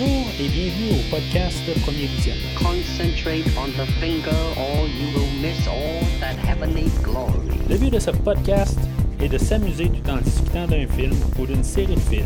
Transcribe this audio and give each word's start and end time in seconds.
Bonjour 0.00 0.26
et 0.40 0.48
bienvenue 0.48 0.92
au 0.92 1.10
podcast 1.14 1.58
Premier 1.82 2.06
Visionnement. 2.06 2.48
Concentrate 2.58 3.44
on 3.58 3.68
the 3.72 3.86
finger, 4.00 4.30
or 4.56 4.86
you 4.88 5.12
will 5.14 5.28
miss 5.42 5.66
all 5.68 6.00
that 6.20 6.36
heavenly 6.36 6.90
glory. 7.02 7.58
Le 7.68 7.76
but 7.76 7.92
de 7.92 7.98
ce 7.98 8.10
podcast 8.10 8.78
est 9.20 9.28
de 9.28 9.36
s'amuser 9.36 9.90
tout 9.90 10.10
en 10.10 10.16
discutant 10.18 10.66
d'un 10.68 10.86
film 10.86 11.14
ou 11.38 11.44
d'une 11.44 11.62
série 11.62 11.96
de 11.96 12.00
films. 12.00 12.24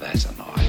There's 0.00 0.26
a 0.26 0.32
knife. 0.32 0.68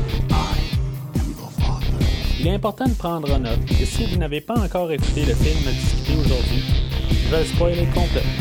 Il 2.39 2.48
est 2.48 2.53
important 2.53 2.85
de 2.85 2.93
prendre 2.93 3.39
note 3.39 3.65
que 3.65 3.85
si 3.85 4.05
vous 4.05 4.17
n'avez 4.17 4.41
pas 4.41 4.59
encore 4.59 4.91
écouté 4.91 5.25
le 5.25 5.34
film 5.34 5.67
à 5.67 5.71
discuter 5.71 6.13
aujourd'hui, 6.20 6.63
je 7.09 7.29
vais 7.31 7.39
le 7.39 7.45
spoiler 7.45 7.85
complètement. 7.85 8.31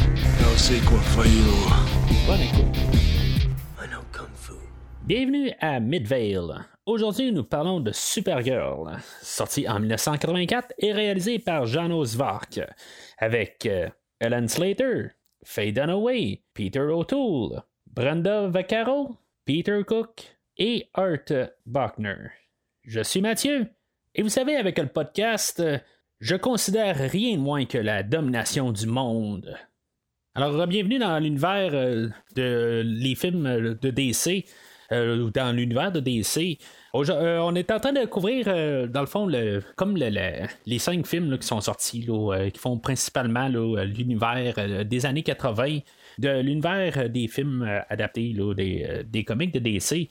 Bonne 2.27 2.41
écoute. 2.41 3.02
Bienvenue 5.15 5.53
à 5.61 5.79
Midvale. 5.79 6.65
Aujourd'hui, 6.87 7.33
nous 7.33 7.45
parlons 7.45 7.81
de 7.81 7.93
Supergirl, 7.93 8.97
sorti 9.21 9.69
en 9.69 9.79
1984 9.79 10.73
et 10.79 10.95
réalisé 10.95 11.39
par 11.39 11.67
Janos 11.67 12.13
Svark, 12.13 12.59
avec 13.19 13.67
euh, 13.67 13.91
Ellen 14.21 14.49
Slater, 14.49 15.11
Faye 15.45 15.75
Dunaway, 15.75 16.41
Peter 16.55 16.81
O'Toole, 16.81 17.63
Brenda 17.87 18.47
Vaccaro, 18.47 19.15
Peter 19.45 19.83
Cook 19.87 20.35
et 20.57 20.89
Art 20.95 21.51
Buckner. 21.67 22.31
Je 22.83 23.03
suis 23.03 23.21
Mathieu, 23.21 23.67
et 24.15 24.23
vous 24.23 24.31
savez, 24.31 24.57
avec 24.57 24.79
le 24.79 24.87
podcast, 24.87 25.63
je 26.21 26.37
considère 26.37 26.97
rien 26.97 27.37
de 27.37 27.43
moins 27.43 27.67
que 27.67 27.77
la 27.77 28.03
domination 28.03 28.73
du 28.73 28.87
monde. 28.87 29.59
Alors, 30.35 30.67
bienvenue 30.67 30.99
dans 30.99 31.19
l'univers 31.19 31.75
euh, 31.75 32.09
de 32.35 32.81
les 32.83 33.15
films 33.15 33.45
euh, 33.45 33.75
de 33.75 33.91
DC, 33.91 34.47
euh, 34.93 35.31
dans 35.31 35.55
l'univers 35.57 35.91
de 35.91 36.01
DC. 36.01 36.59
Euh, 36.95 37.39
on 37.39 37.55
est 37.55 37.71
en 37.71 37.81
train 37.81 37.93
de 37.93 38.05
couvrir, 38.05 38.45
euh, 38.49 38.87
dans 38.87 39.01
le 39.01 39.07
fond, 39.07 39.27
le, 39.27 39.63
comme 39.77 39.97
le- 39.97 40.11
le- 40.11 40.47
les 40.67 40.79
cinq 40.79 41.07
films 41.07 41.39
qui 41.39 41.47
sont 41.47 41.61
sortis, 41.61 42.07
qui 42.53 42.59
font 42.61 42.79
principalement 42.79 43.49
l'univers 43.49 44.55
des 44.85 45.07
années 45.07 45.23
80, 45.23 45.79
de 46.19 46.41
l'univers 46.41 47.09
des 47.09 47.27
films 47.29 47.67
adaptés 47.89 48.35
des, 48.57 49.03
des 49.07 49.25
comics 49.25 49.53
de 49.53 49.59
DC. 49.59 50.09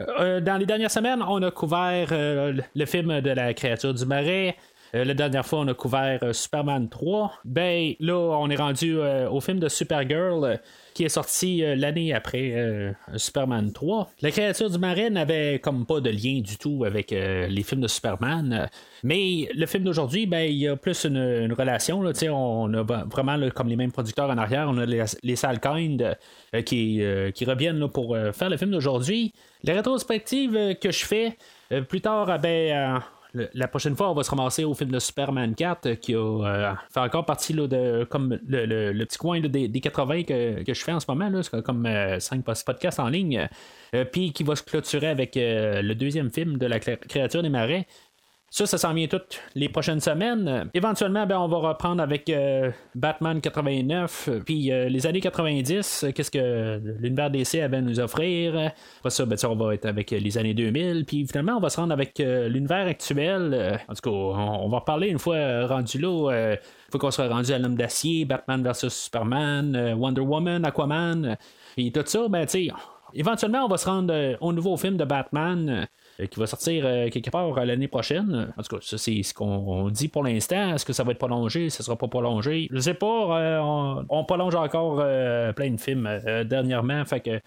Dans 0.00 0.56
les 0.58 0.66
dernières 0.66 0.90
semaines, 0.90 1.22
on 1.22 1.40
a 1.42 1.50
couvert 1.50 2.08
le 2.12 2.86
film 2.86 3.20
de 3.20 3.30
la 3.30 3.54
créature 3.54 3.94
du 3.94 4.04
marais. 4.06 4.56
Euh, 4.94 5.04
la 5.04 5.14
dernière 5.14 5.46
fois, 5.46 5.60
on 5.60 5.68
a 5.68 5.74
couvert 5.74 6.18
euh, 6.22 6.32
Superman 6.32 6.88
3. 6.88 7.32
Ben, 7.44 7.94
là, 8.00 8.14
on 8.14 8.50
est 8.50 8.56
rendu 8.56 8.98
euh, 8.98 9.28
au 9.30 9.40
film 9.40 9.58
de 9.58 9.68
Supergirl 9.68 10.58
qui 10.94 11.04
est 11.04 11.08
sorti 11.08 11.62
l'année 11.74 12.12
après 12.12 12.94
Superman 13.16 13.72
3. 13.72 14.10
La 14.20 14.30
créature 14.30 14.68
du 14.68 14.76
marais 14.76 15.08
n'avait 15.08 15.58
comme 15.58 15.86
pas 15.86 16.00
de 16.00 16.10
lien 16.10 16.42
du 16.42 16.58
tout 16.58 16.84
avec 16.84 17.12
les 17.12 17.62
films 17.62 17.80
de 17.80 17.88
Superman. 17.88 18.68
mais 19.02 19.48
le 19.54 19.64
film 19.64 19.84
d'aujourd'hui, 19.84 20.26
ben, 20.26 20.42
il 20.42 20.58
y 20.58 20.68
a 20.68 20.76
plus 20.76 21.06
une, 21.06 21.50
relation. 21.54 22.02
Là, 22.02 22.12
on 22.30 22.74
a 22.74 22.82
vraiment 22.82 23.38
comme 23.54 23.68
les 23.68 23.76
mêmes 23.76 23.90
producteurs 23.90 24.28
en 24.28 24.36
arrière. 24.36 24.66
On 24.68 24.76
a 24.76 24.84
les, 24.84 25.02
les 25.22 25.36
Salkind 25.36 26.14
qui, 26.66 27.02
qui 27.34 27.44
reviennent 27.46 27.78
là, 27.78 27.88
pour 27.88 28.14
faire 28.34 28.50
le 28.50 28.58
film 28.58 28.72
d'aujourd'hui. 28.72 29.32
La 29.64 29.72
rétrospective 29.72 30.76
que 30.78 30.90
je 30.90 31.06
fais 31.06 31.38
plus 31.88 32.00
tard, 32.00 32.28
euh, 32.28 32.38
ben, 32.38 33.02
la 33.34 33.68
prochaine 33.68 33.96
fois, 33.96 34.10
on 34.10 34.14
va 34.14 34.22
se 34.22 34.30
ramasser 34.30 34.64
au 34.64 34.74
film 34.74 34.90
de 34.90 34.98
Superman 34.98 35.54
4 35.54 35.86
euh, 35.86 35.94
qui 35.94 36.14
a 36.14 36.18
euh, 36.18 36.72
fait 36.92 37.00
encore 37.00 37.24
partie 37.24 37.52
là, 37.52 37.66
de 37.66 38.04
comme 38.04 38.38
le, 38.46 38.66
le- 38.66 39.04
petit 39.06 39.18
coin 39.18 39.40
des, 39.40 39.68
des 39.68 39.80
80 39.80 40.22
que, 40.24 40.62
je 40.66 40.74
fais 40.84 40.92
en 40.92 41.00
ce 41.00 41.06
moment, 41.08 41.28
là, 41.28 41.40
comme 41.62 41.88
5 42.18 42.44
podcasts 42.64 43.00
en 43.00 43.08
ligne, 43.08 43.48
euh, 43.94 44.04
puis 44.04 44.32
qui 44.32 44.44
va 44.44 44.56
se 44.56 44.62
clôturer 44.62 45.08
avec 45.08 45.36
euh, 45.36 45.82
le 45.82 45.94
deuxième 45.94 46.30
film 46.30 46.58
de 46.58 46.66
la 46.66 46.78
cré- 46.78 46.98
créature 47.08 47.42
des 47.42 47.48
marais. 47.48 47.86
Ça, 48.52 48.66
ça 48.66 48.76
s'en 48.76 48.92
vient 48.92 49.06
toutes 49.06 49.40
les 49.54 49.70
prochaines 49.70 50.00
semaines. 50.00 50.68
Éventuellement, 50.74 51.26
ben, 51.26 51.38
on 51.38 51.48
va 51.48 51.70
reprendre 51.70 52.02
avec 52.02 52.28
euh, 52.28 52.70
Batman 52.94 53.40
89, 53.40 54.28
euh, 54.28 54.40
puis 54.44 54.70
euh, 54.70 54.90
les 54.90 55.06
années 55.06 55.22
90, 55.22 56.04
euh, 56.04 56.12
qu'est-ce 56.12 56.30
que 56.30 56.78
l'univers 57.00 57.30
DC 57.30 57.54
avait 57.54 57.78
à 57.78 57.80
nous 57.80 57.98
offrir. 57.98 58.72
Ça, 59.08 59.24
ben, 59.24 59.38
on 59.48 59.54
va 59.56 59.72
être 59.72 59.86
avec 59.86 60.10
les 60.10 60.36
années 60.36 60.52
2000, 60.52 61.06
puis 61.06 61.26
finalement, 61.26 61.56
on 61.56 61.60
va 61.60 61.70
se 61.70 61.80
rendre 61.80 61.94
avec 61.94 62.18
l'univers 62.18 62.86
actuel. 62.86 63.80
En 63.88 63.94
tout 63.94 64.02
cas, 64.02 64.10
on, 64.10 64.68
va 64.68 64.80
reparler 64.80 65.08
une 65.08 65.18
fois 65.18 65.66
rendu 65.66 65.98
là. 65.98 66.56
fois 66.90 67.00
qu'on 67.00 67.10
sera 67.10 67.28
rendu 67.28 67.54
à 67.54 67.58
l'homme 67.58 67.76
d'acier, 67.76 68.26
Batman 68.26 68.62
vs 68.62 68.90
Superman, 68.90 69.94
Wonder 69.96 70.20
Woman, 70.20 70.66
Aquaman, 70.66 71.38
puis 71.74 71.90
tout 71.90 72.02
ça, 72.04 72.28
ben, 72.28 72.44
tu 72.44 72.70
éventuellement, 73.14 73.64
on 73.64 73.68
va 73.68 73.78
se 73.78 73.86
rendre 73.86 74.36
au 74.42 74.52
nouveau 74.52 74.76
film 74.76 74.98
de 74.98 75.04
Batman 75.04 75.86
qui 76.30 76.38
va 76.38 76.46
sortir 76.46 76.84
euh, 76.86 77.08
quelque 77.08 77.30
part 77.30 77.56
euh, 77.56 77.64
l'année 77.64 77.88
prochaine. 77.88 78.52
En 78.56 78.62
tout 78.62 78.76
cas, 78.76 78.82
ça, 78.82 78.98
c'est 78.98 79.22
ce 79.22 79.32
qu'on 79.34 79.88
dit 79.90 80.08
pour 80.08 80.22
l'instant. 80.24 80.74
Est-ce 80.74 80.84
que 80.84 80.92
ça 80.92 81.04
va 81.04 81.12
être 81.12 81.18
prolongé? 81.18 81.70
Ça 81.70 81.82
sera 81.82 81.96
pas 81.96 82.08
prolongé? 82.08 82.68
Je 82.70 82.78
sais 82.78 82.94
pas. 82.94 83.40
euh, 83.40 83.58
on, 83.60 84.04
on 84.08 84.24
prolonge 84.24 84.54
encore 84.54 85.00
euh, 85.00 85.52
plein 85.52 85.70
de 85.70 85.80
films 85.80 86.06
euh, 86.06 86.44
dernièrement. 86.44 87.04
Fait 87.04 87.20
que. 87.20 87.40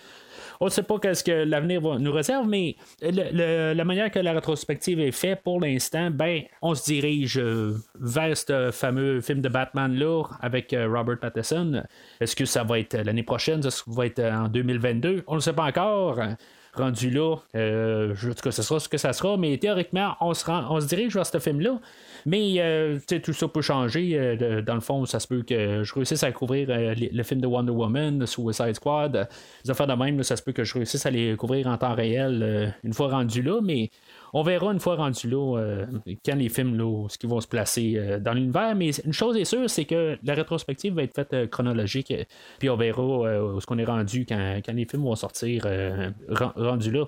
On 0.61 0.65
ne 0.65 0.69
sait 0.69 0.83
pas 0.83 0.99
qu'est-ce 0.99 1.21
que 1.23 1.31
l'avenir 1.31 1.81
nous 1.81 2.11
réserve, 2.13 2.47
mais 2.47 2.77
la 3.01 3.83
manière 3.83 4.09
que 4.09 4.19
la 4.19 4.31
rétrospective 4.31 5.01
est 5.01 5.11
faite 5.11 5.41
pour 5.43 5.59
l'instant, 5.59 6.09
ben, 6.11 6.43
on 6.61 6.73
se 6.75 6.85
dirige 6.85 7.37
euh, 7.37 7.75
vers 7.99 8.37
ce 8.37 8.71
fameux 8.71 9.19
film 9.19 9.41
de 9.41 9.49
Batman-là 9.49 10.23
avec 10.39 10.71
euh, 10.71 10.87
Robert 10.89 11.19
Pattinson. 11.19 11.83
Est-ce 12.21 12.37
que 12.37 12.45
ça 12.45 12.63
va 12.63 12.79
être 12.79 12.95
l'année 12.95 13.23
prochaine? 13.23 13.59
Est-ce 13.65 13.83
que 13.83 13.91
ça 13.91 13.97
va 13.97 14.05
être 14.05 14.19
en 14.21 14.47
2022? 14.47 15.23
On 15.27 15.35
ne 15.35 15.39
sait 15.41 15.51
pas 15.51 15.65
encore 15.65 16.19
rendu 16.75 17.09
là, 17.09 17.35
euh, 17.55 18.13
en 18.13 18.27
tout 18.29 18.41
cas, 18.43 18.51
ce 18.51 18.61
sera 18.61 18.79
ce 18.79 18.89
que 18.89 18.97
ça 18.97 19.13
sera, 19.13 19.37
mais 19.37 19.57
théoriquement, 19.57 20.15
on 20.21 20.33
se, 20.33 20.45
rend- 20.45 20.65
on 20.69 20.79
se 20.79 20.87
dirige 20.87 21.13
vers 21.15 21.25
ce 21.25 21.39
film-là. 21.39 21.79
Mais 22.25 22.55
euh, 22.59 22.97
tout 23.23 23.33
ça 23.33 23.47
peut 23.47 23.61
changer. 23.61 24.17
euh, 24.17 24.61
dans 24.61 24.73
le 24.75 24.79
fond, 24.81 25.05
ça 25.05 25.19
se 25.19 25.27
peut 25.27 25.43
que 25.43 25.83
je 25.83 25.93
réussisse 25.93 26.23
à 26.23 26.31
couvrir 26.31 26.67
euh, 26.71 26.93
les- 26.95 27.09
le 27.09 27.23
film 27.23 27.39
de 27.41 27.47
Wonder 27.47 27.71
Woman, 27.71 28.25
Suicide 28.25 28.73
Squad, 28.75 29.27
des 29.63 29.71
affaires 29.71 29.87
de 29.87 29.93
même, 29.93 30.21
ça 30.23 30.35
se 30.35 30.41
peut 30.43 30.51
que 30.51 30.63
je 30.63 30.73
réussisse 30.73 31.05
à 31.05 31.11
les 31.11 31.35
couvrir 31.35 31.67
en 31.67 31.77
temps 31.77 31.93
réel 31.93 32.41
euh, 32.43 32.67
une 32.83 32.93
fois 32.93 33.09
rendu 33.09 33.41
là, 33.41 33.59
mais 33.63 33.89
on 34.37 34.43
verra 34.43 34.73
une 34.73 34.79
fois 34.81 34.95
rendu 34.97 35.29
là 35.29 35.57
euh, 35.57 35.85
quand 36.25 36.35
les 36.35 36.49
films 36.49 36.75
là, 36.77 37.07
ce 37.07 37.17
qui 37.17 37.25
vont 37.25 37.39
se 37.39 37.47
placer 37.47 37.93
euh, 37.95 38.19
dans 38.19 38.33
l'univers. 38.33 38.75
Mais 38.75 38.89
une 39.05 39.13
chose 39.13 39.37
est 39.37 39.45
sûre, 39.45 39.69
c'est 39.69 39.85
que 39.85 40.17
la 40.23 40.33
rétrospective 40.33 40.93
va 40.93 41.03
être 41.03 41.15
faite 41.15 41.33
euh, 41.33 41.47
chronologique, 41.47 42.13
puis 42.59 42.69
on 42.69 42.75
verra 42.75 43.01
où 43.01 43.61
ce 43.61 43.65
qu'on 43.65 43.77
est 43.77 43.85
rendu 43.85 44.25
quand, 44.27 44.59
quand 44.65 44.73
les 44.73 44.85
films 44.85 45.03
vont 45.03 45.15
sortir 45.15 45.63
ren- 45.63 46.53
rendu 46.55 46.91
là. 46.91 47.05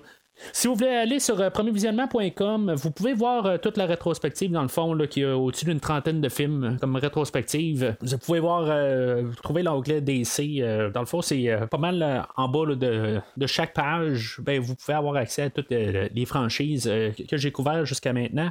Si 0.52 0.66
vous 0.68 0.74
voulez 0.74 0.88
aller 0.90 1.18
sur 1.20 1.40
euh, 1.40 1.50
premiervisionnement.com, 1.50 2.72
vous 2.76 2.90
pouvez 2.90 3.12
voir 3.12 3.46
euh, 3.46 3.58
toute 3.58 3.76
la 3.76 3.86
rétrospective 3.86 4.50
dans 4.50 4.62
le 4.62 4.68
fond, 4.68 4.94
là, 4.94 5.06
qui 5.06 5.24
a 5.24 5.36
au-dessus 5.36 5.64
d'une 5.64 5.80
trentaine 5.80 6.20
de 6.20 6.28
films 6.28 6.64
euh, 6.64 6.76
comme 6.80 6.96
rétrospective. 6.96 7.96
Vous 8.00 8.18
pouvez 8.18 8.40
voir, 8.40 8.64
euh, 8.68 9.24
l'onglet 9.62 10.00
DC. 10.00 10.60
euh, 10.60 10.90
dans 10.90 11.00
le 11.00 11.06
fond, 11.06 11.22
c'est 11.22 11.48
euh, 11.50 11.66
pas 11.66 11.78
mal 11.78 12.02
euh, 12.02 12.20
en 12.36 12.48
bas 12.48 12.66
de, 12.66 13.20
de 13.36 13.46
chaque 13.46 13.74
page. 13.74 14.38
Ben, 14.42 14.60
vous 14.60 14.74
pouvez 14.76 14.94
avoir 14.96 15.16
accès 15.16 15.42
à 15.42 15.50
toutes 15.50 15.72
euh, 15.72 16.08
les 16.14 16.24
franchises 16.24 16.86
euh, 16.88 17.10
que 17.28 17.36
j'ai 17.36 17.50
couvertes 17.50 17.84
jusqu'à 17.86 18.12
maintenant. 18.12 18.50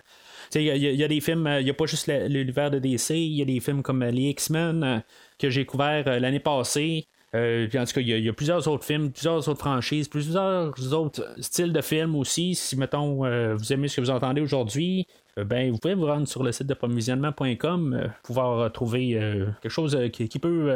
Il 0.55 0.61
y, 0.63 1.03
a- 1.03 1.07
des 1.07 1.21
films, 1.21 1.47
euh, 1.47 1.61
il 1.61 1.65
n'y 1.65 1.69
a 1.69 1.73
pas 1.73 1.85
juste 1.85 2.07
l'univers 2.07 2.71
de 2.71 2.79
DC, 2.79 3.11
il 3.11 3.33
y 3.35 3.41
a 3.41 3.45
des 3.45 3.59
films 3.59 3.81
comme 3.81 4.01
euh, 4.03 4.11
les 4.11 4.29
X-Men 4.29 4.83
euh, 4.83 4.99
que 5.39 5.49
j'ai 5.49 5.65
couverts 5.65 6.05
euh, 6.07 6.19
l'année 6.19 6.39
passée. 6.39 7.07
Euh, 7.35 7.67
en 7.75 7.83
tout 7.85 7.93
cas, 7.93 8.01
il 8.01 8.07
y, 8.07 8.29
a- 8.29 8.33
plusieurs 8.33 8.65
autres 8.67 8.85
films, 8.85 9.11
plusieurs 9.11 9.47
autres 9.49 9.59
franchises, 9.59 10.07
plusieurs 10.07 10.93
autres 10.93 11.25
styles 11.39 11.73
de 11.73 11.81
films 11.81 12.15
aussi. 12.15 12.55
Si, 12.55 12.77
mettons, 12.77 13.25
euh, 13.25 13.53
vous 13.55 13.73
aimez 13.73 13.89
ce 13.89 13.97
que 13.97 14.01
vous 14.01 14.09
entendez 14.11 14.39
aujourd'hui, 14.41 15.05
euh, 15.37 15.43
ben, 15.43 15.69
vous 15.71 15.77
pouvez 15.77 15.93
vous 15.93 16.05
rendre 16.05 16.27
sur 16.27 16.41
le 16.41 16.51
site 16.53 16.67
de 16.67 16.73
provisionnement.com 16.73 17.93
euh, 17.93 18.07
pouvoir 18.23 18.71
trouver 18.71 19.19
quelque 19.61 19.71
chose 19.71 19.97
qui, 20.13 20.29
qui 20.29 20.39
peut, 20.39 20.71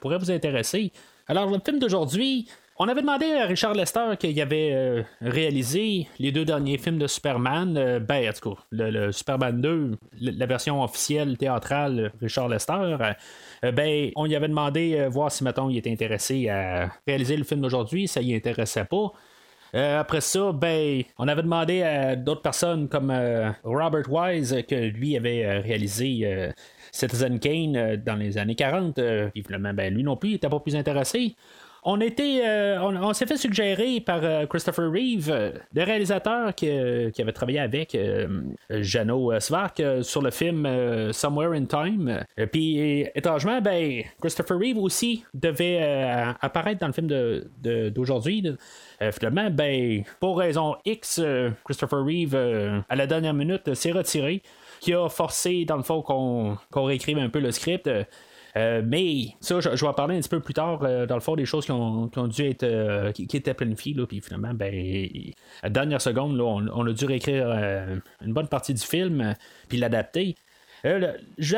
pourrait 0.00 0.18
vous 0.18 0.30
intéresser. 0.30 0.92
Alors, 1.26 1.50
le 1.50 1.58
film 1.64 1.78
d'aujourd'hui, 1.78 2.48
on 2.82 2.88
avait 2.88 3.02
demandé 3.02 3.26
à 3.34 3.44
Richard 3.44 3.74
Lester 3.74 4.16
qu'il 4.18 4.40
avait 4.40 4.70
euh, 4.72 5.02
réalisé 5.20 6.08
les 6.18 6.32
deux 6.32 6.46
derniers 6.46 6.78
films 6.78 6.96
de 6.96 7.06
Superman. 7.06 7.76
euh, 7.76 8.00
ben, 8.00 8.26
en 8.26 8.32
tout 8.32 8.54
cas, 8.54 8.60
le, 8.70 9.12
Superman 9.12 9.60
2, 9.60 9.98
le- 10.18 10.30
la 10.30 10.46
version 10.46 10.82
officielle 10.82 11.36
théâtrale, 11.36 12.10
Richard 12.22 12.48
Lester. 12.48 12.96
euh, 13.64 13.72
ben, 13.72 14.10
on 14.16 14.24
lui 14.24 14.34
avait 14.34 14.48
demandé 14.48 15.06
voir 15.10 15.30
si, 15.30 15.44
mettons, 15.44 15.68
il 15.68 15.76
était 15.76 15.92
intéressé 15.92 16.48
à 16.48 16.90
réaliser 17.06 17.36
le 17.36 17.44
film 17.44 17.60
d'aujourd'hui. 17.60 18.08
Ça 18.08 18.22
y 18.22 18.34
intéressait 18.34 18.86
pas. 18.86 19.12
Après 19.74 20.22
ça, 20.22 20.50
ben, 20.52 21.02
on 21.18 21.28
avait 21.28 21.42
demandé 21.42 21.82
à 21.82 22.16
d'autres 22.16 22.42
personnes 22.42 22.88
comme 22.88 23.12
Robert 23.62 24.10
Wise 24.10 24.64
que 24.66 24.74
lui 24.74 25.16
avait 25.18 25.58
réalisé 25.58 26.50
Citizen 26.92 27.38
Kane 27.38 27.96
dans 27.96 28.16
les 28.16 28.36
années 28.38 28.56
40. 28.56 28.98
euh, 28.98 29.28
puis 29.28 29.44
finalement, 29.44 29.72
ben, 29.74 29.94
lui 29.94 30.02
non 30.02 30.16
plus, 30.16 30.30
il 30.30 30.32
n'était 30.32 30.48
pas 30.48 30.58
plus 30.60 30.74
intéressé. 30.74 31.36
On 31.82 32.00
était, 32.00 32.42
euh, 32.44 32.80
on, 32.80 33.12
s'est 33.14 33.26
fait 33.26 33.36
suggérer 33.36 34.00
par 34.00 34.20
euh, 34.22 34.46
Christopher 34.46 34.90
Reeve, 34.90 35.30
euh, 35.30 35.52
le 35.72 35.82
réalisateur 35.82 36.54
qui, 36.54 36.68
avait 36.68 37.32
travaillé 37.32 37.60
avec 37.60 37.96
Jano 38.70 39.38
Svark 39.40 39.82
sur 40.02 40.22
le 40.22 40.30
film 40.30 40.68
Somewhere 41.12 41.52
in 41.52 41.64
Time. 41.64 42.24
Puis 42.50 43.06
étrangement, 43.14 43.60
ben 43.60 44.02
Christopher 44.20 44.58
Reeve 44.58 44.78
aussi 44.78 45.24
devait 45.34 45.80
apparaître 46.40 46.80
dans 46.80 46.86
le 46.86 46.92
film 46.92 47.08
d'aujourd'hui. 47.90 48.56
finalement, 49.12 49.50
ben 49.50 50.02
pour 50.18 50.38
raison 50.38 50.76
X, 50.84 51.20
Christopher 51.64 52.04
Reeve 52.04 52.34
à 52.88 52.96
la 52.96 53.06
dernière 53.06 53.34
minute 53.34 53.74
s'est 53.74 53.92
retiré, 53.92 54.42
qui 54.80 54.94
a 54.94 55.08
forcé 55.08 55.64
dans 55.64 55.76
le 55.76 55.82
fond 55.82 56.02
qu'on 56.02 56.84
réécrive 56.84 57.18
un 57.18 57.28
peu 57.28 57.40
le 57.40 57.50
script. 57.50 57.88
Euh, 58.56 58.82
mais 58.84 59.28
ça, 59.40 59.60
je, 59.60 59.68
vais 59.68 59.86
en 59.86 59.94
parler 59.94 60.16
un 60.16 60.20
petit 60.20 60.28
peu 60.28 60.40
plus 60.40 60.54
tard, 60.54 60.80
euh, 60.82 61.06
dans 61.06 61.14
le 61.14 61.20
fond, 61.20 61.36
des 61.36 61.46
choses 61.46 61.64
qui 61.64 61.72
ont, 61.72 62.08
dû 62.28 62.42
être 62.42 62.64
euh, 62.64 63.12
qui, 63.12 63.24
étaient 63.36 63.54
planifiées, 63.54 63.94
là, 63.94 64.06
puis 64.06 64.20
finalement, 64.20 64.52
ben, 64.54 64.74
à 65.62 65.66
la 65.66 65.70
dernière 65.70 66.00
seconde, 66.00 66.36
là, 66.36 66.44
on, 66.44 66.86
a 66.86 66.92
dû 66.92 67.04
réécrire 67.04 67.48
une 68.24 68.32
bonne 68.32 68.48
partie 68.48 68.74
du 68.74 68.82
film, 68.82 69.34
puis 69.68 69.78
l'adapter. 69.78 70.34
Euh, 70.86 71.12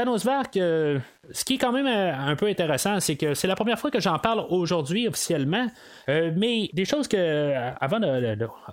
Osvark, 0.06 0.54
ce 0.54 1.44
qui 1.44 1.54
est 1.54 1.58
quand 1.58 1.72
même 1.72 1.86
un 1.86 2.34
peu 2.34 2.46
intéressant, 2.46 2.98
c'est 2.98 3.16
que 3.16 3.34
c'est 3.34 3.46
la 3.46 3.54
première 3.54 3.78
fois 3.78 3.90
que 3.90 4.00
j'en 4.00 4.18
parle 4.18 4.44
aujourd'hui 4.50 5.06
officiellement, 5.06 5.68
mais 6.08 6.68
des 6.72 6.84
choses 6.84 7.08
que, 7.08 7.54
avant, 7.80 8.00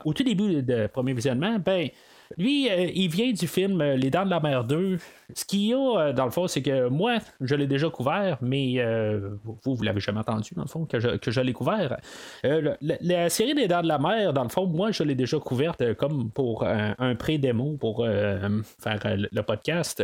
au 0.05 0.13
tout 0.13 0.23
début 0.23 0.63
du 0.63 0.87
premier 0.91 1.13
visionnement, 1.13 1.59
ben, 1.59 1.89
lui, 2.37 2.69
euh, 2.69 2.89
il 2.93 3.09
vient 3.09 3.31
du 3.31 3.47
film 3.47 3.81
euh, 3.81 3.95
Les 3.95 4.11
Dents 4.11 4.25
de 4.25 4.29
la 4.29 4.39
Mer 4.39 4.63
2. 4.63 4.99
Ce 5.33 5.45
qu'il 5.45 5.65
y 5.65 5.73
a, 5.73 5.77
euh, 5.77 6.13
dans 6.13 6.25
le 6.25 6.31
fond, 6.31 6.47
c'est 6.47 6.61
que 6.61 6.87
moi, 6.87 7.17
je 7.41 7.55
l'ai 7.55 7.65
déjà 7.65 7.89
couvert, 7.89 8.37
mais 8.41 8.77
vous, 9.43 9.75
vous 9.75 9.83
l'avez 9.83 9.99
jamais 9.99 10.19
entendu, 10.19 10.51
dans 10.55 10.63
le 10.63 10.67
fond, 10.67 10.85
que 10.85 10.99
je, 10.99 11.41
l'ai 11.41 11.53
couvert. 11.53 11.97
La, 12.43 13.29
série 13.29 13.55
des 13.55 13.67
Dents 13.67 13.81
de 13.81 13.87
la 13.87 13.97
Mer, 13.97 14.33
dans 14.33 14.43
le 14.43 14.49
fond, 14.49 14.67
moi, 14.67 14.91
je 14.91 15.03
l'ai 15.03 15.15
déjà 15.15 15.39
couverte 15.39 15.93
comme 15.95 16.29
pour 16.31 16.63
un, 16.65 17.15
pré-démo 17.15 17.77
pour 17.77 18.05
faire 18.05 18.99
le 19.05 19.41
podcast. 19.41 20.03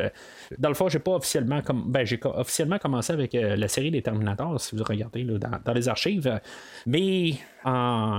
Dans 0.58 0.70
le 0.70 0.76
fond, 0.76 0.90
j'ai 0.90 1.00
pas 1.00 1.16
officiellement 1.16 1.62
ben, 1.74 2.06
j'ai 2.06 2.20
officiellement 2.24 2.78
commencé 2.78 3.14
avec 3.14 3.34
la 3.34 3.68
série 3.68 3.92
des 3.92 4.02
Terminators, 4.02 4.62
si 4.62 4.76
vous 4.76 4.84
regardez 4.84 5.24
dans, 5.24 5.74
les 5.74 5.90
archives. 5.90 6.40
Mais 6.86 7.34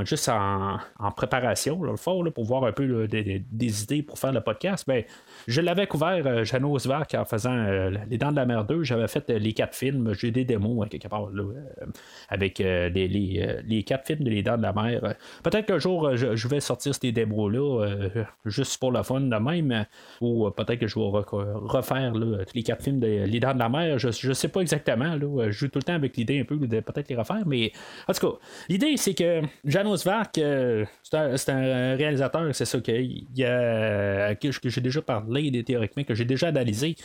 juste 0.04 0.28
en, 0.28 0.78
préparation, 1.16 1.82
le 1.82 1.96
fond, 1.96 2.24
pour 2.30 2.44
voir 2.44 2.64
un 2.64 2.72
peu 2.72 3.06
des, 3.06 3.82
idées 3.82 3.95
pour 4.02 4.19
faire 4.19 4.32
le 4.32 4.40
podcast, 4.40 4.84
ben, 4.87 5.04
je 5.46 5.60
l'avais 5.60 5.87
couvert, 5.87 6.26
euh, 6.26 6.44
Jeannot 6.44 6.76
en 6.76 7.25
faisant 7.25 7.54
euh, 7.54 7.90
Les 8.10 8.19
Dents 8.19 8.31
de 8.31 8.37
la 8.37 8.46
Mer 8.46 8.64
2. 8.64 8.82
J'avais 8.82 9.08
fait 9.08 9.28
euh, 9.31 9.38
les 9.38 9.52
quatre 9.52 9.75
films. 9.75 10.12
J'ai 10.14 10.31
des 10.31 10.44
démos 10.44 10.84
hein, 10.84 10.88
quelque 10.88 11.08
part 11.08 11.28
avec 12.28 12.58
les, 12.58 13.84
quatre 13.87 14.06
films 14.06 14.25
de 14.25 14.31
Les 14.31 14.43
Dents 14.43 14.56
de 14.56 14.62
la 14.62 14.72
Mer. 14.72 15.14
Peut-être 15.43 15.66
qu'un 15.66 15.78
jour, 15.78 16.16
je, 16.16 16.48
vais 16.48 16.60
sortir 16.60 16.94
ces 16.94 17.12
démos-là 17.12 17.96
juste 18.44 18.78
pour 18.78 18.93
le 18.93 19.02
fun 19.02 19.20
de 19.20 19.37
même. 19.37 19.87
Ou 20.20 20.50
peut-être 20.50 20.81
que 20.81 20.87
je 20.87 20.99
vais 20.99 21.06
refaire 21.06 22.12
les 22.54 22.62
quatre 22.62 22.82
films 22.82 23.00
de 23.00 23.25
Les 23.25 23.40
Dents 23.40 23.54
de 23.54 23.58
la 23.58 23.69
Mer. 23.69 23.99
Je 23.99 24.28
ne 24.28 24.34
sais 24.34 24.49
pas 24.49 24.60
exactement. 24.60 25.16
Je 25.19 25.50
joue 25.50 25.69
tout 25.69 25.78
le 25.78 25.84
temps 25.84 25.94
avec 25.94 26.16
l'idée 26.16 26.40
un 26.40 26.44
peu 26.44 26.56
de 26.56 26.81
peut-être 26.81 27.08
les 27.08 27.16
refaire. 27.16 27.42
Mais 27.46 27.72
en 28.08 28.12
tout 28.12 28.31
cas, 28.31 28.37
l'idée, 28.69 28.96
c'est 28.96 29.14
que 29.14 29.42
Janos 29.64 30.04
Vark, 30.04 30.34
c'est 30.34 31.49
un, 31.50 31.96
réalisateur, 31.96 32.54
c'est 32.54 32.64
ça 32.64 32.81
qu'il 32.81 33.26
y 33.34 33.44
a, 33.86 34.34
que 34.34 34.68
j'ai 34.68 34.80
déjà 34.80 35.02
parlé 35.02 35.62
théoriquement 35.64 36.04
que 36.04 36.14
j'ai 36.14 36.24
déjà 36.24 36.48
analysé. 36.48 36.96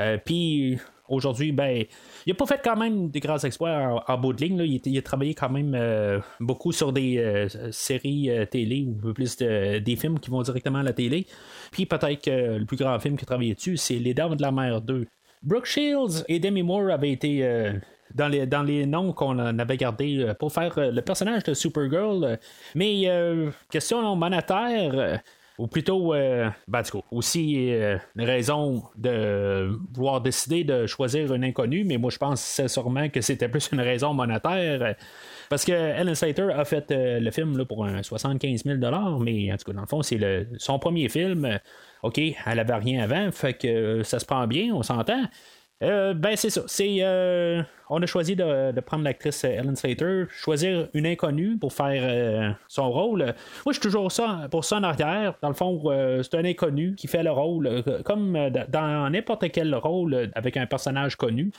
Euh, 0.00 0.18
puis 0.22 0.78
aujourd'hui, 1.08 1.52
ben, 1.52 1.84
il 2.26 2.32
a 2.32 2.34
pas 2.34 2.46
fait 2.46 2.60
quand 2.62 2.76
même 2.76 3.10
des 3.10 3.20
grands 3.20 3.38
exploits 3.38 4.04
en, 4.06 4.18
bout 4.18 4.32
de 4.32 4.44
ligne. 4.44 4.80
Il, 4.84 4.98
a 4.98 5.02
travaillé 5.02 5.34
quand 5.34 5.50
même 5.50 5.74
euh, 5.74 6.20
beaucoup 6.40 6.72
sur 6.72 6.92
des 6.92 7.18
euh, 7.18 7.48
séries 7.72 8.30
télé 8.50 8.86
ou 8.86 9.12
plus 9.12 9.36
des 9.36 9.96
films 9.96 10.18
qui 10.18 10.30
vont 10.30 10.42
directement 10.42 10.78
à 10.78 10.82
la 10.82 10.92
télé. 10.92 11.26
Puis 11.72 11.86
peut-être 11.86 12.22
que 12.22 12.58
le 12.58 12.64
plus 12.64 12.76
grand 12.76 12.98
film 12.98 13.16
qu'il 13.16 13.24
a 13.24 13.26
travaillé 13.26 13.54
dessus, 13.54 13.76
c'est 13.76 13.96
Les 13.96 14.14
Dames 14.14 14.36
de 14.36 14.42
la 14.42 14.52
Mer 14.52 14.80
2. 14.80 15.06
Brooke 15.42 15.66
Shields 15.66 16.24
et 16.28 16.40
Demi 16.40 16.62
Moore 16.62 16.90
avaient 16.90 17.12
été 17.12 17.72
dans 18.12 18.26
les, 18.26 18.44
dans 18.46 18.64
les 18.64 18.86
noms 18.86 19.12
qu'on 19.12 19.38
avait 19.38 19.76
gardés 19.76 20.32
pour 20.40 20.52
faire 20.52 20.74
le 20.76 21.00
personnage 21.00 21.44
de 21.44 21.54
Supergirl. 21.54 22.38
Mais 22.74 23.08
question 23.70 24.16
monétaire, 24.16 25.20
ou 25.58 25.66
plutôt, 25.66 26.14
euh, 26.14 26.48
ben, 26.68 26.82
aussi 27.10 27.72
euh, 27.72 27.98
une 28.16 28.24
raison 28.24 28.84
de 28.96 29.76
vouloir 29.92 30.20
décider 30.20 30.62
de 30.62 30.86
choisir 30.86 31.32
un 31.32 31.42
inconnu, 31.42 31.82
mais 31.84 31.98
moi 31.98 32.10
je 32.10 32.18
pense 32.18 32.60
sûrement 32.68 33.08
que 33.08 33.20
c'était 33.20 33.48
plus 33.48 33.68
une 33.72 33.80
raison 33.80 34.14
monétaire. 34.14 34.94
Parce 35.50 35.64
que 35.64 35.72
Ellen 35.72 36.14
Slater 36.14 36.50
a 36.52 36.64
fait 36.64 36.90
euh, 36.92 37.18
le 37.18 37.30
film 37.32 37.58
là, 37.58 37.64
pour 37.64 37.84
un 37.84 38.02
75 38.02 38.64
000 38.64 38.78
mais 39.20 39.52
en 39.52 39.56
tout 39.56 39.64
cas, 39.64 39.72
dans 39.72 39.80
le 39.80 39.86
fond, 39.86 40.02
c'est 40.02 40.46
son 40.58 40.78
premier 40.78 41.08
film. 41.08 41.58
OK, 42.04 42.18
elle 42.18 42.58
avait 42.58 42.74
rien 42.74 43.02
avant, 43.02 43.32
fait 43.32 43.54
que 43.54 44.04
ça 44.04 44.20
se 44.20 44.26
prend 44.26 44.46
bien, 44.46 44.72
on 44.72 44.84
s'entend. 44.84 45.24
Euh, 45.82 46.12
ben, 46.12 46.34
c'est 46.36 46.50
ça. 46.50 46.62
C'est, 46.66 46.98
euh, 47.02 47.62
on 47.88 48.02
a 48.02 48.06
choisi 48.06 48.34
de, 48.34 48.80
prendre 48.80 49.04
l'actrice 49.04 49.44
Ellen 49.44 49.76
Slater, 49.76 50.24
choisir 50.30 50.88
une 50.92 51.06
inconnue 51.06 51.56
pour 51.56 51.72
faire 51.72 52.02
euh, 52.02 52.50
son 52.66 52.90
rôle. 52.90 53.22
Moi, 53.22 53.34
je 53.68 53.72
suis 53.72 53.80
toujours 53.80 54.10
ça, 54.10 54.48
pour 54.50 54.64
ça 54.64 54.76
en 54.76 54.82
arrière. 54.82 55.34
Dans 55.40 55.48
le 55.48 55.54
fond, 55.54 55.80
c'est 56.22 56.34
un 56.34 56.44
inconnu 56.44 56.94
qui 56.96 57.06
fait 57.06 57.22
le 57.22 57.30
rôle, 57.30 57.84
comme 58.04 58.36
dans 58.68 59.10
n'importe 59.10 59.50
quel 59.52 59.74
rôle 59.74 60.30
avec 60.34 60.56
un 60.56 60.66
personnage 60.66 61.16
connu. 61.16 61.52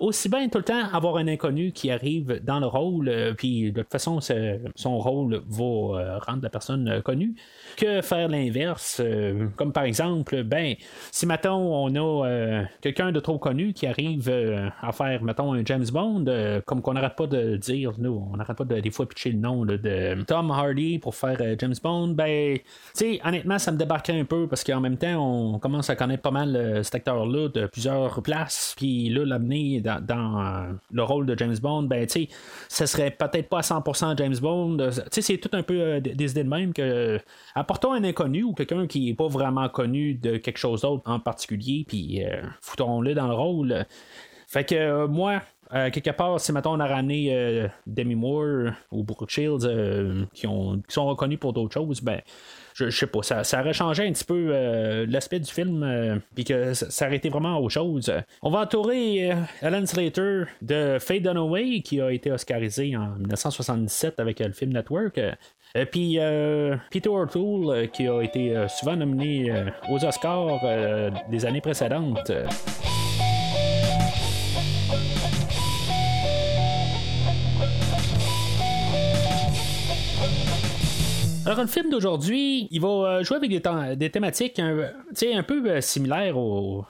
Aussi 0.00 0.28
bien 0.28 0.48
tout 0.48 0.58
le 0.58 0.64
temps 0.64 0.82
avoir 0.92 1.16
un 1.16 1.28
inconnu 1.28 1.72
qui 1.72 1.90
arrive 1.90 2.40
dans 2.44 2.60
le 2.60 2.66
rôle, 2.66 3.34
puis 3.36 3.72
de 3.72 3.82
toute 3.82 3.90
façon, 3.92 4.20
son 4.20 4.98
rôle 4.98 5.42
va 5.48 6.18
rendre 6.20 6.42
la 6.42 6.50
personne 6.50 7.02
connue 7.02 7.34
que 7.76 8.02
faire 8.02 8.28
l'inverse. 8.28 9.00
Euh, 9.00 9.48
comme 9.56 9.72
par 9.72 9.84
exemple, 9.84 10.42
ben, 10.44 10.74
si 11.10 11.26
maintenant 11.26 11.58
on 11.58 11.94
a 11.94 12.26
euh, 12.26 12.62
quelqu'un 12.80 13.12
de 13.12 13.20
trop 13.20 13.38
connu 13.38 13.72
qui 13.72 13.86
arrive 13.86 14.28
euh, 14.28 14.68
à 14.80 14.92
faire, 14.92 15.22
mettons, 15.22 15.52
un 15.52 15.64
James 15.64 15.86
Bond, 15.92 16.24
comme 16.66 16.82
qu'on 16.82 16.94
n'arrête 16.94 17.16
pas 17.16 17.26
de 17.26 17.56
dire, 17.56 17.92
nous, 17.98 18.26
on 18.32 18.36
n'arrête 18.36 18.56
pas 18.56 18.64
de, 18.64 18.80
des 18.80 18.90
fois 18.90 19.08
pitcher 19.08 19.32
le 19.32 19.38
nom 19.38 19.64
de 19.64 20.22
Tom 20.24 20.50
Hardy 20.50 20.98
pour 20.98 21.14
faire 21.14 21.38
James 21.58 21.74
Bond, 21.82 22.08
ben, 22.08 22.58
tu 22.58 22.62
sais, 22.94 23.20
honnêtement, 23.24 23.58
ça 23.58 23.72
me 23.72 23.76
débarquait 23.76 24.18
un 24.18 24.24
peu 24.24 24.46
parce 24.46 24.64
qu'en 24.64 24.80
même 24.80 24.96
temps, 24.96 25.16
on 25.16 25.58
commence 25.58 25.90
à 25.90 25.96
connaître 25.96 26.22
pas 26.22 26.30
mal 26.30 26.80
cet 26.84 26.94
acteur-là 26.94 27.48
de 27.48 27.66
plusieurs 27.66 28.22
places, 28.22 28.74
puis 28.76 29.08
là, 29.08 29.24
l'amener 29.24 29.63
dans, 29.80 30.78
le 30.90 31.02
rôle 31.02 31.26
de 31.26 31.36
James 31.38 31.56
Bond, 31.60 31.84
ben, 31.84 32.06
tu 32.06 32.26
sais, 32.26 32.28
ça 32.68 32.86
serait 32.86 33.10
peut-être 33.10 33.48
pas 33.48 33.58
à 33.58 33.62
100% 33.62 34.16
James 34.18 34.36
Bond. 34.40 34.76
Tu 34.76 34.92
sais, 35.10 35.22
c'est 35.22 35.38
tout 35.38 35.50
un 35.52 35.62
peu 35.62 36.00
des 36.00 36.30
idées 36.30 36.44
de 36.44 36.48
même 36.48 36.72
que 36.72 37.20
apportons 37.54 37.92
un 37.92 38.04
inconnu 38.04 38.42
ou 38.42 38.52
quelqu'un 38.52 38.86
qui 38.86 39.06
n'est 39.06 39.14
pas 39.14 39.28
vraiment 39.28 39.68
connu 39.68 40.14
de 40.14 40.36
quelque 40.36 40.58
chose 40.58 40.82
d'autre 40.82 41.10
en 41.10 41.20
particulier, 41.20 41.84
puis 41.86 42.24
euh, 42.24 42.42
foutons-le 42.60 43.14
dans 43.14 43.28
le 43.28 43.34
rôle. 43.34 43.86
Fait 44.46 44.64
que 44.64 44.74
euh, 44.74 45.08
moi, 45.08 45.42
euh, 45.72 45.90
quelque 45.90 46.10
part, 46.10 46.40
si 46.40 46.52
maintenant 46.52 46.76
on 46.76 46.80
a 46.80 46.86
ramené 46.86 47.68
Demi 47.86 48.14
Moore 48.14 48.72
ou 48.90 49.02
Brooke 49.02 49.30
Shields 49.30 49.66
qui, 50.32 50.46
ont, 50.46 50.78
qui 50.78 50.92
sont 50.92 51.06
reconnus 51.06 51.38
pour 51.38 51.52
d'autres 51.52 51.74
choses, 51.74 52.00
ben 52.00 52.20
je, 52.74 52.90
sais 52.90 53.06
pas, 53.06 53.22
ça, 53.22 53.44
ça 53.44 53.60
aurait 53.60 53.72
changé 53.72 54.06
un 54.06 54.12
petit 54.12 54.24
peu 54.24 55.04
l'aspect 55.08 55.40
du 55.40 55.50
film, 55.50 56.20
puis 56.34 56.44
que 56.44 56.74
ça, 56.74 57.06
aurait 57.06 57.16
été 57.16 57.28
vraiment 57.28 57.58
autre 57.58 57.70
chose. 57.70 58.12
On 58.42 58.50
va 58.50 58.60
entourer 58.60 59.32
Alan 59.62 59.86
Slater 59.86 60.44
de 60.60 60.98
Faye 61.00 61.20
Dunaway, 61.20 61.80
qui 61.80 62.00
a 62.00 62.10
été 62.10 62.30
oscarisé 62.32 62.96
en 62.96 63.10
1977 63.18 64.20
avec 64.20 64.40
le 64.40 64.52
film 64.52 64.72
Network. 64.72 65.20
Et 65.76 65.86
puis 65.86 66.20
euh, 66.20 66.76
Peter 66.90 67.08
O'Toole, 67.08 67.70
euh, 67.70 67.86
qui 67.86 68.06
a 68.06 68.20
été 68.22 68.56
euh, 68.56 68.68
souvent 68.68 68.94
nominé 68.94 69.52
aux 69.90 70.04
Oscars 70.04 70.60
des 71.30 71.46
années 71.46 71.60
précédentes. 71.60 72.30
Alors, 81.46 81.60
le 81.60 81.66
film 81.66 81.90
d'aujourd'hui, 81.90 82.68
il 82.70 82.80
va 82.80 83.22
jouer 83.22 83.36
avec 83.36 83.50
des, 83.98 84.10
thématiques 84.10 84.58
un, 84.58 84.92
un 85.22 85.42
peu 85.42 85.80
similaires 85.82 86.36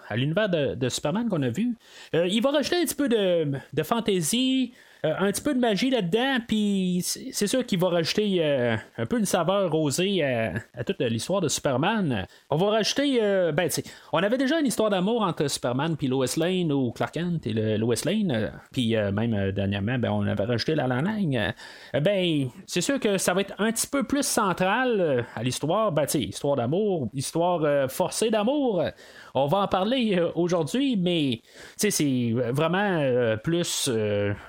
à 0.08 0.16
l'univers 0.16 0.48
de, 0.48 0.88
Superman 0.88 1.28
qu'on 1.28 1.42
a 1.42 1.48
vu. 1.48 1.76
il 2.12 2.40
va 2.40 2.50
rajouter 2.52 2.76
un 2.76 2.84
petit 2.84 2.94
peu 2.94 3.08
de, 3.08 3.50
de 3.72 3.82
fantaisie, 3.82 4.72
euh, 4.72 4.76
un 5.04 5.30
petit 5.30 5.42
peu 5.42 5.54
de 5.54 5.58
magie 5.58 5.90
là-dedans, 5.90 6.38
puis 6.48 7.02
c'est 7.04 7.46
sûr 7.46 7.66
qu'il 7.66 7.78
va 7.78 7.88
rajouter 7.88 8.38
euh, 8.40 8.76
un 8.96 9.06
peu 9.06 9.18
une 9.18 9.26
saveur 9.26 9.70
rosée 9.70 10.22
à, 10.22 10.84
toute 10.84 11.00
l'histoire 11.00 11.42
de 11.42 11.48
Superman. 11.48 12.26
On 12.48 12.56
va 12.56 12.70
rajouter, 12.70 13.18
euh, 13.22 13.52
ben, 13.52 13.68
on 14.12 14.22
avait 14.22 14.38
déjà 14.38 14.58
une 14.58 14.66
histoire 14.66 14.88
d'amour 14.88 15.22
entre 15.22 15.46
Superman 15.48 15.96
puis 15.96 16.06
Lois 16.06 16.26
Lane 16.38 16.72
ou 16.72 16.90
Clark 16.92 17.12
Kent 17.14 17.46
et 17.46 17.52
le, 17.52 17.76
Lois 17.76 17.96
Lane, 18.06 18.50
puis 18.72 18.96
même 19.12 19.52
dernièrement, 19.52 19.98
ben, 19.98 20.10
on 20.10 20.26
avait 20.26 20.44
rajouté 20.44 20.74
la 20.74 20.86
Lang. 20.86 21.52
ben, 21.92 22.48
c'est 22.66 22.80
sûr 22.80 22.98
que 22.98 23.18
ça 23.18 23.34
va 23.34 23.42
être 23.42 23.54
un 23.58 23.70
petit 23.72 23.86
peu 23.86 24.04
plus 24.04 24.26
central 24.26 25.26
à 25.34 25.42
l'histoire, 25.42 25.92
ben, 25.92 26.06
histoire 26.14 26.56
d'amour, 26.56 27.08
histoire 27.12 27.90
forcée 27.90 28.30
d'amour. 28.30 28.82
On 29.36 29.46
va 29.46 29.58
en 29.58 29.66
parler 29.68 30.20
aujourd'hui, 30.36 30.96
mais 30.96 31.40
c'est 31.76 32.32
vraiment 32.52 33.36
plus 33.42 33.90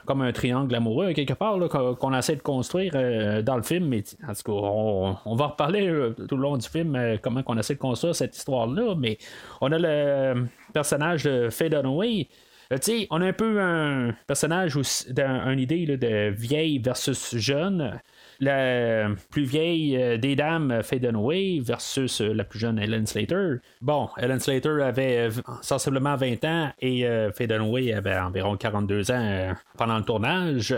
comme 0.05 0.21
un 0.21 0.31
triangle 0.31 0.75
amoureux 0.75 1.13
quelque 1.13 1.33
part 1.33 1.57
qu'on, 1.99 2.13
essaie 2.13 2.35
de 2.35 2.41
construire 2.41 2.91
euh, 2.95 3.41
dans 3.41 3.55
le 3.55 3.63
film, 3.63 3.87
mais 3.87 4.03
en 4.27 4.33
tout 4.33 4.43
cas, 4.43 4.51
on, 4.51 5.15
on 5.25 5.35
va 5.35 5.47
reparler 5.47 5.87
euh, 5.87 6.11
tout 6.29 6.35
le 6.35 6.43
long 6.43 6.57
du 6.57 6.67
film 6.69 6.95
euh, 6.95 7.17
comment 7.21 7.41
qu'on 7.43 7.57
essaie 7.57 7.73
de 7.75 7.79
construire 7.79 8.15
cette 8.15 8.35
histoire-là, 8.37 8.93
mais 8.97 9.17
on 9.61 9.71
a 9.71 9.77
le 9.79 10.45
personnage 10.73 11.23
de 11.23 11.49
Faye 11.49 11.69
Dunaway. 11.69 12.27
Euh, 12.71 12.77
on 13.11 13.21
a 13.21 13.25
un 13.27 13.33
peu 13.33 13.59
un 13.61 14.13
personnage 14.27 14.75
aussi, 14.75 15.13
d'un- 15.13 15.51
une 15.51 15.59
idée 15.59 15.85
de 15.97 16.29
vieille 16.29 16.79
versus 16.79 17.35
jeune. 17.37 17.99
La 18.39 19.07
plus 19.31 19.43
vieille 19.43 19.97
euh, 19.97 20.17
des 20.17 20.35
dames, 20.35 20.81
Faye 20.83 20.99
Dunaway, 20.99 21.59
versus 21.61 22.21
euh, 22.21 22.33
la 22.33 22.43
plus 22.43 22.59
jeune, 22.59 22.79
Ellen 22.79 23.05
Slater. 23.05 23.55
Bon, 23.81 24.09
Ellen 24.17 24.39
Slater 24.39 24.81
avait 24.83 25.29
euh, 25.29 25.31
sensiblement 25.61 26.15
20 26.15 26.43
ans 26.45 26.71
et 26.79 27.05
euh, 27.05 27.31
Faye 27.31 27.47
Dunaway 27.47 27.93
avait 27.93 28.17
environ 28.17 28.57
42 28.57 29.11
ans 29.11 29.13
euh, 29.15 29.53
pendant 29.77 29.97
le 29.97 30.03
tournage. 30.03 30.75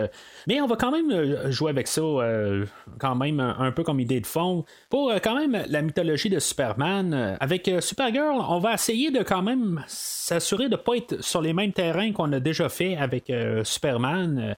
Mais 0.47 0.61
on 0.61 0.67
va 0.67 0.75
quand 0.75 0.91
même 0.91 1.11
euh, 1.11 1.51
jouer 1.51 1.71
avec 1.71 1.87
ça, 1.87 2.01
euh, 2.01 2.65
quand 2.99 3.15
même 3.15 3.39
un, 3.39 3.71
peu 3.71 3.83
comme 3.83 3.99
idée 3.99 4.19
de 4.19 4.25
fond. 4.25 4.65
Pour 4.89 5.11
euh, 5.11 5.17
quand 5.21 5.35
même 5.35 5.63
la 5.67 5.81
mythologie 5.81 6.29
de 6.29 6.39
Superman, 6.39 7.13
euh, 7.13 7.35
avec 7.39 7.67
euh, 7.67 7.81
Supergirl, 7.81 8.41
on 8.47 8.59
va 8.59 8.73
essayer 8.73 9.11
de 9.11 9.23
quand 9.23 9.41
même 9.41 9.83
s'assurer 9.87 10.65
de 10.65 10.71
ne 10.71 10.75
pas 10.77 10.95
être 10.95 11.23
sur 11.23 11.41
les 11.41 11.53
mêmes 11.53 11.73
terrains 11.73 12.11
qu'on 12.11 12.31
a 12.31 12.39
déjà 12.39 12.69
fait 12.69 12.97
avec 12.97 13.29
euh, 13.29 13.63
Superman. 13.63 14.55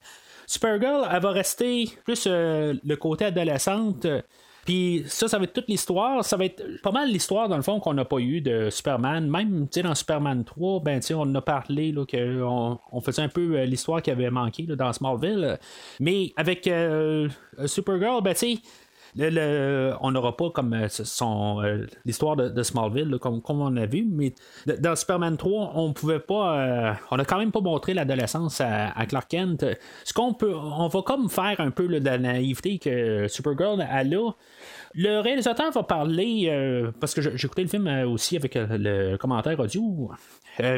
Supergirl, 0.50 1.06
elle 1.08 1.22
va 1.22 1.30
rester 1.30 1.88
plus 2.04 2.24
euh, 2.26 2.74
le 2.84 2.96
côté 2.96 3.26
adolescente. 3.26 4.04
Puis 4.64 5.04
ça, 5.06 5.28
ça 5.28 5.38
va 5.38 5.44
être 5.44 5.52
toute 5.52 5.68
l'histoire. 5.68 6.24
Ça 6.24 6.36
va 6.36 6.46
être 6.46 6.64
pas 6.82 6.90
mal 6.90 7.08
l'histoire, 7.08 7.48
dans 7.48 7.54
le 7.54 7.62
fond, 7.62 7.78
qu'on 7.78 7.94
n'a 7.94 8.04
pas 8.04 8.18
eu 8.18 8.40
de 8.40 8.68
Superman. 8.68 9.30
Même 9.30 9.68
dans 9.72 9.94
Superman 9.94 10.42
3, 10.42 10.80
ben, 10.80 11.00
on 11.14 11.32
a 11.36 11.40
parlé 11.40 11.94
qu'on 11.94 12.80
on 12.90 13.00
faisait 13.00 13.22
un 13.22 13.28
peu 13.28 13.58
euh, 13.58 13.64
l'histoire 13.64 14.02
qui 14.02 14.10
avait 14.10 14.28
manqué 14.28 14.64
dans 14.64 14.92
Smallville. 14.92 15.56
Mais 16.00 16.32
avec 16.34 16.66
euh, 16.66 17.28
Supergirl, 17.66 18.20
ben, 18.20 18.34
tu 18.34 18.56
sais, 18.56 18.58
on 19.16 20.10
n'aura 20.10 20.36
pas 20.36 20.50
comme 20.50 20.72
euh, 20.74 20.88
son 20.88 21.62
euh, 21.62 21.86
l'histoire 22.04 22.36
de, 22.36 22.62
Smallville 22.62 23.18
comme, 23.20 23.40
comme 23.42 23.60
on 23.60 23.76
a 23.76 23.86
vu, 23.86 24.06
mais 24.08 24.34
dans 24.78 24.96
Superman 24.96 25.36
3, 25.36 25.72
on 25.74 25.92
pouvait 25.92 26.20
pas 26.20 26.58
euh, 26.58 26.92
on 27.10 27.18
a 27.18 27.24
quand 27.24 27.38
même 27.38 27.52
pas 27.52 27.60
montré 27.60 27.94
l'adolescence 27.94 28.60
à, 28.60 29.06
Clark 29.06 29.28
Kent. 29.28 29.64
Ce 30.04 30.12
qu'on 30.12 30.34
peut 30.34 30.54
on 30.54 30.88
va 30.88 31.02
comme 31.02 31.28
faire 31.28 31.56
un 31.58 31.70
peu 31.70 31.88
de 31.88 32.04
la 32.04 32.18
naïveté 32.18 32.78
que 32.78 33.26
Supergirl 33.28 33.80
a 33.80 34.04
là. 34.04 34.32
Le 34.94 35.20
réalisateur 35.20 35.70
va 35.70 35.82
parler 35.84 36.90
parce 36.98 37.14
que 37.14 37.22
j'ai 37.22 37.46
écouté 37.46 37.62
le 37.62 37.68
film 37.68 37.86
aussi 38.08 38.36
avec 38.36 38.56
le 38.56 39.16
commentaire 39.16 39.58
audio. 39.60 40.10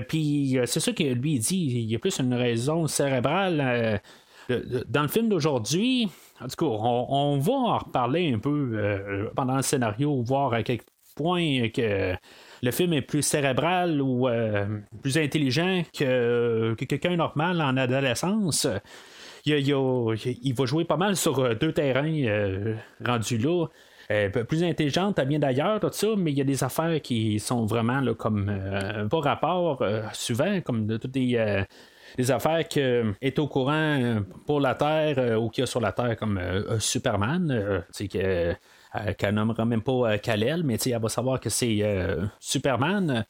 Puis 0.08 0.58
c'est 0.66 0.80
ça 0.80 0.92
que 0.92 1.02
lui 1.02 1.38
dit, 1.38 1.82
il 1.82 1.90
y 1.90 1.96
a 1.96 1.98
plus 1.98 2.18
une 2.18 2.34
raison 2.34 2.86
cérébrale. 2.86 4.00
Dans 4.48 5.02
le 5.02 5.08
film 5.08 5.28
d'aujourd'hui, 5.28 6.08
en 6.40 6.48
tout 6.48 6.56
cas, 6.56 6.66
on, 6.66 7.38
va 7.38 7.52
en 7.52 7.78
reparler 7.78 8.32
un 8.32 8.38
peu 8.38 8.70
euh, 8.74 9.28
pendant 9.34 9.56
le 9.56 9.62
scénario, 9.62 10.22
voir 10.22 10.52
à 10.54 10.62
quel 10.62 10.80
point 11.14 11.68
que 11.68 12.14
le 12.62 12.70
film 12.70 12.92
est 12.94 13.02
plus 13.02 13.22
cérébral 13.22 14.00
ou 14.00 14.28
euh, 14.28 14.66
plus 15.02 15.18
intelligent 15.18 15.82
que, 15.96 16.74
que 16.78 16.84
quelqu'un 16.84 17.16
normal 17.16 17.60
en 17.60 17.76
adolescence. 17.76 18.66
Il, 19.44 20.54
va 20.54 20.66
jouer 20.66 20.84
pas 20.84 20.96
mal 20.96 21.16
sur 21.16 21.38
euh, 21.40 21.54
deux 21.54 21.72
terrains 21.72 22.76
rendus 23.04 23.38
là. 23.38 23.66
Plus 24.48 24.62
intelligente, 24.62 25.18
elle 25.18 25.28
vient 25.28 25.38
d'ailleurs, 25.38 25.80
tout 25.80 25.88
ça, 25.90 26.08
mais 26.18 26.32
il 26.32 26.38
y 26.38 26.40
a 26.42 26.44
des 26.44 26.62
affaires 26.62 27.00
qui 27.00 27.40
sont 27.40 27.64
vraiment 27.64 28.02
comme 28.14 28.50
euh, 28.50 29.08
pas 29.08 29.20
rapport 29.20 29.82
souvent, 30.12 30.60
comme 30.60 30.86
de 30.86 30.98
toutes 30.98 31.16
euh, 31.16 31.64
des 32.16 32.30
affaires 32.30 32.66
qui 32.68 32.80
est 32.80 33.38
au 33.38 33.46
courant 33.48 33.72
euh, 33.72 34.20
pour 34.46 34.60
la 34.60 34.74
Terre 34.74 35.14
euh, 35.18 35.36
ou 35.36 35.48
qu'il 35.48 35.62
y 35.62 35.64
a 35.64 35.66
sur 35.66 35.80
la 35.80 35.92
Terre 35.92 36.16
comme 36.16 36.38
euh, 36.38 36.62
euh, 36.72 36.78
Superman, 36.78 37.50
euh, 37.50 37.78
tu 37.94 38.04
sais, 38.04 38.08
que, 38.08 38.18
euh, 38.98 39.12
qu'elle 39.16 39.34
nommera 39.34 39.64
même 39.64 39.82
pas 39.82 40.12
euh, 40.12 40.18
Kal-El, 40.18 40.62
mais 40.64 40.76
elle 40.76 41.00
va 41.00 41.08
savoir 41.08 41.40
que 41.40 41.50
c'est 41.50 41.78
euh, 41.82 42.24
Superman. 42.40 43.24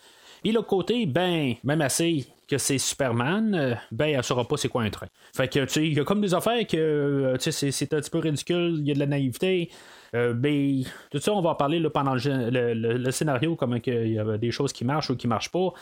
Et 0.44 0.50
l'autre 0.52 0.66
côté, 0.68 1.06
ben, 1.06 1.54
même 1.62 1.80
assez 1.82 2.26
que 2.48 2.58
c'est 2.58 2.76
Superman, 2.78 3.54
euh, 3.54 3.74
ben, 3.92 4.06
elle 4.16 4.24
saura 4.24 4.46
pas 4.46 4.56
c'est 4.56 4.68
quoi 4.68 4.82
un 4.82 4.90
train. 4.90 5.06
Fait 5.34 5.48
que, 5.48 5.64
tu 5.64 5.86
il 5.86 5.94
y 5.94 6.00
a 6.00 6.04
comme 6.04 6.20
des 6.20 6.34
affaires 6.34 6.66
que, 6.66 6.76
euh, 6.76 7.36
tu 7.38 7.52
sais, 7.52 7.70
c'est- 7.70 7.94
un 7.94 8.00
petit 8.00 8.10
peu 8.10 8.18
ridicule, 8.18 8.76
il 8.80 8.88
y 8.88 8.90
a 8.90 8.94
de 8.94 8.98
la 8.98 9.06
naïveté. 9.06 9.70
Euh, 10.14 10.34
ben, 10.34 10.82
tout 11.10 11.18
ça, 11.20 11.32
on 11.32 11.40
va 11.40 11.50
en 11.50 11.54
parler 11.54 11.80
pendant 11.88 12.14
le, 12.14 12.74
le- 12.74 13.10
scénario, 13.12 13.56
comment 13.56 13.76
il 13.86 14.12
y 14.12 14.18
a 14.18 14.36
des 14.36 14.50
choses 14.50 14.72
qui 14.72 14.84
marchent 14.84 15.08
ou 15.10 15.16
qui 15.16 15.26
marchent 15.28 15.50
pas. 15.52 15.72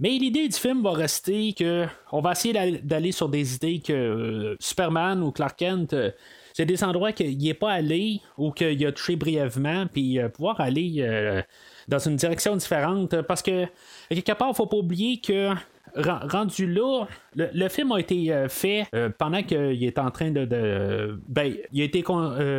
Mais 0.00 0.10
l'idée 0.10 0.48
du 0.48 0.56
film 0.56 0.82
va 0.82 0.92
rester 0.92 1.52
que 1.52 1.86
on 2.10 2.20
va 2.20 2.32
essayer 2.32 2.80
d'aller- 2.82 3.12
sur 3.12 3.28
des 3.28 3.54
idées 3.54 3.80
que 3.80 3.92
euh, 3.92 4.56
Superman 4.60 5.22
ou 5.22 5.30
Clark 5.32 5.58
Kent, 5.58 5.92
euh, 5.92 6.10
c'est 6.54 6.66
des 6.66 6.82
endroits 6.84 7.12
qu'il 7.12 7.36
n'est 7.38 7.54
pas 7.54 7.70
allé 7.72 8.20
ou 8.36 8.50
qu'il 8.50 8.84
a 8.86 8.92
touché 8.92 9.16
brièvement, 9.16 9.86
puis 9.86 10.18
euh, 10.18 10.28
pouvoir 10.28 10.60
aller 10.60 11.42
dans 11.88 11.98
une 11.98 12.16
direction 12.16 12.56
différente. 12.56 13.22
Parce 13.22 13.42
que, 13.42 13.66
quelque 14.10 14.32
part, 14.32 14.48
il 14.50 14.54
faut 14.54 14.66
pas 14.66 14.76
oublier 14.76 15.18
que 15.20 15.48
ren- 15.94 16.20
rendu 16.28 16.66
là, 16.66 17.06
le, 17.34 17.68
film 17.68 17.92
a 17.92 18.00
été 18.00 18.46
fait 18.50 18.86
pendant 19.18 19.42
qu'il 19.42 19.82
est 19.82 19.98
en 19.98 20.10
train 20.10 20.30
de. 20.30 21.18
ben, 21.26 21.54
il 21.72 21.80
a 21.80 21.84
été 21.84 22.04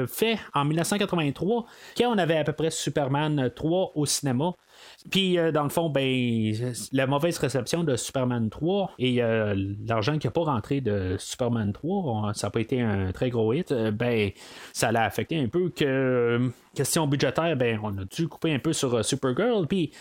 fait 0.08 0.40
en 0.56 0.66
1983, 0.66 1.66
quand 1.98 2.14
on 2.14 2.18
avait 2.18 2.38
à 2.38 2.44
peu 2.44 2.54
près 2.54 2.72
Superman 2.72 3.52
3 3.56 3.92
au 3.96 4.06
cinéma. 4.08 4.54
Puis, 5.12 5.38
euh, 5.38 5.52
dans 5.52 5.64
le 5.64 5.70
fond, 5.70 5.90
ben, 5.90 6.54
la 6.94 7.08
mauvaise 7.08 7.38
réception 7.38 7.84
de 7.84 7.96
Superman 7.96 8.50
3 8.50 8.92
et 9.00 9.22
euh, 9.22 9.54
l'argent 9.86 10.18
qui 10.18 10.28
n'a 10.28 10.32
pas 10.32 10.44
rentré 10.44 10.82
de 10.82 11.16
Superman 11.20 11.74
3, 11.74 12.04
on- 12.30 12.34
ça 12.34 12.48
n'a 12.48 12.52
pas 12.52 12.62
été 12.62 12.82
un 12.82 13.12
très 13.12 13.30
gros 13.30 13.52
hit, 13.54 13.72
euh, 13.72 13.92
ben, 13.92 14.32
ça 14.72 14.92
l'a 14.92 15.04
affecté 15.04 15.38
un 15.40 15.48
peu 15.48 15.70
que, 15.70 16.50
question 16.74 17.06
budgétaire, 17.08 17.56
ben, 17.58 17.80
on 17.84 17.98
a 17.98 18.06
dû 18.06 18.28
couper 18.28 18.54
un 18.54 18.60
peu 18.60 18.72
sur 18.74 19.04
Supergirl. 19.04 19.68
Puis, 19.68 19.92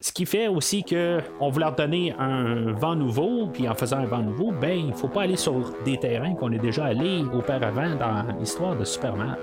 ce 0.00 0.12
qui 0.12 0.26
fait 0.26 0.48
aussi 0.48 0.82
que 0.84 1.18
on 1.40 1.50
voulait 1.50 1.66
redonner 1.66 2.12
un 2.18 2.72
vent 2.72 2.94
nouveau, 2.94 3.46
puis 3.46 3.66
en 3.68 3.74
faisant 3.74 3.98
un 3.98 4.04
vent 4.06 4.22
nouveau, 4.22 4.52
ben 4.52 4.88
il 4.88 4.92
faut 4.92 5.08
pas 5.08 5.22
aller 5.22 5.36
sur 5.36 5.72
des 5.84 5.96
terrains 5.98 6.34
qu'on 6.34 6.52
est 6.52 6.58
déjà 6.58 6.84
allé 6.86 7.22
auparavant 7.32 7.94
dans 7.96 8.38
l'histoire 8.38 8.76
de 8.76 8.84
Superman. 8.84 9.36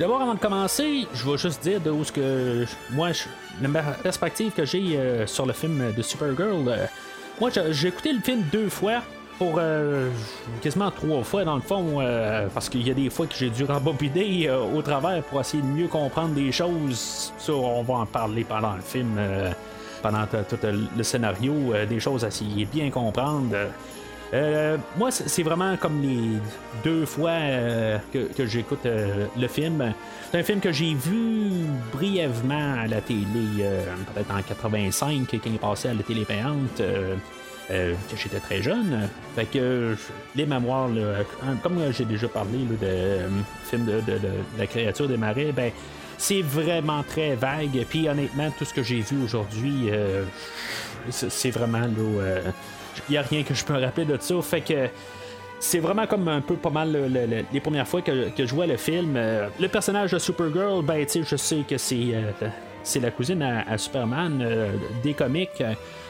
D'abord, 0.00 0.22
avant 0.22 0.32
de 0.32 0.38
commencer, 0.40 1.06
je 1.12 1.30
vais 1.30 1.36
juste 1.36 1.62
dire 1.62 1.78
de 1.78 1.90
où 1.90 2.02
ce 2.04 2.10
que 2.10 2.64
moi, 2.90 3.12
je- 3.12 3.24
la 3.62 3.82
perspective 4.02 4.50
que 4.50 4.64
j'ai 4.64 4.96
euh, 4.96 5.26
sur 5.26 5.44
le 5.44 5.52
film 5.52 5.92
de 5.94 6.00
Supergirl. 6.00 6.66
euh, 6.68 6.86
moi, 7.38 7.50
j'ai 7.70 7.88
écouté 7.88 8.14
le 8.14 8.20
film 8.20 8.42
deux 8.50 8.70
fois. 8.70 9.02
Pour 9.38 9.54
euh, 9.58 10.10
quasiment 10.62 10.90
trois 10.90 11.22
fois 11.22 11.44
dans 11.44 11.54
le 11.56 11.62
fond, 11.62 11.96
parce 12.52 12.68
qu'il 12.68 12.86
y 12.86 12.90
a 12.90 12.94
des 12.94 13.08
fois 13.08 13.26
que 13.26 13.34
j'ai 13.34 13.48
dû 13.48 13.64
rembobiner 13.64 14.50
au 14.50 14.82
travers 14.82 15.22
pour 15.22 15.40
essayer 15.40 15.62
de 15.62 15.66
mieux 15.68 15.88
comprendre 15.88 16.34
des 16.34 16.52
choses. 16.52 17.32
Ça, 17.38 17.52
on 17.54 17.82
va 17.82 17.94
en 17.94 18.04
parler 18.06 18.44
pendant 18.44 18.74
le 18.74 18.82
film, 18.82 19.18
pendant 20.02 20.26
tout 20.26 20.56
le 20.94 21.02
scénario, 21.02 21.54
des 21.88 22.00
choses 22.00 22.22
à 22.22 22.28
essayer 22.28 22.66
de 22.66 22.70
bien 22.70 22.90
comprendre. 22.90 23.56
Euh, 24.32 24.76
moi, 24.96 25.10
c'est 25.10 25.42
vraiment 25.42 25.76
comme 25.76 26.00
les 26.02 26.38
deux 26.84 27.04
fois 27.04 27.30
euh, 27.30 27.98
que, 28.12 28.46
j'écoute 28.46 28.86
euh, 28.86 29.26
le 29.36 29.48
film. 29.48 29.92
C'est 30.30 30.38
un 30.38 30.42
film 30.42 30.60
que 30.60 30.72
j'ai 30.72 30.94
vu 30.94 31.50
brièvement 31.92 32.74
à 32.80 32.86
la 32.86 33.00
télé, 33.00 33.24
peut-être 34.14 34.30
en 34.32 34.40
85, 34.42 35.26
quand 35.30 35.38
il 35.44 35.54
est 35.54 35.58
passé 35.58 35.88
à 35.88 35.94
la 35.94 36.02
télé 36.04 36.24
payante. 36.24 36.80
j'étais 38.14 38.38
très 38.38 38.62
jeune. 38.62 39.08
Fait 39.34 39.46
que 39.46 39.96
les 40.36 40.46
mémoires, 40.46 40.88
comme 41.64 41.80
j'ai 41.90 42.04
déjà 42.04 42.28
parlé 42.28 42.58
là, 42.58 42.88
de 42.88 43.18
film 43.64 43.86
de, 43.86 44.00
de- 44.00 44.28
la 44.56 44.66
créature 44.68 45.08
des 45.08 45.16
marais, 45.16 45.50
ben 45.50 45.72
c'est 46.16 46.42
vraiment 46.42 47.02
très 47.02 47.34
vague. 47.34 47.84
Puis 47.88 48.08
honnêtement, 48.08 48.50
tout 48.56 48.64
ce 48.64 48.72
que 48.74 48.84
j'ai 48.84 49.00
vu 49.00 49.24
aujourd'hui, 49.24 49.90
c'est 51.10 51.28
c'est 51.32 51.50
vraiment 51.50 51.80
là. 51.80 52.52
N'y 53.10 53.16
a 53.16 53.22
rien 53.22 53.42
que 53.42 53.54
je 53.54 53.64
peux 53.64 53.72
me 53.74 53.80
rappeler 53.80 54.04
de 54.04 54.16
ça. 54.20 54.40
Fait 54.40 54.60
que 54.60 54.88
c'est 55.58 55.80
vraiment 55.80 56.06
comme 56.06 56.28
un 56.28 56.40
peu 56.40 56.54
pas 56.54 56.70
mal 56.70 56.92
le- 56.92 57.08
le- 57.08 57.26
le- 57.26 57.44
les 57.52 57.60
premières 57.60 57.86
fois 57.88 58.00
que, 58.02 58.30
que 58.30 58.46
je 58.46 58.54
vois 58.54 58.66
le 58.66 58.76
film. 58.76 59.14
Euh, 59.16 59.48
le 59.58 59.68
personnage 59.68 60.12
de 60.12 60.18
Supergirl, 60.18 60.82
ben 60.84 61.04
tu 61.04 61.24
je 61.24 61.36
sais 61.36 61.64
que 61.68 61.76
c'est 61.76 62.14
euh, 62.14 62.30
c'est 62.82 63.00
la 63.00 63.10
cousine 63.10 63.42
à, 63.42 63.76
Superman 63.76 64.40
euh, 64.42 64.72
des 65.02 65.12
comics. 65.12 65.62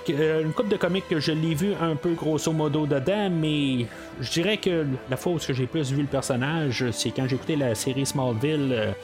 une 0.09 0.52
coupe 0.52 0.69
de 0.69 0.76
comics 0.76 1.09
que 1.09 1.19
je 1.21 1.33
l'ai 1.33 1.54
vu 1.54 1.73
un 1.80 1.97
peu 1.97 2.11
grosso 2.14 2.52
modo 2.52 2.87
dedans, 2.87 3.28
mais 3.30 3.87
je 4.21 4.30
dirais 4.30 4.57
que 4.59 4.87
la 5.11 5.16
fois 5.16 5.33
où 5.33 5.38
j'ai 5.40 5.66
plus 5.66 5.90
vu 5.92 6.02
le 6.02 6.09
personnage, 6.09 6.85
c'est 6.92 7.11
quand 7.11 7.26
j'ai 7.26 7.37
écouté 7.37 7.57
la 7.57 7.75
série 7.75 8.04
Smallville. 8.07 8.95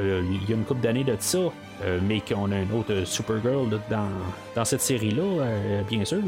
il 0.00 0.48
y 0.48 0.52
a 0.52 0.56
une 0.56 0.64
couple 0.64 0.80
d'années 0.82 1.04
de 1.04 1.16
ça, 1.18 1.38
mais 2.02 2.20
qu'on 2.20 2.50
a 2.52 2.58
une 2.60 2.72
autre 2.72 3.04
Supergirl 3.06 3.68
dans, 3.90 4.08
dans 4.54 4.64
cette 4.64 4.80
série-là, 4.82 5.46
bien 5.88 6.04
sûr. 6.04 6.18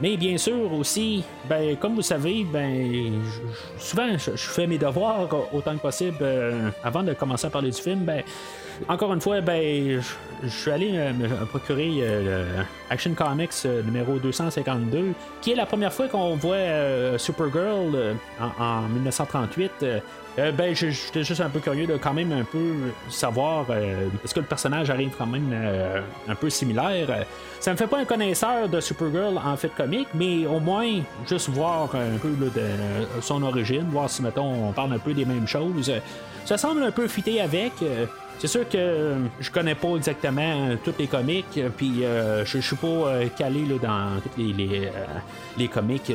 Mais 0.00 0.16
bien 0.16 0.36
sûr 0.36 0.72
aussi, 0.72 1.22
ben 1.48 1.76
comme 1.76 1.94
vous 1.94 2.02
savez, 2.02 2.44
ben 2.44 3.22
souvent 3.78 4.16
je, 4.18 4.30
fais 4.36 4.66
mes 4.66 4.78
devoirs 4.78 5.28
autant 5.52 5.76
que 5.76 5.82
possible 5.82 6.24
avant 6.82 7.02
de 7.02 7.12
commencer 7.12 7.46
à 7.46 7.50
parler 7.50 7.70
du 7.70 7.80
film. 7.80 8.00
Ben 8.00 8.22
encore 8.88 9.12
une 9.12 9.20
fois, 9.20 9.40
ben, 9.40 10.00
je 10.42 10.48
suis 10.48 10.70
allé 10.70 10.90
euh, 10.94 11.12
me 11.12 11.46
procurer 11.46 11.90
euh, 12.00 12.62
Action 12.90 13.14
Comics 13.14 13.50
euh, 13.64 13.82
numéro 13.82 14.18
252, 14.18 15.12
qui 15.40 15.52
est 15.52 15.54
la 15.54 15.66
première 15.66 15.92
fois 15.92 16.08
qu'on 16.08 16.36
voit 16.36 17.18
Supergirl 17.18 18.16
en, 18.58 18.82
1938. 18.82 19.84
Ben, 20.36 20.74
j'étais 20.74 21.24
juste 21.24 21.40
un 21.40 21.48
peu 21.48 21.60
curieux 21.60 21.86
de 21.86 21.96
quand 21.96 22.14
même 22.14 22.32
un 22.32 22.44
peu 22.44 22.74
savoir 23.08 23.66
est-ce 24.24 24.34
que 24.34 24.40
le 24.40 24.46
personnage 24.46 24.90
arrive 24.90 25.12
quand 25.16 25.26
même 25.26 25.54
un 26.28 26.34
peu 26.34 26.48
similaire? 26.50 27.26
Ça 27.60 27.72
me 27.72 27.76
fait 27.76 27.86
pas 27.86 27.98
un 27.98 28.04
connaisseur 28.04 28.68
de 28.68 28.80
Supergirl 28.80 29.38
en 29.38 29.56
fait 29.56 29.68
comique, 29.68 30.08
mais 30.14 30.46
au 30.46 30.58
moins 30.58 31.00
juste 31.28 31.48
voir 31.50 31.94
un 31.94 32.18
peu 32.18 32.30
de 32.30 32.50
son 33.20 33.42
origine, 33.42 33.84
voir 33.90 34.08
si 34.08 34.22
mettons 34.22 34.68
on 34.68 34.72
parle 34.72 34.92
un 34.94 34.98
peu 34.98 35.12
des 35.12 35.24
mêmes 35.24 35.46
choses. 35.46 35.92
Ça 36.44 36.58
semble 36.58 36.82
un 36.82 36.90
peu 36.90 37.08
fité 37.08 37.40
avec. 37.40 37.72
C'est 38.38 38.48
sûr 38.48 38.68
que 38.68 38.76
euh, 38.76 39.14
je 39.38 39.50
connais 39.50 39.76
pas 39.76 39.94
exactement 39.94 40.42
euh, 40.42 40.76
tous 40.82 40.94
les 40.98 41.06
comics, 41.06 41.46
euh, 41.58 41.68
puis 41.68 42.02
je, 42.44 42.58
suis 42.58 42.76
pas 42.76 43.28
calé 43.38 43.62
dans 43.80 44.20
tous 44.20 44.40
les, 44.40 44.90
les, 45.56 45.68
comics, 45.68 46.12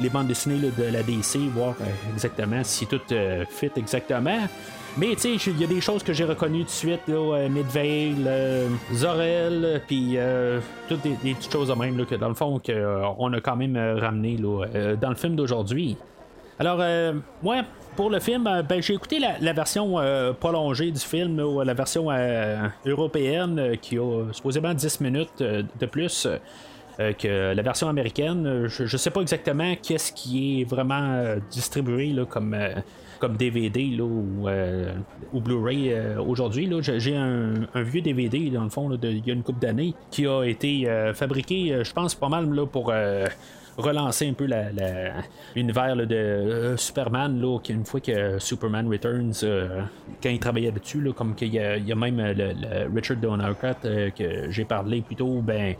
les 0.00 0.08
bandes 0.08 0.26
dessinées 0.26 0.58
de 0.58 0.84
la 0.84 1.02
DC, 1.02 1.36
voir 1.54 1.74
exactement 2.12 2.62
si 2.64 2.86
tout 2.86 3.00
fit 3.48 3.70
exactement. 3.76 4.48
Mais 4.96 5.14
tu 5.14 5.38
sais, 5.38 5.50
il 5.50 5.60
y 5.60 5.64
a 5.64 5.68
des 5.68 5.80
choses 5.80 6.02
que 6.02 6.12
j'ai 6.12 6.24
reconnues 6.24 6.60
tout 6.60 6.64
de 6.64 6.70
suite, 6.70 7.06
là, 7.06 7.48
Midvale, 7.48 8.68
Zorel, 8.92 9.82
puis 9.86 10.16
toutes 10.88 11.02
des, 11.02 11.34
petites 11.34 11.52
choses 11.52 11.68
de 11.68 11.74
même 11.74 12.04
que 12.04 12.16
dans 12.16 12.28
le 12.28 12.34
fond 12.34 12.60
on 13.18 13.32
a 13.32 13.40
quand 13.40 13.56
même 13.56 13.76
ramené 13.76 14.36
dans 14.36 15.10
le 15.10 15.16
film 15.16 15.36
d'aujourd'hui. 15.36 15.96
Alors, 16.60 16.78
moi, 17.42 17.64
pour 17.96 18.10
le 18.10 18.20
film, 18.20 18.46
euh, 18.46 18.62
ben, 18.62 18.82
j'ai 18.82 18.94
écouté 18.94 19.18
la, 19.18 19.52
version 19.52 19.98
euh, 19.98 20.32
prolongée 20.32 20.90
du 20.90 21.00
film, 21.00 21.40
ou 21.40 21.62
la 21.62 21.74
version 21.74 22.10
euh, 22.10 22.68
européenne, 22.86 23.76
qui 23.80 23.98
a 23.98 24.32
supposément 24.32 24.72
10 24.74 25.00
minutes 25.00 25.42
de 25.42 25.86
plus. 25.86 26.28
que 26.98 27.54
la 27.54 27.62
version 27.62 27.88
américaine, 27.88 28.66
je, 28.68 28.82
ne 28.82 28.98
sais 28.98 29.10
pas 29.10 29.22
exactement 29.22 29.74
qu'est-ce 29.82 30.12
qui 30.12 30.60
est 30.60 30.64
vraiment 30.64 31.36
distribué 31.50 32.14
comme, 32.28 32.54
comme 33.18 33.38
DVD 33.38 33.98
ou, 34.00 35.40
Blu-ray 35.40 35.94
aujourd'hui. 36.18 36.70
J'ai 36.80 37.16
un, 37.16 37.54
vieux 37.74 38.02
DVD, 38.02 38.50
dans 38.50 38.64
le 38.64 38.70
fond, 38.70 38.90
il 39.02 39.26
y 39.26 39.30
a 39.30 39.34
une 39.34 39.42
couple 39.42 39.60
d'années, 39.60 39.94
qui 40.10 40.26
a 40.26 40.44
été 40.44 40.86
fabriqué, 41.14 41.82
je 41.82 41.92
pense, 41.92 42.14
pas 42.14 42.28
mal 42.28 42.52
là, 42.52 42.66
pour 42.66 42.92
relancer 43.80 44.28
un 44.28 44.32
peu 44.32 44.46
l'univers 45.54 45.96
de 45.96 46.14
euh, 46.14 46.76
Superman, 46.76 47.40
là, 47.40 47.58
une 47.68 47.84
fois 47.84 48.00
que 48.00 48.38
Superman 48.38 48.88
Returns, 48.88 49.32
euh, 49.42 49.82
quand 50.22 50.30
il 50.30 50.38
travaillait 50.38 50.72
dessus, 50.72 51.00
là, 51.00 51.12
comme 51.12 51.34
qu'il 51.34 51.54
y, 51.54 51.58
a 51.60 51.94
même 51.94 52.20
euh, 52.20 52.34
le, 52.34 52.94
Richard 52.94 53.18
Donnercott 53.18 53.78
que 53.82 54.50
j'ai 54.50 54.64
parlé 54.64 55.00
plus 55.02 55.16
tôt, 55.16 55.40
ben, 55.42 55.74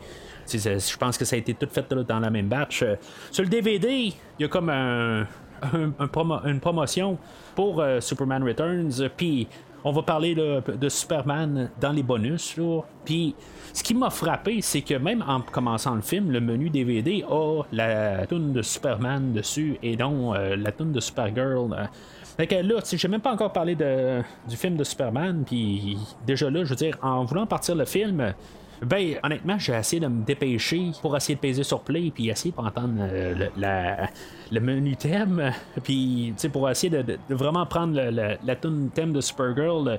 je 0.47 0.97
pense 0.97 1.17
que 1.17 1.25
ça 1.25 1.37
a 1.37 1.39
été 1.39 1.55
tout 1.55 1.69
fait 1.71 1.93
dans 1.93 2.21
la 2.21 2.31
même 2.31 2.49
batch. 2.49 2.85
Sur 3.31 3.45
le 3.45 3.49
DVD, 3.49 4.07
il 4.07 4.15
y 4.39 4.45
a 4.45 4.49
comme 4.49 4.69
un, 4.69 5.27
une 5.73 6.61
promotion 6.61 7.19
pour 7.55 7.85
Superman 8.01 8.43
Returns, 8.43 9.09
puis 9.17 9.47
on 9.85 9.93
va 9.93 10.03
parler 10.03 10.35
de 10.35 10.89
Superman 10.89 11.71
dans 11.81 11.93
les 11.93 12.03
bonus. 12.03 12.57
Puis 13.05 13.35
ce 13.73 13.83
qui 13.83 13.95
m'a 13.95 14.11
frappé, 14.11 14.61
c'est 14.63 14.83
que 14.83 14.95
même 14.95 15.25
en 15.27 15.41
commençant 15.41 15.95
le 15.95 16.03
film, 16.03 16.31
le 16.31 16.41
menu 16.41 16.71
DVD 16.71 17.25
a 17.29 17.63
la 17.73 18.27
tune 18.27 18.53
de 18.53 18.63
Superman 18.63 19.33
dessus 19.33 19.79
et 19.83 19.97
non 19.97 20.35
euh, 20.35 20.57
la 20.57 20.73
tune 20.73 20.93
de 20.93 21.01
Supergirl. 21.01 21.89
Fait 22.37 22.47
que 22.47 22.55
là, 22.57 22.81
j'ai 22.91 23.09
même 23.09 23.21
pas 23.21 23.33
encore 23.33 23.53
parlé 23.53 23.75
du 23.75 24.57
film 24.57 24.77
de 24.77 24.85
Superman, 24.85 25.45
puis 25.45 25.99
déjà 26.27 26.51
là, 26.51 26.65
je 26.65 26.71
veux 26.71 26.77
dire, 26.77 26.97
en 27.03 27.25
voulant 27.25 27.47
partir 27.47 27.75
le 27.75 27.85
film, 27.85 28.35
ben, 28.83 29.17
honnêtement, 29.23 29.59
j'ai 29.59 29.75
essayé 29.75 30.01
de 30.01 30.07
me 30.07 30.25
dépêcher 30.25 30.91
pour 31.03 31.17
essayer 31.17 31.35
de 31.35 31.41
peser 31.41 31.63
sur 31.63 31.81
play, 31.81 32.11
puis 32.15 32.31
essayer 32.31 32.53
pour 32.53 32.65
entendre 32.65 32.95
euh, 33.01 33.49
le, 33.57 34.07
le, 34.51 34.61
menu 34.61 34.97
thème, 34.97 35.53
puis 35.85 36.35
pour 36.53 36.69
essayer 36.71 36.91
de, 37.03 37.19
vraiment 37.29 37.67
prendre 37.67 37.95
la, 37.95 38.37
la 38.43 38.57
tune 38.57 38.91
thème 38.95 39.13
de 39.13 39.21
Supergirl 39.21 39.99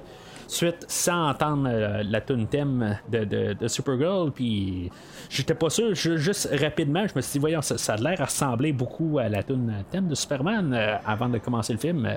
suite 0.51 0.85
sans 0.87 1.29
entendre 1.29 1.69
euh, 1.71 2.03
la 2.03 2.19
tune 2.19 2.45
thème 2.47 2.97
de, 3.09 3.23
de, 3.53 3.67
Supergirl. 3.67 4.31
Puis 4.31 4.91
j'étais 5.29 5.55
pas 5.55 5.69
sûr, 5.69 5.95
juste 5.95 6.49
rapidement, 6.59 7.07
je 7.07 7.13
me 7.15 7.21
suis 7.21 7.33
dit, 7.33 7.39
voyons, 7.39 7.61
ça, 7.61 7.93
a 7.93 7.97
l'air 7.97 8.21
à 8.21 8.25
ressembler 8.25 8.73
beaucoup 8.73 9.17
à 9.17 9.29
la 9.29 9.43
tune 9.43 9.73
thème 9.89 10.07
de 10.07 10.15
Superman 10.15 10.73
euh, 10.73 10.97
avant 11.05 11.29
de 11.29 11.37
commencer 11.37 11.73
le 11.73 11.79
film. 11.79 12.07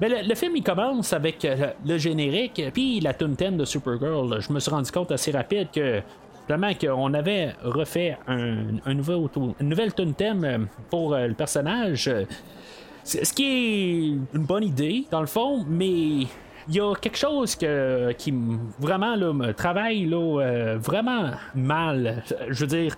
Mais 0.00 0.08
le, 0.08 0.34
film, 0.34 0.56
il 0.56 0.62
commence 0.62 1.12
avec 1.12 1.44
euh, 1.44 1.72
le 1.84 1.98
générique, 1.98 2.62
puis 2.72 3.00
la 3.00 3.12
tune 3.12 3.36
thème 3.36 3.58
de 3.58 3.66
Supergirl. 3.66 4.40
Je 4.40 4.52
me 4.52 4.58
suis 4.58 4.70
rendu 4.70 4.90
compte 4.90 5.12
assez 5.12 5.30
rapide 5.30 5.68
que 5.72 6.00
Vraiment 6.48 6.72
qu'on 6.74 7.12
avait 7.12 7.54
refait 7.64 8.16
un, 8.28 8.94
nouveau, 8.94 9.28
une 9.58 9.68
nouvelle 9.68 9.92
tune 9.92 10.14
thème 10.14 10.68
pour 10.90 11.16
le 11.16 11.34
personnage. 11.34 12.08
Ce 13.02 13.32
qui 13.32 13.44
est 13.44 14.36
une 14.36 14.44
bonne 14.44 14.62
idée, 14.62 15.06
dans 15.10 15.20
le 15.20 15.26
fond, 15.26 15.64
mais 15.68 16.28
il 16.68 16.74
y 16.74 16.80
a 16.80 16.94
quelque 16.94 17.18
chose 17.18 17.54
que, 17.54 18.12
qui 18.12 18.34
vraiment 18.78 19.14
là, 19.14 19.32
me 19.32 19.52
travaille 19.52 20.04
là, 20.04 20.40
euh, 20.40 20.78
vraiment 20.78 21.30
mal. 21.54 22.22
Je 22.48 22.60
veux 22.60 22.66
dire. 22.66 22.96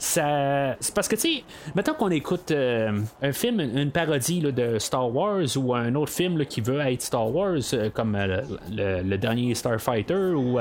Ça, 0.00 0.76
c'est 0.78 0.94
parce 0.94 1.08
que, 1.08 1.16
tu 1.16 1.22
sais, 1.22 1.44
maintenant 1.74 1.94
qu'on 1.94 2.10
écoute 2.10 2.52
euh, 2.52 3.00
un 3.20 3.32
film, 3.32 3.58
une 3.58 3.90
parodie 3.90 4.40
de 4.40 4.78
Star 4.78 5.12
Wars 5.12 5.56
ou 5.56 5.74
un 5.74 5.92
autre 5.96 6.12
film 6.12 6.46
qui 6.46 6.60
veut 6.60 6.78
être 6.78 7.02
Star 7.02 7.34
Wars, 7.34 7.58
euh, 7.72 7.90
comme 7.90 8.16
le, 8.70 9.16
dernier 9.16 9.56
Starfighter, 9.56 10.34
ou 10.36 10.60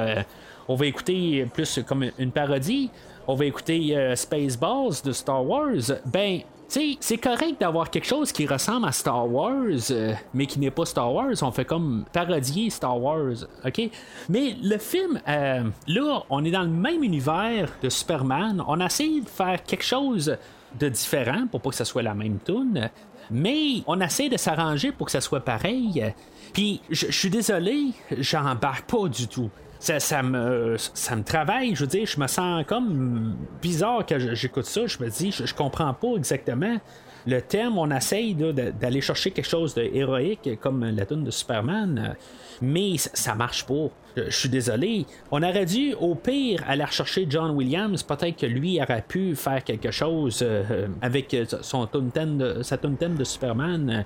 on 0.67 0.75
va 0.75 0.85
écouter 0.87 1.45
plus 1.53 1.79
comme 1.87 2.09
une 2.17 2.31
parodie, 2.31 2.89
on 3.27 3.35
va 3.35 3.45
écouter 3.45 3.95
Spaceballs 4.15 5.03
de 5.05 5.11
Star 5.11 5.45
Wars, 5.45 5.91
ben, 6.07 6.39
c'est 6.67 7.17
correct 7.17 7.60
d'avoir 7.60 7.89
quelque 7.89 8.08
chose 8.08 8.32
qui 8.32 8.45
ressemble 8.45 8.88
à 8.88 8.91
Star 8.91 9.32
Wars, 9.32 9.91
euh, 9.91 10.13
mais 10.34 10.45
qui 10.45 10.60
n'est 10.60 10.71
pas 10.71 10.86
Star 10.86 11.13
Wars. 11.13 11.34
On 11.41 11.51
fait 11.51 11.65
comme 11.65 12.06
parodier 12.12 12.69
Star 12.69 13.01
Wars, 13.01 13.45
ok? 13.65 13.89
Mais 14.30 14.56
le 14.62 14.77
film, 14.77 15.19
euh, 15.27 15.63
là, 15.88 16.23
on 16.30 16.43
est 16.43 16.51
dans 16.51 16.63
le 16.63 16.69
même 16.69 17.03
univers 17.03 17.69
de 17.82 17.89
Superman. 17.89 18.63
On 18.67 18.80
essaie 18.80 19.21
de 19.21 19.30
faire 19.30 19.63
quelque 19.63 19.86
chose 19.86 20.38
de 20.77 20.89
différent 20.89 21.47
pour 21.49 21.62
pas 21.62 21.69
que 21.69 21.75
ça 21.75 21.86
soit 21.86 22.03
la 22.03 22.13
même 22.13 22.39
tune. 22.45 22.89
Mais 23.32 23.84
on 23.88 23.99
essaie 23.99 24.30
de 24.30 24.38
s'arranger 24.38 24.91
pour 24.91 25.08
que 25.08 25.12
ça 25.12 25.21
soit 25.21 25.41
pareil. 25.41 26.13
Puis, 26.53 26.82
je 26.89 27.12
suis 27.12 27.30
désolé, 27.30 27.91
j'embarque 28.17 28.89
pas 28.89 29.08
du 29.08 29.27
tout 29.27 29.49
ça, 29.79 30.23
me, 30.23 30.75
ça 30.77 31.15
me 31.15 31.23
travaille. 31.23 31.75
Je 31.75 31.81
veux 31.81 31.87
dire, 31.87 32.05
je 32.05 32.19
me 32.19 32.27
sens 32.27 32.65
comme 32.67 33.35
bizarre 33.61 34.05
que 34.05 34.33
j'écoute 34.35 34.65
ça. 34.65 34.85
Je 34.87 35.01
me 35.03 35.09
dis, 35.09 35.31
je, 35.31 35.53
comprends 35.53 35.93
pas 35.93 36.15
exactement 36.15 36.77
le 37.25 37.41
thème. 37.41 37.77
On 37.77 37.89
essaye 37.91 38.35
d'aller 38.35 39.01
chercher 39.01 39.31
quelque 39.31 39.49
chose 39.49 39.73
de 39.73 39.83
héroïque 39.83 40.59
comme 40.59 40.83
la 40.83 41.05
tune 41.05 41.23
de 41.23 41.31
Superman, 41.31 42.15
mais 42.61 42.97
ça, 42.97 43.35
marche 43.35 43.65
pas. 43.65 43.89
Je, 44.25 44.32
suis 44.32 44.49
désolé. 44.49 45.06
On 45.32 45.43
aurait 45.43 45.65
dû, 45.65 45.93
au 45.93 46.15
pire, 46.15 46.63
aller 46.67 46.84
rechercher 46.84 47.25
John 47.30 47.51
Williams. 47.51 48.03
Peut-être 48.03 48.38
que 48.38 48.45
lui 48.45 48.82
aurait 48.82 49.03
pu 49.08 49.36
faire 49.36 49.63
quelque 49.63 49.91
chose 49.91 50.39
euh, 50.41 50.88
avec 51.01 51.36
son 51.62 51.86
thème 51.88 52.38
de, 52.38 52.63
sa 52.63 52.77
thème 52.77 53.15
de 53.15 53.23
Superman 53.23 54.03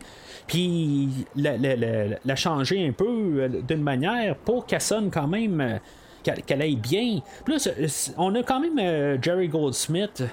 puis 0.52 1.10
la, 1.36 2.36
changer 2.36 2.86
un 2.88 2.92
peu 2.92 3.06
euh, 3.08 3.48
d'une 3.68 3.82
manière 3.82 4.36
pour 4.36 4.66
qu'elle 4.66 4.82
sonne 4.82 5.10
quand 5.10 5.28
même, 5.28 5.62
euh, 5.62 6.34
qu'elle 6.46 6.62
aille 6.62 6.76
bien. 6.76 7.20
Plus, 7.46 7.68
euh, 7.68 7.88
on 8.18 8.36
a 8.36 8.44
quand 8.44 8.60
même 8.60 9.22
Jerry 9.22 9.48
Goldsmith. 9.48 10.24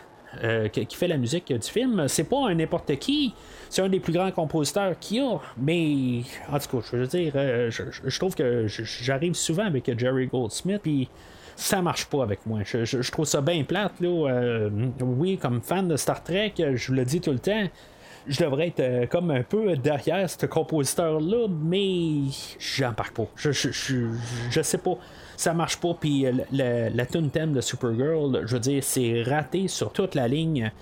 Qui 0.73 0.97
fait 0.97 1.09
la 1.09 1.17
musique 1.17 1.53
du 1.53 1.69
film, 1.69 2.07
c'est 2.09 2.25
pas 2.25 2.49
un 2.49 2.55
n'importe 2.55 2.97
qui, 2.99 3.35
c'est 3.71 3.83
un 3.83 3.89
des 3.89 4.01
plus 4.01 4.13
grands 4.13 4.31
compositeurs 4.31 4.99
qu'il 4.99 5.19
y 5.19 5.21
a, 5.21 5.39
mais 5.57 6.23
en 6.53 6.59
tout 6.59 6.77
cas, 6.77 6.87
je 6.91 6.97
veux 6.97 7.07
dire, 7.07 7.33
je, 7.35 8.19
trouve 8.19 8.35
que 8.35 8.67
j'arrive 8.67 9.35
souvent 9.35 9.65
avec 9.65 9.99
Jerry 9.99 10.27
Goldsmith, 10.27 10.81
puis 10.83 11.09
ça 11.57 11.83
marche 11.83 12.07
pas 12.07 12.23
avec 12.23 12.47
moi. 12.47 12.61
Je, 12.65 13.11
trouve 13.11 13.25
ça 13.25 13.41
bien 13.41 13.65
plate, 13.65 14.01
là. 14.01 14.69
oui, 15.01 15.39
comme 15.39 15.61
fan 15.61 15.89
de 15.89 15.97
Star 15.97 16.23
Trek, 16.23 16.55
je 16.75 16.93
le 16.93 17.05
dis 17.05 17.21
tout 17.21 17.33
le 17.33 17.41
temps, 17.41 17.69
je 18.29 18.45
devrais 18.45 18.69
être 18.69 18.81
euh, 18.81 19.07
comme 19.07 19.31
un 19.31 19.43
peu 19.43 19.77
derrière 19.77 20.29
ce 20.29 20.47
compositeur-là, 20.47 21.49
mais 21.49 22.31
j'en 22.59 22.93
parle 22.93 23.11
pas. 23.11 23.27
Je, 23.37 23.51
je, 23.53 24.63
sais 24.63 24.79
pas. 24.79 24.99
Ça 25.39 25.55
marche 25.55 25.77
pas, 25.77 25.95
puis 25.95 26.27
euh, 26.27 26.33
la 26.51 27.07
tune 27.07 27.31
thème 27.31 27.53
de 27.53 27.61
Supergirl, 27.61 28.43
je 28.45 28.55
veux 28.55 28.59
dire, 28.59 28.83
c'est 28.83 29.23
raté 29.23 29.69
sur 29.69 29.93
toute 29.93 30.17
la 30.17 30.27
ligne. 30.27 30.73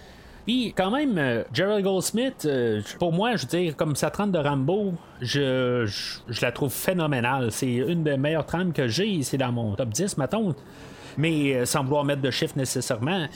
Puis 0.46 0.72
quand 0.74 0.90
même, 0.90 1.18
euh, 1.18 1.42
Gerald 1.52 1.84
Goldsmith, 1.84 2.46
euh, 2.46 2.80
pour 2.98 3.12
moi, 3.12 3.36
je 3.36 3.42
veux 3.42 3.48
dire, 3.48 3.76
comme 3.76 3.94
sa 3.94 4.08
trame 4.08 4.32
de 4.32 4.38
Rambo, 4.38 4.94
je, 5.20 5.84
je, 5.84 6.40
la 6.40 6.52
trouve 6.52 6.72
phénoménale. 6.72 7.52
C'est 7.52 7.66
une 7.66 8.02
des 8.02 8.16
meilleures 8.16 8.46
trames 8.46 8.72
que 8.72 8.88
j'ai. 8.88 9.22
C'est 9.22 9.36
dans 9.36 9.52
mon 9.52 9.74
top 9.74 9.90
10, 9.90 10.16
mettons. 10.16 10.54
Mais 11.18 11.66
sans 11.66 11.84
vouloir 11.84 12.04
mettre 12.04 12.22
de 12.22 12.30
chiffres 12.30 12.56
nécessairement. 12.56 13.26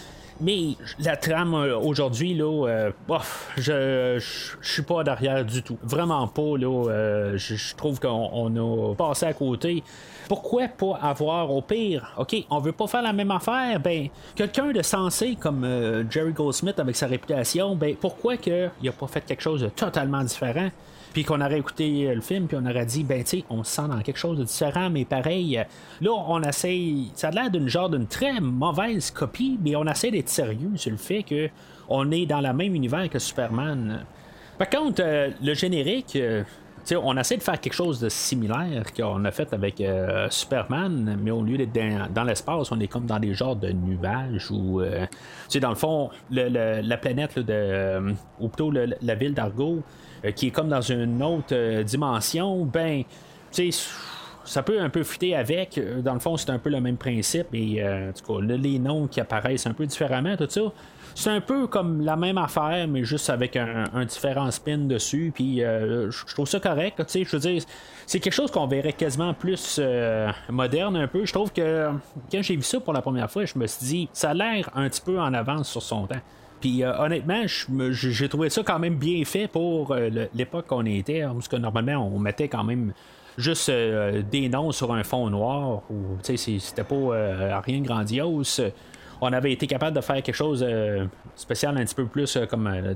Mais 0.41 0.69
la 1.01 1.19
trame 1.19 1.53
aujourd'hui, 1.53 2.33
là, 2.33 2.91
bof, 3.07 3.53
je, 3.59 4.19
je, 4.19 4.67
suis 4.67 4.83
pas 4.83 5.05
derrière 5.05 5.45
du 5.45 5.63
tout. 5.63 5.77
Vraiment 5.83 6.27
pas, 6.29 6.57
là. 6.57 7.37
je, 7.37 7.75
trouve 7.77 8.01
qu'on 8.01 8.31
on 8.33 8.93
a 8.93 8.95
passé 8.95 9.27
à 9.27 9.35
côté. 9.35 9.83
Pourquoi 10.31 10.69
pas 10.69 10.97
avoir 11.03 11.51
au 11.51 11.61
pire, 11.61 12.13
ok, 12.17 12.37
on 12.51 12.61
veut 12.61 12.71
pas 12.71 12.87
faire 12.87 13.03
la 13.03 13.13
même 13.13 13.33
affaire, 13.33 13.81
ben, 13.81 14.07
quelqu'un 14.37 14.71
de 14.71 14.81
sensé 14.81 15.35
comme 15.35 15.65
euh, 15.65 16.09
Jerry 16.09 16.33
Goldsmith 16.33 16.79
avec 16.79 16.95
sa 16.95 17.09
réputation, 17.09 17.75
ben, 17.75 17.97
pourquoi 18.01 18.37
que 18.37 18.69
il 18.81 18.89
a 18.89 18.93
pas 18.93 19.09
fait 19.09 19.23
quelque 19.23 19.43
chose 19.43 19.63
de 19.63 19.69
totalement 19.71 20.23
différent? 20.23 20.69
Puis 21.13 21.25
qu'on 21.25 21.41
aurait 21.41 21.59
écouté 21.59 22.07
euh, 22.07 22.15
le 22.15 22.21
film, 22.21 22.47
puis 22.47 22.57
on 22.63 22.65
aurait 22.65 22.87
dit, 22.87 23.03
ben, 23.03 23.25
tu 23.25 23.43
on 23.51 23.65
se 23.65 23.73
sent 23.73 23.89
dans 23.91 24.01
quelque 24.03 24.21
chose 24.21 24.39
de 24.39 24.45
différent, 24.45 24.89
mais 24.89 25.05
pareil. 25.05 25.59
euh, 25.59 25.65
Là, 26.01 26.13
on 26.13 26.41
essaye. 26.45 27.11
Ça 27.17 27.27
a 27.27 27.31
l'air 27.33 27.51
d'une 27.51 27.67
genre 27.67 27.91
d'une 27.91 28.07
très 28.07 28.39
mauvaise 28.41 29.11
copie, 29.11 29.59
mais 29.61 29.75
on 29.75 29.85
essaie 29.89 30.13
d'être 30.13 30.29
sérieux 30.29 30.71
sur 30.77 30.93
le 30.93 30.97
fait 30.97 31.25
que 31.25 31.49
on 31.89 32.09
est 32.13 32.27
dans 32.27 32.41
le 32.41 32.53
même 32.53 32.77
univers 32.77 33.11
que 33.11 33.19
Superman. 33.19 34.05
Par 34.57 34.71
contre, 34.71 35.03
le 35.43 35.55
générique. 35.55 36.17
On 36.97 37.17
essaie 37.17 37.37
de 37.37 37.43
faire 37.43 37.61
quelque 37.61 37.75
chose 37.75 38.01
de 38.01 38.09
similaire 38.09 38.93
qu'on 38.97 39.25
a 39.25 39.31
fait 39.31 39.53
avec 39.53 39.81
euh, 39.81 40.29
Superman, 40.31 41.19
mais 41.23 41.31
au 41.31 41.43
lieu 41.43 41.57
d'être 41.57 42.13
dans, 42.13 42.25
l'espace, 42.25 42.71
on 42.73 42.81
est 42.81 42.89
comme 42.89 43.07
dans 43.07 43.19
des 43.19 43.35
genres 43.35 43.57
de 43.57 43.71
nuages 43.71 44.51
ou, 44.51 44.81
euh, 44.81 45.07
dans 45.61 45.69
le 45.69 45.75
fond, 45.75 46.11
la 46.31 46.97
planète 46.97 47.39
de, 47.39 47.53
euh, 47.53 48.13
ou 48.39 48.49
plutôt 48.49 48.71
la 48.71 49.15
ville 49.15 49.35
d'Argo, 49.35 49.83
euh, 50.25 50.31
qui 50.33 50.49
est 50.49 50.51
comme 50.51 50.69
dans 50.69 50.81
une 50.81 51.23
autre 51.23 51.83
dimension, 51.83 52.65
ben, 52.65 53.03
ça 54.45 54.63
peut 54.63 54.81
un 54.81 54.89
peu 54.89 55.03
fuiter 55.03 55.35
avec. 55.35 55.81
Dans 56.03 56.15
le 56.15 56.21
fond, 56.21 56.37
c'est 56.37 56.51
un 56.51 56.59
peu 56.59 56.71
le 56.71 56.81
même 56.81 56.97
principe. 56.97 57.49
Et 57.53 57.85
en 57.85 58.13
tout 58.13 58.41
cas, 58.41 58.41
les 58.41 58.79
noms 58.79 59.07
qui 59.07 59.21
apparaissent 59.21 59.67
un 59.67 59.75
peu 59.75 59.87
différemment, 59.87 60.37
tout 60.37 60.49
ça. 60.49 60.63
C'est 61.15 61.31
un 61.31 61.41
peu 61.41 61.67
comme 61.67 62.01
la 62.03 62.17
même 62.17 62.39
affaire, 62.39 62.87
mais 62.89 63.05
juste 63.05 63.31
avec 63.31 63.57
un, 63.57 64.05
différent 64.05 64.51
spin 64.51 64.79
dessus. 64.79 65.33
Puis 65.35 65.63
euh, 65.63 66.11
je 66.11 66.35
trouve 66.35 66.49
ça 66.49 66.61
correct. 66.61 66.97
tu 66.99 67.05
sais, 67.09 67.25
Je 67.25 67.37
veux 67.37 67.41
dire, 67.41 67.63
c'est 68.11 68.19
quelque 68.19 68.35
chose 68.35 68.51
qu'on 68.51 68.67
verrait 68.67 68.93
quasiment 68.93 69.33
plus 69.35 69.77
euh, 69.79 70.33
moderne 70.49 70.97
un 70.97 71.07
peu. 71.07 71.25
Je 71.25 71.33
trouve 71.33 71.53
que 71.53 71.91
quand 72.33 72.43
j'ai 72.43 72.57
vu 72.57 72.63
ça 72.63 72.81
pour 72.81 72.93
la 72.93 73.03
première 73.03 73.31
fois, 73.31 73.45
je 73.45 73.57
me 73.57 73.69
suis 73.69 73.87
dit, 73.87 74.09
ça 74.13 74.31
a 74.31 74.35
l'air 74.35 74.69
un 74.75 74.89
petit 74.89 75.01
peu 75.01 75.21
en 75.21 75.33
avance 75.33 75.71
sur 75.71 75.81
son 75.81 76.09
temps. 76.09 76.19
Puis 76.61 76.83
euh, 76.83 76.93
honnêtement, 76.99 77.45
j'ai 77.47 78.29
trouvé 78.29 78.51
ça 78.51 78.65
quand 78.65 78.81
même 78.81 78.97
bien 78.97 79.25
fait 79.25 79.47
pour 79.47 79.93
euh, 79.93 80.27
l'époque 80.35 80.67
qu'on 80.67 80.87
était, 80.87 81.23
parce 81.23 81.47
que 81.47 81.55
normalement 81.55 82.05
on 82.05 82.19
mettait 82.19 82.49
quand 82.49 82.65
même 82.65 82.95
juste 83.39 83.71
des 83.71 84.49
noms 84.49 84.73
sur 84.73 84.93
un 84.93 85.05
fond 85.05 85.31
noir, 85.31 85.83
ou 85.89 86.19
c'était 86.21 86.83
pas 86.83 87.61
rien 87.61 87.81
grandiose. 87.81 88.61
On 89.21 89.33
avait 89.33 89.53
été 89.53 89.67
capable 89.67 89.95
de 89.97 90.01
faire 90.01 90.23
quelque 90.23 90.35
chose 90.35 90.61
de 90.61 91.07
spécial 91.37 91.77
un 91.77 91.85
petit 91.85 91.95
peu 91.95 92.07
plus 92.07 92.37
euh, 92.37 92.47
comme 92.47 92.67
euh, 92.67 92.95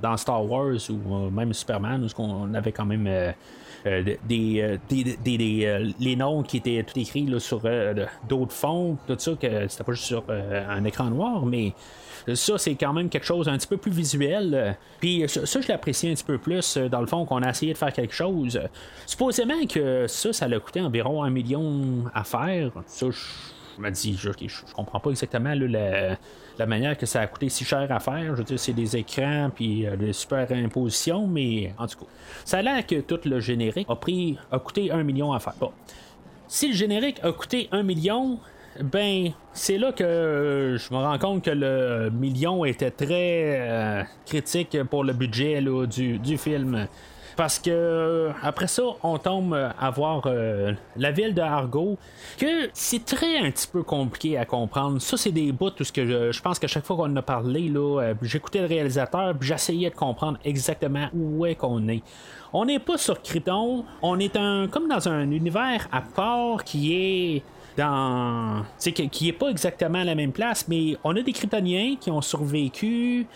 dans, 0.00 0.16
Star 0.16 0.44
Wars 0.44 0.74
ou 0.90 1.14
euh, 1.14 1.30
même 1.30 1.52
Superman, 1.54 2.04
où 2.04 2.22
on 2.22 2.52
avait 2.54 2.72
quand 2.72 2.84
même 2.84 3.06
euh, 3.06 3.32
euh, 3.86 4.02
des, 4.28 4.60
euh, 4.60 4.76
des, 4.88 5.04
des- 5.24 5.38
des, 5.38 5.64
euh, 5.66 5.90
les 5.98 6.14
noms 6.16 6.42
qui 6.42 6.58
étaient 6.58 6.84
tout 6.86 6.98
écrits 6.98 7.26
sur 7.40 7.62
euh, 7.64 8.04
d'autres 8.28 8.52
fonds, 8.52 8.98
tout 9.06 9.16
ça, 9.18 9.32
que 9.40 9.66
c'était 9.68 9.84
pas 9.84 9.92
juste 9.92 10.04
sur 10.04 10.22
euh, 10.28 10.64
un 10.68 10.84
écran 10.84 11.04
noir, 11.04 11.46
mais 11.46 11.72
ça, 12.34 12.58
c'est 12.58 12.74
quand 12.74 12.92
même 12.92 13.08
quelque 13.08 13.24
chose 13.24 13.48
un 13.48 13.56
petit 13.56 13.66
peu 13.66 13.78
plus 13.78 13.90
visuel. 13.92 14.50
euh, 14.54 14.72
Puis 15.00 15.24
ça, 15.26 15.58
je 15.62 15.68
l'apprécie 15.68 16.08
un 16.10 16.12
petit 16.14 16.24
peu 16.24 16.36
plus, 16.36 16.76
euh, 16.76 16.90
dans 16.90 17.00
le 17.00 17.06
fond, 17.06 17.24
qu'on 17.24 17.42
a 17.42 17.48
essayé 17.48 17.72
de 17.72 17.78
faire 17.78 17.94
quelque 17.94 18.12
chose. 18.14 18.56
Euh, 18.56 18.66
Supposément 19.06 19.64
que 19.66 20.06
ça, 20.06 20.34
ça 20.34 20.46
l'a 20.46 20.60
coûté 20.60 20.82
environ 20.82 21.22
un 21.24 21.30
million 21.30 22.04
à 22.12 22.22
faire. 22.24 22.72
Ça, 22.86 23.06
je 23.10 23.18
je 23.80 23.86
me 23.86 23.90
dis, 23.90 24.16
je, 24.18 24.30
je, 24.30 24.74
comprends 24.74 25.00
pas 25.00 25.10
exactement 25.10 25.54
la, 25.54 26.66
manière 26.66 26.96
que 26.96 27.06
ça 27.06 27.20
a 27.20 27.26
coûté 27.26 27.48
si 27.48 27.64
cher 27.64 27.90
à 27.90 28.00
faire. 28.00 28.24
Je 28.24 28.32
veux 28.32 28.44
dire, 28.44 28.58
c'est 28.58 28.74
des 28.74 28.96
écrans 28.96 29.50
puis 29.54 29.86
euh, 29.86 29.96
des 29.96 30.12
superimpositions, 30.12 31.26
mais 31.26 31.72
en 31.78 31.86
tout 31.86 32.00
cas, 32.00 32.06
ça 32.44 32.58
a 32.58 32.62
l'air 32.62 32.86
que 32.86 33.00
tout 33.00 33.20
le 33.24 33.40
générique 33.40 33.86
a 33.88 33.96
pris, 33.96 34.38
a 34.52 34.58
coûté 34.58 34.90
un 34.90 35.02
million 35.02 35.32
à 35.32 35.40
faire. 35.40 35.54
Si 36.48 36.68
le 36.68 36.74
générique 36.74 37.20
a 37.22 37.32
coûté 37.32 37.68
un 37.72 37.82
million, 37.82 38.38
ben, 38.82 39.30
c'est 39.52 39.78
là 39.78 39.92
que 39.92 40.04
euh, 40.04 40.78
je 40.78 40.92
me 40.92 40.98
rends 40.98 41.18
compte 41.18 41.44
que 41.44 41.50
le 41.50 42.10
million 42.10 42.64
était 42.64 42.90
très 42.90 43.58
euh, 43.60 44.02
critique 44.26 44.76
pour 44.90 45.04
le 45.04 45.12
budget 45.12 45.62
du 45.62 46.38
film. 46.38 46.86
Parce 47.36 47.58
que 47.58 47.70
euh, 47.70 48.32
après 48.42 48.66
ça, 48.66 48.82
on 49.02 49.18
tombe 49.18 49.54
euh, 49.54 49.70
à 49.78 49.90
voir 49.90 50.22
euh, 50.26 50.72
la 50.96 51.10
ville 51.10 51.34
de 51.34 51.40
Argo, 51.40 51.98
que 52.38 52.68
c'est 52.72 53.04
très 53.04 53.38
un 53.38 53.50
petit 53.50 53.66
peu 53.66 53.82
compliqué 53.82 54.38
à 54.38 54.44
comprendre. 54.44 55.00
Ça, 55.00 55.16
c'est 55.16 55.32
des 55.32 55.52
bouts, 55.52 55.70
tout 55.70 55.84
ce 55.84 55.92
que 55.92 56.32
je, 56.32 56.40
pense 56.40 56.58
que 56.58 56.66
chaque 56.66 56.84
fois 56.84 56.96
qu'on 56.96 57.12
en 57.12 57.16
a 57.16 57.22
parlé, 57.22 57.72
j'écoutais 58.22 58.60
le 58.60 58.66
réalisateur, 58.66 59.34
j'essayais 59.40 59.90
de 59.90 59.94
comprendre 59.94 60.38
exactement 60.44 61.08
où 61.14 61.46
est 61.46 61.54
qu'on 61.54 61.86
est. 61.88 62.02
On 62.52 62.64
n'est 62.64 62.80
pas 62.80 62.98
sur 62.98 63.22
Krypton, 63.22 63.84
on 64.02 64.18
est 64.18 64.36
un, 64.36 64.66
comme 64.68 64.88
dans 64.88 65.08
un 65.08 65.30
univers 65.30 65.88
à 65.92 66.00
part 66.00 66.64
qui 66.64 66.94
est 66.94 67.42
dans. 67.76 68.64
Qui 68.78 69.08
qui 69.08 69.28
est 69.28 69.32
pas 69.32 69.48
exactement 69.48 70.00
à 70.00 70.04
la 70.04 70.14
même 70.14 70.32
place, 70.32 70.66
mais 70.66 70.96
on 71.04 71.14
a 71.16 71.22
des 71.22 71.32
Kryptoniens 71.32 71.96
qui 72.00 72.10
ont 72.10 72.22
survécu 72.22 73.26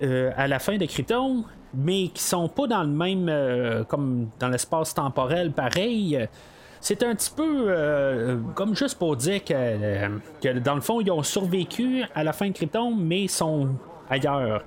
à 0.00 0.46
la 0.46 0.58
fin 0.58 0.76
de 0.76 0.84
Krypton, 0.84 1.44
mais 1.76 2.08
qui 2.08 2.22
sont 2.22 2.48
pas 2.48 2.66
dans 2.66 2.82
le 2.82 2.88
même. 2.88 3.28
euh, 3.28 3.84
comme 3.84 4.28
dans 4.38 4.48
l'espace 4.48 4.94
temporel 4.94 5.52
pareil. 5.52 6.26
C'est 6.80 7.02
un 7.02 7.14
petit 7.14 7.32
peu 7.34 7.66
euh, 7.68 8.38
comme 8.54 8.76
juste 8.76 8.98
pour 8.98 9.16
dire 9.16 9.42
que, 9.42 9.54
euh, 9.54 10.08
que 10.42 10.58
dans 10.58 10.74
le 10.74 10.80
fond, 10.80 11.00
ils 11.00 11.10
ont 11.10 11.22
survécu 11.22 12.04
à 12.14 12.22
la 12.22 12.32
fin 12.32 12.48
de 12.48 12.52
Krypton, 12.52 12.94
mais 12.94 13.28
sont 13.28 13.70
ailleurs. 14.08 14.62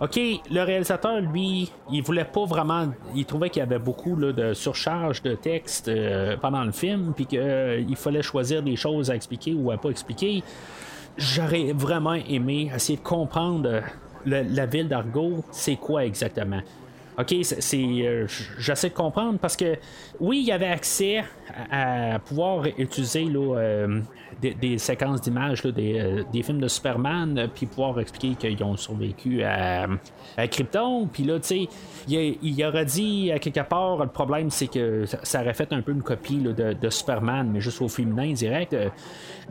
OK, 0.00 0.18
le 0.50 0.62
réalisateur, 0.62 1.20
lui, 1.20 1.70
il 1.92 2.02
voulait 2.02 2.24
pas 2.24 2.46
vraiment. 2.46 2.88
Il 3.14 3.26
trouvait 3.26 3.50
qu'il 3.50 3.60
y 3.60 3.62
avait 3.62 3.78
beaucoup 3.78 4.16
de 4.16 4.54
surcharge 4.54 5.22
de 5.22 5.34
texte 5.34 5.90
pendant 6.40 6.64
le 6.64 6.72
film, 6.72 7.12
puis 7.14 7.26
qu'il 7.26 7.96
fallait 7.96 8.22
choisir 8.22 8.62
des 8.62 8.76
choses 8.76 9.10
à 9.10 9.14
expliquer 9.14 9.52
ou 9.52 9.70
à 9.70 9.76
pas 9.76 9.90
expliquer. 9.90 10.42
J'aurais 11.18 11.74
vraiment 11.74 12.14
aimé 12.14 12.72
essayer 12.74 12.96
de 12.98 13.04
comprendre 13.04 13.82
la 14.26 14.66
ville 14.66 14.88
d'Argo, 14.88 15.44
c'est 15.50 15.76
quoi 15.76 16.04
exactement? 16.04 16.60
OK, 17.18 17.34
c'est, 17.42 17.76
euh, 17.76 18.26
j'essaie 18.58 18.88
de 18.88 18.94
comprendre 18.94 19.38
parce 19.38 19.56
que 19.56 19.76
oui, 20.20 20.38
il 20.40 20.46
y 20.46 20.52
avait 20.52 20.68
accès 20.68 21.24
à, 21.70 22.14
à 22.14 22.18
pouvoir 22.18 22.64
utiliser 22.78 23.26
euh, 23.34 24.00
des, 24.40 24.78
séquences 24.78 25.20
d'images 25.20 25.62
euh, 25.66 26.22
des 26.32 26.42
films 26.42 26.60
de 26.60 26.68
Superman, 26.68 27.48
puis 27.54 27.66
pouvoir 27.66 27.98
expliquer 28.00 28.34
qu'ils 28.36 28.64
ont 28.64 28.76
survécu 28.76 29.42
à, 29.42 29.86
à 30.36 30.48
Krypton. 30.48 31.08
Puis 31.12 31.24
là, 31.24 31.40
tu 31.40 31.48
sais, 31.48 31.68
il, 32.08 32.64
aurait 32.64 32.84
dit 32.84 33.32
à 33.32 33.38
quelque 33.38 33.68
part, 33.68 33.98
le 33.98 34.08
problème 34.08 34.50
c'est 34.50 34.68
que 34.68 35.04
ça, 35.04 35.42
aurait 35.42 35.54
fait 35.54 35.72
un 35.72 35.82
peu 35.82 35.92
une 35.92 36.02
copie 36.02 36.38
de, 36.38 36.90
Superman, 36.90 37.50
mais 37.52 37.60
juste 37.60 37.82
au 37.82 37.88
féminin 37.88 38.32
direct. 38.32 38.74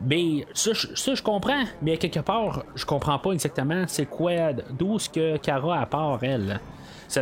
Mais 0.04 0.46
ça, 0.54 0.72
je- 0.72 1.22
comprends, 1.22 1.64
mais 1.82 1.92
à 1.92 1.96
quelque 1.96 2.20
part, 2.20 2.64
je 2.74 2.84
comprends 2.84 3.18
pas 3.18 3.32
exactement 3.32 3.84
c'est 3.86 4.06
quoi, 4.06 4.52
d'où 4.52 4.98
ce 4.98 5.08
que 5.08 5.36
Kara 5.36 5.80
a 5.80 5.86
part 5.86 6.18
elle. 6.22 6.58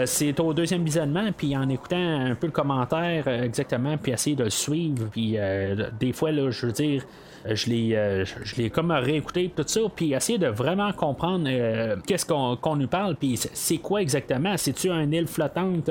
C'est 0.05 0.39
au 0.41 0.53
deuxième 0.53 0.85
visionnement, 0.85 1.31
puis 1.37 1.57
en 1.57 1.69
écoutant 1.69 1.97
un 2.27 2.35
peu 2.35 2.47
le 2.49 2.53
commentaire 2.53 3.25
euh, 3.27 3.43
exactement, 3.43 3.97
puis 3.97 4.13
essayer 4.13 4.37
de 4.37 4.45
le 4.45 4.51
suivre, 4.51 5.07
puis 5.11 5.35
euh, 5.39 5.89
des 5.99 6.13
fois, 6.13 6.31
là, 6.31 6.51
je 6.51 6.67
veux 6.67 6.73
dire, 6.73 7.05
je 7.51 7.71
l'ai, 7.71 7.97
euh, 7.97 8.25
je- 8.25 8.57
l'ai 8.57 8.69
comme 8.69 8.91
réécouté, 8.91 9.51
tout 9.57 9.65
ça, 9.67 9.81
puis 9.95 10.13
essayer 10.13 10.37
de 10.39 10.49
vraiment 10.49 10.93
comprendre 10.93 11.47
euh, 11.49 11.97
qu'est-ce 12.07 12.27
qu'on, 12.27 12.77
nous 12.77 12.87
parle, 12.89 13.17
puis 13.17 13.37
c'est- 13.39 13.79
quoi 13.79 14.03
exactement? 14.03 14.57
C'est-tu 14.59 14.91
un 14.91 15.11
île 15.11 15.27
flottante 15.27 15.89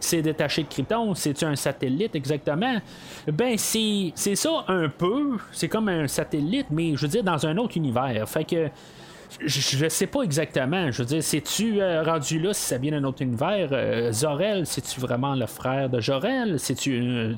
c'est 0.00 0.22
détaché 0.22 0.62
de 0.62 0.68
Krypton, 0.68 1.14
c'est-tu 1.14 1.44
un 1.44 1.56
satellite 1.56 2.14
exactement? 2.14 2.76
Ben, 3.32 3.54
c'est, 3.56 4.12
c'est 4.14 4.36
ça 4.36 4.64
un 4.68 4.88
peu. 4.88 5.36
C'est 5.52 5.68
comme 5.68 5.88
un 5.88 6.06
satellite, 6.06 6.66
mais 6.70 6.94
je 6.96 7.02
veux 7.02 7.08
dire, 7.08 7.24
dans 7.24 7.46
un 7.46 7.56
autre 7.56 7.76
univers. 7.76 8.28
Fait 8.28 8.44
que 8.44 8.68
je, 9.40 9.76
je 9.76 9.88
sais 9.88 10.06
pas 10.06 10.22
exactement. 10.22 10.90
Je 10.90 11.02
veux 11.02 11.06
dire, 11.06 11.22
c'est-tu 11.22 11.80
euh, 11.80 12.02
rendu 12.02 12.38
là 12.38 12.52
si 12.52 12.62
ça 12.62 12.78
vient 12.78 12.92
d'un 12.92 13.04
autre 13.04 13.22
univers? 13.22 13.68
Euh, 13.72 14.12
Zorel, 14.12 14.66
c'est-tu 14.66 15.00
vraiment 15.00 15.34
le 15.34 15.46
frère 15.46 15.88
de 15.88 16.00
Jorel? 16.00 16.58
C'est-tu. 16.58 17.00
euh, 17.00 17.34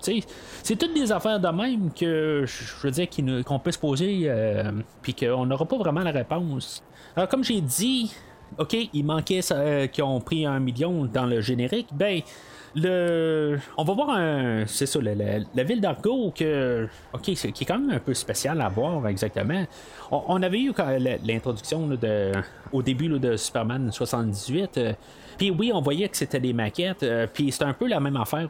c'est 0.62 0.77
toutes 0.77 0.94
des 0.94 1.12
affaires 1.12 1.40
de 1.40 1.48
même 1.48 1.92
que 1.92 2.44
je 2.46 2.87
veux 2.87 2.90
dire 2.90 3.09
qui 3.09 3.24
qu'on 3.44 3.59
peut 3.59 3.72
se 3.72 3.79
poser, 3.79 4.22
euh, 4.24 4.70
puis 5.03 5.14
qu'on 5.14 5.46
n'aura 5.46 5.64
pas 5.64 5.77
vraiment 5.79 6.03
la 6.03 6.12
réponse. 6.12 6.83
Alors, 7.16 7.29
comme 7.29 7.44
j'ai 7.44 7.61
dit, 7.61 8.14
ok, 8.59 8.77
il 8.92 9.05
manquait 9.05 9.40
euh, 9.51 9.87
qu'ils 9.87 10.05
ont 10.05 10.20
pris 10.20 10.46
un 10.46 10.61
million 10.61 11.05
dans 11.05 11.27
le 11.27 11.40
générique, 11.40 11.88
ben 11.92 12.20
le, 12.75 13.59
on 13.77 13.85
va 13.85 13.95
voir 13.95 14.11
un, 14.11 14.67
c'est 14.67 14.87
ça, 14.87 14.99
la, 15.01 15.65
ville 15.65 15.81
d'Argo 15.81 16.33
que, 16.35 16.89
ok, 17.13 17.23
qui 17.23 17.33
est 17.33 17.65
quand 17.67 17.79
même 17.79 17.91
un 17.91 18.01
peu 18.01 18.15
spécial 18.15 18.61
à 18.61 18.69
voir 18.69 19.07
exactement. 19.09 19.65
On, 20.11 20.43
avait 20.43 20.61
eu 20.61 20.73
l'introduction 21.25 21.87
de, 21.89 22.33
au 22.73 22.83
début 22.83 23.09
de 23.09 23.37
Superman 23.37 23.91
78. 23.93 24.79
euh, 24.79 24.93
puis 25.37 25.51
oui, 25.51 25.71
on 25.73 25.81
voyait 25.81 26.09
que 26.09 26.17
c'était 26.17 26.41
des 26.41 26.53
maquettes. 26.53 27.03
euh, 27.03 27.27
puis 27.33 27.53
c'est 27.53 27.65
un 27.65 27.73
peu 27.73 27.87
la 27.87 28.01
même 28.01 28.17
affaire. 28.17 28.49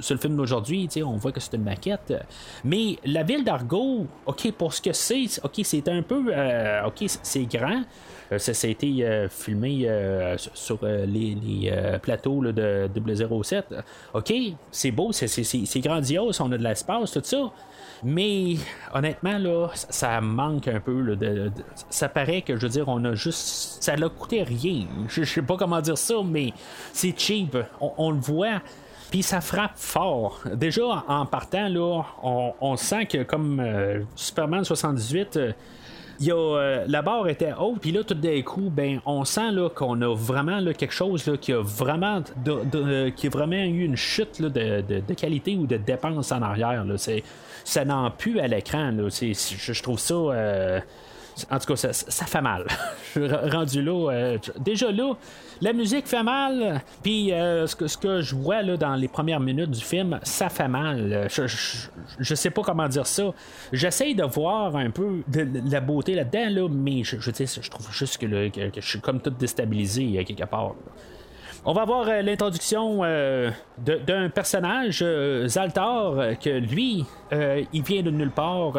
sur 0.00 0.14
le 0.14 0.20
film 0.20 0.36
d'aujourd'hui, 0.36 0.88
on 1.04 1.16
voit 1.16 1.32
que 1.32 1.40
c'est 1.40 1.54
une 1.56 1.64
maquette. 1.64 2.10
euh, 2.10 2.20
Mais 2.64 2.96
la 3.04 3.22
ville 3.22 3.44
d'Argo, 3.44 4.06
ok, 4.26 4.52
pour 4.52 4.72
ce 4.74 4.82
que 4.82 4.92
c'est, 4.92 5.26
ok, 5.42 5.60
c'est 5.62 5.88
un 5.88 6.02
peu, 6.02 6.32
ok, 6.86 7.04
c'est 7.22 7.44
grand. 7.46 7.82
Euh, 8.32 8.38
ça, 8.38 8.66
a 8.66 8.70
été 8.70 9.04
euh, 9.04 9.28
filmé 9.28 9.88
euh, 9.88 10.36
sur- 10.54 10.78
les, 10.82 11.72
plateaux 12.02 12.42
là, 12.42 12.52
de 12.52 12.88
007. 13.42 13.74
Ok, 14.14 14.32
c'est 14.70 14.90
beau, 14.90 15.12
c'est- 15.12 15.80
grandiose, 15.80 16.40
on 16.40 16.50
a 16.52 16.58
de 16.58 16.62
l'espace, 16.62 17.12
tout 17.12 17.20
ça. 17.22 17.50
Mais 18.02 18.56
honnêtement, 18.92 19.38
là, 19.38 19.68
ça, 19.74 20.20
manque 20.20 20.68
un 20.68 20.80
peu. 20.80 21.16
de, 21.16 21.50
ça 21.88 22.08
paraît 22.08 22.42
que, 22.42 22.56
je 22.56 22.62
veux 22.62 22.68
dire, 22.68 22.88
on 22.88 23.02
a 23.04 23.14
juste. 23.14 23.82
Ça 23.82 23.96
l'a 23.96 24.08
coûté 24.08 24.42
rien. 24.42 24.86
Je, 25.08 25.22
je 25.22 25.32
sais 25.32 25.42
pas 25.42 25.56
comment 25.56 25.80
dire 25.80 25.96
ça, 25.96 26.14
mais 26.24 26.52
c'est 26.92 27.18
cheap. 27.18 27.56
On, 27.80 28.10
le 28.10 28.20
voit. 28.20 28.60
Puis 29.10 29.22
ça 29.22 29.40
frappe 29.40 29.76
fort. 29.76 30.40
Déjà, 30.54 31.04
en, 31.08 31.24
partant, 31.26 31.68
là, 31.68 32.02
on, 32.22 32.76
sent 32.76 33.06
que 33.06 33.22
comme 33.22 33.64
Superman 34.14 34.64
78. 34.64 35.36
euh, 35.36 35.52
il 35.52 35.54
y 36.20 36.30
a, 36.30 36.34
euh, 36.36 36.84
la 36.88 37.02
barre 37.02 37.28
était 37.28 37.52
haute, 37.58 37.80
puis 37.80 37.92
là, 37.92 38.02
tout 38.04 38.14
d'un 38.14 38.40
coup, 38.42 38.70
ben, 38.70 39.00
on 39.04 39.24
sent 39.24 39.50
là, 39.52 39.68
qu'on 39.68 40.00
a 40.02 40.14
vraiment 40.14 40.60
là, 40.60 40.72
quelque 40.72 40.94
chose 40.94 41.26
là, 41.26 41.36
qui 41.36 41.52
a 41.52 41.60
vraiment 41.60 42.22
de- 42.44 43.08
qui 43.10 43.26
a 43.26 43.30
vraiment 43.30 43.56
eu 43.56 43.84
une 43.84 43.96
chute 43.96 44.38
là, 44.40 44.48
de, 44.48 44.82
de- 45.00 45.14
qualité 45.14 45.56
ou 45.56 45.66
de 45.66 45.76
dépense 45.76 46.32
en 46.32 46.40
arrière. 46.42 46.84
Là. 46.84 46.96
C'est, 46.96 47.22
ça 47.64 47.84
n'en 47.84 48.10
plus 48.10 48.38
à 48.40 48.46
l'écran. 48.48 48.90
Là. 48.92 49.10
C'est, 49.10 49.32
je, 49.34 49.72
je 49.72 49.82
trouve 49.82 49.98
ça. 49.98 50.14
euh, 50.14 50.80
en 51.50 51.58
tout 51.58 51.74
cas, 51.74 51.92
ça, 51.92 52.26
fait 52.26 52.40
mal. 52.40 52.66
Je 53.14 53.20
suis 53.20 53.50
rendu 53.50 53.82
là. 53.82 54.10
euh, 54.10 54.38
déjà 54.58 54.90
là, 54.90 55.14
la 55.60 55.72
musique 55.72 56.06
fait 56.06 56.22
mal. 56.22 56.82
Puis 57.02 57.32
euh, 57.32 57.66
ce, 57.66 57.76
que, 57.76 57.86
ce 57.86 57.98
que 57.98 58.20
je 58.20 58.34
vois 58.34 58.62
là, 58.62 58.76
dans 58.76 58.94
les 58.94 59.08
premières 59.08 59.40
minutes 59.40 59.70
du 59.70 59.80
film, 59.80 60.18
ça 60.22 60.48
fait 60.48 60.68
mal. 60.68 61.28
Je, 61.30 61.46
je, 62.18 62.34
sais 62.34 62.50
pas 62.50 62.62
comment 62.62 62.88
dire 62.88 63.06
ça. 63.06 63.32
J'essaye 63.72 64.14
de 64.14 64.24
voir 64.24 64.76
un 64.76 64.90
peu 64.90 65.22
de, 65.28 65.46
la 65.70 65.80
beauté 65.80 66.14
là-dedans, 66.14 66.62
là, 66.62 66.68
mais 66.70 67.04
je, 67.04 67.18
je, 67.20 67.70
trouve 67.70 67.92
juste 67.92 68.18
que, 68.18 68.26
je 68.26 68.80
suis 68.80 69.00
comme 69.00 69.20
tout 69.20 69.30
déstabilisé 69.30 70.18
euh, 70.18 70.24
quelque 70.24 70.44
part. 70.44 70.74
On 71.68 71.72
va 71.72 71.84
voir 71.84 72.06
euh, 72.08 72.22
l'introduction 72.22 73.00
euh, 73.02 73.50
d'un 73.76 74.28
personnage, 74.28 75.00
euh, 75.02 75.48
Zaltar, 75.48 76.38
que 76.38 76.60
lui, 76.60 77.04
il 77.32 77.82
vient 77.82 78.04
de 78.04 78.10
nulle 78.12 78.30
part. 78.30 78.74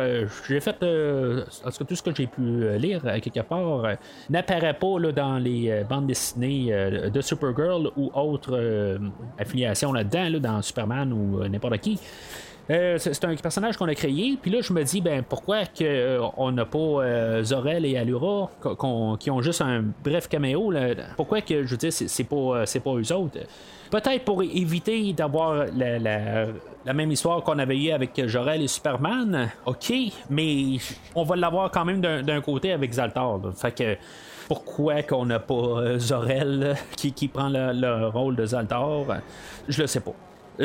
J'ai 0.48 0.62
fait, 0.62 0.80
tout 0.80 1.96
ce 1.96 2.02
que 2.02 2.16
j'ai 2.16 2.28
pu 2.28 2.78
lire 2.78 3.02
quelque 3.22 3.42
part 3.42 3.98
n'apparaît 4.30 4.74
pas 4.74 5.12
dans 5.14 5.38
les 5.38 5.84
bandes 5.90 6.08
dessinées 6.08 6.72
de 7.14 7.22
Supergirl 7.22 7.92
ou 7.98 8.10
autres 8.14 8.58
euh, 8.58 8.98
affiliations 9.38 9.92
là-dedans, 9.92 10.30
là, 10.30 10.40
dans 10.40 10.62
Superman 10.62 11.12
ou 11.12 11.46
n'importe 11.46 11.80
qui. 11.80 12.00
Euh, 12.70 12.98
c'est 12.98 13.24
un 13.24 13.34
personnage 13.36 13.78
qu'on 13.78 13.88
a 13.88 13.96
créé, 13.96 14.38
puis 14.42 14.52
là 14.52 14.60
je 14.62 14.74
me 14.74 14.84
dis 14.84 15.00
ben 15.00 15.24
pourquoi 15.24 15.66
que 15.66 15.84
euh, 15.86 16.20
on 16.36 16.52
n'a 16.52 16.66
pas 16.66 16.78
euh, 16.78 17.42
Zor-El 17.42 17.86
et 17.86 17.98
Allura 17.98 18.50
qu'on- 18.60 18.76
qu'on- 18.76 19.16
qui 19.18 19.32
ont 19.32 19.42
juste 19.42 19.62
un 19.62 19.86
bref 20.04 20.28
caméo 20.28 20.74
pourquoi 21.16 21.40
que 21.40 21.64
je 21.64 21.72
veux 21.72 21.78
dire 21.78 21.94
c'est 21.94 22.24
pas 22.26 22.66
pas 22.84 22.94
eux 22.96 23.14
autres? 23.14 23.40
Peut-être 23.90 24.26
pour 24.26 24.44
éviter 24.44 25.14
d'avoir 25.14 25.66
la, 25.78 26.94
même 26.94 27.10
histoire 27.10 27.42
qu'on 27.42 27.58
avait 27.58 27.78
eu 27.78 27.92
avec 27.92 28.22
Jorel 28.28 28.62
et 28.62 28.68
Superman 28.68 29.50
ok 29.66 29.94
mais 30.30 30.78
on 31.16 31.24
va 31.24 31.38
l'avoir 31.38 31.72
quand 31.72 31.86
même 31.86 32.02
d'un 32.02 32.42
côté 32.42 32.74
avec 32.74 32.92
Zaltar 32.92 33.40
fait 33.56 33.72
que 33.72 33.98
pourquoi 34.50 35.04
qu'on 35.04 35.26
n'a 35.26 35.40
pas 35.40 35.98
Zor-El 36.00 36.76
qui, 36.98 37.14
qui 37.14 37.30
prend 37.30 37.48
le, 37.48 37.72
le 37.74 38.08
rôle 38.08 38.36
de 38.36 38.46
Zaltar? 38.46 39.06
Je 39.70 39.82
le 39.82 39.88
sais 39.88 40.00
pas 40.02 40.14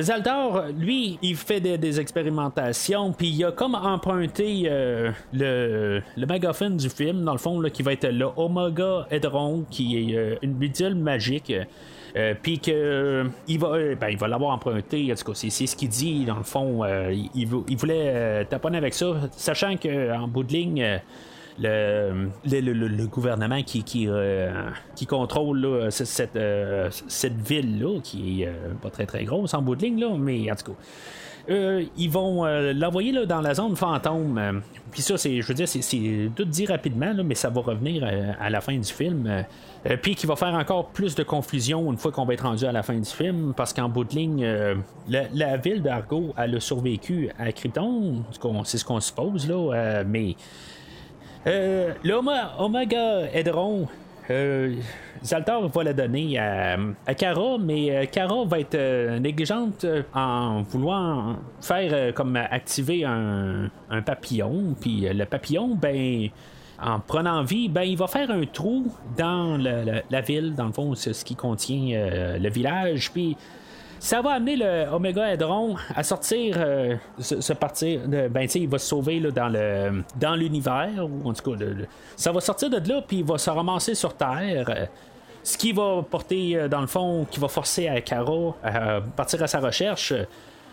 Zaldar, 0.00 0.68
lui, 0.78 1.18
il 1.20 1.36
fait 1.36 1.60
des, 1.60 2.00
expérimentations, 2.00 3.12
puis 3.12 3.28
il 3.28 3.44
a 3.44 3.52
comme 3.52 3.74
emprunté 3.74 4.62
euh, 4.66 5.10
le, 5.32 6.00
le 6.16 6.76
du 6.76 6.88
film, 6.88 7.24
dans 7.24 7.32
le 7.32 7.38
fond, 7.38 7.60
là, 7.60 7.68
qui 7.68 7.82
va 7.82 7.92
être 7.92 8.08
le 8.08 8.26
Omega 8.36 9.06
Hedron, 9.10 9.64
qui 9.70 10.10
est 10.12 10.16
euh, 10.16 10.36
une 10.42 10.54
bidule 10.54 10.94
magique. 10.94 11.52
Euh, 12.14 12.34
puis 12.42 12.58
que 12.58 13.24
il 13.48 13.58
va 13.58 13.70
ben, 13.98 14.14
va 14.18 14.28
l'avoir 14.28 14.50
emprunté 14.52 15.10
en 15.10 15.14
tout 15.14 15.24
cas 15.24 15.32
c'est, 15.34 15.48
ce 15.48 15.74
qu'il 15.74 15.88
dit 15.88 16.26
dans 16.26 16.36
le 16.36 16.42
fond 16.42 16.84
il, 17.10 17.30
il 17.34 17.46
vou- 17.46 17.64
il 17.70 17.76
voulait 17.78 18.44
taponner 18.44 18.76
avec 18.76 18.92
ça 18.92 19.14
sachant 19.34 19.78
que 19.78 20.12
en 20.14 20.28
bout 20.28 20.42
de 20.42 20.52
ligne 20.52 21.00
le, 21.58 22.30
le, 22.44 23.06
gouvernement 23.06 23.62
qui, 23.62 23.82
qui, 23.82 24.06
euh, 24.08 24.50
contrôle 25.08 25.88
cette, 25.90 26.36
euh, 26.36 26.88
cette 27.08 27.36
ville-là, 27.36 28.00
qui 28.02 28.42
est 28.42 28.46
euh, 28.46 28.74
pas 28.80 28.90
très 28.90 29.06
très 29.06 29.24
grosse 29.24 29.54
en 29.54 29.62
bout 29.62 29.76
de 29.76 29.82
ligne, 29.82 30.00
là, 30.00 30.10
mais 30.18 30.50
en 30.50 30.54
tout 30.54 30.72
cas. 30.72 30.78
ils 31.96 32.10
vont 32.10 32.44
l'envoyer 32.44 33.12
là, 33.12 33.26
dans 33.26 33.40
la 33.40 33.54
zone 33.54 33.76
fantôme. 33.76 34.38
Euh, 34.38 34.52
Puis 34.90 35.02
ça, 35.02 35.18
c'est, 35.18 35.42
je 35.42 35.46
veux 35.46 35.54
dire, 35.54 35.68
c'est, 35.68 36.30
tout 36.34 36.44
dit 36.44 36.66
rapidement, 36.66 37.12
là, 37.12 37.22
mais 37.22 37.34
ça 37.34 37.50
va 37.50 37.60
revenir 37.60 38.04
à 38.40 38.48
la 38.48 38.60
fin 38.60 38.76
du 38.76 38.90
film. 38.92 39.44
Puis 40.02 40.14
qui 40.14 40.26
va 40.26 40.36
faire 40.36 40.54
encore 40.54 40.90
plus 40.90 41.14
de 41.14 41.24
confusion 41.24 41.90
une 41.90 41.98
fois 41.98 42.12
qu'on 42.12 42.24
va 42.24 42.34
être 42.34 42.44
rendu 42.44 42.64
à 42.64 42.72
la 42.72 42.82
fin 42.82 42.94
du 42.94 43.10
film, 43.10 43.52
parce 43.56 43.72
qu'en 43.72 43.88
bout 43.88 44.04
de 44.04 44.14
ligne, 44.14 44.46
la, 45.08 45.56
ville 45.56 45.82
d'Argo, 45.82 46.32
elle 46.38 46.56
a 46.56 46.60
survécu 46.60 47.30
à 47.38 47.50
Krypton, 47.52 48.22
c'est 48.64 48.78
ce 48.78 48.84
qu'on 48.84 49.00
suppose, 49.00 49.48
là, 49.48 50.04
mais 50.06 50.36
euh, 51.46 51.92
l'Oma- 52.04 52.52
Omega 52.58 53.22
Hedron, 53.32 53.88
euh, 54.30 54.74
Zaltar 55.24 55.66
va 55.68 55.82
la 55.84 55.92
donner 55.92 56.38
à, 56.38 56.76
à 57.06 57.14
Kara, 57.14 57.58
mais 57.58 57.90
euh, 57.94 58.04
Kara 58.06 58.44
va 58.44 58.60
être 58.60 58.74
euh, 58.76 59.18
négligente 59.18 59.84
en 60.14 60.62
voulant 60.62 61.36
faire 61.60 62.14
comme 62.14 62.36
activer 62.36 63.04
un, 63.04 63.70
papillon. 64.04 64.74
Puis 64.80 65.06
le 65.12 65.24
papillon, 65.24 65.74
ben. 65.80 66.28
En 66.84 66.98
prenant 66.98 67.44
vie, 67.44 67.68
ben, 67.68 67.82
il 67.82 67.96
va 67.96 68.08
faire 68.08 68.28
un 68.32 68.44
trou 68.44 68.92
dans 69.16 69.56
le- 69.56 69.84
le- 69.84 70.02
la 70.10 70.20
ville, 70.20 70.52
dans 70.56 70.66
le 70.66 70.72
fond, 70.72 70.96
c'est 70.96 71.12
ce 71.12 71.24
qui 71.24 71.36
contient 71.36 72.36
le 72.40 72.48
village. 72.50 73.12
Puis 73.12 73.36
ça 74.02 74.20
va 74.20 74.32
amener 74.32 74.56
le 74.56 74.88
Omega 74.92 75.32
Hedron 75.32 75.76
à 75.94 76.02
sortir, 76.02 76.56
euh, 76.58 76.96
se, 77.20 77.52
partir. 77.52 78.00
ben, 78.08 78.42
tu 78.42 78.48
sais, 78.48 78.60
il 78.60 78.68
va 78.68 78.80
se 78.80 78.88
sauver 78.88 79.20
là, 79.20 79.30
dans 79.30 79.48
le 79.48 80.02
dans 80.16 80.34
l'univers, 80.34 80.90
ou 80.98 81.28
en 81.28 81.32
tout 81.32 81.52
cas, 81.52 81.64
ça 82.16 82.32
va 82.32 82.40
sortir 82.40 82.68
de 82.68 82.88
là, 82.88 83.00
puis 83.06 83.18
il 83.18 83.24
va 83.24 83.38
se 83.38 83.48
ramasser 83.48 83.94
sur 83.94 84.14
Terre. 84.14 84.68
euh, 84.68 84.86
ce 85.44 85.56
qui 85.56 85.72
va 85.72 86.04
porter, 86.08 86.56
euh, 86.56 86.68
dans 86.68 86.80
le 86.80 86.88
fond, 86.88 87.24
qui 87.30 87.38
va 87.38 87.46
forcer 87.46 87.86
à 87.86 88.00
Kara 88.00 88.56
à 88.64 89.00
partir 89.00 89.40
à 89.40 89.46
sa 89.46 89.60
recherche. 89.60 90.12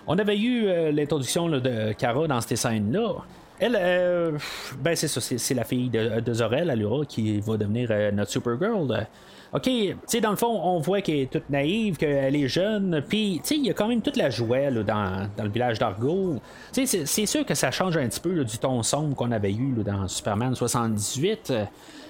On 0.07 0.17
avait 0.17 0.39
eu 0.39 0.91
l'introduction 0.91 1.49
de 1.49 1.93
Kara 1.93 2.25
dans 2.25 2.41
ces 2.41 2.55
scènes-là. 2.55 3.13
Elle, 3.59 4.39
ben 4.79 4.95
c'est 4.95 5.07
ça, 5.07 5.21
c'est, 5.21 5.37
c'est 5.37 5.53
la 5.53 5.65
fille 5.65 5.89
de, 5.89 6.19
de 6.19 6.33
Zor-El, 6.33 6.71
Allura, 6.71 7.05
qui 7.05 7.39
va 7.41 7.57
devenir 7.57 7.89
euh, 7.91 8.09
notre 8.11 8.31
Supergirl. 8.31 9.05
OK, 9.51 9.63
tu 9.63 9.95
sais, 10.05 10.21
dans 10.21 10.29
le 10.29 10.35
fond, 10.35 10.61
on 10.63 10.79
voit 10.79 11.01
qu'elle 11.01 11.15
est 11.15 11.31
toute 11.31 11.49
naïve, 11.49 11.97
qu'elle 11.97 12.35
est 12.35 12.47
jeune, 12.47 13.03
puis, 13.07 13.39
tu 13.41 13.47
sais, 13.47 13.55
il 13.55 13.65
y 13.65 13.69
a 13.71 13.73
quand 13.73 13.87
même 13.87 14.01
toute 14.01 14.15
la 14.15 14.29
joie 14.29 14.69
là, 14.69 14.83
dans, 14.83 15.27
dans 15.35 15.43
le 15.43 15.49
village 15.49 15.79
d'Argo. 15.79 16.35
Tu 16.71 16.85
sais, 16.85 17.05
c'est, 17.05 17.25
sûr 17.25 17.45
que 17.45 17.55
ça 17.55 17.71
change 17.71 17.97
un 17.97 18.07
petit 18.07 18.19
peu 18.19 18.43
du 18.43 18.57
ton 18.59 18.83
sombre 18.83 19.15
qu'on 19.15 19.31
avait 19.31 19.53
eu 19.53 19.73
dans 19.83 20.07
Superman 20.07 20.53
78. 20.53 21.51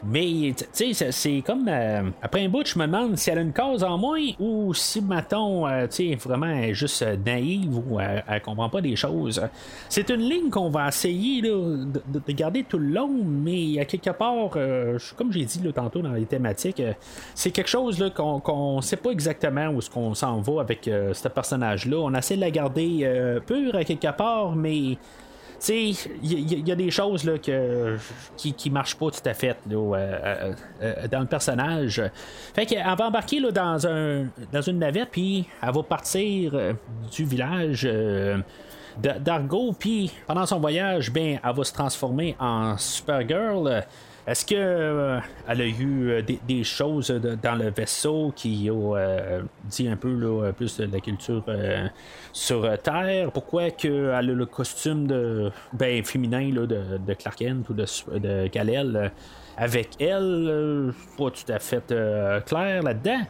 Mais, 0.04 0.54
tu 0.74 0.94
sais, 0.94 1.12
c'est, 1.12 1.42
comme. 1.46 1.68
euh, 1.68 2.10
après 2.22 2.46
un 2.46 2.50
bout, 2.50 2.66
je 2.66 2.78
me 2.80 2.86
demande 2.86 3.18
si 3.18 3.30
elle 3.30 3.40
a 3.40 3.42
une 3.42 3.54
cause 3.54 3.84
en 3.84 3.98
moins 3.98 4.22
ou 4.40 4.74
si, 4.74 5.02
mettons, 5.02 5.68
euh, 5.68 5.88
tu 5.88 6.10
sais, 6.10 6.16
vraiment, 6.16 6.46
elle 6.48 6.70
est 6.70 6.74
juste 6.74 7.02
euh, 7.02 7.18
naïve 7.26 7.78
ou 7.78 8.00
elle, 8.00 8.42
comprend 8.42 8.70
pas 8.70 8.82
des 8.82 8.96
choses. 8.96 9.42
C'est 9.90 10.10
une 10.10 10.22
ligne 10.22 10.50
qu'on 10.50 10.70
va 10.70 10.88
essayer 10.88 11.42
là, 11.42 11.50
de, 11.50 12.02
de- 12.08 12.22
de 12.26 12.32
garder 12.34 12.64
tout 12.64 12.78
le 12.78 12.88
long, 12.90 13.10
mais 13.26 13.80
à 13.80 13.86
quelque 13.86 14.12
part, 14.12 14.50
comme 15.16 15.32
j'ai 15.32 15.46
dit 15.46 15.62
là, 15.64 15.72
tantôt 15.74 16.02
dans 16.02 16.14
les 16.14 16.26
thématiques, 16.26 16.82
c'est 17.36 17.52
quelque 17.52 17.70
chose 17.70 18.00
là, 18.00 18.10
qu'on, 18.10 18.40
qu'on 18.40 18.82
sait 18.82 18.98
pas 18.98 19.12
exactement 19.12 19.68
où 19.70 19.80
est-ce 19.80 19.90
qu'on 19.90 20.14
s'en 20.14 20.40
va 20.42 20.62
avec 20.62 20.82
ce 20.86 21.28
personnage-là. 21.28 21.98
On 21.98 22.14
essaie 22.14 22.36
de 22.36 22.42
la 22.42 22.52
garder 22.52 23.40
pure 23.46 23.76
à 23.76 23.84
quelque 23.84 24.12
part, 24.16 24.56
mais 24.56 24.98
il 25.67 26.67
y, 26.67 26.72
a 26.72 26.76
des 26.76 26.91
choses 26.91 27.30
qui, 28.38 28.54
qui 28.54 28.69
marchent 28.69 28.95
pas 28.95 29.12
tout 29.12 29.22
à 29.26 29.34
fait 29.34 29.58
euh, 29.69 29.93
euh, 29.93 30.54
euh, 30.82 31.08
dans 31.08 31.19
le 31.19 31.26
personnage. 31.26 32.02
Fait 32.54 32.65
qu'elle 32.65 32.84
va 32.84 33.08
embarquer 33.08 33.41
dans, 33.52 33.88
un, 33.88 34.28
dans 34.52 34.62
une 34.62 34.80
navette, 34.80 35.10
puis 35.12 35.48
elle 35.62 35.74
va 35.74 35.84
partir 35.84 36.54
du 37.12 37.26
village. 37.26 37.88
d'Argo, 38.98 39.74
puis 39.78 40.12
pendant 40.28 40.45
son 40.45 40.60
voyage, 40.60 41.12
ben, 41.12 41.39
elle 41.43 41.56
va 41.56 41.63
se 41.63 41.74
transformer 41.74 42.36
en 42.39 42.78
Supergirl. 42.78 43.84
Est-ce 44.30 44.46
que 44.46 44.54
euh, 44.56 45.20
elle 45.48 45.62
a 45.62 45.65
eu 45.65 46.10
euh, 46.12 46.22
des, 46.22 46.63
choses 46.63 47.10
dans 47.10 47.56
le 47.56 47.72
vaisseau 47.72 48.32
qui 48.36 48.70
ont 48.72 48.96
euh, 48.96 49.42
dit 49.63 49.88
un 49.88 49.96
peu 49.96 50.13
là, 50.13 50.52
plus 50.52 50.78
de 50.78 50.86
la 50.86 51.00
culture 51.00 51.44
euh, 51.48 51.88
sur 52.32 52.63
euh, 52.63 52.76
Terre? 52.78 53.32
Pourquoi 53.32 53.72
que 53.72 53.88
elle 53.88 54.13
a 54.13 54.22
le 54.22 54.46
costume 54.46 55.08
de 55.08 55.52
ben, 55.74 56.06
féminin 56.06 56.48
de, 56.52 56.68
de 56.68 57.13
Clark 57.15 57.39
Kent 57.39 57.70
ou 57.70 57.74
de, 57.74 57.86
de 58.20 58.48
Kal-El 58.50 58.96
euh, 58.96 59.10
avec 59.58 60.00
elle? 60.00 60.46
euh, 60.48 60.92
pas 61.18 61.32
tout 61.32 61.52
à 61.52 61.58
fait 61.58 61.92
euh, 61.92 62.39
clair 62.42 62.84
là-dedans? 62.84 63.22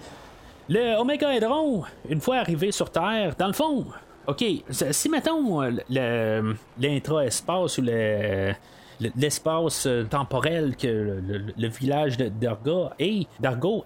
Le 0.68 1.00
Omega 1.00 1.34
Hedron, 1.34 1.84
une 2.10 2.20
fois 2.20 2.40
arrivé 2.40 2.74
sur 2.74 2.92
Terre, 2.92 3.36
dans 3.38 3.48
le 3.48 3.54
fond, 3.54 3.86
OK, 4.28 4.44
si 4.70 5.08
mettons 5.08 5.64
euh, 5.64 6.54
l'intra-espace 6.78 7.78
ou 7.78 7.84
le 7.84 8.54
l'espace 9.16 9.86
euh, 9.86 10.04
temporel 10.04 10.76
que 10.76 11.22
le, 11.58 11.68
village 11.68 12.18
de- 12.18 12.30
d'Argo 12.30 12.90
est, 13.00 13.28
d'Argo 13.40 13.86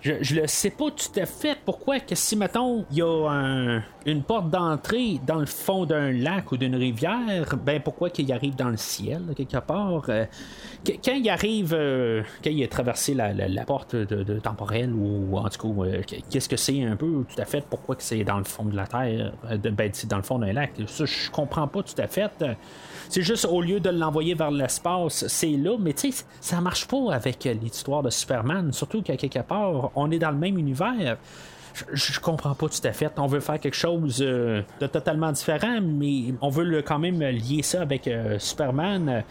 je, 0.00 0.12
je 0.20 0.34
le 0.40 0.46
sais 0.46 0.70
pas 0.70 0.90
tout 0.90 1.20
à 1.20 1.26
fait 1.26 1.56
pourquoi 1.64 2.00
que 2.00 2.14
si 2.14 2.36
mettons 2.36 2.84
il 2.90 2.98
y 2.98 3.02
a 3.02 3.28
un- 3.30 3.82
une 4.06 4.22
porte 4.22 4.48
d'entrée 4.50 5.20
dans 5.26 5.38
le 5.40 5.46
fond 5.46 5.84
d'un 5.84 6.10
lac 6.10 6.50
ou 6.52 6.56
d'une 6.56 6.74
rivière, 6.74 7.54
ben 7.64 7.80
pourquoi 7.82 8.08
qu'il 8.10 8.32
arrive 8.32 8.56
dans 8.56 8.70
le 8.70 8.76
ciel 8.78 9.20
quelque 9.36 9.58
part 9.58 10.04
euh, 10.08 10.24
quand 10.86 11.12
il 11.12 11.28
arrive 11.28 11.74
euh, 11.78 12.22
quand 12.42 12.50
il 12.50 12.64
a 12.64 12.68
traversé 12.68 13.14
la, 13.14 13.32
la- 13.32 13.64
porte 13.64 13.94
de, 13.94 14.38
temporelle 14.40 14.92
ou 14.94 15.36
en 15.36 15.48
tout 15.50 15.74
cas 15.74 16.14
qu'est-ce 16.30 16.48
que 16.48 16.56
c'est 16.56 16.82
un 16.82 16.96
peu 16.96 17.24
tout 17.28 17.40
à 17.40 17.44
fait 17.44 17.64
pourquoi 17.68 17.94
que 17.94 18.02
c'est 18.02 18.24
dans 18.24 18.38
le 18.38 18.44
fond 18.44 18.64
de 18.64 18.74
la 18.74 18.86
terre 18.86 19.32
ben, 19.72 19.90
c'est 19.92 20.08
dans 20.08 20.16
le 20.16 20.22
fond 20.22 20.38
d'un 20.38 20.52
lac 20.52 20.72
ça 20.86 21.04
je 21.04 21.30
comprends 21.30 21.68
pas 21.68 21.82
tout 21.82 21.94
à 22.00 22.06
fait 22.06 22.32
c'est 23.10 23.22
juste 23.22 23.44
au 23.44 23.60
lieu 23.60 23.78
de 23.80 23.90
l'envoyer 23.90 24.34
vers 24.34 24.50
l'espace, 24.50 25.26
c'est 25.28 25.50
là, 25.50 25.76
mais 25.78 25.92
tu 25.92 26.10
sais, 26.12 26.24
ça 26.40 26.60
marche 26.62 26.86
pas 26.86 27.12
avec 27.12 27.44
euh, 27.44 27.52
l'histoire 27.52 28.02
de 28.02 28.08
Superman, 28.10 28.72
surtout 28.72 29.02
qu'à 29.02 29.16
quelque 29.18 29.40
part, 29.40 29.90
on 29.94 30.10
est 30.10 30.18
dans 30.18 30.30
le 30.30 30.38
même 30.38 30.56
univers. 30.56 31.18
Je, 31.92 32.12
je 32.12 32.20
comprends 32.20 32.54
pas 32.54 32.68
tout 32.68 32.80
à 32.84 32.92
fait. 32.92 33.10
On 33.18 33.26
veut 33.26 33.40
faire 33.40 33.60
quelque 33.60 33.76
chose 33.76 34.18
euh, 34.20 34.62
de 34.80 34.86
totalement 34.86 35.30
différent, 35.32 35.80
mais 35.82 36.34
on 36.40 36.48
veut 36.48 36.82
quand 36.82 36.98
même 36.98 37.20
lier 37.20 37.62
ça 37.62 37.82
avec 37.82 38.08
euh, 38.08 38.38
Superman. 38.38 39.22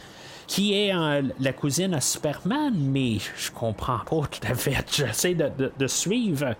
qui 0.47 0.73
est 0.73 0.91
la 1.39 1.53
cousine 1.53 1.93
à 1.93 2.01
Superman, 2.01 2.73
mais 2.75 3.17
je 3.37 3.51
comprends 3.51 3.99
pas 3.99 4.27
tout 4.27 4.47
à 4.51 4.55
fait. 4.55 4.83
J'essaie 4.95 5.35
de, 5.35 5.71
de- 5.77 5.87
suivre. 5.87 6.55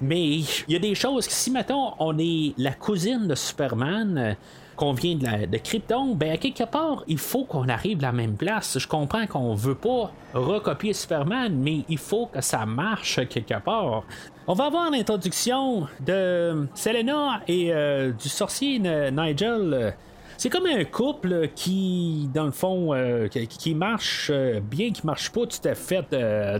Mais 0.00 0.24
il 0.38 0.46
y 0.68 0.76
a 0.76 0.78
des 0.78 0.94
choses 0.94 1.26
que 1.26 1.32
si, 1.32 1.50
mettons, 1.50 1.92
on 1.98 2.16
est 2.18 2.54
la 2.56 2.72
cousine 2.72 3.26
de 3.28 3.34
Superman, 3.34 4.36
qu'on 4.76 4.92
vient 4.92 5.16
de, 5.16 5.24
la- 5.24 5.58
Krypton, 5.58 6.14
ben 6.14 6.36
quelque 6.38 6.64
part, 6.64 7.04
il 7.06 7.18
faut 7.18 7.44
qu'on 7.44 7.68
arrive 7.68 7.98
à 7.98 8.08
la 8.08 8.12
même 8.12 8.36
place. 8.36 8.78
Je 8.78 8.86
comprends 8.88 9.26
qu'on 9.26 9.54
veut 9.54 9.74
pas 9.74 10.10
recopier 10.34 10.92
Superman, 10.92 11.54
mais 11.56 11.84
il 11.88 11.98
faut 11.98 12.26
que 12.26 12.40
ça 12.40 12.66
marche 12.66 13.20
quelque 13.28 13.58
part. 13.60 14.02
On 14.46 14.52
va 14.54 14.66
avoir 14.66 14.90
l'introduction 14.90 15.86
de 16.04 16.66
Selena 16.74 17.40
et 17.48 17.72
euh, 17.72 18.12
du 18.12 18.28
sorcier 18.28 18.78
Nigel. 18.78 19.94
C'est 20.36 20.50
comme 20.50 20.66
un 20.66 20.84
couple 20.84 21.48
qui, 21.54 22.28
dans 22.34 22.44
le 22.44 22.50
fond, 22.50 22.92
euh, 22.94 23.28
qui, 23.28 23.74
marche 23.74 24.30
euh, 24.32 24.60
bien, 24.60 24.90
qui 24.90 25.06
marche 25.06 25.30
pas 25.30 25.46
tout 25.46 25.68
à 25.68 25.74
fait. 25.74 26.04
euh, 26.12 26.58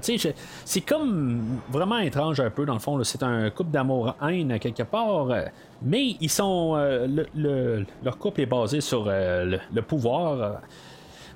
c'est 0.64 0.80
comme 0.80 1.42
vraiment 1.70 1.98
étrange 1.98 2.40
un 2.40 2.50
peu, 2.50 2.64
dans 2.66 2.74
le 2.74 2.78
fond. 2.80 3.02
C'est 3.04 3.22
un 3.22 3.50
couple 3.50 3.70
d'amour-haine, 3.70 4.58
quelque 4.58 4.82
part. 4.84 5.28
mais 5.82 6.16
ils 6.20 6.30
sont. 6.30 6.74
le- 6.76 7.26
le- 7.34 7.86
leur 8.02 8.16
couple 8.18 8.40
est 8.42 8.46
basé 8.46 8.80
sur 8.80 9.04
le 9.06 9.80
pouvoir. 9.82 10.60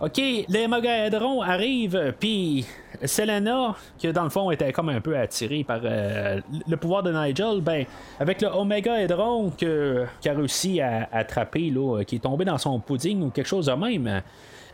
OK, 0.01 0.17
les 0.49 0.69
Mogaedrons 0.69 1.43
arrivent, 1.43 2.15
puis 2.21 2.65
Selena, 3.05 3.75
qui 3.99 4.13
dans 4.13 4.23
le 4.23 4.31
fond 4.31 4.49
était 4.53 4.73
comme 4.73 4.91
un 4.91 5.01
peu 5.01 5.19
attirée 5.19 5.65
par 5.65 5.81
euh, 5.83 6.41
le 6.69 6.77
pouvoir 6.77 7.03
de 7.03 7.11
Nigel, 7.13 7.61
ben, 7.61 7.85
avec 8.21 8.41
le 8.41 8.47
Omega 8.47 9.01
Hedron 9.01 9.51
qui 9.51 9.67
a 9.67 10.33
réussi 10.33 10.81
à, 10.81 11.09
attraper, 11.11 11.71
là, 11.71 12.05
qui 12.05 12.17
est 12.17 12.21
tombé 12.21 12.45
dans 12.45 12.59
son 12.59 12.79
pudding 12.79 13.23
ou 13.25 13.31
quelque 13.31 13.49
chose 13.49 13.67
de 13.67 13.73
même, 13.73 14.23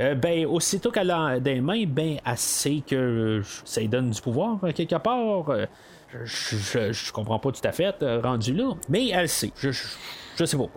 euh, 0.00 0.14
ben, 0.14 0.44
aussitôt 0.44 0.90
qu'elle 0.90 1.10
a 1.10 1.40
des 1.40 1.62
mains, 1.62 1.84
ben, 1.86 2.16
elle 2.26 2.36
sait 2.36 2.82
que 2.86 3.40
ça 3.64 3.80
lui 3.80 3.88
donne 3.88 4.10
du 4.10 4.20
pouvoir, 4.20 4.58
euh, 4.62 4.72
quelque 4.72 4.96
part. 4.96 5.48
Euh, 5.48 5.64
Je, 6.24 6.92
je, 6.92 7.12
comprends 7.12 7.38
pas 7.38 7.50
tout 7.50 7.66
à 7.66 7.72
fait, 7.72 7.96
rendu 8.22 8.52
là, 8.54 8.72
mais 8.90 9.08
elle 9.08 9.28
sait. 9.28 9.50
Je, 9.56 9.70
je, 9.72 10.44
sais 10.44 10.56
pas. 10.56 10.68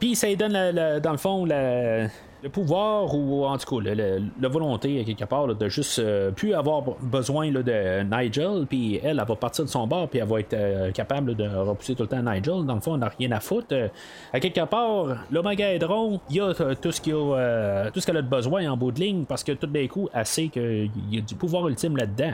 Puis 0.00 0.16
ça 0.16 0.26
lui 0.26 0.36
donne, 0.36 0.52
la- 0.52 1.00
dans 1.00 1.12
le 1.12 1.18
fond, 1.18 1.44
la- 1.44 2.08
le 2.42 2.48
pouvoir 2.48 3.14
ou 3.14 3.44
en 3.44 3.56
tout 3.56 3.80
cas 3.80 3.94
la 4.40 4.48
volonté, 4.48 5.04
quelque 5.04 5.24
part, 5.24 5.46
de 5.46 5.68
juste 5.68 5.98
euh, 5.98 6.30
plus 6.30 6.54
avoir 6.54 6.82
besoin 7.00 7.50
là, 7.50 7.62
de 7.62 8.02
Nigel. 8.02 8.66
Puis 8.68 8.96
elle, 9.02 9.20
elle 9.20 9.26
va 9.26 9.36
partir 9.36 9.64
de 9.64 9.70
son 9.70 9.86
bord, 9.86 10.08
puis 10.08 10.18
elle 10.18 10.28
va 10.28 10.40
être 10.40 10.54
euh, 10.54 10.90
capable 10.90 11.34
de 11.34 11.44
repousser 11.44 11.94
tout 11.94 12.02
le 12.02 12.08
temps 12.08 12.22
Nigel. 12.22 12.64
Dans 12.66 12.74
le 12.74 12.80
fond, 12.80 12.94
on 12.94 12.98
n'a 12.98 13.08
rien 13.08 13.30
à 13.32 13.40
foutre. 13.40 13.68
Euh, 13.72 13.88
à 14.32 14.40
quelque 14.40 14.64
part, 14.64 15.24
l'Omega 15.30 15.72
Hedron, 15.72 16.20
il 16.30 16.36
y 16.36 16.40
a 16.40 16.52
euh, 16.60 16.74
tout 16.80 16.90
ce 16.90 17.00
qu'il 17.00 17.14
a, 17.14 17.36
euh, 17.36 17.90
tout 17.92 18.00
ce 18.00 18.06
qu'elle 18.06 18.16
a 18.16 18.22
de 18.22 18.28
besoin 18.28 18.68
en 18.70 18.76
bout 18.76 18.90
de 18.90 19.00
ligne, 19.00 19.24
parce 19.24 19.44
que 19.44 19.52
tout 19.52 19.66
d'un 19.66 19.86
coup, 19.86 20.08
elle 20.12 20.26
sait 20.26 20.48
qu'il 20.48 20.90
y 21.10 21.18
a 21.18 21.20
du 21.20 21.34
pouvoir 21.34 21.68
ultime 21.68 21.96
là-dedans. 21.96 22.32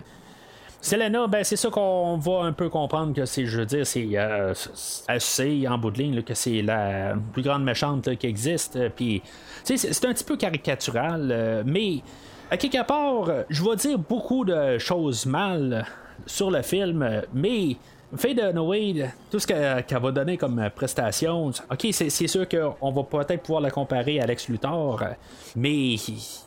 Selena, 0.81 1.27
ben 1.27 1.43
c'est 1.43 1.57
ça 1.57 1.71
qu'on 1.71 2.17
va 2.19 2.43
un 2.45 2.53
peu 2.53 2.69
comprendre 2.69 3.13
que 3.13 3.25
c'est, 3.25 3.47
je 3.47 3.59
veux 3.59 3.67
dire, 3.67 3.85
c'est, 3.87 4.09
euh, 4.15 4.55
sait 5.19 5.67
en 5.67 5.77
bout 5.77 5.91
de 5.91 5.99
ligne 5.99 6.23
que 6.23 6.35
c'est 6.35 6.63
la 6.63 7.15
plus 7.33 7.43
grande 7.43 7.65
méchante 7.65 8.17
qui 8.17 8.27
existe. 8.29 8.77
euh, 8.77 8.89
Puis, 8.95 9.23
c'est, 9.65 10.05
un 10.05 10.13
petit 10.13 10.25
peu 10.25 10.37
caricatural, 10.37 11.31
euh, 11.33 11.63
mais 11.67 11.99
à 12.51 12.57
quelque 12.57 12.87
part, 12.87 13.29
je 13.49 13.65
vais 13.65 13.77
dire 13.77 13.99
beaucoup 13.99 14.45
de 14.45 14.79
choses 14.79 15.27
mal 15.27 15.85
sur 16.27 16.51
le 16.51 16.63
film, 16.63 17.03
euh, 17.03 17.23
mais 17.35 17.77
Faye 18.17 18.35
Dunaway, 18.35 19.11
tout 19.31 19.39
ce 19.39 19.47
qu'elle, 19.47 19.85
qu'elle 19.85 20.01
va 20.01 20.11
donner 20.11 20.39
comme 20.39 20.59
euh, 20.59 20.71
prestation, 20.71 21.49
ok, 21.49 21.89
c'est, 21.93 22.09
sûr 22.09 22.49
qu'on 22.49 22.91
va 22.91 23.03
peut-être 23.03 23.43
pouvoir 23.43 23.61
la 23.61 23.71
comparer 23.71 24.19
à 24.19 24.27
Lex 24.27 24.49
Luthor, 24.49 25.03
euh, 25.03 25.07
mais 25.55 25.97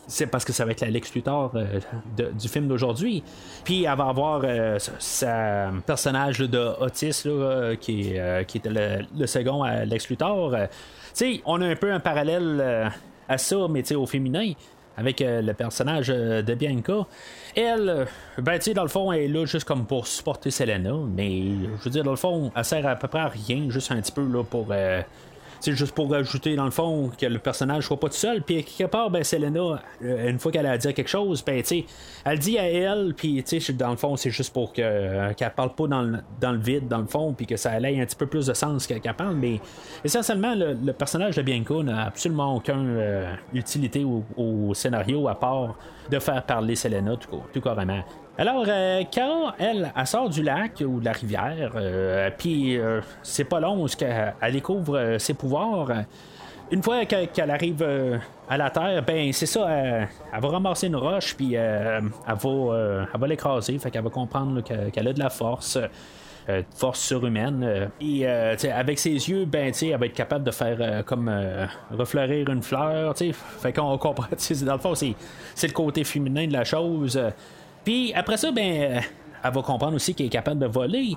c'est 0.08 0.26
parce 0.26 0.43
que 0.43 0.54
ça 0.54 0.65
va 0.65 0.71
être 0.71 0.82
la 0.82 0.89
Lex 0.89 1.13
Luthor 1.13 1.52
euh, 1.54 1.80
du 2.32 2.47
film 2.47 2.67
d'aujourd'hui. 2.67 3.21
Puis 3.63 3.84
elle 3.84 3.95
va 3.95 4.08
avoir 4.08 4.41
euh, 4.43 4.80
sa- 4.97 5.71
personnage 5.86 6.39
de 6.39 6.74
Otis, 6.80 7.21
là, 7.26 7.32
euh, 7.32 7.76
qui, 7.76 8.17
euh, 8.17 8.43
qui 8.43 8.58
était 8.58 9.06
le, 9.15 9.28
second 9.28 9.62
à 9.62 9.86
Lex 9.86 10.10
Luthor. 10.10 10.56
Euh, 10.56 10.65
on 11.45 11.62
a 11.62 11.67
un 11.67 11.76
peu 11.76 11.91
un 11.91 12.00
parallèle 12.00 12.58
euh, 12.60 12.89
à 13.30 13.38
ça, 13.38 13.67
mais 13.69 13.93
au 13.93 14.08
féminin 14.08 14.54
avec 15.01 15.21
euh, 15.21 15.41
le 15.41 15.53
personnage 15.53 16.07
euh, 16.09 16.41
de 16.41 16.53
Bianca. 16.53 17.07
Elle, 17.55 17.89
euh, 17.89 18.05
ben, 18.37 18.57
tu 18.57 18.65
sais, 18.65 18.73
dans 18.73 18.83
le 18.83 18.87
fond, 18.87 19.11
elle 19.11 19.23
est 19.23 19.27
là 19.27 19.45
juste 19.45 19.65
comme 19.65 19.85
pour 19.85 20.07
supporter 20.07 20.51
Selena, 20.51 20.93
mais 21.13 21.41
je 21.79 21.83
veux 21.83 21.89
dire, 21.89 22.03
dans 22.03 22.11
le 22.11 22.17
fond, 22.17 22.51
elle 22.55 22.65
sert 22.65 22.85
à 22.85 22.95
peu 22.95 23.07
près 23.07 23.19
à 23.19 23.27
rien, 23.27 23.69
juste 23.69 23.91
un 23.91 23.99
petit 23.99 24.11
peu 24.11 24.25
là 24.25 24.43
pour. 24.43 24.67
C'est 25.62 25.74
juste 25.74 25.93
pour 25.93 26.13
ajouter 26.13 26.56
dans 26.56 26.65
le 26.65 26.71
fond 26.71 27.12
que 27.15 27.26
le 27.28 27.38
personnage 27.38 27.86
soit 27.86 28.00
pas 28.00 28.10
tout 28.10 28.15
seul. 28.15 28.41
Puis 28.41 28.63
quelque 28.63 28.89
part, 28.89 29.12
ben 29.12 29.24
Selena, 29.24 29.80
euh, 30.04 30.30
une 30.30 30.39
fois 30.39 30.52
qu'elle 30.52 30.65
a 30.65 30.78
dit 30.78 30.91
quelque 30.93 31.08
chose, 31.08 31.43
ben 31.45 31.62
tu 31.62 31.84
elle 32.26 32.39
dit 32.39 32.58
à 32.58 32.67
elle, 32.67 33.13
puis 33.15 33.43
tu 33.43 33.62
sais, 33.62 33.74
dans 33.74 33.91
le 33.91 33.95
fond, 33.95 34.15
c'est 34.15 34.32
juste 34.32 34.52
pour 34.52 34.74
que 34.74 34.82
euh, 34.82 35.34
qu'elle 35.34 35.54
parle 35.54 35.76
pas 35.76 35.88
dans 35.88 36.02
le, 36.02 36.17
dans 36.39 36.52
le 36.52 36.58
vide, 36.58 36.88
dans 36.88 36.97
le 36.97 37.06
fond, 37.06 37.34
puis 37.34 37.45
que 37.45 37.58
ça 37.58 37.80
ait 37.80 38.02
un 38.02 38.06
petit 38.06 38.15
peu 38.15 38.26
plus 38.26 38.47
de 38.47 38.54
sens 38.54 38.88
qu'elle 38.88 39.02
parle. 39.15 39.36
Mais 39.36 39.60
essentiellement, 40.04 40.56
le, 40.56 40.91
personnage 40.93 41.36
de 41.36 41.43
Bianca 41.43 41.84
n'a 41.84 42.06
absolument 42.06 42.56
aucune 42.56 42.97
euh, 42.97 43.34
utilité 43.54 44.04
au 44.04 44.74
scénario 44.74 45.28
à 45.28 45.36
part 45.36 45.76
de 46.12 46.19
faire 46.19 46.43
parler 46.43 46.76
Selena 46.76 47.15
tout, 47.15 47.41
tout 47.54 47.62
carrément. 47.62 48.04
Alors, 48.38 48.65
euh, 48.67 49.04
Kara, 49.12 49.56
elle, 49.60 49.91
sort 50.06 50.30
du 50.30 50.41
lac 50.41 50.84
ou 50.86 51.00
de 51.00 51.06
la 51.06 51.12
rivière, 51.12 51.74
euh, 51.76 52.30
puis 52.38 52.78
euh, 52.78 53.02
c'est 53.24 53.43
pas 53.43 53.60
long 53.60 53.86
qu'elle 53.86 54.34
elle 54.41 54.54
découvre 54.54 54.97
euh, 54.97 55.19
ses 55.19 55.34
pouvoirs. 55.34 55.91
Une 56.71 56.82
fois 56.82 57.06
qu'elle 57.06 57.52
arrive 57.52 57.86
à 58.50 58.58
la 58.58 58.69
terre, 58.69 59.04
ben 59.06 59.34
c'est 59.34 59.45
ça, 59.45 59.69
elle, 59.69 60.08
va 60.41 60.47
ramasser 60.47 60.88
une 60.88 60.95
roche, 60.95 61.36
puis 61.36 61.54
elle 61.56 62.02
va, 62.26 63.28
l'écraser, 63.28 63.78
fait 63.78 63.91
qu'elle 63.91 64.04
va 64.04 64.10
comprendre 64.10 64.62
qu'elle 64.62 65.08
a 65.08 65.12
de 65.12 65.19
la 65.19 65.30
force. 65.30 65.78
Euh, 66.49 66.63
force 66.75 66.99
surhumaine. 66.99 67.63
euh, 67.63 67.88
et 67.99 68.27
euh, 68.27 68.56
avec 68.73 68.99
ses 68.99 69.12
yeux, 69.12 69.45
ben, 69.45 69.71
elle 69.82 69.97
va 69.97 70.06
être 70.06 70.13
capable 70.13 70.43
de 70.43 70.51
faire 70.51 70.77
euh, 70.80 71.04
comme 71.04 71.32
refleurir 71.91 72.49
une 72.49 72.63
fleur. 72.63 73.13
tu 73.13 73.27
sais. 73.27 73.34
Fait 73.34 73.73
qu'on 73.73 73.97
comprend. 73.97 74.27
Dans 74.65 74.73
le 74.73 74.80
fond, 74.80 74.95
c'est, 74.95 75.15
le 75.67 75.73
côté 75.73 76.04
féminin 76.04 76.47
de 76.47 76.54
la 76.54 76.63
chose. 76.63 77.19
Puis 77.84 78.13
après 78.13 78.38
ça, 78.38 78.51
ben, 78.51 79.01
elle 79.43 79.51
va 79.51 79.62
comprendre 79.62 79.95
aussi 79.95 80.13
qu'elle 80.13 80.27
est 80.27 80.30
capable 80.30 80.60
de 80.60 80.67
voler. 80.67 81.15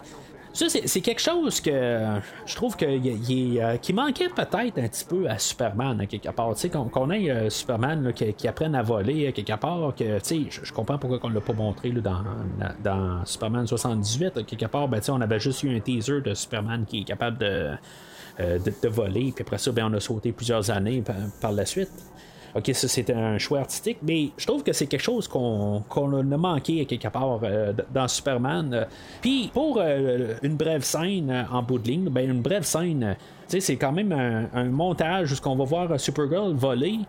Ça, 0.55 0.67
c'est, 0.69 1.01
quelque 1.01 1.21
chose 1.21 1.61
que 1.61 1.69
euh, 1.69 2.21
je 2.47 2.55
trouve 2.55 2.77
que 2.77 2.85
euh, 2.85 3.93
manquait 3.93 4.29
peut-être 4.29 4.79
un 4.79 4.89
petit 4.89 5.05
peu 5.05 5.29
à 5.29 5.37
Superman, 5.37 6.01
à 6.01 6.07
quelque 6.07 6.31
part. 6.31 6.55
Qu'on, 6.93 7.11
ait 7.11 7.29
euh, 7.29 7.51
Superman 7.51 8.13
qui, 8.13 8.47
apprenne 8.47 8.77
à 8.77 8.83
voler 8.83 9.27
à 9.27 9.33
quelque 9.33 9.57
part, 9.57 9.93
que, 9.97 10.21
je, 10.23 10.73
comprends 10.73 10.97
pourquoi 10.97 11.19
on 11.25 11.29
l'a 11.31 11.41
pas 11.41 11.55
montré 11.55 11.91
dans, 11.91 13.25
Superman 13.25 13.67
78. 13.67 14.37
à 14.37 14.43
quelque 14.45 14.67
part, 14.67 14.87
ben, 14.87 15.01
on 15.09 15.21
avait 15.21 15.41
juste 15.41 15.65
eu 15.65 15.77
un 15.77 15.81
teaser 15.81 16.21
de 16.21 16.35
Superman 16.35 16.85
qui 16.87 17.01
est 17.01 17.05
capable 17.05 17.39
de, 17.39 17.77
voler, 18.89 19.33
puis 19.35 19.43
après 19.43 19.59
ça, 19.59 19.73
ben, 19.73 19.89
on 19.91 19.95
a 19.95 20.01
sauté 20.01 20.31
plusieurs 20.31 20.71
années 20.71 21.03
par 21.41 21.51
la 21.51 21.67
suite. 21.67 21.91
Ok, 22.55 22.71
ça 22.73 22.87
c'est 22.87 23.11
un 23.11 23.37
choix 23.39 23.61
artistique, 23.61 23.99
mais 24.03 24.31
je 24.37 24.47
trouve 24.47 24.63
que 24.63 24.73
c'est 24.73 24.87
quelque 24.87 25.03
chose 25.03 25.27
qu'on 25.27 25.83
a 25.83 26.37
manqué 26.37 26.85
quelque 26.87 27.09
part 27.09 27.41
euh, 27.43 27.73
dans 27.93 28.07
Superman. 28.07 28.87
Puis 29.21 29.51
pour 29.53 29.79
euh, 29.81 30.35
une 30.43 30.55
brève 30.57 30.85
scène 30.85 31.47
en 31.51 31.63
bout 31.63 31.81
de 31.81 31.89
ligne, 31.89 32.09
ben 32.09 32.31
une 32.31 32.43
brève 32.43 32.63
scène, 32.63 33.17
c'est 33.49 33.77
quand 33.77 33.93
même 33.93 34.13
un, 34.13 34.47
un 34.55 34.65
montage 34.65 35.33
où 35.33 35.37
on 35.49 35.57
va 35.57 35.65
voir 35.65 35.99
Supergirl 35.99 36.55
voler. 36.55 37.01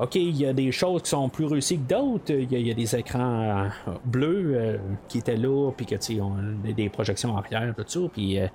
OK, 0.00 0.14
il 0.14 0.38
y 0.40 0.46
a 0.46 0.54
des 0.54 0.72
choses 0.72 1.02
qui 1.02 1.10
sont 1.10 1.28
plus 1.28 1.44
réussies 1.44 1.76
que 1.76 1.86
d'autres. 1.94 2.32
Il 2.32 2.50
y, 2.50 2.70
a- 2.70 2.74
des 2.74 2.96
écrans 2.96 3.66
euh, 3.86 3.92
bleus 4.04 4.52
euh, 4.54 4.78
qui 5.08 5.18
étaient 5.18 5.36
là, 5.36 5.70
puis 5.76 5.84
que 5.84 5.96
tu 5.96 6.18
on 6.22 6.36
des 6.74 6.88
projections 6.88 7.36
arrière, 7.36 7.74
tout 7.76 7.84
ça. 7.86 8.00
Puis, 8.10 8.38
euh, 8.38 8.46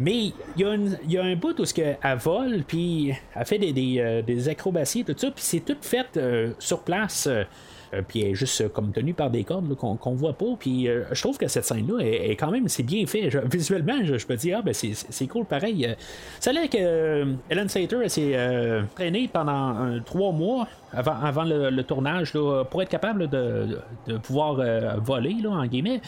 mais 0.00 0.32
il 0.56 0.92
y, 1.06 1.16
a 1.16 1.22
un 1.22 1.36
bout 1.36 1.58
où 1.60 1.64
ce 1.64 1.72
que 1.72 1.94
elle 2.02 2.18
vole, 2.18 2.64
puis 2.66 3.12
elle 3.36 3.46
fait 3.46 3.58
des, 3.58 3.72
des, 3.72 4.22
des 4.26 4.48
acrobaties, 4.48 5.04
tout 5.04 5.14
ça, 5.16 5.30
puis 5.30 5.44
c'est 5.44 5.60
tout 5.60 5.76
fait 5.80 6.18
sur 6.58 6.80
place. 6.80 7.28
Euh, 7.94 8.02
puis 8.06 8.22
elle 8.22 8.30
est 8.30 8.34
juste 8.34 8.60
euh, 8.60 8.68
comme 8.68 8.92
tenue 8.92 9.14
par 9.14 9.30
des 9.30 9.44
cordes 9.44 9.74
qu'on 9.76 9.96
qu'on 9.96 10.12
voit 10.12 10.32
pas. 10.32 10.46
Puis 10.58 10.88
euh, 10.88 11.04
je 11.12 11.20
trouve 11.22 11.38
que 11.38 11.48
cette 11.48 11.64
scène-là 11.64 12.00
est, 12.04 12.30
est 12.30 12.36
quand 12.36 12.50
même 12.50 12.68
c'est 12.68 12.82
bien 12.82 13.06
fait. 13.06 13.28
Visuellement, 13.50 13.98
je, 14.04 14.18
je 14.18 14.26
me 14.28 14.36
dis 14.36 14.52
ah 14.52 14.62
ben 14.62 14.74
c'est- 14.74 15.26
cool 15.28 15.44
pareil. 15.44 15.94
Ça 16.40 16.50
a 16.50 16.52
l'air 16.52 16.68
que 16.70 17.26
Ellen 17.50 17.68
Slater 17.68 17.98
elle 18.02 18.10
s'est 18.10 18.36
traînée 18.94 19.28
pendant 19.32 20.00
trois 20.04 20.32
mois 20.32 20.66
avant, 20.92 21.16
avant 21.22 21.44
le, 21.44 21.82
tournage 21.82 22.32
pour 22.70 22.82
être 22.82 22.88
capable 22.88 23.28
de, 23.28 23.78
de- 24.06 24.16
pouvoir 24.18 24.54
voler 25.00 25.36
là, 25.42 25.50
en 25.50 25.66
guillemets. 25.66 26.00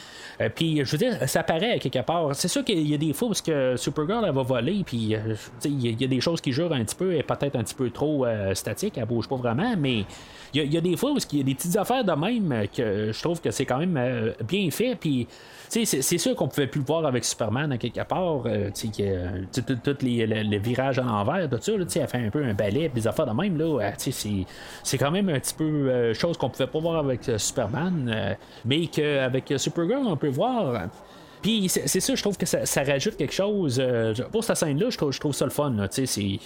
Puis 0.55 0.83
je 0.85 0.91
veux 0.93 0.99
dire, 0.99 1.29
ça 1.29 1.43
paraît 1.43 1.73
à 1.73 1.79
quelque 1.79 2.03
part. 2.03 2.35
C'est 2.35 2.49
sûr 2.49 2.65
qu'il 2.65 2.87
y 2.89 2.95
a 2.95 2.99
des 2.99 3.13
fois 3.13 3.29
parce 3.29 3.43
que 3.43 3.77
Supergirl 3.77 4.25
elle 4.27 4.35
va 4.35 4.43
voler, 4.43 4.83
puis 4.85 5.15
tu 5.17 5.37
sais, 5.59 5.69
il 5.69 5.81
y, 5.85 5.89
a- 5.89 5.91
il 5.91 6.01
y 6.01 6.05
a 6.05 6.09
des 6.09 6.21
choses 6.21 6.41
qui 6.41 6.53
jurent 6.53 6.73
un 6.73 6.83
petit 6.85 6.97
peu, 6.97 7.15
et 7.15 7.23
peut-être 7.23 7.57
un 7.57 7.63
petit 7.63 7.75
peu 7.75 7.91
trop 7.91 8.25
euh, 8.25 8.55
statique, 8.55 8.97
elle 8.97 9.05
bouge 9.07 9.29
pas 9.29 9.37
vraiment, 9.37 9.75
mais 9.79 10.05
il 10.55 10.73
y, 10.73 10.77
a- 10.77 10.81
des 10.81 10.97
fois 10.97 11.13
où 11.13 11.19
il 11.33 11.39
y 11.39 11.41
a 11.41 11.45
des 11.45 11.55
petites 11.55 11.77
affaires 11.77 12.05
de 12.05 12.13
même 12.13 12.51
euh, 12.53 12.67
que 12.67 13.13
je 13.13 13.23
trouve 13.23 13.41
que 13.41 13.51
c'est 13.51 13.65
quand 13.67 13.79
même 13.79 13.97
euh, 13.97 14.33
bien 14.47 14.71
fait. 14.71 14.95
Puis, 14.97 15.27
c'est, 15.69 15.85
c'est 15.85 16.19
sûr 16.19 16.35
qu'on 16.35 16.49
pouvait 16.49 16.67
plus 16.67 16.81
le 16.81 16.87
voir 16.87 17.07
avec 17.07 17.25
Superman 17.25 17.71
à 17.73 17.79
quelque 17.79 18.03
part. 18.03 18.43
euh, 18.47 18.71
tu 18.75 18.89
sais, 18.93 19.63
tous 19.85 20.05
les, 20.05 20.27
les- 20.27 20.59
virages 20.59 20.99
à 20.99 21.03
l'envers, 21.03 21.49
tout 21.49 21.59
ça, 21.61 21.73
là, 21.77 21.85
elle 21.95 22.09
fait 22.09 22.19
un 22.19 22.31
peu 22.31 22.43
un 22.45 22.55
balai, 22.55 22.89
puis 22.89 23.01
des 23.03 23.07
affaires 23.07 23.27
de 23.27 23.33
même. 23.33 23.57
Là, 23.57 23.93
c'est, 23.97 24.13
c'est 24.83 24.99
quand 24.99 25.11
même 25.13 25.29
un 25.29 25.39
petit 25.39 25.55
peu 25.55 26.13
chose 26.15 26.37
qu'on 26.37 26.51
pouvait 26.51 26.67
pas 26.67 26.81
voir 26.81 26.97
avec 27.05 27.21
Superman, 27.37 28.37
mais 28.65 28.87
qu'avec 28.89 29.55
Supergirl, 29.57 30.03
on 30.07 30.17
peut 30.17 30.29
voir. 30.29 30.89
Puis 31.43 31.69
c'est 31.71 31.89
c'est 31.89 32.01
ça, 32.01 32.15
je 32.15 32.21
trouve 32.21 32.37
que 32.37 32.45
ça, 32.45 32.83
rajoute 32.83 33.17
quelque 33.17 33.33
chose. 33.33 33.81
pour 34.33 34.45
cette 34.45 34.57
scène-là, 34.57 34.91
je 34.91 34.97
trouve, 34.99 35.13
je 35.13 35.21
trouve 35.21 35.33
ça 35.33 35.45
le 35.47 35.51
fun. 35.51 35.73
Il 36.17 36.39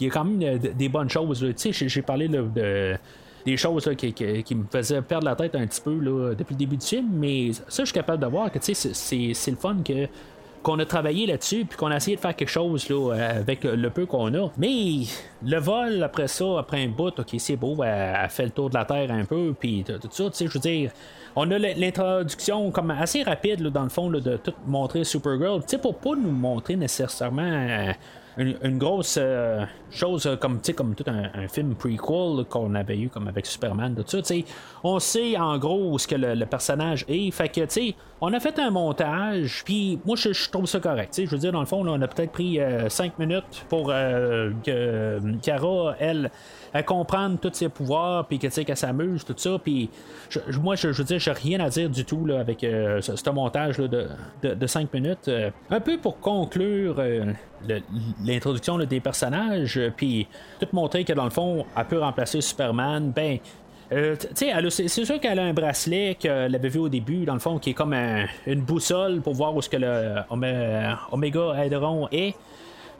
y 0.00 0.06
a 0.06 0.10
quand 0.10 0.24
même 0.24 0.58
des 0.58 0.88
bonnes 0.88 1.10
choses. 1.10 1.44
J'ai 1.70 2.02
parlé 2.02 2.28
de 2.28 2.96
des 3.44 3.56
choses 3.56 3.86
là, 3.86 3.94
qui, 3.94 4.54
me 4.54 4.64
faisaient 4.70 5.02
perdre 5.02 5.26
la 5.26 5.36
tête 5.36 5.54
un 5.54 5.66
petit 5.66 5.80
peu 5.80 5.98
là, 5.98 6.34
depuis 6.34 6.54
le 6.54 6.58
début 6.58 6.76
du 6.76 6.86
film, 6.86 7.08
mais 7.12 7.52
ça, 7.52 7.62
je 7.78 7.84
suis 7.84 7.92
capable 7.92 8.22
de 8.22 8.26
voir 8.26 8.50
que 8.50 8.58
c'est- 8.60 9.50
le 9.50 9.56
fun 9.56 9.76
que 9.84 10.08
qu'on 10.62 10.78
a 10.78 10.84
travaillé 10.84 11.26
là-dessus, 11.26 11.64
puis 11.64 11.76
qu'on 11.76 11.90
a 11.90 11.96
essayé 11.96 12.16
de 12.16 12.20
faire 12.20 12.36
quelque 12.36 12.48
chose 12.48 12.88
là, 12.88 13.12
avec 13.12 13.64
le 13.64 13.90
peu 13.90 14.06
qu'on 14.06 14.32
a. 14.32 14.48
Mais 14.56 15.06
le 15.44 15.58
vol, 15.58 16.02
après 16.02 16.28
ça, 16.28 16.44
après 16.60 16.84
un 16.84 16.88
bout, 16.88 17.18
ok, 17.18 17.34
c'est 17.38 17.56
beau, 17.56 17.82
elle, 17.82 18.28
fait 18.28 18.44
le 18.44 18.50
tour 18.50 18.70
de 18.70 18.74
la 18.74 18.84
Terre 18.84 19.10
un 19.10 19.24
peu, 19.24 19.54
puis 19.58 19.84
tout 19.84 20.08
ça, 20.10 20.24
tu 20.24 20.30
sais, 20.34 20.46
je 20.46 20.52
veux 20.52 20.60
dire, 20.60 20.92
on 21.34 21.50
a 21.50 21.58
l'introduction 21.58 22.70
comme 22.70 22.90
assez 22.92 23.22
rapide, 23.22 23.62
dans 23.62 23.82
le 23.82 23.88
fond, 23.88 24.08
là, 24.08 24.20
de 24.20 24.36
tout 24.36 24.54
montrer 24.66 25.04
Supergirl, 25.04 25.62
tu 25.62 25.68
sais, 25.68 25.78
pour 25.78 25.96
pas 25.96 26.14
nous 26.14 26.30
montrer 26.30 26.76
nécessairement 26.76 27.42
euh, 27.42 27.92
une, 28.38 28.78
grosse 28.78 29.18
euh, 29.20 29.64
chose 29.90 30.26
euh, 30.26 30.36
comme, 30.36 30.60
comme 30.74 30.94
tout 30.94 31.04
un, 31.06 31.48
film 31.48 31.74
prequel 31.74 32.44
qu'on 32.48 32.74
avait 32.74 32.98
eu 32.98 33.08
comme 33.08 33.28
avec 33.28 33.46
Superman, 33.46 33.94
tout 33.94 34.04
ça, 34.06 34.18
tu 34.18 34.24
sais, 34.24 34.44
on 34.82 34.98
sait 34.98 35.36
en 35.36 35.58
gros 35.58 35.98
ce 35.98 36.06
que 36.06 36.14
le, 36.14 36.46
personnage 36.46 37.04
est, 37.08 37.30
fait 37.30 37.48
que, 37.48 37.64
tu 37.66 37.94
on 38.20 38.32
a 38.32 38.40
fait 38.40 38.58
un 38.58 38.70
montage, 38.70 39.62
puis 39.64 39.98
moi, 40.04 40.16
je, 40.16 40.50
trouve 40.50 40.66
ça 40.66 40.80
correct, 40.80 41.20
je 41.22 41.28
veux 41.28 41.38
dire, 41.38 41.52
dans 41.52 41.60
le 41.60 41.66
fond, 41.66 41.84
là, 41.84 41.92
on 41.92 42.00
a 42.00 42.08
peut-être 42.08 42.32
pris 42.32 42.58
5 42.88 43.18
minutes 43.18 43.66
pour 43.68 43.90
euh, 43.90 44.50
que 44.64 45.20
Kara, 45.42 45.96
elle, 45.98 46.30
à 46.74 46.82
comprendre 46.82 47.38
tous 47.38 47.52
ses 47.52 47.68
pouvoirs, 47.68 48.26
puis 48.26 48.38
que 48.38 48.46
tu 48.46 48.52
sais 48.52 48.64
qu'elle 48.64 48.76
s'amuse, 48.76 49.24
tout 49.24 49.34
ça. 49.36 49.58
Puis 49.62 49.90
moi, 50.60 50.74
je, 50.74 50.88
veux 50.88 51.04
dire, 51.04 51.18
j'ai 51.18 51.32
rien 51.32 51.60
à 51.60 51.68
dire 51.68 51.90
du 51.90 52.04
tout 52.04 52.24
là, 52.24 52.40
avec 52.40 52.64
euh, 52.64 53.00
ce, 53.00 53.30
montage 53.30 53.76
de, 53.76 54.08
de, 54.42 54.54
de 54.54 54.66
5 54.66 54.92
minutes. 54.92 55.28
Euh, 55.28 55.50
un 55.70 55.80
peu 55.80 55.98
pour 55.98 56.18
conclure 56.20 56.96
euh, 56.98 57.32
l'introduction 58.24 58.78
des 58.78 59.00
personnages, 59.00 59.76
euh, 59.78 59.92
puis 59.94 60.26
tout 60.60 60.66
montrer 60.72 61.04
que 61.04 61.12
dans 61.12 61.24
le 61.24 61.30
fond, 61.30 61.66
elle 61.76 61.84
peut 61.86 62.00
remplacer 62.00 62.40
Superman. 62.40 63.12
Ben. 63.14 63.38
c'est 64.30 64.88
sûr 64.88 65.20
qu'elle 65.20 65.38
a 65.38 65.42
un 65.44 65.52
bracelet 65.52 66.16
qu'elle 66.18 66.54
avait 66.54 66.68
vu 66.70 66.78
au 66.78 66.88
début, 66.88 67.26
dans 67.26 67.34
le 67.34 67.40
fond, 67.40 67.58
qui 67.58 67.70
est 67.70 67.74
comme 67.74 67.92
un- 67.92 68.24
une 68.46 68.62
boussole 68.62 69.20
pour 69.20 69.34
voir 69.34 69.54
où 69.54 69.60
ce 69.60 69.68
que 69.68 69.76
le 69.76 70.14
Omega 71.10 71.62
Hedron 71.62 72.08
est. 72.10 72.34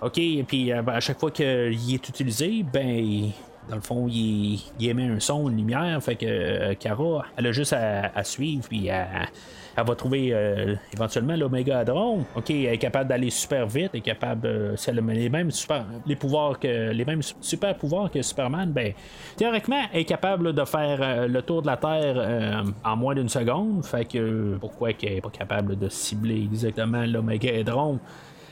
OK, 0.03 0.18
et 0.18 0.43
puis 0.47 0.70
ben, 0.73 0.89
à 0.95 1.01
chaque 1.01 1.18
fois 1.20 1.31
qu'il 1.31 1.45
est 1.47 2.09
utilisé, 2.09 2.64
ben 2.70 3.31
dans 3.69 3.77
le 3.77 3.81
fond, 3.81 4.09
il, 4.09 4.61
émet 4.81 5.07
un 5.07 5.21
son, 5.21 5.49
une 5.49 5.57
lumière, 5.57 6.03
fait 6.03 6.17
que 6.17 6.27
euh, 6.27 6.75
Kara, 6.75 7.25
elle 7.37 7.47
a 7.47 7.53
juste 7.53 7.73
à, 7.73 8.25
suivre, 8.25 8.65
puis 8.69 8.89
elle, 8.89 9.29
va 9.77 9.95
trouver 9.95 10.31
euh, 10.33 10.75
éventuellement 10.93 11.37
l'Oméga 11.37 11.81
Hadron. 11.81 12.25
OK, 12.35 12.51
elle 12.51 12.67
est 12.67 12.79
capable 12.79 13.09
d'aller 13.09 13.31
super 13.31 13.67
vite, 13.67 13.91
elle 13.93 14.01
est 14.01 14.03
capable, 14.03 14.47
euh, 14.47 14.75
a 14.75 14.93
les 14.93 15.29
mêmes 15.29 15.51
super, 15.51 15.85
les 16.07 16.17
pouvoirs 16.17 16.59
que 16.59 16.91
les 16.91 17.05
mêmes 17.05 17.23
su- 17.23 17.35
super 17.41 17.77
pouvoirs 17.77 18.11
que 18.11 18.21
Superman, 18.21 18.73
ben 18.73 18.93
théoriquement, 19.37 19.83
elle 19.93 20.01
est 20.01 20.05
capable 20.05 20.53
de 20.53 20.65
faire 20.65 20.99
euh, 21.01 21.29
le 21.29 21.43
tour 21.43 21.63
de 21.63 21.69
la 21.69 21.77
Terre 21.77 22.15
euh, 22.17 22.63
en 22.85 22.97
moins 22.97 23.15
d'une 23.15 23.29
seconde, 23.29 23.85
fait 23.85 24.05
que 24.05 24.19
euh, 24.19 24.57
pourquoi 24.61 24.93
qu'elle 24.93 25.15
est 25.15 25.21
pas 25.21 25.31
capable 25.31 25.79
de 25.79 25.89
cibler 25.89 26.43
exactement 26.45 27.05
l'Oméga 27.07 27.59
Hadron? 27.61 27.99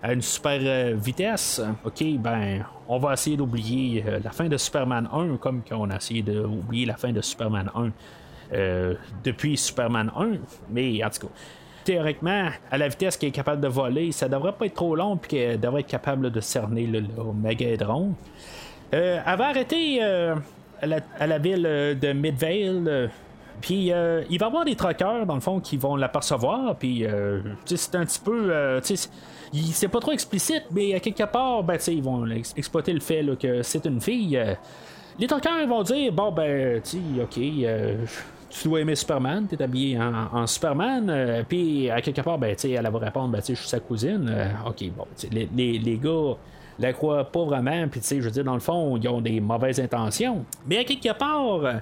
À 0.03 0.13
une 0.13 0.23
super 0.23 0.59
euh, 0.63 0.95
vitesse, 0.97 1.61
ok, 1.85 2.05
ben, 2.19 2.65
on 2.89 2.99
va 2.99 3.13
essayer 3.13 3.37
d'oublier 3.37 4.03
euh, 4.07 4.21
la 4.25 4.31
fin 4.31 4.49
de 4.49 4.57
Superman 4.57 5.09
1 5.13 5.37
comme 5.37 5.63
qu'on 5.63 5.91
a 5.91 5.97
essayé 5.97 6.23
d'oublier 6.23 6.87
la 6.87 6.97
fin 6.97 7.13
de 7.13 7.21
Superman 7.21 7.71
1 7.75 7.91
euh, 8.53 8.95
depuis 9.23 9.57
Superman 9.57 10.11
1. 10.17 10.31
Mais 10.71 11.05
en 11.05 11.11
tout 11.11 11.27
cas, 11.27 11.33
théoriquement, 11.85 12.49
à 12.71 12.79
la 12.79 12.89
vitesse 12.89 13.17
qu'elle 13.17 13.29
est 13.29 13.33
capable 13.33 13.61
de 13.61 13.69
voler, 13.69 14.11
ça 14.13 14.29
devrait 14.29 14.53
pas 14.53 14.67
être 14.67 14.75
trop 14.75 14.97
long 14.97 15.17
puis 15.17 15.31
qu'elle 15.31 15.61
devrait 15.61 15.81
être 15.83 15.87
capable 15.87 16.31
de 16.31 16.41
cerner 16.41 16.87
le, 16.87 17.01
le 17.01 17.33
Megadron. 17.35 18.15
Euh, 18.95 19.21
arrêter 19.25 19.99
euh, 20.03 20.35
à, 20.81 21.27
la, 21.27 21.39
ville 21.39 21.63
de 21.63 22.13
Midvale. 22.13 23.11
puis 23.61 23.87
il 23.87 23.93
va 23.93 24.23
y 24.29 24.43
avoir 24.43 24.65
des 24.65 24.75
truckers, 24.75 25.27
dans 25.27 25.35
le 25.35 25.41
fond, 25.41 25.61
qui 25.61 25.77
vont 25.77 25.95
l'apercevoir. 25.95 26.75
Puis 26.77 27.05
euh, 27.05 27.41
c'est 27.67 27.95
un 27.95 28.05
petit 28.07 28.21
peu. 28.21 28.51
euh, 28.51 28.81
c'est 29.53 29.89
pas 29.89 30.01
trop 30.01 30.13
explicite, 30.13 30.65
mais 30.71 30.95
à 30.95 31.01
quelque 31.01 31.25
part, 31.25 31.63
ben, 31.63 31.79
ils 31.89 32.03
vont 32.03 32.27
ex- 32.27 32.55
exploiter 32.57 32.93
le 32.93 33.01
fait 33.01 33.25
que 33.39 33.63
c'est 33.63 33.85
une 33.87 34.01
fille. 34.01 34.37
euh. 34.37 34.55
les 35.19 35.27
truckers 35.27 35.67
vont 35.67 35.83
dire 35.83 36.13
bon, 36.13 36.31
ben, 36.33 36.81
tu 36.83 36.99
ok. 37.23 37.39
euh, 37.65 38.05
tu 38.49 38.67
dois 38.69 38.81
aimer 38.81 38.97
Superman, 38.97 39.47
t'es 39.49 39.61
habillé 39.63 39.97
en, 40.01 40.13
en 40.33 40.47
Superman, 40.47 41.09
euh, 41.09 41.43
puis 41.49 41.89
à 41.91 42.01
quelque 42.01 42.21
part, 42.21 42.39
ben, 42.39 42.55
tu 42.57 42.71
elle 42.71 42.89
va 42.91 42.99
répondre, 42.99 43.29
ben, 43.29 43.41
tu 43.41 43.55
je 43.55 43.61
suis 43.61 43.69
sa 43.69 43.81
cousine. 43.81 44.29
euh, 44.29 44.49
ok, 44.67 44.91
bon, 44.97 45.07
les, 45.31 45.49
les, 45.55 45.79
les 45.79 45.99
gars 45.99 46.35
la 46.79 46.93
croient 46.93 47.25
pas 47.31 47.45
vraiment, 47.45 47.87
puis 47.89 48.01
tu 48.01 48.07
sais, 48.07 48.17
je 48.21 48.23
veux 48.25 48.31
dire, 48.31 48.43
dans 48.45 48.55
le 48.55 48.61
fond, 48.61 48.97
ils 48.97 49.07
ont 49.09 49.21
des 49.21 49.39
mauvaises 49.41 49.79
intentions. 49.81 50.45
Mais 50.67 50.79
à 50.79 50.85
quelque 50.85 51.13
part, 51.17 51.65
euh, 51.65 51.75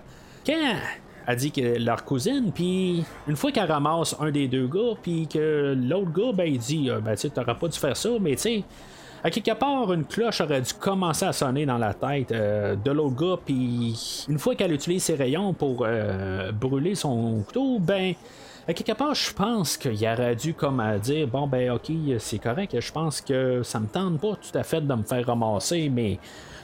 quand 0.45 0.75
elle 1.29 1.37
dit 1.37 1.53
que 1.53 1.79
leur 1.79 2.07
cousine, 2.07 2.51
puis 2.55 3.05
une 3.27 3.37
fois 3.37 3.53
qu'elle 3.53 3.71
ramasse 3.71 4.17
un 4.19 4.31
des 4.31 4.49
deux 4.49 4.67
gars, 4.67 4.95
puis 5.03 5.29
que 5.29 5.77
l'autre 5.79 6.11
gars, 6.11 6.33
ben, 6.33 6.45
il 6.45 6.59
dit, 6.59 6.89
euh, 6.89 7.01
ben, 7.01 7.15
tu 7.17 7.29
t'aurais 7.31 7.55
pas 7.55 7.69
dû 7.69 7.79
faire 7.79 7.95
ça, 7.95 8.09
mais 8.19 8.35
tu 8.35 8.43
sais, 8.43 8.65
à 9.23 9.31
quelque 9.31 9.53
part, 9.53 9.93
une 9.93 10.07
cloche 10.07 10.41
aurait 10.41 10.63
dû 10.63 10.73
commencer 10.73 11.27
à 11.27 11.35
sonner 11.35 11.67
dans 11.67 11.77
la 11.77 11.93
tête 11.93 12.33
euh, 12.33 12.77
de 12.77 12.91
l'autre 12.91 13.17
gars, 13.17 13.37
puis 13.45 14.25
une 14.27 14.39
fois 14.39 14.55
qu'elle 14.55 14.73
utilise 14.73 15.03
ses 15.03 15.17
rayons 15.17 15.53
pour 15.53 15.85
euh, 15.87 16.51
brûler 16.51 16.95
son 16.95 17.43
couteau, 17.47 17.79
ben, 17.79 18.15
à 18.67 18.73
quelque 18.73 18.93
part, 18.93 19.15
je 19.15 19.31
pense 19.35 19.77
qu'il 19.77 20.03
aurait 20.09 20.35
dû 20.35 20.55
comme 20.55 20.81
à 20.81 20.99
dire 20.99 21.27
bon 21.27 21.47
ben 21.47 21.71
ok 21.71 21.91
c'est 22.19 22.39
correct, 22.39 22.79
je 22.79 22.93
pense 22.93 23.23
que 23.23 23.63
ça 23.63 23.81
me 23.81 23.87
tente 23.87 24.21
pas 24.21 24.37
tout 24.37 24.59
à 24.59 24.63
fait 24.63 24.83
de 24.83 24.95
me 24.95 25.03
faire 25.03 25.27
ramasser, 25.27 25.91
mais 25.91 26.19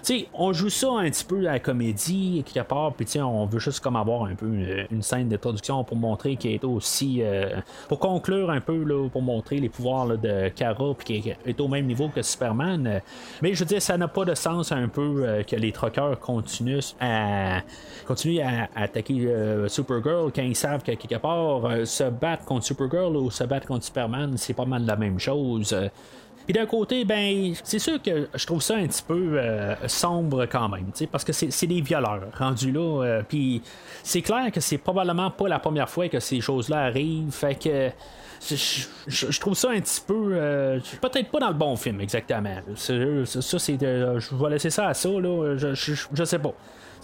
sais, 0.07 0.29
on 0.35 0.53
joue 0.53 0.71
ça 0.71 0.89
un 0.93 1.11
petit 1.11 1.25
peu 1.25 1.49
à 1.49 1.53
la 1.53 1.59
comédie, 1.59 2.45
quelque 2.45 2.67
part, 2.67 2.93
puis 2.93 3.07
on 3.21 3.47
veut 3.47 3.59
juste 3.59 3.81
comme 3.81 3.97
avoir 3.97 4.25
un 4.25 4.35
peu 4.35 4.47
une, 4.47 4.87
une 4.91 5.03
scène 5.03 5.29
d'introduction 5.29 5.85
pour 5.85 5.97
montrer 5.97 6.37
qu'il 6.37 6.53
est 6.53 6.65
aussi. 6.65 7.23
euh, 7.23 7.61
pour 7.89 7.99
conclure 7.99 8.51
un 8.51 8.61
peu, 8.61 8.83
là, 8.83 9.09
pour 9.09 9.23
montrer 9.23 9.59
les 9.59 9.69
pouvoirs 9.69 10.07
de 10.07 10.49
Kara, 10.49 10.95
puis 10.95 11.23
qu'il 11.23 11.37
est 11.45 11.61
au 11.61 11.69
même 11.69 11.87
niveau 11.87 12.09
que 12.09 12.23
Superman. 12.23 13.01
mais 13.43 13.55
je 13.55 13.61
veux 13.61 13.67
dire, 13.67 13.83
ça 13.83 13.97
n'a 13.97 14.09
pas 14.09 14.25
de 14.25 14.35
sens 14.35 14.73
un 14.73 14.89
peu 14.89 15.25
euh, 15.25 15.43
que 15.43 15.57
les 15.57 15.73
truckers 15.73 16.19
continuent 16.21 16.81
à, 17.01 17.61
continuent 18.07 18.41
à, 18.41 18.69
attaquer 18.75 19.27
euh, 19.27 19.69
Supergirl 19.69 20.31
quand 20.35 20.43
ils 20.43 20.57
savent 20.57 20.83
que 20.83 20.93
quelque 20.93 21.17
part, 21.17 21.87
se 21.87 22.05
battre 22.05 22.45
contre 22.45 22.65
Supergirl 22.65 23.17
ou 23.17 23.31
se 23.31 23.45
battre 23.45 23.67
contre 23.67 23.85
Superman, 23.85 24.37
c'est 24.37 24.55
pas 24.55 24.65
mal 24.65 24.85
la 24.85 24.97
même 24.97 25.19
chose. 25.19 25.75
Puis 26.45 26.53
d'un 26.53 26.67
côté, 26.67 27.05
ben, 27.05 27.55
c'est 27.63 27.79
sûr 27.79 28.01
que 28.03 28.29
je 28.35 28.47
trouve 28.47 28.63
ça 28.63 28.77
un 28.77 28.87
petit 28.87 29.03
peu 29.03 29.39
euh, 29.39 29.75
sombre 29.89 30.47
quand 30.47 30.69
même, 30.69 30.87
parce 31.11 31.25
que 31.25 31.33
c'est 31.33 31.67
des 31.67 31.81
violeurs 31.81 32.29
rendus 32.37 32.71
là. 32.71 33.03
Euh, 33.03 33.23
puis 33.27 33.63
c'est 34.03 34.23
clair 34.23 34.53
que 34.53 34.61
c'est 34.61 34.79
probablement 34.79 35.31
pas 35.31 35.49
la 35.49 35.59
première 35.59 35.89
fois 35.89 36.09
que 36.09 36.21
ces 36.21 36.41
choses-là 36.41 36.81
arrivent. 36.81 37.33
Fait 37.33 37.55
que 37.55 37.91
je, 39.07 39.41
trouve 39.41 39.55
ça 39.55 39.71
un 39.71 39.81
petit 39.81 40.03
peu. 40.07 40.33
Euh, 40.33 40.81
peut-être 41.01 41.31
pas 41.31 41.39
dans 41.39 41.49
le 41.49 41.55
bon 41.55 41.77
film 41.77 42.01
exactement. 42.01 42.57
Ça, 42.77 42.93
c'est. 43.59 43.79
je 43.81 44.35
vais 44.35 44.51
laisser 44.51 44.71
ça 44.71 44.89
à 44.89 44.95
ça, 44.95 45.09
là. 45.09 45.57
Je, 45.57 45.75
je 45.75 46.25
sais 46.25 46.39
pas 46.39 46.55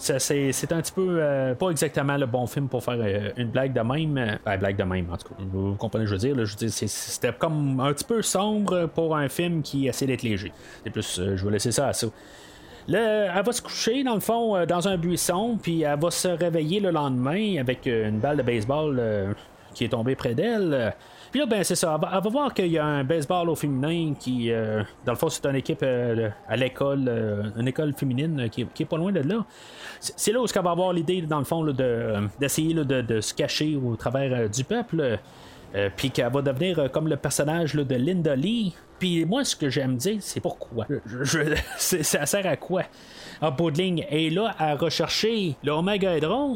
c'est 0.01 0.71
un 0.71 0.81
petit 0.81 0.91
peu 0.91 1.17
euh, 1.19 1.53
pas 1.55 1.69
exactement 1.69 2.17
le 2.17 2.25
bon 2.25 2.47
film 2.47 2.67
pour 2.67 2.83
faire 2.83 2.97
euh, 2.99 3.29
une 3.37 3.49
blague 3.49 3.73
de 3.73 3.81
même. 3.81 4.17
Euh, 4.17 4.37
ben, 4.45 4.57
blague 4.57 4.77
de 4.77 4.83
même, 4.83 5.07
en 5.11 5.17
tout 5.17 5.29
cas. 5.29 5.35
Vous 5.51 5.75
comprenez 5.75 6.05
ce 6.05 6.11
que 6.11 6.17
je 6.17 6.27
veux 6.27 6.35
dire? 6.35 6.45
je 6.45 6.51
veux 6.51 6.67
dire, 6.67 6.71
c'était 6.89 7.33
comme 7.33 7.79
un 7.79 7.93
petit 7.93 8.05
peu 8.05 8.21
sombre 8.21 8.87
pour 8.87 9.15
un 9.15 9.29
film 9.29 9.61
qui 9.61 9.87
essaie 9.87 10.07
d'être 10.07 10.23
léger. 10.23 10.51
C'est 10.83 10.89
plus, 10.89 11.21
je 11.35 11.45
vais 11.45 11.51
laisser 11.51 11.71
ça 11.71 11.89
à 11.89 11.93
ça. 11.93 12.07
Là, 12.87 13.37
elle 13.37 13.45
va 13.45 13.51
se 13.51 13.61
coucher, 13.61 14.03
dans 14.03 14.15
le 14.15 14.21
fond, 14.21 14.65
dans 14.65 14.87
un 14.87 14.97
buisson, 14.97 15.59
puis 15.61 15.83
elle 15.83 15.99
va 15.99 16.09
se 16.09 16.27
réveiller 16.27 16.79
le 16.79 16.89
lendemain 16.89 17.57
avec 17.59 17.85
une 17.85 18.19
balle 18.19 18.37
de 18.37 18.41
baseball 18.41 19.35
qui 19.75 19.85
est 19.85 19.89
tombée 19.89 20.15
près 20.15 20.33
d'elle. 20.33 20.93
Puis 21.31 21.39
là, 21.39 21.45
ben, 21.45 21.63
c'est 21.63 21.75
ça. 21.75 21.97
Elle 22.01 22.09
va, 22.09 22.29
voir 22.29 22.53
qu'il 22.53 22.67
y 22.67 22.77
a 22.77 22.85
un 22.85 23.03
baseball 23.05 23.49
au 23.49 23.55
féminin 23.55 24.13
qui, 24.19 24.51
euh, 24.51 24.83
dans 25.05 25.13
le 25.13 25.17
fond, 25.17 25.29
c'est 25.29 25.45
une 25.45 25.55
équipe 25.55 25.81
euh, 25.81 26.29
à 26.47 26.57
l'école, 26.57 27.05
euh, 27.07 27.43
une 27.57 27.69
école 27.69 27.93
féminine 27.93 28.49
qui, 28.49 28.61
est 28.61 28.85
pas 28.85 28.97
loin 28.97 29.13
de 29.13 29.21
là. 29.21 29.45
C'est 29.99 30.33
là 30.33 30.41
où 30.41 30.45
elle 30.53 30.61
va 30.61 30.71
avoir 30.71 30.91
l'idée, 30.91 31.21
dans 31.21 31.39
le 31.39 31.45
fond, 31.45 31.65
d'essayer 32.39 32.73
de, 32.73 33.21
se 33.21 33.33
cacher 33.33 33.77
au 33.77 33.95
travers 33.95 34.49
du 34.49 34.63
peuple. 34.63 35.19
puis 35.95 36.11
qu'elle 36.11 36.31
va 36.31 36.41
devenir 36.41 36.91
comme 36.91 37.07
le 37.07 37.15
personnage 37.15 37.75
de 37.75 37.95
Linda 37.95 38.35
Lee. 38.35 38.75
Puis 38.99 39.23
moi, 39.25 39.45
ce 39.45 39.55
que 39.55 39.69
j'aime 39.69 39.95
dire, 39.95 40.17
c'est 40.19 40.41
pourquoi? 40.41 40.85
ça 41.77 42.25
sert 42.25 42.45
à 42.45 42.57
quoi? 42.57 42.83
En 43.41 43.51
bout 43.51 43.71
de 43.71 43.77
ligne, 43.77 44.05
est 44.09 44.31
là 44.31 44.53
à 44.59 44.75
rechercher 44.75 45.55
le 45.63 45.71
Omega 45.71 46.11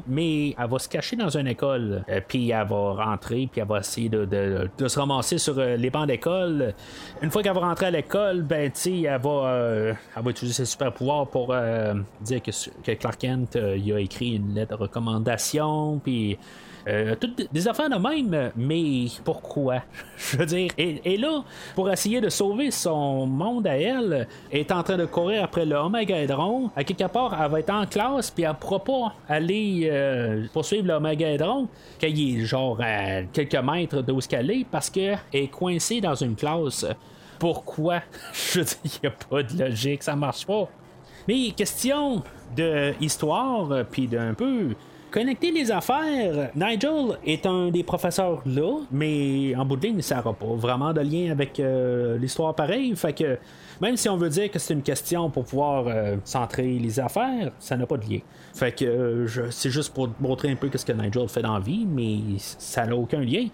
mais 0.08 0.50
elle 0.50 0.70
va 0.70 0.80
se 0.80 0.88
cacher 0.88 1.16
dans 1.16 1.36
une 1.36 1.48
école. 1.48 2.04
Euh, 2.10 2.22
puis 2.26 2.52
elle 2.52 2.68
va 2.68 2.94
rentrer, 2.94 3.50
puis 3.52 3.62
elle 3.62 3.68
va 3.68 3.80
essayer 3.80 4.10
de, 4.10 4.70
se 4.88 5.00
ramasser 5.00 5.38
sur 5.38 5.58
euh, 5.58 5.76
les 5.76 5.90
bancs 5.90 6.08
d'école. 6.08 6.74
Une 7.22 7.32
fois 7.32 7.42
qu'elle 7.42 7.56
va 7.56 7.62
rentrer 7.62 7.88
à 7.88 7.92
l'école, 7.92 8.44
ben, 8.44 8.72
tu 8.72 9.04
elle 9.04 9.22
euh, 9.26 9.94
elle 10.16 10.24
va 10.24 10.30
utiliser 10.30 10.54
ses 10.54 10.66
super 10.66 10.94
pouvoirs 10.94 11.28
pour 11.28 11.56
dire 12.22 12.42
que, 12.42 12.94
Clark 12.94 13.20
Kent 13.20 13.58
il 13.78 13.94
a 13.94 14.00
écrit 14.00 14.36
une 14.36 14.54
lettre 14.54 14.78
de 14.78 14.82
recommandation, 14.82 16.00
puis 16.04 16.38
euh, 16.88 17.16
toutes 17.20 17.52
des 17.52 17.68
affaires 17.68 17.90
de 17.90 17.96
même, 17.96 18.52
mais 18.56 19.06
pourquoi? 19.24 19.82
Je 20.18 20.38
veux 20.38 20.46
dire, 20.46 20.70
et, 20.78 21.18
là, 21.18 21.44
pour 21.74 21.92
essayer 21.92 22.22
de 22.22 22.30
sauver 22.30 22.70
son 22.70 23.26
monde 23.26 23.66
à 23.66 23.78
elle, 23.78 24.28
est 24.52 24.72
en 24.72 24.84
train 24.84 24.98
de 24.98 25.06
courir 25.06 25.44
après 25.44 25.66
le 25.66 25.76
Omegaedron. 25.76 26.70
À 26.76 26.84
quelque 26.84 27.08
part, 27.08 27.36
elle 27.42 27.50
va 27.50 27.60
être 27.60 27.74
en 27.74 27.86
classe, 27.86 28.30
puis 28.30 28.44
elle 28.44 28.54
pourra 28.54 28.84
pas 28.84 29.14
aller 29.28 29.90
euh, 29.92 30.46
poursuivre 30.54 30.88
le 30.88 30.94
Omegaedron, 30.94 31.68
qu'il 31.98 32.42
est 32.42 32.46
genre 32.46 32.80
à 32.82 33.24
quelques 33.24 33.56
mètres 33.56 34.02
d'où 34.02 34.20
qu'elle 34.20 34.52
est, 34.52 34.66
parce 34.70 34.90
qu'elle 34.90 35.20
est 35.34 35.48
coincée 35.48 36.02
dans 36.02 36.16
une 36.16 36.36
classe. 36.36 36.86
Pourquoi? 37.40 38.02
Je 38.34 38.60
veux 38.60 38.66
dire, 38.66 38.78
il 38.84 38.92
n'y 39.04 39.10
a 39.10 39.12
pas 39.12 39.44
de 39.44 39.64
logique, 39.64 40.04
ça 40.04 40.16
marche 40.16 40.46
pas. 40.46 40.70
Mais 41.28 41.50
question 41.52 42.22
de 42.56 42.94
histoire, 43.02 43.86
puis 43.90 44.08
d'un 44.08 44.36
peu 44.36 44.76
Connecter 45.16 45.50
les 45.50 45.72
affaires, 45.72 46.50
Nigel 46.58 47.18
est 47.26 47.46
un 47.46 47.70
des 47.70 47.84
professeurs 47.84 48.42
là, 48.46 48.82
mais 48.92 49.56
en 49.56 49.64
bout 49.64 49.78
de 49.78 49.88
ligne, 49.88 50.02
ça 50.02 50.18
n'aura 50.18 50.34
pas 50.34 50.56
vraiment 50.56 50.92
de 50.92 51.00
lien 51.00 51.32
avec 51.32 51.58
euh, 51.58 52.18
l'histoire 52.18 52.54
pareille. 52.54 52.94
Fait 52.98 53.14
que 53.14 53.38
même 53.80 53.96
si 53.96 54.10
on 54.10 54.18
veut 54.18 54.28
dire 54.28 54.52
que 54.52 54.60
c'est 54.60 54.74
une 54.74 54.82
question 54.82 55.30
pour 55.30 55.46
pouvoir 55.46 55.86
euh, 55.88 56.18
centrer 56.26 56.68
les 56.68 57.00
affaires, 57.00 57.54
ça 57.60 57.78
n'a 57.78 57.86
pas 57.86 57.96
de 57.96 58.06
lien. 58.06 58.20
Fait 58.54 58.74
que 58.74 58.84
euh, 58.84 59.52
c'est 59.52 59.70
juste 59.70 59.94
pour 59.94 60.10
montrer 60.20 60.52
un 60.52 60.58
peu 60.58 60.70
ce 60.76 60.84
que 60.84 60.92
Nigel 60.92 61.30
fait 61.30 61.42
dans 61.42 61.54
la 61.54 61.62
vie, 61.62 61.88
mais 61.90 62.38
ça 62.38 62.86
n'a 62.86 62.98
aucun 62.98 63.22
lien. 63.22 63.48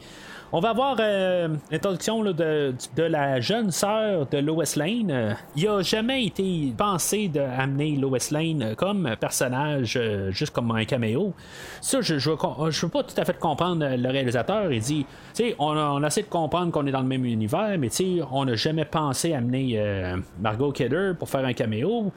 On 0.53 0.59
va 0.59 0.73
voir 0.73 0.97
euh, 0.99 1.47
l'introduction 1.71 2.23
de, 2.23 2.73
la 2.97 3.39
jeune 3.39 3.71
sœur 3.71 4.27
de 4.27 4.37
Lois 4.39 4.65
Lane. 4.75 5.37
Il 5.55 5.63
n'a 5.63 5.81
jamais 5.81 6.25
été 6.25 6.73
pensé 6.77 7.29
d'amener 7.29 7.95
Lois 7.95 8.17
Lane 8.31 8.75
comme 8.75 9.15
personnage, 9.17 9.95
euh, 9.95 10.29
juste 10.31 10.51
comme 10.51 10.71
un 10.71 10.83
caméo. 10.83 11.33
Ça, 11.79 12.01
je 12.01 12.15
ne 12.15 12.19
veux 12.19 12.89
pas 12.89 13.03
tout 13.03 13.15
à 13.15 13.23
fait 13.23 13.39
comprendre 13.39 13.95
le 13.95 14.09
réalisateur. 14.09 14.73
Il 14.73 14.81
dit, 14.81 15.05
tu 15.33 15.43
sais, 15.45 15.55
on, 15.57 15.77
on, 15.77 16.03
essaie 16.03 16.23
de 16.23 16.27
comprendre 16.27 16.73
qu'on 16.73 16.85
est 16.85 16.91
dans 16.91 16.99
le 16.99 17.07
même 17.07 17.23
univers, 17.23 17.77
mais 17.79 17.87
tu 17.87 18.17
sais, 18.17 18.25
on 18.29 18.43
n'a 18.43 18.55
jamais 18.55 18.83
pensé 18.83 19.33
amener 19.33 19.75
euh, 19.79 20.17
Margot 20.41 20.73
Kidder 20.73 21.13
pour 21.17 21.29
faire 21.29 21.45
un 21.45 21.53
caméo. 21.53 22.11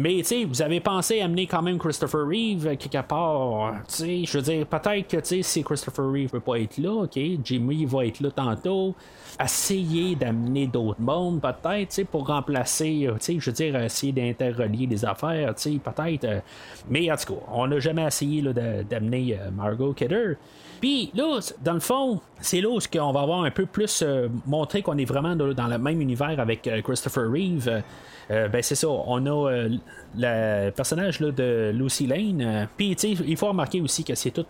Mais 0.00 0.16
tu 0.20 0.24
sais, 0.24 0.44
vous 0.44 0.62
avez 0.62 0.80
pensé 0.80 1.20
amener 1.20 1.46
quand 1.46 1.60
même 1.60 1.78
Christopher 1.78 2.26
Reeve 2.26 2.66
euh, 2.66 2.74
quelque 2.74 3.06
part. 3.06 3.74
Tu 3.86 3.94
sais, 3.94 4.24
je 4.24 4.38
veux 4.38 4.42
dire, 4.42 4.66
peut-être 4.66 5.06
que 5.06 5.18
tu 5.18 5.26
sais, 5.26 5.42
si 5.42 5.62
Christopher 5.62 6.10
Reeve 6.10 6.30
peut 6.30 6.40
pas 6.40 6.58
être 6.58 6.78
là, 6.78 7.02
ok, 7.02 7.20
Jimmy 7.44 7.84
va 7.84 8.06
être 8.06 8.20
là 8.20 8.30
tantôt. 8.30 8.94
Essayer 9.38 10.16
d'amener 10.16 10.68
d'autres 10.68 11.02
mondes, 11.02 11.42
peut-être, 11.42 11.90
tu 11.90 11.96
sais, 11.96 12.04
pour 12.04 12.26
remplacer, 12.28 13.08
euh, 13.08 13.16
tu 13.16 13.34
sais, 13.34 13.36
je 13.38 13.50
veux 13.50 13.52
dire, 13.52 13.76
essayer 13.76 14.12
d'interrelier 14.12 14.86
les 14.86 15.04
affaires, 15.04 15.54
tu 15.54 15.72
sais, 15.74 15.78
peut-être. 15.78 16.24
Euh, 16.24 16.40
mais 16.88 17.12
en 17.12 17.16
tout 17.16 17.34
cas, 17.34 17.40
on 17.52 17.66
n'a 17.66 17.78
jamais 17.78 18.06
essayé 18.06 18.40
d'amener 18.42 19.38
Margot 19.54 19.92
Kidder. 19.92 20.36
Puis 20.80 21.10
là, 21.14 21.38
dans 21.62 21.74
le 21.74 21.80
fond, 21.80 22.20
c'est 22.40 22.60
là 22.60 22.68
où 22.68 22.78
on 22.78 23.12
va 23.12 23.20
avoir 23.20 23.44
un 23.44 23.50
peu 23.50 23.66
plus 23.66 24.02
montré 24.46 24.82
qu'on 24.82 24.96
est 24.98 25.04
vraiment 25.04 25.36
dans 25.36 25.66
le 25.66 25.78
même 25.78 26.00
univers 26.00 26.40
avec 26.40 26.68
Christopher 26.82 27.30
Reeve. 27.30 27.82
Euh, 28.30 28.48
ben 28.48 28.62
c'est 28.62 28.76
ça, 28.76 28.88
on 28.88 29.26
a 29.26 29.50
euh, 29.50 29.68
le 30.16 30.70
personnage 30.70 31.20
de 31.20 31.72
Lucy 31.74 32.06
Lane. 32.06 32.40
Euh, 32.40 32.66
puis 32.76 32.92
il 32.92 33.36
faut 33.36 33.48
remarquer 33.48 33.80
aussi 33.80 34.04
que 34.04 34.14
c'est 34.14 34.30
tout. 34.30 34.46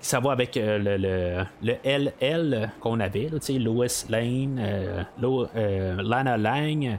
ça 0.00 0.20
va 0.20 0.32
avec 0.32 0.56
le, 0.56 1.44
le, 1.62 1.74
LL 1.84 2.70
qu'on 2.80 3.00
avait, 3.00 3.28
Lois 3.58 3.86
Lane, 4.08 5.06
Lana 5.20 6.36
Lang. 6.38 6.98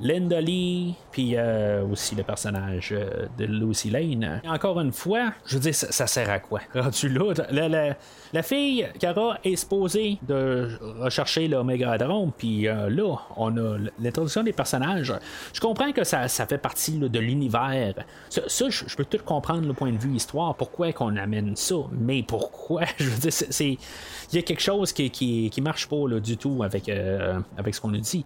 Linda 0.00 0.40
Lee, 0.40 0.94
puis 1.10 1.32
euh, 1.34 1.84
aussi 1.84 2.14
le 2.14 2.22
personnage 2.22 2.90
euh, 2.92 3.26
de 3.36 3.44
Lucy 3.44 3.90
Lane. 3.90 4.40
encore 4.46 4.80
une 4.80 4.92
fois, 4.92 5.32
je 5.44 5.54
veux 5.54 5.60
dire, 5.60 5.74
ça, 5.74 6.06
sert 6.06 6.30
à 6.30 6.38
quoi? 6.38 6.60
La, 6.72 8.42
fille, 8.42 8.86
Cara, 9.00 9.38
est 9.42 9.56
supposée 9.56 10.18
de 10.22 10.78
rechercher 11.00 11.48
l'Omega 11.48 11.98
Drone, 11.98 12.30
puis 12.36 12.68
euh, 12.68 12.88
là, 12.90 13.16
on 13.36 13.56
a 13.56 13.78
l'introduction 13.98 14.44
des 14.44 14.52
personnages. 14.52 15.12
Je 15.52 15.60
comprends 15.60 15.90
que 15.90 16.04
ça, 16.04 16.28
fait 16.28 16.58
partie 16.58 16.98
de 16.98 17.18
l'univers. 17.18 17.94
Ça, 18.28 18.68
je, 18.68 18.96
peux 18.96 19.04
tout 19.04 19.18
comprendre 19.24 19.66
le 19.66 19.72
point 19.72 19.90
de 19.90 19.98
vue 19.98 20.14
histoire, 20.14 20.54
pourquoi 20.54 20.92
qu'on 20.92 21.16
amène 21.16 21.56
ça, 21.56 21.76
mais 21.92 22.22
pourquoi? 22.22 22.82
Je 22.98 23.04
veux 23.04 23.18
dire, 23.18 23.32
c'est. 23.32 23.78
Il 24.30 24.36
y 24.36 24.38
a 24.38 24.42
quelque 24.42 24.60
chose 24.60 24.92
qui, 24.92 25.10
qui, 25.10 25.48
qui 25.50 25.60
marche 25.62 25.88
pas 25.88 26.06
là, 26.06 26.20
du 26.20 26.36
tout 26.36 26.62
avec, 26.62 26.90
avec 27.56 27.74
ce 27.74 27.80
qu'on 27.80 27.88
nous 27.88 27.98
dit 27.98 28.24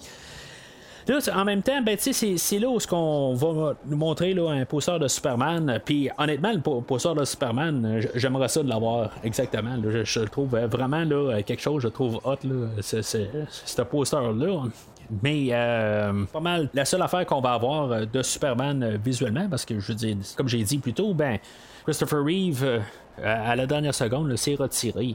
en 1.34 1.44
même 1.44 1.62
temps, 1.62 1.82
ben, 1.82 1.96
c'est 1.98 2.59
là 2.59 2.68
où 2.68 2.78
on 2.92 3.34
va 3.34 3.74
nous 3.86 3.96
montrer 3.96 4.34
là, 4.34 4.50
un 4.50 4.64
poster 4.64 4.98
de 4.98 5.09
Superman. 5.09 5.80
Puis 5.84 6.09
honnêtement, 6.18 6.53
le 6.53 6.61
poster 6.61 7.14
de 7.14 7.24
Superman, 7.24 8.00
j'aimerais 8.14 8.48
ça 8.48 8.62
de 8.62 8.68
l'avoir 8.68 9.11
exactement. 9.22 9.76
je, 9.82 10.20
trouve 10.24 10.50
vraiment 10.50 11.05
là, 11.05 11.42
quelque 11.42 11.62
chose, 11.62 11.82
je 11.82 11.88
trouve 11.88 12.20
hot, 12.24 12.36
ce 12.80 13.82
poster-là. 13.82 14.62
Mais 15.22 15.48
euh, 15.50 16.24
pas 16.32 16.40
mal 16.40 16.68
la 16.72 16.84
seule 16.84 17.03
affaire 17.03 17.26
qu'on 17.26 17.40
va 17.40 17.53
avoir 17.53 18.07
de 18.07 18.22
Superman 18.22 18.82
euh, 18.82 18.98
visuellement, 19.05 19.46
parce 19.48 19.64
que 19.64 19.78
je 19.78 19.92
dis, 19.92 20.16
comme 20.36 20.48
j'ai 20.48 20.62
dit 20.62 20.78
plus 20.78 20.94
tôt, 20.94 21.12
ben, 21.12 21.38
Christopher 21.84 22.24
Reeve, 22.24 22.64
euh, 22.64 22.80
à 23.22 23.55
la 23.57 23.66
dernière 23.66 23.94
seconde, 23.94 24.34
s'est 24.36 24.55
retiré. 24.55 25.14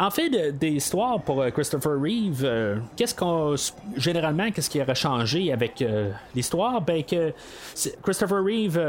En 0.00 0.10
fait, 0.10 0.30
des 0.58 0.70
histoires 0.70 1.20
pour 1.20 1.42
euh, 1.42 1.50
Christopher 1.50 2.00
Reeve, 2.00 2.40
euh, 2.42 2.76
qu'est-ce 2.96 3.14
qu'on 3.14 3.54
généralement 3.98 4.50
qu'est-ce 4.50 4.70
qui 4.70 4.80
aurait 4.80 4.94
changé 4.94 5.52
avec 5.52 5.82
euh, 5.82 6.10
l'histoire? 6.34 6.80
Ben 6.80 7.04
que 7.04 7.34
Christopher 8.02 8.42
Reeve, 8.42 8.80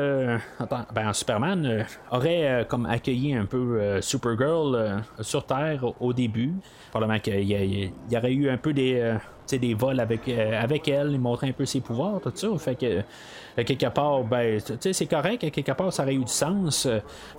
ben, 0.95 1.11
Superman 1.11 1.85
aurait 2.11 2.65
comme 2.69 2.85
accueilli 2.85 3.33
un 3.35 3.45
peu 3.45 3.99
Supergirl 4.01 5.03
sur 5.19 5.45
Terre 5.45 5.83
au, 5.99 6.13
début. 6.13 6.53
Probablement 6.91 7.19
qu'il 7.19 7.43
y, 7.43 8.17
aurait 8.17 8.33
eu 8.33 8.49
un 8.49 8.57
peu 8.57 8.71
des 8.71 9.17
des 9.49 9.73
vols 9.73 9.99
avec, 9.99 10.27
avec 10.29 10.87
elle, 10.87 11.11
il 11.11 11.19
montrait 11.19 11.49
un 11.49 11.53
peu 11.53 11.65
ses 11.65 11.81
pouvoirs, 11.81 12.21
tout 12.21 12.31
ça. 12.33 12.47
Fait 12.57 12.75
que 12.75 13.63
quelque 13.63 13.87
part, 13.87 14.23
ben, 14.23 14.59
c'est 14.59 15.05
correct, 15.05 15.51
quelque 15.51 15.71
part, 15.73 15.91
ça 15.91 16.03
aurait 16.03 16.15
eu 16.15 16.23
du 16.23 16.31
sens. 16.31 16.87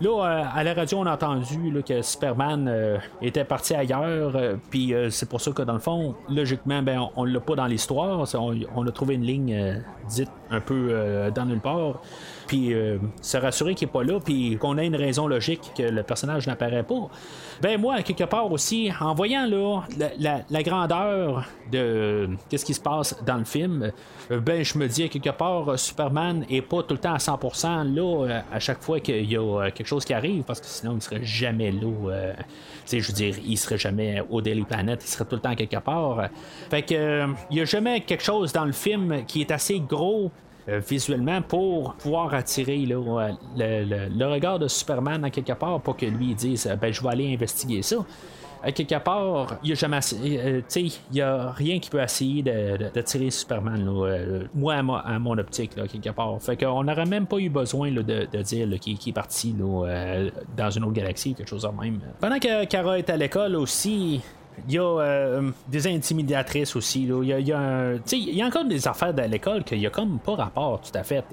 Là, 0.01 0.51
à 0.55 0.63
la 0.63 0.75
radio, 0.75 0.99
on 0.99 1.07
a 1.07 1.15
entendu 1.15 1.83
que 1.87 2.03
Superman 2.03 3.01
était 3.23 3.45
parti 3.45 3.75
ailleurs, 3.75 4.37
euh, 4.37 4.57
puis 4.71 4.95
euh, 4.95 5.11
c'est 5.11 5.29
pour 5.29 5.41
ça 5.41 5.53
que 5.53 5.63
dans 5.63 5.73
le 5.75 5.79
fond, 5.79 6.15
logiquement, 6.29 6.83
ben, 6.83 6.99
on, 6.99 7.11
on 7.17 7.25
l'a 7.25 7.41
pas 7.41 7.55
dans 7.55 7.67
l'histoire. 7.67 8.27
On, 8.75 8.87
a 8.87 8.93
trouvé 8.93 9.15
une 9.15 9.25
ligne 9.25 9.55
euh, 9.55 9.79
dite 10.09 10.31
un 10.51 10.61
peu 10.61 10.89
euh, 10.91 11.31
dans 11.31 11.47
nulle 11.47 11.61
part. 11.61 12.01
Puis 12.53 12.75
euh, 12.75 12.99
se 13.23 13.39
rassurer 13.39 13.75
qu'il 13.75 13.89
n'est 13.89 13.93
pas 13.93 14.05
là, 14.05 14.21
puis 14.21 14.59
qu'on 14.59 14.77
ait 14.77 14.87
une 14.87 14.95
raison 14.95 15.27
logique 15.27 15.73
que 15.75 15.85
le 15.85 16.03
personnage 16.03 16.47
n'apparaît 16.47 16.83
pas. 16.83 17.09
Ben 17.63 17.81
moi, 17.81 18.03
quelque 18.03 18.25
part 18.25 18.53
aussi, 18.53 18.93
en 19.01 19.15
voyant 19.15 19.47
là 19.47 19.81
la, 20.19 20.63
grandeur 20.63 21.49
de 21.71 22.29
qu'est-ce 22.51 22.67
qui 22.67 22.75
se 22.75 22.81
passe 22.83 23.17
dans 23.25 23.39
le 23.39 23.47
film, 23.47 23.91
euh, 24.31 24.39
ben 24.39 24.63
je 24.63 24.77
me 24.77 24.87
dis 24.87 25.09
quelque 25.09 25.31
part, 25.31 25.79
Superman 25.79 26.45
est 26.51 26.61
pas 26.61 26.83
tout 26.83 26.93
le 26.93 27.01
temps 27.01 27.15
à 27.15 27.17
100% 27.17 27.95
là 27.95 28.27
euh, 28.27 28.41
à 28.53 28.61
chaque 28.61 28.83
fois 28.83 29.01
qu'il 29.01 29.33
y 29.33 29.39
a 29.39 29.71
quelque 29.71 29.87
chose 29.87 30.05
qui 30.05 30.13
arrive, 30.13 30.43
parce 30.43 30.61
que 30.61 30.67
sinon 30.67 30.97
il 30.97 31.01
serait 31.01 31.25
jamais 31.25 31.71
là. 31.71 32.35
je 32.87 32.99
veux 32.99 33.15
dire, 33.15 33.35
il 33.47 33.57
serait 33.57 33.79
jamais 33.79 34.23
au 34.29 34.43
Daily 34.43 34.65
Planet, 34.65 35.03
il 35.03 35.09
serait 35.09 35.25
tout 35.25 35.37
le 35.37 35.41
temps 35.41 35.55
quelque 35.55 35.79
part. 35.79 36.29
Fait 36.69 36.83
que 36.83 37.29
il 37.51 37.57
y 37.57 37.61
a 37.63 37.65
jamais 37.65 38.03
quelque 38.03 38.23
chose 38.23 38.53
dans 38.53 38.67
le 38.67 38.73
film 38.73 39.25
qui 39.25 39.41
est 39.41 39.51
assez 39.51 39.81
gros 39.81 40.31
visuellement 40.69 41.43
pour 41.43 41.95
pouvoir 41.95 42.33
attirer 42.35 42.79
le, 42.87 42.97
regard 44.33 44.59
de 44.59 44.69
Superman 44.69 45.25
à 45.25 45.31
quelque 45.31 45.53
part 45.53 45.81
pour 45.81 45.97
que 45.97 46.07
lui 46.07 46.35
dise 46.35 46.67
euh, 46.67 46.77
ben 46.77 46.93
je 46.93 47.03
vais 47.03 47.09
aller 47.11 47.33
investiguer 47.35 47.83
ça. 47.83 47.97
À 48.65 48.71
quelque 48.71 48.95
part, 49.03 49.57
il 49.65 49.71
y 49.71 49.73
a 49.73 49.75
jamais 49.75 49.99
euh, 50.23 50.61
y 51.13 51.21
a 51.21 51.51
rien 51.51 51.81
qui 51.81 51.91
peut 51.91 52.01
essayer 52.01 52.43
de- 52.45 52.77
de- 52.77 52.91
d'attirer 52.95 53.29
Superman 53.31 53.85
euh, 53.89 54.45
moi 54.55 54.75
à, 54.75 54.83
mo- 54.85 54.95
à 55.05 55.19
mon 55.19 55.37
optique 55.37 55.75
là, 55.77 55.89
quelque 55.89 56.11
part. 56.11 56.41
Fait 56.41 56.57
qu'on 56.57 56.85
n'aurait 56.85 57.05
même 57.07 57.27
pas 57.27 57.39
eu 57.39 57.49
besoin 57.49 57.91
de, 57.91 58.03
de 58.03 58.43
dire 58.43 58.69
qu'il 58.79 58.97
est 59.05 59.13
parti 59.13 59.53
euh, 59.61 60.31
dans 60.57 60.71
une 60.71 60.85
autre 60.85 60.93
galaxie, 60.93 61.35
quelque 61.35 61.49
chose 61.49 61.63
de 61.63 61.83
même. 61.83 61.99
Pendant 62.21 62.39
que 62.39 62.65
Kara 62.67 63.01
est 63.01 63.11
à 63.11 63.17
l'école 63.17 63.57
aussi, 63.57 64.21
il 64.69 64.75
y 64.75 64.79
a 64.79 64.83
euh, 64.83 65.51
des 65.69 65.87
intimidatrices 65.87 66.77
aussi. 66.77 67.07
là. 67.07 67.21
Il 67.23 67.29
y 67.29 67.33
a, 67.33 67.41
y 67.41 67.53
a 67.53 67.95
y 68.13 68.43
a 68.43 68.47
encore 68.47 68.65
des 68.65 68.87
affaires 68.87 69.15
de 69.15 69.23
l'école 69.23 69.65
qu'il 69.65 69.79
y 69.79 69.87
a 69.87 69.91
comme 69.91 70.19
pas 70.19 70.35
rapport 70.35 70.81
tout 70.81 70.97
à 70.97 71.03
fait. 71.03 71.25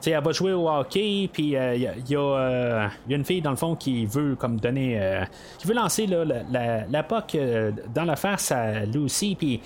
Sais, 0.00 0.10
elle 0.10 0.22
va 0.22 0.32
jouer 0.32 0.52
au 0.52 0.68
hockey, 0.68 1.28
puis 1.32 1.56
euh, 1.56 1.74
il 1.74 1.82
y 1.82 1.86
a, 1.86 1.94
y 1.96 2.16
euh, 2.16 2.86
y 3.08 3.12
a 3.14 3.16
une 3.16 3.24
fille 3.24 3.40
dans 3.40 3.50
le 3.50 3.56
fond 3.56 3.74
qui 3.76 4.06
veut 4.06 4.36
comme 4.36 4.58
donner, 4.60 5.00
euh, 5.00 5.24
qui 5.58 5.66
veut 5.66 5.74
lancer 5.74 6.06
la, 6.06 6.24
la, 6.24 6.86
la 6.86 7.02
POC 7.02 7.34
euh, 7.36 7.72
dans 7.94 8.04
la 8.04 8.16
face 8.16 8.52
à 8.52 8.84
Lucy, 8.84 9.34
puis 9.38 9.60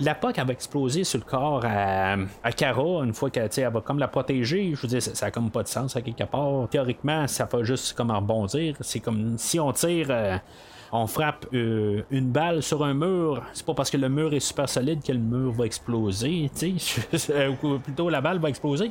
la 0.00 0.14
POC 0.14 0.38
va 0.38 0.52
exploser 0.52 1.04
sur 1.04 1.18
le 1.18 1.24
corps 1.24 1.64
à, 1.64 2.16
à 2.42 2.52
Cara 2.52 3.04
une 3.04 3.12
fois 3.14 3.30
qu'elle 3.30 3.50
elle 3.56 3.72
va 3.72 3.80
comme 3.80 3.98
la 3.98 4.08
protéger. 4.08 4.72
Je 4.74 4.80
veux 4.82 4.88
dire, 4.88 5.02
ça, 5.02 5.14
ça 5.14 5.26
a 5.26 5.30
comme 5.30 5.50
pas 5.50 5.62
de 5.62 5.68
sens 5.68 5.94
à 5.96 6.00
quelque 6.00 6.24
part. 6.24 6.68
Théoriquement, 6.70 7.26
ça 7.26 7.48
va 7.50 7.62
juste 7.62 7.92
comme 7.94 8.10
rebondir. 8.10 8.76
C'est 8.80 9.00
comme 9.00 9.36
si 9.36 9.60
on 9.60 9.72
tire. 9.72 10.40
On 10.94 11.06
frappe 11.06 11.46
euh, 11.54 12.02
une 12.10 12.30
balle 12.30 12.62
sur 12.62 12.84
un 12.84 12.92
mur, 12.92 13.42
c'est 13.54 13.64
pas 13.64 13.72
parce 13.72 13.90
que 13.90 13.96
le 13.96 14.10
mur 14.10 14.34
est 14.34 14.40
super 14.40 14.68
solide 14.68 15.02
que 15.02 15.12
le 15.12 15.18
mur 15.18 15.50
va 15.52 15.64
exploser, 15.64 16.50
Euh, 17.30 17.52
ou 17.62 17.78
plutôt 17.78 18.10
la 18.10 18.20
balle 18.20 18.38
va 18.38 18.48
exploser. 18.48 18.90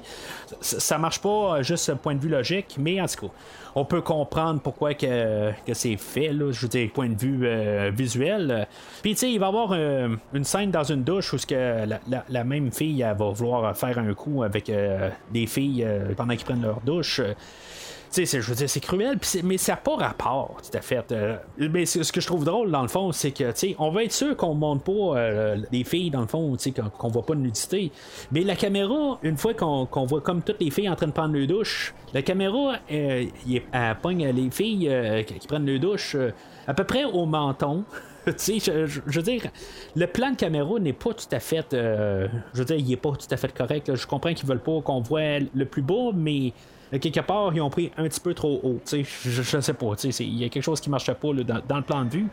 Ça, 0.61 0.97
marche 0.97 1.19
pas 1.21 1.57
euh, 1.57 1.63
juste 1.63 1.93
point 1.95 2.15
de 2.15 2.19
vue 2.19 2.29
logique, 2.29 2.75
mais 2.79 2.99
en 2.99 3.05
tout 3.05 3.27
cas, 3.27 3.33
on 3.75 3.85
peut 3.85 4.01
comprendre 4.01 4.61
pourquoi 4.61 4.93
que, 4.93 5.51
que 5.65 5.73
c'est 5.73 5.97
fait, 5.97 6.29
là, 6.33 6.51
je 6.51 6.61
veux 6.61 6.67
dire, 6.67 6.89
point 6.91 7.09
de 7.09 7.19
vue 7.19 7.91
visuel. 7.91 8.67
Puis 9.01 9.11
tu 9.13 9.19
sais, 9.19 9.31
il 9.31 9.39
va 9.39 9.45
y 9.47 9.49
avoir 9.49 9.73
une 9.73 10.43
scène 10.43 10.71
dans 10.71 10.83
une 10.83 11.03
douche 11.03 11.33
où 11.33 11.37
que 11.37 11.85
la, 12.29 12.43
même 12.43 12.71
fille 12.71 13.01
va 13.01 13.29
vouloir 13.29 13.75
faire 13.77 13.97
un 13.99 14.13
coup 14.13 14.43
avec 14.43 14.71
des 15.31 15.47
filles 15.47 15.87
pendant 16.17 16.35
qu'ils 16.35 16.45
prennent 16.45 16.63
leur 16.63 16.81
douche. 16.81 17.21
Tu 18.13 18.25
sais, 18.25 18.41
je 18.41 18.49
veux 18.49 18.55
dire, 18.55 18.69
c'est 18.69 18.81
cruel, 18.81 19.17
mais 19.43 19.57
ça 19.57 19.71
n'a 19.71 19.77
pas 19.77 19.95
rapport, 19.95 20.57
tout 20.61 20.77
à 20.77 20.81
fait. 20.81 21.09
Euh, 21.13 21.37
mais 21.57 21.85
ce 21.85 22.11
que 22.11 22.19
je 22.19 22.27
trouve 22.27 22.43
drôle, 22.43 22.69
dans 22.69 22.81
le 22.81 22.89
fond, 22.89 23.13
c'est 23.13 23.31
que, 23.31 23.45
tu 23.51 23.57
sais, 23.59 23.75
on 23.79 23.89
va 23.89 24.03
être 24.03 24.11
sûr 24.11 24.35
qu'on 24.35 24.53
monte 24.53 24.83
pas 24.83 24.91
euh, 25.17 25.57
des 25.71 25.85
filles, 25.85 26.09
dans 26.11 26.19
le 26.19 26.27
fond, 26.27 26.51
tu 26.57 26.63
sais, 26.63 26.71
qu'on, 26.71 26.89
qu'on 26.89 27.07
voit 27.07 27.25
pas 27.25 27.35
de 27.35 27.39
nudité. 27.39 27.89
Mais 28.33 28.41
la 28.41 28.55
caméra, 28.57 29.17
une 29.23 29.37
fois 29.37 29.53
qu'on, 29.53 29.85
voit 30.05 30.19
comme 30.19 30.41
toutes 30.41 30.59
les 30.59 30.71
filles 30.71 30.89
en 30.89 30.95
train 30.97 31.07
de 31.07 31.13
prendre 31.13 31.33
le 31.35 31.47
douche, 31.47 31.93
la 32.13 32.21
caméra, 32.21 32.73
euh, 32.91 33.25
est- 33.49 33.63
elle 33.71 33.95
pogne 34.01 34.27
les 34.29 34.51
filles 34.51 34.89
euh, 34.89 35.23
qui 35.23 35.47
prennent 35.47 35.65
le 35.65 35.79
douche 35.79 36.15
euh, 36.15 36.31
à 36.67 36.73
peu 36.73 36.83
près 36.83 37.05
au 37.05 37.25
menton. 37.25 37.85
je, 38.27 38.33
je- 38.59 38.99
je 39.07 39.19
veux 39.19 39.23
dire, 39.23 39.43
le 39.95 40.05
plan 40.05 40.31
de 40.31 40.35
caméra 40.35 40.79
n'est 40.79 40.91
pas 40.91 41.13
tout 41.13 41.33
à 41.33 41.39
fait. 41.39 41.73
euh, 41.73 42.27
je 42.53 42.59
veux 42.59 42.65
dire, 42.65 42.75
il 42.75 42.91
est 42.91 42.97
pas 42.97 43.11
tout 43.11 43.27
à 43.33 43.37
fait 43.37 43.53
correct. 43.57 43.95
Je 43.95 44.05
comprends 44.05 44.33
qu'ils 44.33 44.49
veulent 44.49 44.59
pas 44.59 44.81
qu'on 44.81 44.99
voit 44.99 45.39
le 45.39 45.63
plus 45.65 45.81
beau, 45.81 46.11
mais 46.13 46.47
euh, 46.47 46.51
quelque 46.99 47.19
part, 47.21 47.53
ils 47.53 47.61
ont 47.61 47.69
pris 47.69 47.91
un 47.97 48.03
petit 48.03 48.19
peu 48.19 48.33
trop 48.33 48.59
haut. 48.63 48.79
Je, 48.91 49.03
je 49.03 49.59
sais 49.59 49.73
pas. 49.73 49.93
Il 50.03 50.37
y 50.37 50.45
a 50.45 50.49
quelque 50.49 50.63
chose 50.63 50.79
qui 50.81 50.89
marchait 50.89 51.15
pas 51.15 51.29
dans, 51.33 51.77
le 51.77 51.83
plan 51.83 52.03
de 52.03 52.09
vue. 52.09 52.27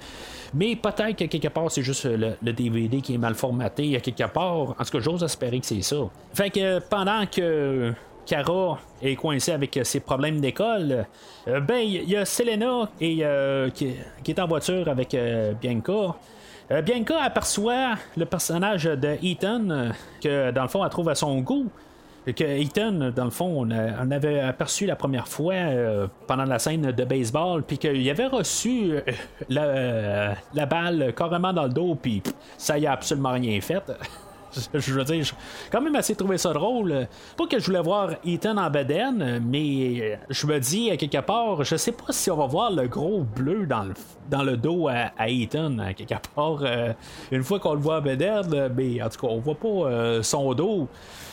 Mais 0.55 0.77
peut-être 0.77 1.17
que 1.17 1.25
quelque 1.25 1.49
part, 1.49 1.71
c'est 1.71 1.83
juste 1.83 2.07
euh, 2.07 2.35
le, 2.43 2.53
DVD 2.53 3.01
qui 3.01 3.15
est 3.15 3.19
mal 3.19 3.35
formaté. 3.35 3.97
À 3.97 4.01
quelque 4.01 4.27
part, 4.33 4.57
en 4.57 4.75
tout 4.75 4.91
cas, 4.93 5.01
j'ose 5.01 5.23
espérer 5.23 5.61
que 5.61 5.67
c'est 5.67 5.83
ça. 5.83 5.97
Fait 6.35 6.51
que 6.51 6.61
euh, 6.61 6.81
pendant 6.89 7.27
que. 7.27 7.93
Cara 8.29 8.79
est 9.01 9.17
coincée 9.17 9.53
avec 9.53 9.77
euh, 9.79 9.85
ses 9.85 10.01
problèmes 10.01 10.41
d'école. 10.41 11.07
euh, 11.49 11.61
ben, 11.61 11.79
il 11.79 12.09
y 12.09 12.15
a 12.15 12.27
Selena 12.27 12.91
euh, 13.01 13.71
qui, 13.71 13.95
est 14.27 14.39
en 14.39 14.47
voiture 14.47 14.87
avec 14.89 15.15
euh, 15.15 15.55
Bianca. 15.55 16.15
Euh, 16.71 16.83
Bianca 16.83 17.23
aperçoit 17.23 17.95
le 18.17 18.27
personnage 18.27 18.85
de 18.85 19.17
Ethan, 19.23 19.71
euh, 19.71 19.91
que 20.23 20.51
dans 20.51 20.63
le 20.63 20.69
fond, 20.69 20.85
elle 20.85 20.91
trouve 20.91 21.09
à 21.09 21.15
son 21.15 21.41
goût. 21.41 21.71
Que 22.35 22.45
Ethan, 22.45 23.11
dans 23.15 23.25
le 23.25 23.31
fond, 23.31 23.67
on, 23.67 24.11
avait 24.11 24.41
aperçu 24.41 24.85
la 24.85 24.97
première 24.97 25.29
fois 25.29 25.55
euh, 25.55 26.07
pendant 26.27 26.45
la 26.45 26.59
scène 26.59 26.91
de 26.91 27.05
baseball, 27.05 27.63
puis 27.63 27.79
qu'il 27.79 28.09
avait 28.11 28.27
reçu 28.27 28.91
euh, 28.93 29.01
la, 29.49 29.63
euh, 29.63 30.35
la 30.53 30.67
balle 30.67 31.15
carrément 31.17 31.53
dans 31.53 31.65
le 31.65 31.71
dos, 31.71 31.95
puis 31.95 32.23
ça 32.59 32.79
y 32.79 32.87
a 32.87 32.93
absolument 32.93 33.33
rien 33.33 33.59
fait. 33.61 33.83
Je 34.75 34.93
veux 34.93 35.05
dire, 35.05 35.27
quand 35.71 35.81
même 35.81 35.95
assez 35.95 36.15
trouvé 36.17 36.39
ça 36.39 36.53
drôle. 36.53 37.07
Pas 37.37 37.47
que 37.47 37.59
je 37.59 37.67
voulais 37.67 37.83
voir 37.83 38.13
Ethan 38.25 38.57
en 38.57 38.71
bedaine, 38.71 39.43
mais 39.47 40.19
je 40.31 40.47
me 40.47 40.59
dis 40.59 40.91
à 40.91 40.97
quelque 40.97 41.21
part, 41.21 41.63
je 41.65 41.77
sais 41.77 41.93
pas 41.93 42.11
si 42.13 42.31
on 42.31 42.37
va 42.39 42.47
voir 42.47 42.73
le 42.73 42.89
gros 42.89 43.21
bleu 43.21 43.67
dans 43.67 43.85
le, 43.85 43.93
dans 44.31 44.43
le 44.43 44.57
dos 44.57 44.89
à, 44.89 45.13
à 45.19 45.29
Ethan, 45.29 45.79
à 45.79 45.93
quelque 45.93 46.15
part. 46.35 46.65
une 47.31 47.45
fois 47.45 47.61
qu'on 47.61 47.75
le 47.75 47.81
voit 47.81 47.99
en 47.99 48.01
bedaine, 48.01 48.73
mais 48.75 49.03
en 49.03 49.11
tout 49.11 49.21
cas, 49.21 49.33
on 49.33 49.39
voit 49.39 49.55
pas 49.55 50.23
son 50.23 50.55
dos. 50.55 50.89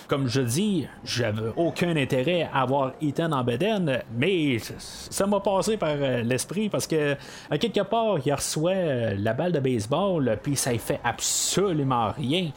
Comme 0.07 0.27
je 0.27 0.41
dis, 0.41 0.87
j'avais 1.03 1.51
aucun 1.55 1.95
intérêt 1.95 2.47
à 2.53 2.61
avoir 2.61 2.91
Ethan 3.01 3.31
en 3.31 3.43
bedaine, 3.43 4.03
mais 4.15 4.57
ça 4.59 5.25
m'a 5.25 5.39
passé 5.39 5.77
par 5.77 5.95
euh, 5.95 6.21
l'esprit 6.21 6.69
parce 6.69 6.85
que 6.85 7.15
quelque 7.59 7.81
part, 7.81 8.17
il 8.23 8.33
reçoit 8.33 8.71
euh, 8.71 9.15
la 9.17 9.33
balle 9.33 9.51
de 9.51 9.59
baseball, 9.59 10.37
puis 10.43 10.55
ça 10.55 10.73
ne 10.73 10.77
fait 10.77 10.99
absolument 11.03 12.11
rien. 12.11 12.51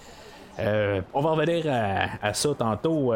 Euh, 0.58 1.00
on 1.14 1.20
va 1.20 1.30
revenir 1.30 1.64
à, 1.72 2.26
à 2.26 2.34
ça 2.34 2.50
tantôt. 2.58 3.14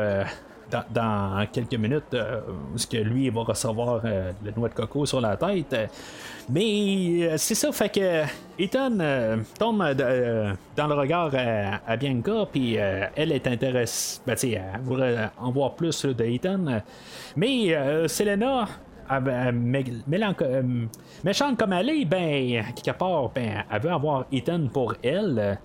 Dans, 0.92 1.46
quelques 1.52 1.74
minutes, 1.74 2.14
euh, 2.14 2.40
parce 2.72 2.86
que 2.86 2.96
lui 2.98 3.28
va 3.30 3.42
recevoir 3.42 4.00
euh, 4.04 4.32
le 4.44 4.52
noix 4.56 4.68
de 4.68 4.74
coco 4.74 5.06
sur 5.06 5.20
la 5.20 5.36
tête. 5.36 5.90
Mais 6.48 7.22
euh, 7.22 7.36
c'est 7.36 7.54
ça, 7.54 7.70
fait 7.72 7.88
que 7.88 8.24
Ethan 8.58 8.98
euh, 9.00 9.36
tombe 9.58 9.80
euh, 9.82 9.94
euh, 10.00 10.52
dans 10.76 10.86
le 10.88 10.94
regard 10.94 11.30
à, 11.86 11.96
Bianca, 11.96 12.46
puis 12.50 12.78
euh, 12.78 13.06
elle 13.16 13.32
est 13.32 13.46
intéressée, 13.46 14.20
ben, 14.26 14.36
elle 14.42 14.80
voudrait 14.82 15.30
en 15.38 15.50
voir 15.52 15.74
plus 15.74 16.04
de 16.04 16.24
Ethan. 16.24 16.80
Mais 17.36 17.74
euh, 17.74 18.08
Selena, 18.08 18.66
mélanco- 19.10 20.44
euh, 20.44 20.62
méchante 21.24 21.58
comme 21.58 21.72
elle 21.72 21.90
est, 21.90 22.04
ben, 22.04 22.64
quelque 22.74 22.96
part, 22.96 23.30
ben, 23.34 23.64
elle 23.70 23.80
veut 23.80 23.92
avoir 23.92 24.26
Ethan 24.32 24.68
pour 24.72 24.94
elle. 25.02 25.58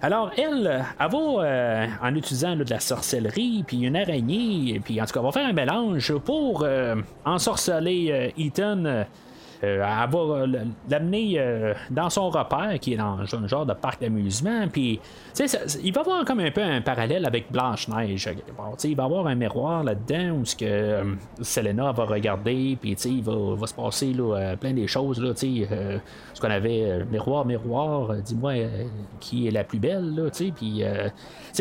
Alors, 0.00 0.30
elle, 0.36 0.84
elle 1.00 1.10
va, 1.10 1.18
euh, 1.18 1.86
en 2.00 2.14
utilisant 2.14 2.54
de 2.54 2.64
la 2.70 2.78
sorcellerie, 2.78 3.64
puis 3.66 3.80
une 3.80 3.96
araignée, 3.96 4.80
puis 4.84 5.02
en 5.02 5.06
tout 5.06 5.12
cas, 5.12 5.20
elle 5.20 5.26
va 5.26 5.32
faire 5.32 5.48
un 5.48 5.52
mélange 5.52 6.16
pour 6.18 6.62
euh, 6.62 6.94
ensorceler 7.24 8.08
euh, 8.12 8.42
Ethan. 8.42 9.04
Euh, 9.64 9.82
elle 9.82 10.10
va 10.10 10.18
euh, 10.18 10.46
l'amener 10.88 11.34
euh, 11.36 11.74
dans 11.90 12.10
son 12.10 12.30
repère 12.30 12.78
qui 12.80 12.94
est 12.94 12.96
dans 12.96 13.18
un 13.20 13.46
genre 13.48 13.66
de 13.66 13.72
parc 13.72 14.00
d'amusement. 14.00 14.68
Puis, 14.72 15.00
il 15.82 15.92
va 15.92 16.00
avoir 16.00 16.24
comme 16.24 16.40
un 16.40 16.50
peu 16.50 16.62
un 16.62 16.80
parallèle 16.80 17.26
avec 17.26 17.50
Blanche-Neige. 17.50 18.30
Il 18.84 18.96
va 18.96 19.04
avoir 19.04 19.26
un 19.26 19.34
miroir 19.34 19.82
là-dedans 19.82 20.36
où 20.36 20.44
ce 20.44 20.54
que 20.54 21.16
Selena 21.40 21.92
va 21.92 22.04
regarder. 22.04 22.78
Puis, 22.80 22.92
il 22.92 23.22
va, 23.22 23.54
va 23.56 23.66
se 23.66 23.74
passer 23.74 24.12
là, 24.12 24.56
plein 24.56 24.72
des 24.72 24.86
choses. 24.86 25.20
Là, 25.20 25.32
ce 25.34 26.40
qu'on 26.40 26.50
avait 26.50 27.04
miroir, 27.10 27.44
miroir, 27.44 28.14
dis-moi 28.14 28.54
qui 29.18 29.48
est 29.48 29.50
la 29.50 29.64
plus 29.64 29.78
belle. 29.78 30.14
Là, 30.14 30.30
puis, 30.30 30.82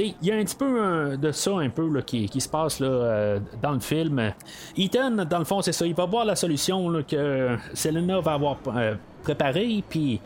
il 0.03 0.15
y 0.21 0.31
a 0.31 0.35
un 0.35 0.43
petit 0.43 0.55
peu 0.55 1.17
de 1.17 1.31
ça 1.31 1.51
un 1.51 1.69
peu 1.69 2.01
qui, 2.01 2.41
se 2.41 2.49
passe 2.49 2.79
là, 2.79 2.87
euh, 2.87 3.39
dans 3.61 3.71
le 3.71 3.79
film. 3.79 4.33
Ethan, 4.77 5.25
dans 5.25 5.39
le 5.39 5.45
fond, 5.45 5.61
c'est 5.61 5.71
ça. 5.71 5.85
Il 5.85 5.95
va 5.95 6.05
voir 6.05 6.25
la 6.25 6.35
solution 6.35 7.03
que 7.07 7.57
Selena 7.73 8.19
va 8.19 8.33
avoir 8.33 8.57
euh, 8.67 8.95
préparée, 9.23 9.83
puis 9.87 10.19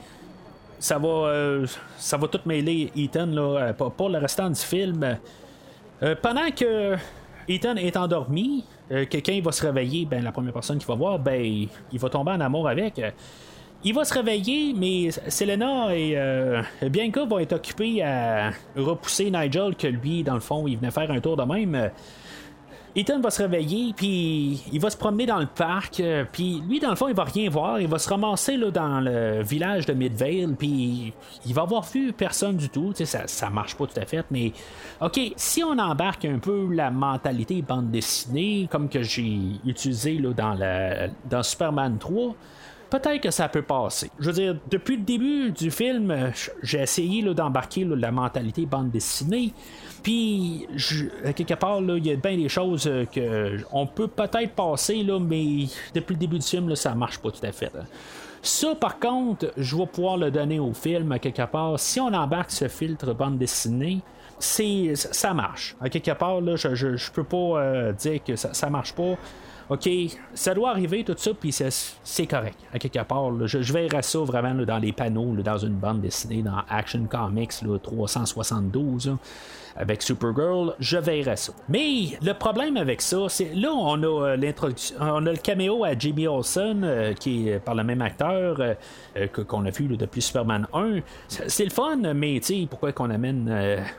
ça 0.80 0.98
va, 0.98 1.08
euh, 1.08 1.66
ça 1.98 2.18
va 2.18 2.28
tout 2.28 2.40
mêler 2.46 2.92
Ethan 2.96 3.28
là, 3.28 3.74
pour, 3.74 4.10
le 4.10 4.18
restant 4.18 4.50
du 4.50 4.60
film. 4.60 5.18
Pendant 6.22 6.50
que 6.50 6.96
Ethan 7.48 7.76
est 7.76 7.96
endormi, 7.96 8.66
que 8.90 9.18
quand 9.18 9.32
il 9.32 9.44
va 9.44 9.52
se 9.52 9.64
réveiller, 9.64 10.06
ben, 10.06 10.24
la 10.24 10.32
première 10.32 10.54
personne 10.54 10.80
qu'il 10.80 10.88
va 10.88 10.96
voir, 10.96 11.20
ben, 11.20 11.40
il 11.40 12.00
va 12.00 12.10
tomber 12.10 12.32
en 12.32 12.42
amour 12.42 12.68
avec. 12.68 13.00
Il 13.84 13.94
va 13.94 14.06
se 14.06 14.14
réveiller, 14.14 14.74
mais 14.74 15.10
Selena 15.12 15.96
et 15.96 16.14
euh, 16.16 16.62
Bianca 16.84 17.26
vont 17.26 17.40
être 17.40 17.54
occupés 17.54 18.04
à 18.04 18.52
repousser 18.76 19.32
Nigel, 19.32 19.76
que 19.76 19.88
lui, 19.88 20.24
dans 20.24 20.36
le 20.36 20.40
fond, 20.40 20.68
il 20.68 20.78
venait 20.78 20.92
faire 20.92 21.10
un 21.10 21.20
tour 21.20 21.36
de 21.36 21.44
même. 21.44 21.92
Ethan 22.94 23.22
va 23.22 23.30
se 23.30 23.42
réveiller, 23.42 23.94
puis 23.96 24.62
il 24.72 24.82
va 24.82 24.90
se 24.90 24.98
promener 24.98 25.26
dans 25.26 25.40
le 25.40 25.46
parc, 25.46 26.02
euh, 26.02 26.26
puis 26.30 26.62
lui, 26.68 26.80
dans 26.82 26.90
le 26.90 26.98
fond, 26.98 27.08
il 27.08 27.16
va 27.16 27.24
rien 27.24 27.50
voir. 27.50 27.80
Il 27.80 27.88
va 27.88 27.98
se 27.98 28.10
ramasser 28.10 28.58
là, 28.58 28.70
dans 28.70 29.00
le 29.00 29.42
village 29.42 29.86
de 29.86 29.94
Midvale, 29.94 30.56
puis 30.60 31.14
il 31.46 31.54
va 31.54 31.62
avoir 31.62 31.84
vu 31.84 32.12
personne 32.12 32.58
du 32.58 32.70
tout. 32.70 32.92
Ça, 32.94 33.28
ça 33.28 33.50
marche 33.50 33.76
pas 33.76 33.88
tout 33.88 34.00
à 34.00 34.06
fait, 34.06 34.26
mais 34.30 34.52
OK, 35.00 35.20
si 35.38 35.64
on 35.64 35.78
embarque 35.80 36.26
un 36.26 36.40
peu 36.40 36.68
la 36.74 36.92
mentalité 36.92 37.62
bande 37.62 37.92
dessinée, 37.92 38.68
comme 38.70 38.90
que 38.90 39.02
j'ai 39.02 39.40
utilisé 39.66 40.18
là, 40.18 40.34
dans, 40.34 40.54
la, 40.54 41.08
dans 41.30 41.44
Superman 41.44 41.98
3, 41.98 42.36
peut-être 42.92 43.22
que 43.22 43.32
ça 43.32 43.50
peut 43.50 43.62
passer. 43.64 44.12
Je 44.20 44.26
veux 44.28 44.34
dire, 44.34 44.56
depuis 44.70 44.98
le 44.98 45.04
début 45.04 45.52
du 45.52 45.72
film, 45.72 46.32
j'ai 46.62 46.82
essayé 46.82 47.24
d'embarquer 47.34 47.86
la 47.86 48.12
mentalité 48.12 48.66
bande 48.66 48.92
dessinée. 48.92 49.54
Puis, 50.04 50.68
quelque 51.36 51.54
part, 51.56 51.80
il 51.82 52.06
y 52.06 52.12
a 52.12 52.16
bien 52.16 52.36
des 52.36 52.50
choses 52.50 52.88
euh, 52.88 53.06
que 53.06 53.58
on 53.72 53.86
peut 53.86 54.08
peut-être 54.08 54.52
passer, 54.54 55.04
là, 55.04 55.20
mais 55.20 55.66
depuis 55.94 56.14
le 56.14 56.20
début 56.20 56.40
du 56.40 56.46
film, 56.46 56.70
là, 56.70 56.76
ça 56.76 56.94
marche 56.96 57.20
pas 57.20 57.32
tout 57.32 57.46
à 57.46 57.52
fait. 57.52 57.72
Ça, 58.42 58.76
par 58.76 59.00
contre, 59.00 59.54
je 59.56 59.76
vais 59.78 59.86
pouvoir 59.86 60.18
le 60.18 60.32
donner 60.32 60.60
au 60.60 60.74
film, 60.74 61.18
quelque 61.20 61.46
part. 61.46 61.80
Si 61.80 62.00
on 62.00 62.08
embarque 62.08 62.52
ce 62.52 62.68
filtre 62.68 63.14
bande 63.14 63.38
dessinée, 63.38 64.00
c'est 64.40 64.94
ça 64.96 65.36
marche. 65.36 65.76
À 65.80 65.90
quelque 65.90 66.12
part, 66.12 66.42
là, 66.42 66.56
je, 66.56 66.74
je, 66.74 67.12
peux 67.12 67.24
pas 67.24 67.38
euh, 67.38 67.94
dire 67.94 68.24
que 68.24 68.36
ça, 68.36 68.54
ça 68.54 68.70
marche 68.72 68.94
pas. 68.94 69.16
OK, 69.72 69.90
ça 70.34 70.54
doit 70.54 70.72
arriver 70.72 71.02
tout 71.06 71.16
ça, 71.16 71.32
puis 71.34 71.54
c'est 71.54 72.28
correct, 72.28 72.58
à 72.74 72.78
quelque 72.78 73.02
part. 73.04 73.32
je, 73.48 73.72
verrai 73.72 74.02
ça 74.02 74.20
vraiment 74.20 74.54
dans 74.66 74.80
les 74.80 74.92
panneaux, 74.92 75.34
dans 75.42 75.60
une 75.60 75.76
bande 75.76 76.02
dessinée, 76.02 76.42
dans 76.42 76.62
Action 76.70 77.06
Comics 77.06 77.54
372 77.82 79.16
avec 79.78 80.02
Supergirl, 80.02 80.76
je 80.78 80.98
verrai 80.98 81.38
ça. 81.38 81.54
Mais 81.70 82.18
le 82.22 82.34
problème 82.34 82.76
avec 82.76 83.02
ça, 83.02 83.28
c'est 83.30 83.54
là 83.56 83.72
on 83.74 84.04
a 84.04 84.32
euh, 84.32 84.36
l'introduction, 84.36 84.98
on 85.00 85.26
a 85.26 85.32
le 85.32 85.38
caméo 85.38 85.86
à 85.86 85.98
Jimmy 85.98 86.28
Olsen 86.28 86.84
euh, 86.84 87.14
qui 87.14 87.48
est 87.48 87.60
par 87.60 87.74
le 87.74 87.86
même 87.86 88.02
acteur 88.02 88.58
euh, 88.60 89.28
qu'on 89.48 89.66
a 89.66 89.70
vu 89.70 89.88
depuis 89.88 90.22
Superman 90.22 90.68
1. 90.74 91.00
C'est 91.30 91.64
le 91.64 91.70
fun, 91.70 92.14
mais 92.14 92.42
tu 92.42 92.62
sais 92.62 92.68
pourquoi 92.70 92.92
qu'on 92.92 93.10
amène, 93.10 93.50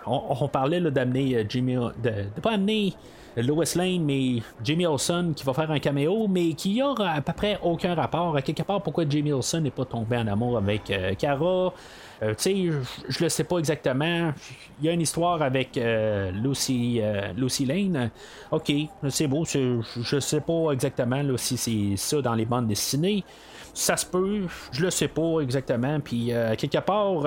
on, 0.05 0.49
parlait 0.49 0.83
d'amener 0.83 1.47
Jimmy, 1.49 1.77
de, 1.77 2.11
de 2.37 2.41
pas 2.43 2.53
amener 2.53 2.93
Lois 3.37 3.65
Lane, 3.77 4.05
mais 4.05 4.43
Jimmy 4.63 4.87
Olsen 4.87 5.33
qui 5.35 5.45
va 5.45 5.55
faire 5.55 5.71
un 5.71 5.79
caméo, 5.79 6.29
mais 6.29 6.53
qui 6.53 6.83
aura 6.83 7.11
à 7.11 7.21
peu 7.21 7.33
près 7.33 7.59
aucun 7.63 7.95
rapport. 7.95 8.37
À 8.37 8.43
quelque 8.43 8.63
part, 8.63 8.83
pourquoi 8.83 9.05
Jimmy 9.09 9.33
Olsen 9.33 9.63
n'est 9.63 9.71
pas 9.71 9.85
tombé 9.85 10.17
en 10.17 10.27
amour 10.27 10.59
avec 10.59 10.91
euh, 10.91 11.15
Kara. 11.15 11.73
Euh, 12.23 12.35
tu 12.35 12.37
sais, 12.39 12.71
je 13.09 13.23
le 13.23 13.29
sais 13.29 13.45
pas 13.45 13.59
exactement. 13.59 14.33
Il 14.81 14.87
y 14.87 14.89
a 14.89 14.93
une 14.93 15.01
histoire 15.01 15.43
avec 15.43 15.77
euh, 15.77 16.31
Lucy, 16.31 17.01
Lucy 17.37 17.65
Lane. 17.65 18.11
Ok, 18.51 18.73
c'est 19.09 19.27
beau. 19.27 19.45
Je 19.45 20.21
sais 20.21 20.41
pas 20.41 20.73
exactement 20.73 21.23
si 21.37 21.57
c'est 21.57 21.97
ça 21.97 22.21
dans 22.21 22.35
les 22.35 22.45
bandes 22.45 22.69
dessinées. 22.69 23.25
Ça 23.75 23.97
se 23.97 24.05
peut, 24.05 24.43
je 24.71 24.85
le 24.85 24.91
sais 24.91 25.09
pas 25.09 25.41
exactement. 25.41 25.99
Puis, 26.01 26.31
quelque 26.59 26.79
part, 26.79 27.25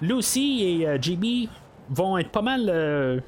Lucy 0.00 0.64
et 0.64 0.96
Jimmy 1.00 1.48
vont 1.90 2.18
être 2.18 2.30
pas 2.30 2.42
mal. 2.42 2.66
Euh, 2.68 3.20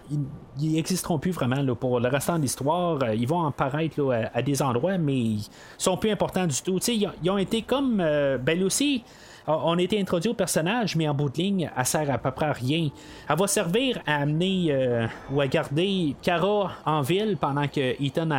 ils 0.61 0.73
n'existeront 0.73 1.19
plus 1.19 1.33
vraiment 1.33 1.75
pour 1.75 2.01
le 2.01 2.09
restant 2.09 2.37
de 2.37 2.43
l'histoire. 2.43 3.03
Euh, 3.03 3.15
ils 3.15 3.27
vont 3.27 3.47
apparaître 3.47 4.01
à, 4.33 4.43
des 4.43 4.63
endroits, 4.63 4.99
mais 4.99 5.17
ils 5.17 5.47
sont 5.79 5.97
plus 5.97 6.11
importants 6.11 6.47
du 6.47 6.61
tout. 6.63 6.79
Ils, 6.89 7.11
ils, 7.23 7.31
ont 7.31 7.39
été 7.39 7.63
comme. 7.63 8.01
Euh, 8.01 8.39
ben 8.39 8.63
aussi 8.63 9.05
on 9.47 9.79
a 9.79 9.83
été 9.83 10.01
introduit 10.01 10.31
au 10.31 10.35
personnage, 10.35 10.97
mais 10.97 11.09
en 11.09 11.15
bout 11.15 11.29
de 11.29 11.37
ligne, 11.37 11.71
elle 11.77 11.87
sert 11.87 12.11
à 12.11 12.19
peu 12.19 12.31
près 12.31 12.47
à 12.47 12.53
rien. 12.53 12.89
Elle 13.29 13.37
va 13.37 13.47
servir 13.47 14.01
à 14.07 14.23
amener 14.23 15.09
ou 15.31 15.41
à 15.41 15.47
garder 15.47 16.17
Kara 16.23 16.73
en 16.87 17.03
ville 17.03 17.37
pendant 17.39 17.69
que 17.69 18.03
Ethan 18.03 18.31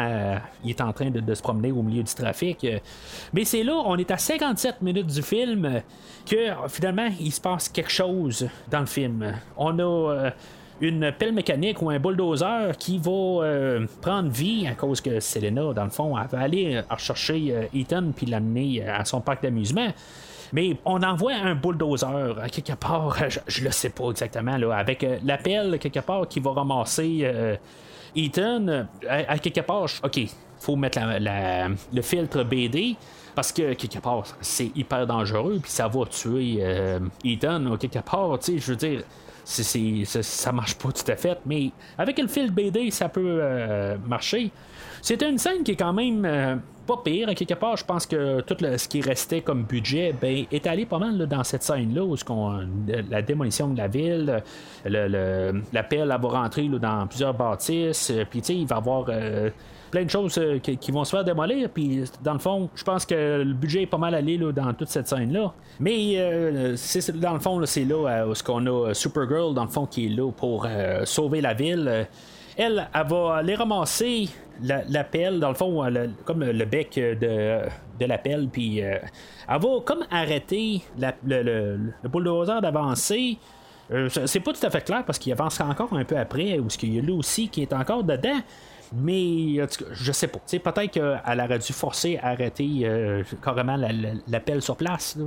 est 0.66 0.82
en 0.82 0.94
train 0.94 1.12
de, 1.12 1.34
se 1.34 1.42
promener 1.42 1.72
au 1.72 1.84
milieu 1.84 2.04
du 2.04 2.14
trafic. 2.14 2.66
Mais 3.34 3.46
c'est 3.46 3.64
là, 3.64 3.82
on 3.86 3.98
est 3.98 4.10
à 4.10 4.18
57 4.18 4.82
minutes 4.82 5.08
du 5.08 5.22
film 5.22 5.82
que 6.26 6.50
finalement 6.68 7.10
il 7.20 7.32
se 7.32 7.42
passe 7.42 7.70
quelque 7.70 7.92
chose 7.92 8.48
dans 8.70 8.80
le 8.80 8.86
film. 8.86 9.34
On 9.58 9.78
a 9.80 9.84
euh, 9.84 10.30
une 10.82 11.12
pelle 11.18 11.34
mécanique 11.34 11.82
ou 11.82 11.90
un 11.90 12.00
bulldozer 12.00 12.76
qui 12.78 12.98
va 12.98 13.12
euh, 13.12 13.86
prendre 14.02 14.30
vie 14.30 14.68
à 14.68 14.74
cause 14.74 15.02
que 15.02 15.20
Selena, 15.20 15.74
dans 15.74 15.84
le 15.84 15.90
fond, 15.90 16.16
va 16.16 16.40
aller 16.40 16.82
rechercher 16.90 17.48
euh, 17.52 17.66
Ethan 17.74 18.12
puis 18.16 18.26
l'amener 18.26 18.86
à 18.86 19.06
son 19.06 19.22
parc 19.22 19.44
d'amusement. 19.44 19.88
Mais 20.54 20.78
on 20.86 21.02
envoie 21.04 21.34
un 21.34 21.56
bulldozer 21.56 22.36
à 22.42 22.50
quelque 22.50 22.74
part, 22.74 23.18
je, 23.48 23.62
ne 23.62 23.66
le 23.66 23.72
sais 23.72 23.90
pas 23.90 24.10
exactement, 24.10 24.58
là, 24.58 24.76
avec 24.76 25.06
la 25.24 25.38
pelle 25.38 25.80
quelque 25.80 26.00
part 26.00 26.28
qui 26.28 26.40
va 26.40 26.52
ramasser 26.52 27.58
Ethan. 28.16 28.88
À, 29.08 29.38
quelque 29.40 29.62
part, 29.62 29.88
ok, 30.04 30.20
faut 30.60 30.76
mettre 30.76 31.00
le 31.00 32.02
filtre 32.02 32.44
BD. 32.44 32.96
Parce 33.36 33.52
que 33.52 33.74
quelque 33.74 34.00
part, 34.00 34.24
c'est 34.40 34.72
hyper 34.76 35.06
dangereux, 35.06 35.60
puis 35.62 35.70
ça 35.70 35.90
va 35.90 36.06
tuer 36.06 36.60
euh, 36.62 37.00
Ethan, 37.24 37.76
quelque 37.78 38.00
part, 38.00 38.40
tu 38.40 38.54
sais, 38.54 38.60
je 38.60 38.72
veux 38.72 38.78
dire. 38.78 39.04
c'est 39.44 40.06
ça 40.06 40.54
marche 40.54 40.76
pas 40.76 40.92
tout 40.94 41.12
à 41.12 41.18
fait, 41.18 41.38
mais 41.46 41.72
avec 41.98 42.18
le 42.18 42.30
fil 42.30 42.50
BD, 42.50 42.90
ça 42.92 43.10
peut 43.10 43.40
euh, 43.42 43.98
marcher. 44.08 44.52
C'était 45.06 45.30
une 45.30 45.38
scène 45.38 45.62
qui 45.64 45.74
est 45.74 45.76
quand 45.76 45.94
même 45.94 46.26
euh, 46.26 46.56
pas 46.88 46.98
pire. 47.06 47.28
Quelque 47.36 47.54
part, 47.54 47.78
je 47.78 47.86
pense 47.86 48.08
que 48.08 48.42
tout 48.42 48.56
ce 48.60 48.88
qui 48.88 49.02
restait 49.02 49.42
comme 49.42 49.62
budget 49.62 50.16
ben, 50.20 50.46
est 50.52 50.66
allé 50.66 50.88
pas 50.88 50.98
mal 50.98 51.28
dans 51.28 51.44
cette 51.44 51.62
scène-là, 51.62 52.04
où 52.04 52.16
la 52.88 53.22
démolition 53.22 53.68
de 53.68 53.78
la 53.78 53.88
ville, 53.88 54.42
le, 54.84 55.62
la 55.72 55.84
pelle 55.84 56.08
va 56.08 56.28
rentrer 56.28 56.68
dans 56.68 57.06
plusieurs 57.06 57.36
bâtisses, 57.36 58.12
puis 58.32 58.40
il 58.40 58.66
va 58.66 58.78
y 58.78 58.80
avoir 58.80 59.06
plein 59.96 60.04
de 60.04 60.10
choses 60.10 60.38
euh, 60.38 60.60
qui, 60.60 60.92
vont 60.92 61.06
se 61.06 61.12
faire 61.12 61.24
démolir. 61.24 61.70
Puis, 61.70 62.04
dans 62.22 62.34
le 62.34 62.40
fond, 62.40 62.70
je 62.76 62.84
pense 62.84 63.06
que 63.06 63.44
le 63.44 63.54
budget 63.54 63.84
est 63.84 63.88
pas 63.88 63.98
mal 63.98 64.14
allé 64.14 64.38
là, 64.38 64.52
dans 64.52 64.74
toute 64.74 64.90
cette 64.90 65.08
scène-là. 65.08 65.54
Mais, 65.80 66.16
euh, 66.18 66.76
dans 67.16 67.34
le 67.34 67.40
fond, 67.40 67.66
c'est 67.66 67.86
là 67.86 67.96
euh, 67.96 68.28
où 68.28 68.36
ce 68.36 68.44
qu'on 68.44 68.66
a 68.66 68.94
Supergirl, 68.94 69.54
dans 69.54 69.64
le 69.64 69.70
fond, 69.70 69.86
qui 69.86 70.08
est 70.08 70.10
là 70.10 70.32
pour 70.32 70.68
sauver 71.06 71.40
la 71.40 71.54
ville. 71.54 72.08
Elle, 72.58 72.88
elle 72.94 73.08
va 73.08 73.36
aller 73.36 73.56
ramasser 73.56 74.30
la, 74.62 75.04
pelle, 75.04 75.40
dans 75.40 75.50
le 75.50 75.56
fond, 75.56 75.84
comme 76.24 76.44
le 76.44 76.66
bec 76.66 76.96
de, 76.96 78.06
la 78.06 78.18
pelle, 78.18 78.48
puis 78.48 78.80
elle 78.80 79.02
va 79.48 79.82
comme 79.84 80.06
arrêter 80.10 80.82
le, 80.98 81.78
bulldozer 82.08 82.62
d'avancer. 82.62 83.38
c'est 84.10 84.40
pas 84.40 84.54
tout 84.54 84.66
à 84.66 84.70
fait 84.70 84.82
clair 84.86 85.04
parce 85.06 85.20
qu'il 85.20 85.34
avance 85.34 85.60
encore 85.60 85.94
un 85.94 86.06
peu 86.06 86.18
après, 86.18 86.60
ou 86.60 86.70
ce 86.70 86.78
qu'il 86.78 86.96
y 86.96 87.00
a 87.00 87.02
là 87.02 87.14
aussi 87.14 87.50
qui 87.50 87.62
est 87.62 87.74
encore 87.74 88.04
dedans. 88.04 88.40
Mais 88.94 89.56
je 89.92 90.12
sais 90.12 90.28
pas. 90.28 90.40
Peut-être 90.40 90.92
qu'elle 90.92 91.42
aurait 91.42 91.60
dû 91.60 91.74
forcer 91.74 92.18
à 92.22 92.30
arrêter 92.30 92.82
euh, 92.84 93.24
carrément 93.44 93.78
l'appel 94.28 94.62
sur 94.62 94.76
place. 94.76 95.18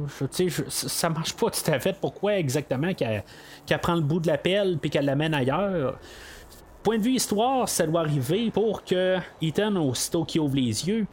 ça 0.68 1.10
marche 1.10 1.34
pas 1.34 1.50
tout 1.50 1.70
à 1.70 1.78
fait. 1.78 1.96
Pourquoi 2.00 2.36
exactement 2.36 2.94
qu'elle 2.94 3.22
prend 3.80 3.94
le 3.94 4.02
bout 4.02 4.20
de 4.20 4.28
l'appel 4.28 4.78
puis 4.80 4.90
qu'elle 4.90 5.06
l'amène 5.06 5.34
ailleurs? 5.34 5.98
Point 6.82 6.98
de 6.98 7.02
vue 7.02 7.14
histoire, 7.14 7.68
ça 7.68 7.86
doit 7.86 8.00
arriver 8.00 8.50
pour 8.50 8.84
que 8.84 9.18
Ethan, 9.42 9.76
aussitôt 9.76 10.24
qu'il 10.24 10.40
ouvre 10.40 10.56
les 10.56 10.88
yeux, 10.88 11.06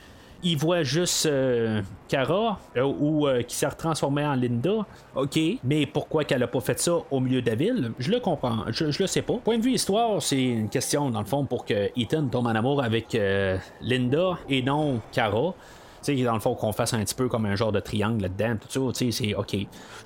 il 0.43 0.57
voit 0.57 0.83
juste 0.83 1.25
euh, 1.25 1.81
Kara 2.07 2.59
euh, 2.77 2.83
ou 2.83 3.27
euh, 3.27 3.41
qui 3.41 3.55
s'est 3.55 3.67
retransformé 3.67 4.23
en 4.23 4.35
Linda. 4.35 4.85
OK, 5.15 5.39
mais 5.63 5.87
pourquoi 5.87 6.23
qu'elle 6.23 6.43
a 6.43 6.47
pas 6.47 6.59
fait 6.59 6.79
ça 6.79 6.97
au 7.09 7.19
milieu 7.19 7.41
de 7.41 7.49
la 7.49 7.55
ville? 7.55 7.91
Je 7.97 8.11
le 8.11 8.19
comprends, 8.19 8.57
je, 8.67 8.91
je 8.91 9.01
le 9.01 9.07
sais 9.07 9.23
pas. 9.23 9.33
Point 9.43 9.57
de 9.57 9.63
vue 9.63 9.73
histoire, 9.73 10.21
c'est 10.21 10.43
une 10.43 10.69
question 10.69 11.09
dans 11.09 11.19
le 11.19 11.25
fond 11.25 11.45
pour 11.45 11.65
que 11.65 11.89
Ethan 11.97 12.27
tombe 12.27 12.45
en 12.45 12.55
amour 12.55 12.83
avec 12.83 13.17
Linda 13.81 14.37
et 14.47 14.61
non 14.61 15.01
Kara 15.11 15.55
sais, 16.05 16.23
dans 16.23 16.33
le 16.33 16.39
fond, 16.39 16.55
qu'on 16.55 16.71
fasse 16.71 16.93
un 16.93 16.99
petit 16.99 17.15
peu 17.15 17.27
comme 17.27 17.45
un 17.45 17.55
genre 17.55 17.71
de 17.71 17.79
triangle 17.79 18.23
là-dedans, 18.23 18.55
tout 18.69 18.93
ça, 18.93 19.07
c'est 19.11 19.35
OK. 19.35 19.55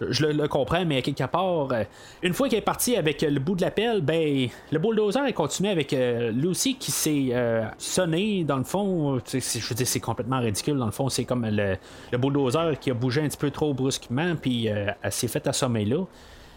Je, 0.02 0.26
le, 0.26 0.47
comprends, 0.47 0.86
mais 0.86 1.02
quelque 1.02 1.26
part, 1.26 1.72
euh, 1.72 1.84
une 2.24 2.34
fois 2.34 2.50
qu'elle 2.50 2.60
est 2.60 2.64
partie 2.64 2.95
avec 2.95 3.22
le 3.22 3.39
bout 3.39 3.56
de 3.56 3.62
la 3.62 3.72
pelle, 3.72 4.02
ben, 4.02 4.47
le 4.72 4.80
bulldozer 4.80 5.26
est 5.26 5.34
continué 5.34 5.70
avec 5.70 5.93
euh, 5.93 6.32
Lucy 6.32 6.76
qui 6.76 6.91
s'est 6.91 7.30
euh, 7.32 7.66
sonné, 7.78 8.43
dans 8.43 8.58
le 8.58 8.64
fond, 8.64 9.20
je 9.20 9.70
veux 9.70 9.76
dire, 9.76 9.88
c'est 9.88 10.00
complètement 10.00 10.39
ridicule, 10.39 10.78
dans 10.78 10.86
le 10.86 10.91
fond, 10.91 11.10
c'est 11.10 11.26
comme 11.26 11.45
le, 11.45 11.78
bulldozer 12.18 12.80
qui 12.80 12.91
a 12.91 12.93
bougé 12.93 13.22
un 13.22 13.28
petit 13.28 13.38
peu 13.38 13.52
trop 13.52 13.74
brusquement, 13.74 14.36
puis 14.36 14.68
elle 14.68 14.95
s'est 15.12 15.28
fait 15.28 15.45
assommer 15.47 15.86
là. 15.86 16.06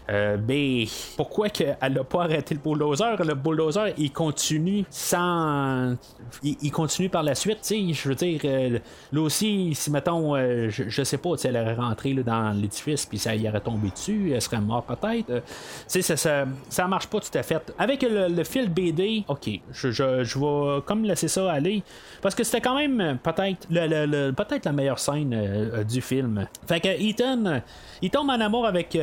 Euh, 0.09 0.37
mais 0.45 0.85
pourquoi 1.15 1.49
qu'elle 1.49 1.77
n'a 1.81 2.03
pas 2.03 2.23
arrêté 2.23 2.55
le 2.55 2.59
bulldozer? 2.59 3.15
Le 3.23 3.35
bulldozer, 3.35 3.93
il 3.97 4.11
continue 4.11 4.85
sans. 4.89 5.95
Il, 6.43 6.71
continue 6.71 7.09
par 7.09 7.23
la 7.23 7.35
suite, 7.35 7.59
tu 7.61 7.93
Je 7.93 8.09
veux 8.09 8.15
dire, 8.15 8.41
euh, 8.45 8.79
là 9.11 9.21
aussi, 9.21 9.73
si 9.75 9.91
mettons, 9.91 10.35
euh, 10.35 10.69
je, 10.69 11.03
sais 11.03 11.17
pas, 11.17 11.31
elle 11.43 11.57
aurait 11.57 11.75
rentré 11.75 12.13
dans 12.13 12.51
l'édifice 12.59 13.05
puis 13.05 13.17
ça 13.17 13.35
y 13.35 13.47
aurait 13.47 13.61
tombé 13.61 13.89
dessus, 13.89 14.31
elle 14.33 14.41
serait 14.41 14.59
morte 14.59 14.87
peut-être. 14.87 15.27
tu 15.27 15.41
sais, 15.87 16.01
ça, 16.01 16.45
ça, 16.69 16.87
marche 16.87 17.07
pas 17.07 17.19
tout 17.19 17.37
à 17.37 17.43
fait. 17.43 17.73
Avec 17.77 18.05
le, 18.07 18.43
fil 18.43 18.69
BD, 18.69 19.23
ok, 19.27 19.49
je, 19.71 19.91
je, 19.91 20.39
vais 20.39 20.81
comme 20.85 21.03
laisser 21.03 21.27
ça 21.27 21.51
aller 21.51 21.83
parce 22.21 22.35
que 22.35 22.43
c'était 22.43 22.61
quand 22.61 22.75
même 22.75 23.19
peut-être 23.23 23.67
le, 23.69 24.31
peut-être 24.31 24.65
la 24.65 24.71
meilleure 24.71 24.99
scène 24.99 25.83
du 25.87 26.01
film. 26.01 26.47
Fait 26.67 26.79
que 26.79 26.89
Ethan, 26.89 27.61
il 28.01 28.09
tombe 28.09 28.29
en 28.29 28.41
amour 28.41 28.65
avec 28.65 28.97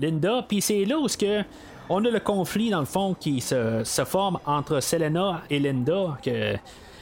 Linda. 0.00 0.44
Puis 0.46 0.60
c'est 0.60 0.84
là 0.84 0.98
où 0.98 1.06
que 1.06 1.42
on 1.88 2.04
a 2.04 2.10
le 2.10 2.20
conflit, 2.20 2.70
dans 2.70 2.80
le 2.80 2.86
fond, 2.86 3.14
qui 3.18 3.40
se, 3.40 3.82
forme 4.06 4.38
entre 4.46 4.80
Selena 4.80 5.42
et 5.50 5.58
Linda. 5.58 6.18
Que 6.22 6.56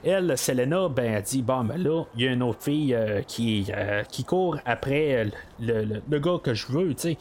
elle, 0.04 0.38
Selena, 0.38 0.88
ben, 0.88 1.14
elle 1.14 1.22
dit 1.22 1.42
Bon, 1.42 1.64
ben 1.64 1.76
là, 1.76 2.04
il 2.16 2.24
y 2.24 2.28
a 2.28 2.32
une 2.32 2.42
autre 2.42 2.62
fille 2.62 2.94
euh, 2.94 3.22
qui, 3.22 3.66
euh, 3.76 4.02
qui 4.04 4.24
court 4.24 4.58
après 4.64 5.30
le, 5.60 6.00
le, 6.08 6.18
gars 6.18 6.38
que 6.42 6.54
je 6.54 6.66
veux, 6.68 6.94
tu 6.94 7.00
sais. 7.02 7.18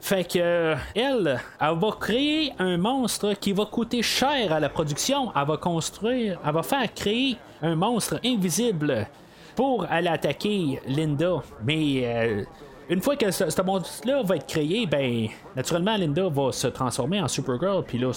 Fait 0.00 0.24
que 0.24 0.76
elle, 0.94 1.40
elle 1.60 1.78
va 1.78 1.90
créer 1.98 2.52
un 2.58 2.76
monstre 2.76 3.32
qui 3.40 3.52
va 3.52 3.64
coûter 3.64 4.02
cher 4.02 4.52
à 4.52 4.60
la 4.60 4.68
production. 4.68 5.32
Elle 5.34 5.46
va 5.46 5.56
construire, 5.56 6.38
elle 6.44 6.52
va 6.52 6.62
faire 6.62 6.92
créer 6.92 7.38
un 7.62 7.74
monstre 7.74 8.20
invisible 8.22 9.06
pour 9.56 9.86
aller 9.90 10.08
attaquer 10.08 10.80
Linda. 10.86 11.42
Mais 11.64 12.02
euh, 12.04 12.44
une 12.88 13.00
fois 13.00 13.16
que 13.16 13.30
ce, 13.30 13.62
monstre-là 13.62 14.22
va 14.22 14.36
être 14.36 14.46
créé, 14.46 14.86
ben, 14.86 15.28
naturellement, 15.56 15.96
Linda 15.96 16.28
va 16.28 16.52
se 16.52 16.66
transformer 16.66 17.20
en 17.20 17.28
Supergirl. 17.28 17.84
Puis 17.84 17.98
là, 17.98 18.12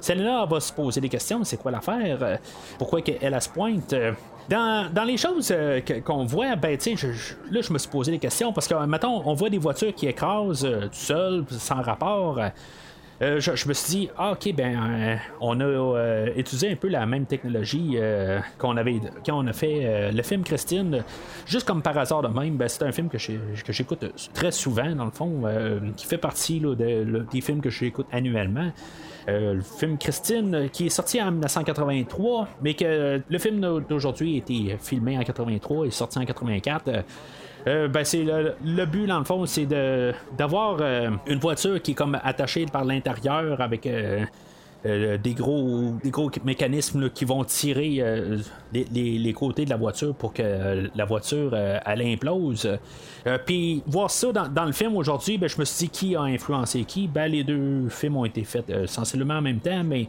Selena 0.00 0.46
va 0.46 0.60
se 0.60 0.72
poser 0.72 1.00
des 1.00 1.08
questions 1.08 1.42
c'est 1.44 1.56
quoi 1.56 1.70
l'affaire? 1.70 2.38
Pourquoi 2.78 3.00
elle, 3.20 3.34
a 3.34 3.40
se 3.40 3.48
pointe? 3.48 3.94
Dans, 4.48 4.92
dans, 4.92 5.02
les 5.02 5.16
choses 5.16 5.50
euh, 5.50 5.80
qu'on 6.04 6.24
voit, 6.24 6.54
ben, 6.54 6.78
tu 6.78 6.96
sais, 6.96 7.08
là, 7.50 7.60
je 7.60 7.72
me 7.72 7.78
suis 7.78 7.88
posé 7.88 8.12
des 8.12 8.18
questions 8.20 8.52
parce 8.52 8.68
que, 8.68 8.74
mettons, 8.86 9.22
on 9.28 9.34
voit 9.34 9.50
des 9.50 9.58
voitures 9.58 9.92
qui 9.92 10.06
écrasent 10.06 10.64
euh, 10.64 10.82
tout 10.82 10.92
seul, 10.92 11.44
sans 11.50 11.82
rapport. 11.82 12.38
Euh, 13.22 13.40
je, 13.40 13.68
me 13.68 13.72
suis 13.72 13.90
dit, 13.90 14.10
ah, 14.18 14.32
ok, 14.32 14.54
ben, 14.54 14.76
euh, 14.78 15.16
on 15.40 15.58
a 15.60 15.64
euh, 15.64 16.28
utilisé 16.36 16.70
un 16.70 16.76
peu 16.76 16.88
la 16.88 17.06
même 17.06 17.24
technologie 17.24 17.96
qu'on 18.58 18.76
avait 18.76 19.00
quand 19.24 19.38
on 19.38 19.46
a 19.46 19.52
fait 19.52 20.12
le 20.12 20.22
film 20.22 20.42
Christine. 20.42 21.02
Juste 21.46 21.66
comme 21.66 21.82
par 21.82 21.96
hasard 21.96 22.22
de 22.22 22.28
même, 22.28 22.56
ben, 22.56 22.68
c'est 22.68 22.82
un 22.82 22.92
film 22.92 23.08
que 23.08 23.18
j'écoute 23.18 24.04
très 24.34 24.50
souvent, 24.50 24.94
dans 24.94 25.06
le 25.06 25.10
fond, 25.10 25.42
qui 25.96 26.06
fait 26.06 26.18
partie 26.18 26.60
des 26.60 27.40
films 27.40 27.60
que 27.60 27.70
j'écoute 27.70 28.06
annuellement. 28.12 28.70
le 29.26 29.60
film 29.60 29.96
Christine, 29.98 30.68
qui 30.72 30.86
est 30.86 30.90
sorti 30.90 31.20
en 31.20 31.30
1983, 31.30 32.48
mais 32.62 32.74
que 32.74 33.22
le 33.26 33.38
film 33.38 33.60
d'aujourd'hui 33.88 34.34
a 34.34 34.38
été 34.38 34.76
filmé 34.78 35.18
en 35.18 35.22
83 35.22 35.86
et 35.86 35.90
sorti 35.90 36.18
en 36.18 36.24
84. 36.24 37.04
Euh, 37.66 37.88
ben, 37.88 38.04
c'est 38.04 38.24
le, 38.24 38.84
but, 38.86 39.06
dans 39.06 39.18
le 39.18 39.24
fond, 39.24 39.44
c'est 39.46 39.66
de, 39.66 40.12
d'avoir 40.36 40.78
euh, 40.80 41.10
une 41.26 41.38
voiture 41.38 41.82
qui 41.82 41.92
est 41.92 41.94
comme 41.94 42.18
attachée 42.22 42.66
par 42.66 42.84
l'intérieur 42.84 43.60
avec 43.60 43.86
euh, 43.86 44.24
des, 44.84 45.34
gros, 45.34 45.94
des 46.02 46.10
gros 46.10 46.30
mécanismes 46.44 47.10
qui 47.10 47.24
vont 47.24 47.42
tirer 47.42 48.00
les, 48.72 49.32
côtés 49.32 49.64
de 49.64 49.70
la 49.70 49.76
voiture 49.76 50.14
pour 50.14 50.32
que 50.32 50.88
la 50.94 51.04
voiture 51.04 51.56
elle 51.56 52.02
implose. 52.02 52.78
Puis 53.46 53.82
voir 53.88 54.12
ça 54.12 54.30
dans, 54.30 54.64
le 54.64 54.70
film 54.70 54.96
aujourd'hui, 54.96 55.38
ben, 55.38 55.48
je 55.48 55.58
me 55.58 55.64
suis 55.64 55.86
dit 55.86 55.90
qui 55.90 56.14
a 56.14 56.22
influencé 56.22 56.84
qui. 56.84 57.08
Ben, 57.08 57.26
les 57.26 57.42
deux 57.42 57.88
films 57.88 58.18
ont 58.18 58.26
été 58.26 58.44
faits 58.44 58.86
sensiblement 58.86 59.38
en 59.38 59.42
même 59.42 59.58
temps, 59.58 59.82
mais 59.82 60.06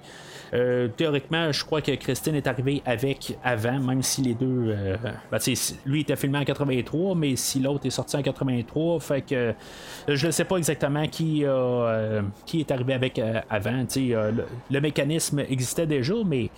euh, 0.54 0.88
théoriquement, 0.88 1.52
je 1.52 1.64
crois 1.64 1.82
que 1.82 1.92
Christine 1.96 2.36
est 2.36 2.48
arrivée 2.48 2.82
avec 2.86 3.38
avant, 3.44 3.80
même 3.80 4.02
si 4.02 4.22
les 4.22 4.34
deux. 4.34 4.70
Euh, 4.70 4.98
ben, 5.32 5.38
lui 5.86 6.02
était 6.02 6.16
filmé 6.16 6.40
en 6.40 6.44
83, 6.44 7.16
mais 7.16 7.36
si 7.36 7.60
l'autre 7.60 7.86
est 7.86 7.92
sorti 7.92 8.16
en 8.18 8.22
83, 8.22 9.00
fait 9.00 9.22
que 9.22 9.54
je 10.08 10.28
ne 10.28 10.32
sais 10.32 10.46
pas 10.46 10.58
exactement 10.58 11.08
qui, 11.08 11.42
euh, 11.44 12.22
qui 12.46 12.60
est 12.62 12.72
arrivé 12.72 12.94
avec 12.94 13.22
avant. 13.50 13.86
Le, 13.98 14.80
mécanisme 14.80 15.40
existait 15.40 15.88
déjà, 15.88 16.14
mais 16.26 16.50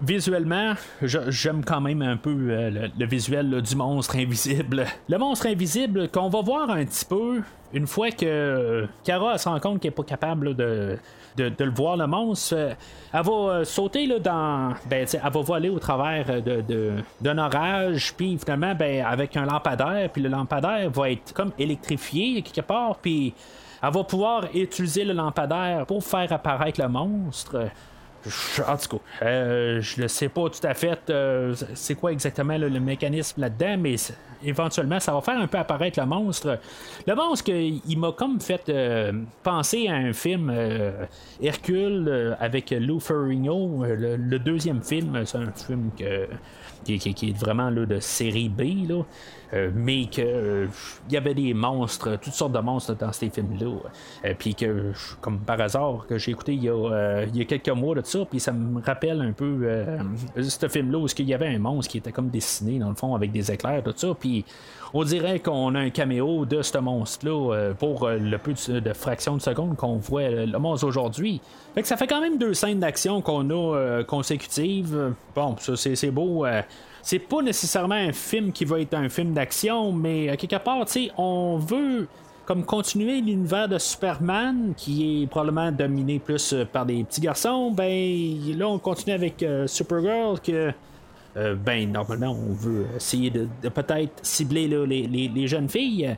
visuellement, 0.00 0.74
j'aime 1.02 1.64
quand 1.64 1.80
même 1.80 2.02
un 2.02 2.16
peu 2.16 2.34
le, 2.34 3.06
visuel 3.06 3.62
du 3.62 3.76
monstre 3.76 4.16
invisible. 4.16 4.86
Le 5.08 5.18
monstre 5.18 5.46
invisible 5.46 6.08
qu'on 6.08 6.28
va 6.28 6.40
voir 6.42 6.70
un 6.70 6.84
petit 6.84 7.04
peu 7.04 7.42
une 7.72 7.86
fois 7.86 8.10
que 8.10 8.86
Kara 9.04 9.38
se 9.38 9.48
rend 9.48 9.60
compte 9.60 9.80
qu'elle 9.80 9.90
n'est 9.90 9.94
pas 9.94 10.02
capable 10.02 10.54
de, 10.54 10.98
de, 11.36 11.64
le 11.64 11.70
voir, 11.70 11.96
le 11.96 12.06
monstre, 12.06 12.54
euh, 12.56 12.74
elle 13.12 13.22
va 13.22 13.32
euh, 13.32 13.64
sauter 13.64 14.06
là, 14.06 14.18
dans. 14.18 14.74
Ben, 14.88 15.06
elle 15.12 15.32
va 15.32 15.40
voler 15.40 15.68
au 15.68 15.78
travers 15.78 16.42
de, 16.42 16.92
d'un 17.20 17.38
orage, 17.38 18.14
puis 18.16 18.38
finalement, 18.38 18.74
ben, 18.74 19.04
avec 19.04 19.36
un 19.36 19.44
lampadaire, 19.44 20.10
puis 20.12 20.22
le 20.22 20.28
lampadaire 20.28 20.90
va 20.90 21.10
être 21.10 21.32
comme 21.34 21.52
électrifié 21.58 22.42
quelque 22.42 22.66
part, 22.66 22.96
puis 22.96 23.34
elle 23.82 23.92
va 23.92 24.04
pouvoir 24.04 24.44
utiliser 24.54 25.04
le 25.04 25.12
lampadaire 25.12 25.84
pour 25.86 26.02
faire 26.02 26.32
apparaître 26.32 26.80
le 26.80 26.88
monstre. 26.88 27.68
En 28.66 28.76
tout 28.76 28.98
cas, 28.98 29.26
euh, 29.26 29.80
je 29.80 30.02
ne 30.02 30.08
sais 30.08 30.28
pas 30.28 30.48
tout 30.48 30.66
à 30.66 30.74
fait 30.74 31.12
c'est 31.74 31.94
quoi 31.94 32.12
exactement 32.12 32.56
le 32.58 32.80
mécanisme 32.80 33.40
là-dedans, 33.40 33.76
mais 33.78 33.96
éventuellement, 34.44 35.00
ça 35.00 35.12
va 35.12 35.20
faire 35.20 35.38
un 35.38 35.46
peu 35.46 35.58
apparaître 35.58 36.00
le 36.00 36.06
monstre. 36.06 36.58
Le 37.06 37.14
monstre, 37.14 37.50
il 37.50 37.98
m'a 37.98 38.12
comme 38.12 38.40
fait 38.40 38.68
euh, 38.68 39.12
penser 39.42 39.88
à 39.88 39.94
un 39.94 40.12
film 40.12 40.50
euh, 40.50 41.04
Hercule 41.42 42.06
euh, 42.08 42.34
avec 42.40 42.70
Lou 42.70 43.00
Ferrigno, 43.00 43.84
le, 43.84 44.38
deuxième 44.38 44.82
film. 44.82 45.24
C'est 45.24 45.38
un 45.38 45.52
film 45.52 45.90
qui, 46.86 47.28
est 47.28 47.36
vraiment 47.36 47.70
là, 47.70 47.86
de 47.86 48.00
série 48.00 48.48
B. 48.48 48.88
Là. 48.88 49.02
Euh, 49.54 49.70
mais 49.72 50.06
que 50.06 50.22
euh, 50.22 50.66
il 51.08 51.14
y 51.14 51.16
avait 51.16 51.34
des 51.34 51.54
monstres, 51.54 52.16
toutes 52.16 52.32
sortes 52.32 52.52
de 52.52 52.58
monstres 52.58 52.96
dans 52.96 53.12
ces 53.12 53.30
films-là. 53.30 53.66
Euh, 54.24 54.34
puis 54.36 54.54
que, 54.54 54.92
comme 55.20 55.38
par 55.38 55.60
hasard, 55.60 56.06
que 56.08 56.18
j'ai 56.18 56.32
écouté 56.32 56.54
il 56.54 56.64
y, 56.64 56.68
a, 56.68 57.44
quelques 57.44 57.68
mois 57.68 57.94
de 57.94 58.04
ça, 58.04 58.24
puis 58.28 58.40
ça 58.40 58.52
me 58.52 58.82
rappelle 58.82 59.20
un 59.20 59.32
peu 59.32 59.84
ce 60.36 60.68
film-là 60.68 60.98
où 60.98 61.06
il 61.18 61.28
y 61.28 61.34
avait 61.34 61.54
un 61.54 61.58
monstre 61.58 61.92
qui 61.92 61.98
était 61.98 62.12
comme 62.12 62.28
dessiné 62.28 62.78
dans 62.78 62.88
le 62.88 62.94
fond 62.94 63.14
avec 63.14 63.30
des 63.30 63.52
éclairs, 63.52 63.82
tout 63.84 63.94
ça, 63.94 64.14
puis 64.18 64.44
on 64.94 65.04
dirait 65.04 65.40
qu'on 65.40 65.74
a 65.74 65.80
un 65.80 65.90
caméo 65.90 66.44
de 66.44 66.62
ce 66.62 66.78
monstre-là 66.78 67.72
pour 67.78 68.08
le 68.08 68.36
peu 68.38 68.52
de, 68.52 68.92
fraction 68.92 69.36
de 69.36 69.42
seconde 69.42 69.76
qu'on 69.76 69.96
voit 69.96 70.28
le 70.28 70.58
monstre 70.58 70.86
aujourd'hui. 70.86 71.40
Fait 71.74 71.82
que 71.82 71.88
ça 71.88 71.96
fait 71.96 72.06
quand 72.06 72.20
même 72.20 72.38
deux 72.38 72.54
scènes 72.54 72.80
d'action 72.80 73.20
qu'on 73.20 73.50
a 73.50 74.02
consécutives. 74.04 75.12
Bon, 75.34 75.56
ça 75.58 75.76
c'est 75.76 76.10
beau 76.10 76.44
c'est 77.06 77.20
pas 77.20 77.40
nécessairement 77.40 77.94
un 77.94 78.12
film 78.12 78.50
qui 78.50 78.64
va 78.64 78.80
être 78.80 78.94
un 78.94 79.08
film 79.08 79.32
d'action, 79.32 79.92
mais 79.92 80.28
euh, 80.28 80.34
quelque 80.34 80.56
part, 80.56 80.84
tu 80.86 80.92
sais, 81.04 81.12
on 81.16 81.56
veut 81.56 82.08
comme 82.46 82.64
continuer 82.64 83.20
l'univers 83.20 83.68
de 83.68 83.78
Superman 83.78 84.72
qui 84.76 85.22
est 85.22 85.26
probablement 85.28 85.70
dominé 85.70 86.18
plus 86.18 86.52
euh, 86.52 86.64
par 86.64 86.84
des 86.84 87.04
petits 87.04 87.20
garçons, 87.20 87.70
ben 87.70 88.58
là 88.58 88.68
on 88.68 88.80
continue 88.80 89.14
avec 89.14 89.40
euh, 89.44 89.68
Supergirl 89.68 90.40
que 90.40 90.72
ben 91.36 91.92
normalement 91.92 92.32
on 92.32 92.52
veut 92.52 92.86
essayer 92.96 93.30
de, 93.30 93.46
peut-être 93.68 94.24
cibler 94.24 94.68
les, 94.68 95.46
jeunes 95.46 95.68
filles. 95.68 96.16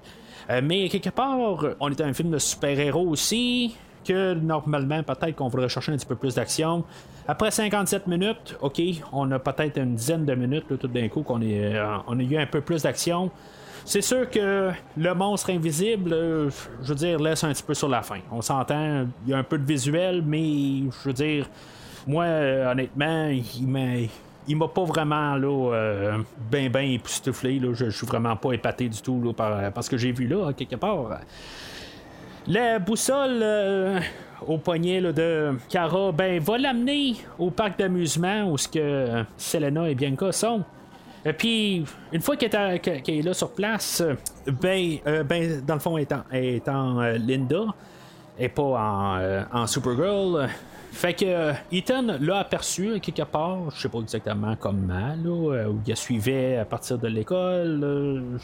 mais 0.62 0.88
quelque 0.88 1.10
part, 1.10 1.38
on 1.80 1.90
est 1.90 2.00
un 2.00 2.12
film 2.12 2.30
de 2.30 2.38
super-héros 2.38 3.08
aussi, 3.08 3.74
que 4.04 4.34
normalement 4.34 5.02
peut-être 5.02 5.36
qu'on 5.36 5.48
voudrait 5.48 5.68
chercher 5.68 5.92
un 5.92 5.96
petit 5.96 6.06
peu 6.06 6.16
plus 6.16 6.34
d'action. 6.34 6.84
Après 7.26 7.50
57 7.50 8.06
minutes, 8.06 8.56
ok, 8.62 8.80
on 9.12 9.30
a 9.32 9.38
peut-être 9.38 9.76
une 9.78 9.94
dizaine 9.94 10.24
de 10.24 10.34
minutes 10.34 10.78
tout 10.78 10.88
d'un 10.88 11.08
coup 11.08 11.22
qu'on 11.22 11.42
euh, 11.42 11.98
on 12.06 12.18
a 12.18 12.22
eu 12.22 12.38
un 12.38 12.46
peu 12.46 12.62
plus 12.62 12.82
d'action. 12.82 13.30
C'est 13.84 14.00
sûr 14.00 14.28
que 14.30 14.70
le 14.96 15.14
monstre 15.14 15.50
invisible, 15.50 16.12
euh, 16.12 16.50
je 16.82 16.88
veux 16.88 16.94
dire, 16.94 17.18
laisse 17.18 17.44
un 17.44 17.52
petit 17.52 17.62
peu 17.62 17.74
sur 17.74 17.88
la 17.88 18.00
fin. 18.00 18.20
On 18.32 18.40
s'entend, 18.40 19.06
il 19.26 19.30
y 19.30 19.34
a 19.34 19.38
un 19.38 19.42
peu 19.42 19.58
de 19.58 19.64
visuel, 19.64 20.22
mais 20.26 20.84
je 20.90 21.08
veux 21.08 21.12
dire, 21.12 21.46
moi, 22.06 22.24
euh, 22.24 22.72
honnêtement, 22.72 23.28
il 23.28 23.66
il 24.48 24.56
m'a 24.56 24.68
pas 24.68 24.84
vraiment 24.84 25.36
là 25.36 26.18
ben 26.50 26.70
ben 26.70 26.90
époustouflé 26.90 27.58
là, 27.58 27.72
je, 27.74 27.90
suis 27.90 28.06
vraiment 28.06 28.36
pas 28.36 28.52
épaté 28.52 28.88
du 28.88 29.00
tout 29.02 29.22
là, 29.22 29.32
par, 29.32 29.84
ce 29.84 29.90
que 29.90 29.96
j'ai 29.96 30.12
vu 30.12 30.26
là 30.26 30.52
quelque 30.52 30.76
part 30.76 31.20
la 32.46 32.78
boussole 32.78 33.44
au 34.46 34.58
poignet 34.58 35.00
de 35.00 35.56
Cara, 35.68 36.12
ben, 36.12 36.40
va 36.40 36.58
l'amener 36.58 37.16
au 37.38 37.50
parc 37.50 37.78
d'amusement 37.78 38.50
où 38.50 38.58
ce 38.58 38.68
que 38.68 39.24
Selena 39.36 39.88
et 39.88 39.94
Bianca 39.94 40.32
sont. 40.32 40.62
Et 41.24 41.32
puis, 41.32 41.84
une 42.12 42.20
fois 42.20 42.36
qu'elle 42.36 42.54
est, 42.54 43.22
là 43.22 43.34
sur 43.34 43.50
place, 43.50 44.02
ben, 44.46 44.98
euh, 45.06 45.24
ben 45.24 45.60
dans 45.66 45.74
le 45.74 45.80
fond, 45.80 45.98
étant, 45.98 46.22
étant 46.32 47.00
euh, 47.00 47.18
Linda 47.18 47.64
et 48.38 48.48
pas 48.48 48.62
en, 48.62 49.18
euh, 49.18 49.42
en 49.52 49.66
Supergirl. 49.66 50.48
Fait 50.98 51.14
que 51.14 51.52
Ethan 51.70 52.16
l'a 52.18 52.38
aperçu 52.38 52.98
quelque 52.98 53.22
part, 53.22 53.70
je 53.72 53.82
sais 53.82 53.88
pas 53.88 54.00
exactement 54.00 54.56
comment, 54.58 55.14
là, 55.22 55.68
où 55.68 55.80
il 55.86 55.96
suivait 55.96 56.56
à 56.56 56.64
partir 56.64 56.98
de 56.98 57.06
l'école. 57.06 58.40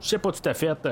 je 0.00 0.08
sais 0.08 0.16
pas 0.16 0.32
tout 0.32 0.48
à 0.48 0.54
fait. 0.54 0.88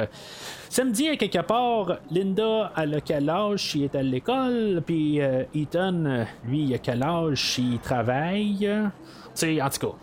Ça 0.68 0.84
me 0.84 0.90
dit 0.90 1.09
à 1.09 1.16
quelque 1.16 1.40
part, 1.40 1.97
Linda, 2.11 2.72
a 2.76 3.01
quel 3.01 3.30
âge? 3.30 3.74
Il 3.74 3.84
est 3.84 3.95
à 3.95 4.03
l'école, 4.03 4.82
puis 4.84 5.22
euh, 5.22 5.45
Ethan, 5.55 6.26
lui, 6.45 6.64
il 6.64 6.74
a 6.74 6.78
quel 6.78 7.03
âge? 7.03 7.59
Il 7.59 7.78
travaille. 7.78 8.70
Sais, 9.32 9.62
en 9.62 9.70
tout 9.70 9.86
cas 9.86 9.95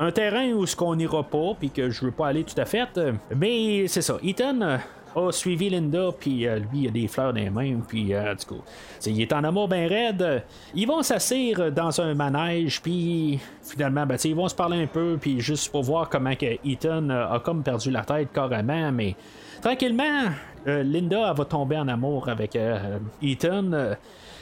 un 0.00 0.10
terrain 0.10 0.50
où 0.50 0.66
ce 0.66 0.74
qu'on 0.74 0.96
n'ira 0.96 1.22
pas, 1.22 1.54
puis 1.56 1.70
que 1.70 1.90
je 1.90 2.04
veux 2.04 2.10
pas 2.10 2.26
aller 2.26 2.42
tout 2.42 2.60
à 2.60 2.64
fait. 2.64 2.88
Mais 3.36 3.86
c'est 3.86 4.02
ça. 4.02 4.18
Ethan 4.24 4.60
euh, 4.62 4.78
a 5.14 5.32
suivi 5.32 5.70
Linda, 5.70 6.10
puis 6.18 6.46
euh, 6.46 6.58
lui, 6.58 6.82
il 6.82 6.88
a 6.88 6.90
des 6.90 7.08
fleurs 7.08 7.32
dans 7.32 7.40
les 7.40 7.50
mains, 7.50 7.80
puis 7.86 8.14
euh, 8.14 8.34
du 8.34 8.44
coup, 8.44 8.62
il 9.06 9.20
est 9.20 9.32
en 9.32 9.44
amour 9.44 9.68
bien 9.68 9.88
raide. 9.88 10.42
Ils 10.74 10.86
vont 10.86 11.02
s'asseoir 11.02 11.70
dans 11.72 12.00
un 12.00 12.14
manège, 12.14 12.80
puis 12.82 13.38
finalement, 13.62 14.06
ben, 14.06 14.18
ils 14.24 14.34
vont 14.34 14.48
se 14.48 14.54
parler 14.54 14.82
un 14.82 14.86
peu, 14.86 15.18
puis 15.20 15.40
juste 15.40 15.70
pour 15.70 15.82
voir 15.82 16.08
comment 16.08 16.34
que 16.34 16.58
Ethan 16.64 17.10
a 17.10 17.40
comme 17.40 17.62
perdu 17.62 17.90
la 17.90 18.02
tête 18.02 18.28
carrément, 18.32 18.92
mais 18.92 19.14
tranquillement, 19.62 20.30
Linda 20.66 21.30
elle 21.30 21.36
va 21.36 21.44
tomber 21.44 21.76
en 21.76 21.88
amour 21.88 22.28
avec 22.28 22.58
Ethan. 23.22 23.94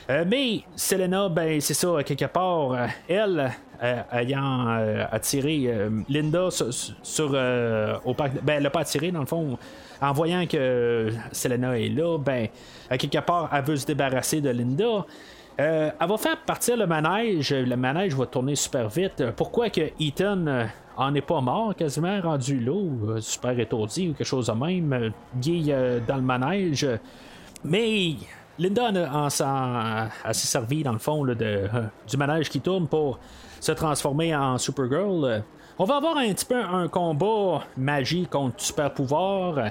mais 0.09 0.63
Selena, 0.77 1.29
ben 1.29 1.61
c'est 1.61 1.75
ça, 1.75 2.03
quelque 2.05 2.27
part, 2.27 2.77
elle, 3.09 3.53
euh, 3.83 4.01
ayant 4.13 4.69
euh, 4.69 5.05
attiré 5.11 5.65
euh, 5.67 5.91
Linda 6.09 6.51
sur, 6.51 7.37
au 8.05 8.15
parc. 8.15 8.35
Ben, 8.41 8.59
elle 8.59 8.63
l'a 8.63 8.71
pas 8.71 8.81
attiré, 8.81 9.11
dans 9.11 9.21
le 9.21 9.27
fond. 9.27 9.59
En 10.03 10.13
voyant 10.13 10.47
que 10.47 11.11
Selena 11.31 11.79
est 11.79 11.89
là, 11.89 12.19
ben, 12.19 12.49
quelque 12.91 13.25
part, 13.25 13.49
elle 13.53 13.65
veut 13.65 13.77
se 13.77 13.87
débarrasser 13.87 14.41
de 14.41 14.51
Linda. 14.51 15.07
elle 15.57 15.95
va 16.01 16.17
faire 16.19 16.39
partir 16.45 16.77
le 16.77 16.87
manège. 16.87 17.55
Le 17.55 17.77
manège 17.77 18.15
va 18.15 18.27
tourner 18.27 18.57
super 18.57 18.89
vite. 18.89 19.25
Pourquoi 19.37 19.71
que 19.71 19.93
Ethan 20.01 20.67
en 20.97 21.15
est 21.15 21.23
pas 21.23 21.41
mort, 21.41 21.75
quasiment 21.75 22.21
rendu 22.21 22.61
là, 22.61 23.21
super 23.21 23.59
étourdi 23.59 24.09
ou 24.09 24.13
quelque 24.15 24.27
chose 24.27 24.49
de 24.49 24.53
même, 24.53 25.13
Guy 25.37 25.73
dans 26.07 26.17
le 26.17 26.23
manège. 26.23 26.87
Mais 27.65 28.17
Linda 28.59 28.91
en, 29.13 29.31
s'est 29.31 30.33
servi 30.33 30.83
dans 30.83 30.93
le 30.93 30.99
fond 30.99 31.25
de, 31.25 31.35
du 32.09 32.17
manège 32.17 32.49
qui 32.49 32.61
tourne 32.61 32.87
pour 32.87 33.19
se 33.61 33.73
transformer 33.73 34.35
en 34.35 34.59
Supergirl. 34.59 35.43
On 35.83 35.85
va 35.85 35.97
avoir 35.97 36.17
un 36.17 36.33
petit 36.33 36.45
peu 36.45 36.63
un 36.63 36.87
combat 36.87 37.65
magie 37.77 38.29
contre 38.31 38.61
super 38.61 38.95
pouvoir. 38.95 39.71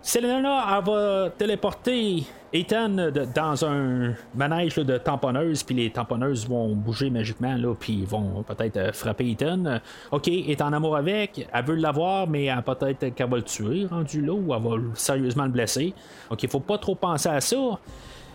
Selena 0.00 0.64
elle 0.78 0.84
va 0.84 1.30
téléporter 1.36 2.22
Ethan 2.52 3.10
dans 3.34 3.64
un 3.64 4.14
manège 4.32 4.76
de 4.76 4.96
tamponneuses, 4.96 5.64
puis 5.64 5.74
les 5.74 5.90
tamponneuses 5.90 6.48
vont 6.48 6.76
bouger 6.76 7.10
magiquement, 7.10 7.56
là, 7.56 7.74
puis 7.74 8.04
vont 8.04 8.44
peut-être 8.44 8.76
euh, 8.76 8.92
frapper 8.92 9.28
Ethan. 9.28 9.80
Ok, 10.12 10.28
est 10.28 10.62
en 10.62 10.72
amour 10.72 10.96
avec, 10.96 11.48
elle 11.52 11.64
veut 11.64 11.74
l'avoir, 11.74 12.28
mais 12.28 12.44
elle 12.44 12.62
peut-être 12.62 13.12
qu'elle 13.16 13.28
va 13.28 13.38
le 13.38 13.42
tuer 13.42 13.86
rendu 13.90 14.24
là, 14.24 14.32
ou 14.32 14.54
elle 14.54 14.62
va 14.62 14.76
sérieusement 14.94 15.46
le 15.46 15.50
blesser. 15.50 15.94
Ok, 16.30 16.44
il 16.44 16.48
faut 16.48 16.60
pas 16.60 16.78
trop 16.78 16.94
penser 16.94 17.28
à 17.28 17.40
ça. 17.40 17.56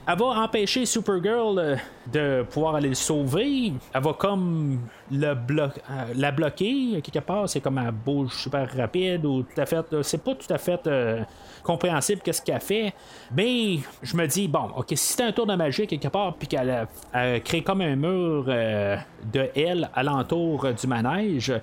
Elle 0.08 0.20
va 0.20 0.26
empêcher 0.26 0.86
Supergirl 0.86 1.58
euh, 1.58 1.76
de 2.14 2.44
pouvoir 2.44 2.76
aller 2.76 2.90
le 2.90 2.96
sauver. 2.96 3.74
Elle 3.92 4.04
va 4.04 4.14
comme 4.14 4.82
le 5.12 5.28
euh, 5.28 5.68
la 6.16 6.32
bloquer 6.32 7.02
quelque 7.02 7.26
part. 7.26 7.50
C'est 7.50 7.60
comme 7.60 7.80
elle 7.80 7.92
bouge 7.92 8.32
super 8.34 8.70
rapide 8.78 9.26
ou 9.26 9.42
tout 9.42 9.60
à 9.60 9.66
fait. 9.66 9.84
C'est 10.04 10.24
pas 10.24 10.36
tout 10.36 10.54
à 10.54 10.60
fait 10.60 10.86
euh, 10.86 11.24
compréhensible 11.66 12.22
qu'est-ce 12.24 12.42
qu'elle 12.42 12.62
fait. 12.62 12.94
Mais 13.36 13.80
je 14.02 14.16
me 14.16 14.26
dis, 14.28 14.48
bon, 14.48 14.70
ok, 14.78 14.88
si 14.90 15.14
c'est 15.14 15.24
un 15.24 15.32
tour 15.32 15.46
de 15.46 15.56
magie 15.56 15.88
quelque 15.88 16.08
part, 16.08 16.36
puis 16.36 16.48
qu'elle 16.48 16.88
a, 17.14 17.40
créé 17.40 17.64
comme 17.64 17.82
un 17.82 17.96
mur 17.96 18.46
de 18.46 19.50
elle 19.56 19.90
alentour 19.94 20.68
du 20.80 20.88
manège, 20.88 21.54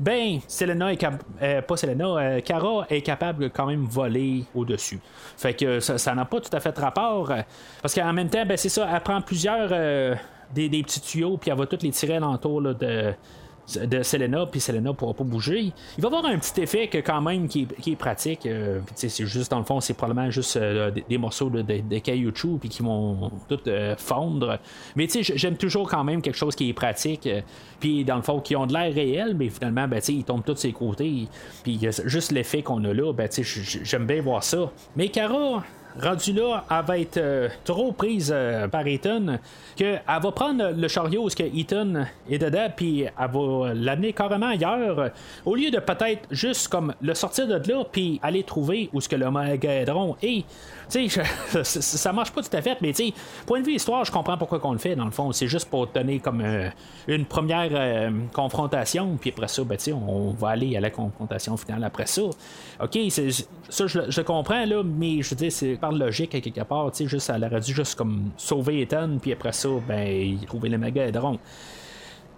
ben, 0.00 0.40
Selena 0.48 0.92
est 0.92 1.62
pas 1.62 1.76
Selena, 1.76 2.40
Kara 2.40 2.86
est 2.90 3.02
capable 3.02 3.44
de 3.44 3.48
quand 3.48 3.66
même 3.66 3.84
voler 3.84 4.44
au-dessus. 4.54 5.00
Fait 5.36 5.54
que 5.54 5.80
ça 5.80 6.14
n'a 6.14 6.24
pas 6.24 6.40
tout 6.40 6.54
à 6.54 6.60
fait 6.60 6.76
rapport. 6.78 7.32
Parce 7.80 7.94
qu'en 7.94 8.12
même 8.12 8.28
temps, 8.28 8.44
ben, 8.46 8.56
c'est 8.56 8.68
ça, 8.68 8.88
elle 8.92 9.00
prend 9.00 9.20
plusieurs 9.20 9.68
euh, 9.72 10.14
des, 10.54 10.68
petits 10.82 11.00
tuyaux, 11.00 11.36
puis 11.36 11.50
elle 11.50 11.56
va 11.56 11.66
toutes 11.66 11.82
les 11.82 11.90
tirer 11.90 12.16
alentour 12.16 12.62
de, 12.62 13.14
de 13.78 14.02
Selena, 14.02 14.46
puis 14.46 14.60
Selena 14.60 14.92
pourra 14.92 15.14
pas 15.14 15.24
bouger. 15.24 15.72
Il 15.98 16.02
va 16.02 16.08
avoir 16.08 16.26
un 16.26 16.38
petit 16.38 16.60
effet 16.60 16.88
que 16.88 16.98
quand 16.98 17.20
même 17.20 17.48
qui, 17.48 17.68
est 17.86 17.96
pratique. 17.96 18.46
Euh, 18.46 18.80
c'est 18.94 19.26
juste 19.26 19.50
dans 19.50 19.58
le 19.58 19.64
fond, 19.64 19.80
c'est 19.80 19.94
probablement 19.94 20.30
juste 20.30 20.56
euh, 20.56 20.90
des, 20.90 21.18
morceaux 21.18 21.50
de, 21.50 21.62
de, 21.62 21.98
caoutchouc 21.98 22.58
puis 22.58 22.68
qui 22.68 22.82
vont 22.82 23.30
tout 23.48 23.60
fondre. 23.98 24.58
Mais 24.96 25.06
tu 25.06 25.22
sais, 25.22 25.36
j'aime 25.36 25.56
toujours 25.56 25.88
quand 25.88 26.04
même 26.04 26.22
quelque 26.22 26.38
chose 26.38 26.54
qui 26.54 26.68
est 26.68 26.74
pratique. 26.74 27.28
puis 27.80 28.04
dans 28.04 28.16
le 28.16 28.22
fond, 28.22 28.40
qui 28.40 28.56
ont 28.56 28.66
de 28.66 28.72
l'air 28.72 28.92
réel, 28.92 29.34
mais 29.36 29.48
finalement, 29.48 29.88
ben, 29.88 30.00
ils 30.08 30.24
tombent 30.24 30.44
tous 30.44 30.56
ses 30.56 30.72
côtés. 30.72 31.28
Puis 31.62 31.80
juste 32.04 32.32
l'effet 32.32 32.62
qu'on 32.62 32.82
a 32.84 32.92
là, 32.92 33.12
ben, 33.12 33.28
j'aime 33.32 34.06
bien 34.06 34.22
voir 34.22 34.42
ça. 34.42 34.70
Mais 34.96 35.08
Cara, 35.08 35.62
rendu 36.00 36.32
là, 36.32 36.64
elle 36.70 36.84
va 36.84 36.98
être 36.98 37.16
euh, 37.16 37.48
trop 37.64 37.92
prise 37.92 38.32
euh, 38.34 38.68
par 38.68 38.86
Ethan 38.86 39.38
qu'elle 39.76 40.02
va 40.06 40.32
prendre 40.32 40.70
le 40.70 40.88
chariot 40.88 41.26
où 41.26 41.28
que 41.28 41.42
Ethan 41.42 42.04
est 42.30 42.38
dedans, 42.38 42.68
puis 42.74 43.02
elle 43.02 43.30
va 43.32 43.74
l'amener 43.74 44.12
carrément 44.12 44.48
ailleurs, 44.48 45.10
au 45.44 45.54
lieu 45.54 45.70
de 45.70 45.78
peut-être 45.78 46.22
juste 46.30 46.68
comme 46.68 46.94
le 47.00 47.14
sortir 47.14 47.46
de 47.46 47.54
là, 47.54 47.84
puis 47.90 48.20
aller 48.22 48.42
trouver 48.42 48.90
où 48.92 49.00
ce 49.00 49.08
que 49.08 49.16
le 49.16 49.30
Magadron 49.30 50.16
est. 50.22 50.44
Tu 50.90 51.08
sais, 51.08 51.24
ça 51.64 52.12
marche 52.12 52.32
pas 52.32 52.42
tout 52.42 52.54
à 52.56 52.60
fait, 52.60 52.76
mais 52.82 52.92
tu 52.92 53.08
sais, 53.08 53.14
point 53.46 53.60
de 53.60 53.66
vue 53.66 53.74
histoire, 53.74 54.04
je 54.04 54.12
comprends 54.12 54.36
pourquoi 54.36 54.60
on 54.64 54.72
le 54.72 54.78
fait, 54.78 54.94
dans 54.94 55.06
le 55.06 55.10
fond. 55.10 55.32
C'est 55.32 55.48
juste 55.48 55.70
pour 55.70 55.86
donner 55.86 56.18
comme 56.18 56.42
euh, 56.42 56.68
une 57.08 57.24
première 57.24 58.12
confrontation, 58.32 59.16
puis 59.20 59.30
après 59.30 59.48
ça, 59.48 59.64
ben, 59.64 59.78
on 60.06 60.30
va 60.30 60.48
aller 60.50 60.76
à 60.76 60.80
la 60.80 60.90
confrontation 60.90 61.56
finale 61.56 61.84
après 61.84 62.06
ça. 62.06 62.22
OK, 62.82 62.98
ça, 63.08 63.86
je, 63.86 63.98
je, 64.08 64.20
comprends, 64.20 64.64
là, 64.66 64.82
mais 64.84 65.22
je 65.22 65.30
veux 65.30 65.36
dire, 65.36 65.52
c'est 65.52 65.78
par 65.82 65.92
logique, 65.92 66.34
à 66.36 66.40
quelque 66.40 66.62
part, 66.62 66.92
tu 66.92 66.98
sais, 66.98 67.08
juste, 67.08 67.28
elle 67.28 67.44
aurait 67.44 67.60
dû 67.60 67.74
juste 67.74 67.96
comme 67.96 68.30
sauver 68.36 68.82
Ethan, 68.82 69.18
puis 69.20 69.32
après 69.32 69.52
ça, 69.52 69.68
ben, 69.86 70.38
trouver 70.46 70.68
le 70.68 70.78
Magadron. 70.78 71.38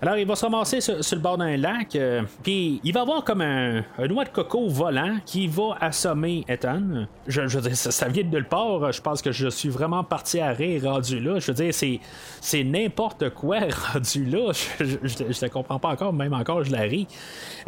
Alors, 0.03 0.17
il 0.17 0.27
va 0.27 0.35
se 0.35 0.45
ramasser 0.45 0.81
sur, 0.81 0.97
le 0.97 1.19
bord 1.19 1.39
d'un 1.39 1.57
lac, 1.57 1.95
euh, 1.95 2.23
puis 2.43 2.81
il 2.83 2.93
va 2.93 3.03
avoir 3.03 3.25
comme 3.25 3.41
un, 3.41 3.85
noix 4.09 4.25
de 4.25 4.29
coco 4.31 4.69
volant 4.69 5.19
qui 5.25 5.47
va 5.47 5.77
assommer 5.81 6.45
Ethan. 6.49 7.07
Je, 7.27 7.47
je 7.47 7.59
veux 7.59 7.69
dire, 7.69 7.77
ça, 7.77 8.09
vient 8.09 8.25
de 8.25 8.29
nulle 8.29 8.49
part. 8.49 8.93
Je 8.93 9.01
pense 9.01 9.23
que 9.23 9.33
je 9.33 9.49
suis 9.49 9.69
vraiment 9.69 10.05
parti 10.05 10.41
à 10.41 10.51
rire 10.51 10.83
rendu. 10.85 11.23
Je 11.23 11.47
veux 11.47 11.55
dire, 11.55 11.73
c'est, 11.73 12.65
n'importe 12.65 13.31
quoi 13.31 13.61
rendu 13.93 14.25
là. 14.25 14.53
Je, 14.81 15.45
ne 15.45 15.49
comprends 15.49 15.79
pas 15.79 15.89
encore, 15.89 16.13
même 16.13 16.35
encore, 16.35 16.65
je 16.65 16.73
la 16.73 16.83
ris. 16.83 17.07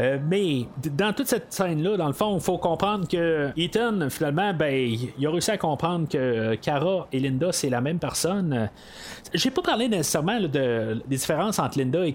Euh, 0.01 0.18
mais 0.29 0.66
dans 0.93 1.12
toute 1.12 1.29
cette 1.29 1.53
scène-là, 1.53 1.97
dans 1.97 2.09
le 2.09 2.12
fond, 2.12 2.37
il 2.37 2.43
faut 2.43 2.59
comprendre 2.59 3.09
que 3.09 3.51
Ethan, 3.57 4.11
finalement, 4.11 4.53
ben, 4.53 4.74
il 4.74 5.27
a 5.27 5.31
réussi 5.31 5.53
à 5.53 5.59
comprendre 5.59 6.09
que 6.09 6.55
Kara 6.57 7.07
et 7.12 7.20
Linda, 7.20 7.53
c'est 7.53 7.70
la 7.70 7.81
même 7.81 7.99
personne. 7.99 8.68
J'ai 9.33 9.51
pas 9.51 9.62
parlé 9.62 9.89
nécessairement 9.89 10.41
de, 10.41 11.03
des 11.07 11.16
différences 11.16 11.59
entre 11.59 11.79
Linda 11.79 12.05
et 12.05 12.12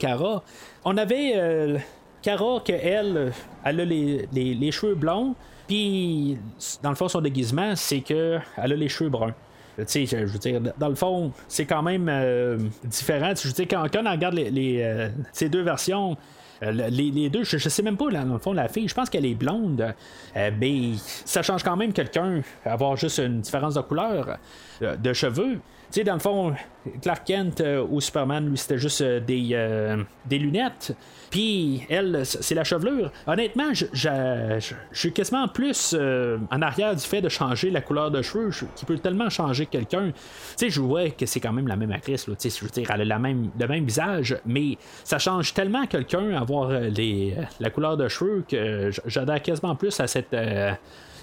On 0.84 0.98
avait 0.98 1.34
euh, 1.36 1.78
Kara, 2.22 2.60
que 2.66 2.72
elle, 2.72 3.32
a 3.64 3.72
les, 3.72 4.72
cheveux 4.72 4.96
blonds, 4.96 5.36
puis 5.68 6.38
dans 6.82 6.90
le 6.90 6.96
fond, 6.96 7.08
son 7.08 7.22
déguisement, 7.22 7.76
c'est 7.76 8.02
qu'elle 8.02 8.42
a 8.58 8.68
les 8.68 8.90
cheveux 8.90 9.10
bruns. 9.10 9.34
Tu 9.78 10.06
sais, 10.06 10.06
je 10.06 10.26
veux 10.26 10.40
dire, 10.40 10.62
dans 10.78 10.90
le 10.90 10.96
fond, 10.96 11.32
c'est 11.48 11.66
quand 11.66 11.82
même 11.82 12.08
euh, 12.10 12.58
différent. 12.84 13.34
Je 13.36 13.48
veux 13.48 13.54
dire, 13.54 13.68
quand, 13.68 13.88
on 14.06 14.12
regarde 14.12 14.36
les, 14.36 14.82
euh, 14.82 15.10
ces 15.32 15.50
deux 15.50 15.62
versions, 15.62 16.18
les, 16.62 17.30
deux, 17.30 17.44
je, 17.44 17.58
sais 17.58 17.82
même 17.82 17.98
pas, 17.98 18.12
dans 18.12 18.34
le 18.34 18.38
fond, 18.38 18.54
la 18.54 18.68
fille, 18.68 18.88
je 18.88 18.94
pense 18.94 19.10
qu'elle 19.10 19.26
est 19.26 19.34
blonde. 19.34 19.96
mais 20.36 20.92
ça 21.26 21.42
change 21.42 21.64
quand 21.64 21.76
même 21.76 21.94
quelqu'un, 21.94 22.42
avoir 22.66 22.98
juste 22.98 23.18
une 23.18 23.42
différence 23.42 23.74
de 23.74 23.82
couleur 23.82 24.38
de 24.82 25.14
cheveux. 25.14 25.60
Tu 25.92 26.00
sais, 26.00 26.04
dans 26.06 26.14
le 26.14 26.20
fond, 26.20 26.56
Clark 27.02 27.26
Kent 27.26 27.60
euh, 27.60 27.86
ou 27.90 28.00
Superman, 28.00 28.48
lui, 28.48 28.58
c'était 28.58 28.78
juste 28.78 29.02
euh, 29.02 29.20
des, 29.20 29.50
euh, 29.52 30.02
des 30.26 30.40
lunettes. 30.40 30.96
Puis 31.30 31.82
elle, 31.90 32.26
c'est 32.26 32.56
la 32.56 32.64
chevelure. 32.64 33.12
Honnêtement, 33.28 33.74
je, 33.74 34.74
suis 34.94 35.12
quasiment 35.12 35.50
plus 35.50 35.94
en 35.94 36.62
arrière 36.62 36.96
du 36.96 37.02
fait 37.02 37.22
de 37.22 37.28
changer 37.28 37.72
la 37.72 37.82
couleur 37.82 38.10
de 38.10 38.22
cheveux, 38.22 38.52
qui 38.76 38.86
peut 38.86 38.98
tellement 39.00 39.30
changer 39.30 39.66
quelqu'un. 39.66 40.12
Tu 40.12 40.14
sais, 40.56 40.70
je 40.70 40.80
vois 40.80 41.10
que 41.10 41.26
c'est 41.26 41.42
quand 41.42 41.54
même 41.54 41.68
la 41.68 41.76
même 41.76 41.92
actrice. 41.92 42.26
Sais, 42.38 42.50
je 42.50 42.64
veux 42.64 42.72
dire, 42.72 42.90
elle 42.92 43.12
a 43.12 43.20
même, 43.20 43.50
le 43.58 43.68
même 43.68 43.86
visage, 43.86 44.38
mais 44.46 44.78
ça 45.04 45.20
change 45.20 45.54
tellement 45.54 45.86
quelqu'un 45.88 46.36
avoir 46.36 46.70
les, 46.72 47.36
la 47.60 47.70
couleur 47.70 47.98
de 47.98 48.08
cheveux 48.08 48.44
que 48.48 48.92
j'adhère 49.06 49.42
quasiment 49.42 49.76
plus 49.76 50.00
à 50.00 50.08
cette 50.08 50.36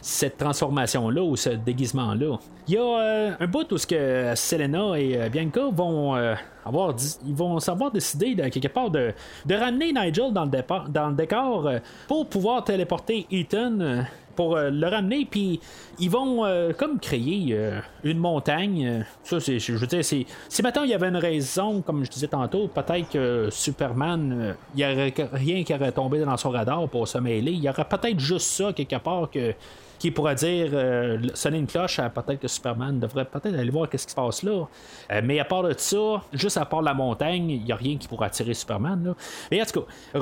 cette 0.00 0.36
transformation-là 0.36 1.22
ou 1.22 1.36
ce 1.36 1.50
déguisement-là. 1.50 2.38
Il 2.68 2.74
y 2.74 2.76
a 2.76 2.82
euh, 2.82 3.30
un 3.40 3.46
bout 3.46 3.70
où 3.72 3.78
ce 3.78 3.86
que 3.86 4.32
Selena 4.34 4.98
et 4.98 5.16
euh, 5.16 5.28
Bianca 5.28 5.68
vont 5.72 6.16
euh, 6.16 6.34
avoir 6.64 6.94
ils 7.26 7.34
vont 7.34 7.58
savoir 7.60 7.90
décider 7.90 8.34
de 8.34 8.48
quelque 8.48 8.68
part 8.68 8.90
de, 8.90 9.12
de 9.46 9.54
ramener 9.54 9.92
Nigel 9.92 10.32
dans 10.32 10.44
le, 10.44 11.14
décor 11.14 11.70
pour 12.06 12.28
pouvoir 12.28 12.64
téléporter 12.64 13.26
Ethan 13.30 14.04
pour 14.36 14.56
le 14.56 14.86
ramener, 14.86 15.26
puis 15.28 15.58
ils 15.98 16.10
vont 16.10 16.44
comme 16.78 17.00
créer 17.00 17.58
une 18.04 18.18
montagne. 18.18 19.04
Ça, 19.24 19.40
c'est, 19.40 19.58
je 19.58 19.72
veux 19.72 19.86
dire, 19.88 20.04
c'est, 20.04 20.26
si 20.48 20.62
maintenant 20.62 20.84
il 20.84 20.90
y 20.90 20.94
avait 20.94 21.08
une 21.08 21.16
raison, 21.16 21.82
comme 21.82 22.04
je 22.04 22.10
disais 22.10 22.28
tantôt, 22.28 22.68
peut-être 22.68 23.08
que 23.08 23.48
Superman, 23.50 24.54
il 24.76 24.76
n'y 24.76 24.84
aurait 24.84 25.12
rien 25.32 25.64
qui 25.64 25.74
aurait 25.74 25.90
tombé 25.90 26.20
dans 26.20 26.36
son 26.36 26.50
radar 26.50 26.88
pour 26.88 27.08
se 27.08 27.18
mêler. 27.18 27.50
Il 27.50 27.64
y 27.64 27.68
aurait 27.68 27.88
peut-être 27.88 28.20
juste 28.20 28.46
ça 28.46 28.72
quelque 28.72 28.96
part 28.96 29.28
que 29.28 29.54
qui 29.98 30.10
pourrait 30.10 30.34
dire 30.34 30.70
euh, 30.72 31.18
sonner 31.34 31.58
une 31.58 31.66
cloche 31.66 32.00
peut-être 32.14 32.40
que 32.40 32.48
Superman 32.48 32.98
devrait 33.00 33.24
peut-être 33.24 33.54
aller 33.54 33.70
voir 33.70 33.88
qu'est-ce 33.88 34.06
qui 34.06 34.12
se 34.12 34.16
passe 34.16 34.42
là. 34.42 34.66
Euh, 35.10 35.20
mais 35.24 35.40
à 35.40 35.44
part 35.44 35.62
de 35.62 35.74
ça, 35.76 36.22
juste 36.32 36.56
à 36.56 36.64
part 36.64 36.82
la 36.82 36.94
montagne, 36.94 37.50
il 37.50 37.64
n'y 37.64 37.72
a 37.72 37.76
rien 37.76 37.96
qui 37.96 38.08
pourrait 38.08 38.26
attirer 38.26 38.54
Superman. 38.54 39.02
Là. 39.04 39.14
Mais 39.50 39.60
en 39.60 39.64
tout 39.64 39.80
cas, 39.80 39.86
en 40.14 40.20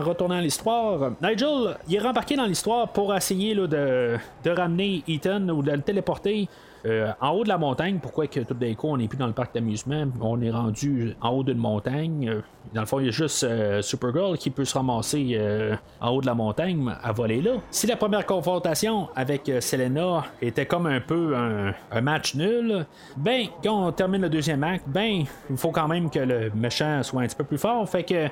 retournant 0.00 0.36
à 0.36 0.40
l'histoire, 0.40 1.12
Nigel, 1.22 1.76
il 1.88 1.96
est 1.96 2.00
rembarqué 2.00 2.36
dans 2.36 2.46
l'histoire 2.46 2.88
pour 2.88 3.14
essayer 3.14 3.54
là, 3.54 3.66
de, 3.66 4.16
de 4.44 4.50
ramener 4.50 5.02
Ethan 5.08 5.48
ou 5.48 5.62
de 5.62 5.72
le 5.72 5.82
téléporter 5.82 6.48
euh, 6.86 7.12
en 7.20 7.30
haut 7.30 7.44
de 7.44 7.48
la 7.48 7.58
montagne, 7.58 7.98
pourquoi 8.00 8.26
que 8.26 8.40
tout 8.40 8.54
d'un 8.54 8.74
coup 8.74 8.88
on 8.88 8.96
n'est 8.96 9.08
plus 9.08 9.16
dans 9.16 9.26
le 9.26 9.32
parc 9.32 9.54
d'amusement, 9.54 10.04
on 10.20 10.40
est 10.42 10.50
rendu 10.50 11.16
en 11.20 11.30
haut 11.30 11.42
d'une 11.42 11.58
montagne. 11.58 12.28
Euh, 12.28 12.40
dans 12.74 12.80
le 12.80 12.86
fond, 12.86 13.00
il 13.00 13.06
y 13.06 13.08
a 13.08 13.12
juste 13.12 13.44
euh, 13.44 13.82
Supergirl 13.82 14.36
qui 14.36 14.50
peut 14.50 14.64
se 14.64 14.74
ramasser 14.74 15.38
en 16.00 16.10
haut 16.10 16.20
de 16.20 16.26
la 16.26 16.34
montagne 16.34 16.92
à 17.02 17.12
voler 17.12 17.40
là. 17.40 17.52
Si 17.70 17.86
la 17.86 17.96
première 17.96 18.26
confrontation 18.26 19.08
avec 19.14 19.50
Selena 19.60 20.24
était 20.42 20.66
comme 20.66 20.86
un 20.86 21.00
peu 21.00 21.36
un, 21.36 21.72
un, 21.92 22.00
match 22.00 22.34
nul, 22.34 22.86
ben 23.16 23.46
quand 23.62 23.86
on 23.86 23.92
termine 23.92 24.22
le 24.22 24.30
deuxième 24.30 24.64
acte, 24.64 24.84
ben 24.88 25.24
il 25.50 25.56
faut 25.56 25.70
quand 25.70 25.88
même 25.88 26.10
que 26.10 26.18
le 26.18 26.50
méchant 26.54 27.02
soit 27.02 27.22
un 27.22 27.26
petit 27.26 27.36
peu 27.36 27.44
plus 27.44 27.58
fort. 27.58 27.88
Fait 27.88 28.02
que 28.02 28.28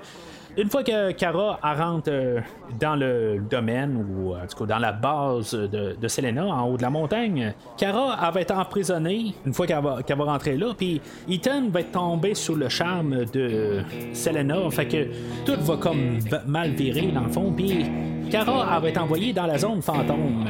une 0.56 0.70
fois 0.70 0.82
que 0.82 1.12
Kara 1.12 1.58
rentre 1.62 2.10
euh, 2.10 2.40
dans 2.78 2.96
le 2.96 3.40
domaine 3.50 3.96
ou 3.96 4.34
en 4.34 4.46
tout 4.46 4.58
cas 4.58 4.74
dans 4.74 4.78
la 4.78 4.92
base 4.92 5.54
de, 5.54 6.08
Selena 6.08 6.46
en 6.46 6.68
haut 6.68 6.76
de 6.76 6.82
la 6.82 6.90
montagne, 6.90 7.54
Kara 7.76 8.30
va 8.30 8.40
être 8.40 8.54
emprisonnée 8.54 9.34
une 9.46 9.54
fois 9.54 9.66
qu'elle 9.66 9.82
va, 9.82 10.00
va, 10.06 10.24
rentrer 10.24 10.56
là. 10.56 10.74
Puis 10.76 11.00
Ethan 11.28 11.68
va 11.70 11.80
être 11.80 11.92
tombé 11.92 12.34
sous 12.34 12.54
le 12.54 12.68
charme 12.68 13.24
de 13.26 13.82
Selena. 14.12 14.70
Fait 14.70 14.86
que 14.86 15.06
tout 15.44 15.60
va 15.60 15.76
comme 15.76 16.18
mal 16.46 16.70
virer 16.70 17.08
dans 17.12 17.24
le 17.24 17.30
fond. 17.30 17.52
Puis 17.52 17.86
Kara 18.30 18.78
va 18.78 18.88
être 18.88 19.02
envoyée 19.02 19.32
dans 19.32 19.46
la 19.46 19.58
zone 19.58 19.80
fantôme. 19.80 20.46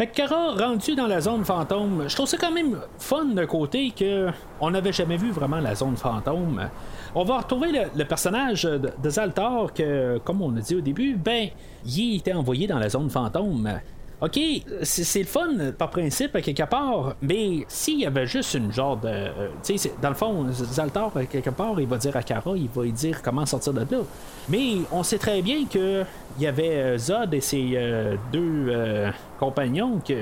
Fait 0.00 0.24
rendu 0.24 0.94
dans 0.94 1.06
la 1.06 1.20
zone 1.20 1.44
fantôme, 1.44 2.04
je 2.08 2.14
trouve 2.14 2.26
ça 2.26 2.38
quand 2.38 2.50
même 2.50 2.80
fun 2.98 3.26
d'un 3.26 3.44
côté 3.44 3.90
que 3.90 4.28
on 4.58 4.70
n'avait 4.70 4.94
jamais 4.94 5.18
vu 5.18 5.30
vraiment 5.30 5.60
la 5.60 5.74
zone 5.74 5.94
fantôme. 5.94 6.70
On 7.14 7.22
va 7.22 7.40
retrouver 7.40 7.68
le, 7.94 8.04
personnage 8.06 8.62
de, 8.62 8.78
de, 8.78 9.10
Zaltar 9.10 9.74
que, 9.74 10.16
comme 10.24 10.40
on 10.40 10.56
a 10.56 10.60
dit 10.60 10.74
au 10.74 10.80
début, 10.80 11.16
ben, 11.16 11.50
il 11.84 12.16
était 12.16 12.32
envoyé 12.32 12.66
dans 12.66 12.78
la 12.78 12.88
zone 12.88 13.10
fantôme. 13.10 13.78
OK, 14.22 14.38
c'est 14.82 15.20
le 15.20 15.24
fun 15.24 15.48
par 15.78 15.88
principe 15.88 16.36
à 16.36 16.42
quelque 16.42 16.64
part, 16.64 17.14
mais 17.22 17.64
s'il 17.68 18.00
y 18.00 18.06
avait 18.06 18.26
juste 18.26 18.52
une 18.52 18.70
genre 18.70 18.98
de. 18.98 19.08
Euh, 19.08 19.48
tu 19.64 19.78
sais, 19.78 19.92
dans 20.02 20.10
le 20.10 20.14
fond, 20.14 20.46
Zaltar, 20.52 21.10
quelque 21.30 21.48
part, 21.48 21.80
il 21.80 21.86
va 21.86 21.96
dire 21.96 22.14
à 22.14 22.22
Kara, 22.22 22.52
il 22.54 22.68
va 22.68 22.82
lui 22.82 22.92
dire 22.92 23.22
comment 23.22 23.46
sortir 23.46 23.72
de 23.72 23.80
là. 23.80 24.02
Mais 24.50 24.76
on 24.92 25.02
sait 25.02 25.16
très 25.16 25.40
bien 25.40 25.64
qu'il 25.64 26.04
y 26.38 26.46
avait 26.46 26.76
euh, 26.76 26.98
Zod 26.98 27.32
et 27.32 27.40
ses 27.40 27.70
euh, 27.76 28.16
deux 28.30 29.10
compagnons 29.38 30.00
qui 30.04 30.14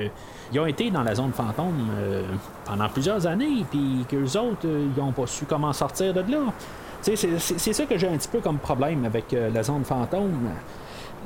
ont 0.57 0.65
été 0.65 0.89
dans 0.91 1.03
la 1.03 1.13
zone 1.15 1.33
fantôme 1.33 1.89
pendant 2.63 2.87
plusieurs 2.87 3.27
années, 3.27 3.65
puis 3.69 4.05
qu'eux 4.07 4.39
autres, 4.39 4.65
ils 4.65 4.97
n'ont 4.97 5.11
pas 5.11 5.27
su 5.27 5.43
comment 5.43 5.73
sortir 5.73 6.13
de 6.13 6.21
là. 6.21 6.53
C'est 7.01 7.73
ça 7.73 7.85
que 7.85 7.97
j'ai 7.97 8.07
un 8.07 8.17
petit 8.17 8.29
peu 8.29 8.39
comme 8.39 8.59
problème 8.59 9.03
avec 9.03 9.25
la 9.31 9.61
zone 9.61 9.83
fantôme 9.83 10.49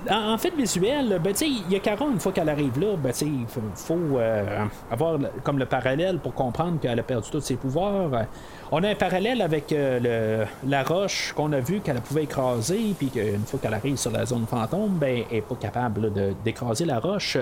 en, 0.10 0.38
fait 0.38 0.51
visuel, 0.56 1.20
ben, 1.24 1.34
il 1.41 1.72
y 1.72 1.76
a 1.76 1.80
Kara, 1.80 2.06
une 2.06 2.20
fois 2.20 2.32
qu'elle 2.32 2.49
arrive 2.49 2.80
là, 2.80 2.95
ben, 2.97 3.14
il 3.22 3.45
faut, 3.47 4.20
euh, 4.20 4.66
avoir 4.91 5.18
comme 5.43 5.60
le 5.60 5.66
parallèle 5.66 6.20
pour 6.20 6.34
comprendre 6.34 6.80
qu'elle 6.80 6.99
a 6.99 7.04
perdu 7.04 7.30
tous 7.30 7.41
ses 7.41 7.56
pouvoirs. 7.56 8.26
On 8.72 8.84
a 8.84 8.89
un 8.89 8.95
parallèle 8.95 9.41
avec 9.41 9.72
euh, 9.72 10.45
la 10.68 10.84
roche 10.84 11.34
qu'on 11.34 11.51
a 11.54 11.60
vu 11.60 11.80
qu'elle 11.80 12.01
pouvait 12.01 12.24
écraser, 12.24 12.95
puis 12.97 13.08
qu'une 13.08 13.45
fois 13.45 13.60
qu'elle 13.62 13.74
arrive 13.74 13.97
sur 13.97 14.12
la 14.12 14.26
zone 14.26 14.45
fantôme, 14.47 14.97
ben, 14.97 15.24
elle 15.30 15.38
n'est 15.38 15.41
pas 15.41 15.56
capable 15.56 16.12
d'écraser 16.43 16.86
la 16.86 16.99
roche. 16.99 17.38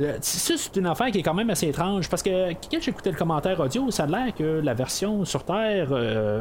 Euh, 0.00 0.18
c'est 0.20 0.76
une 0.76 0.86
affaire 0.86 1.10
qui 1.10 1.18
est 1.18 1.22
quand 1.22 1.34
même 1.34 1.50
assez 1.50 1.68
étrange 1.68 2.08
parce 2.08 2.22
que 2.22 2.52
quand 2.52 2.80
j'écoutais 2.80 3.10
le 3.10 3.16
commentaire 3.16 3.58
audio, 3.60 3.90
ça 3.90 4.04
a 4.04 4.06
l'air 4.06 4.34
que 4.34 4.60
la 4.60 4.74
version 4.74 5.24
sur 5.24 5.44
Terre, 5.44 5.92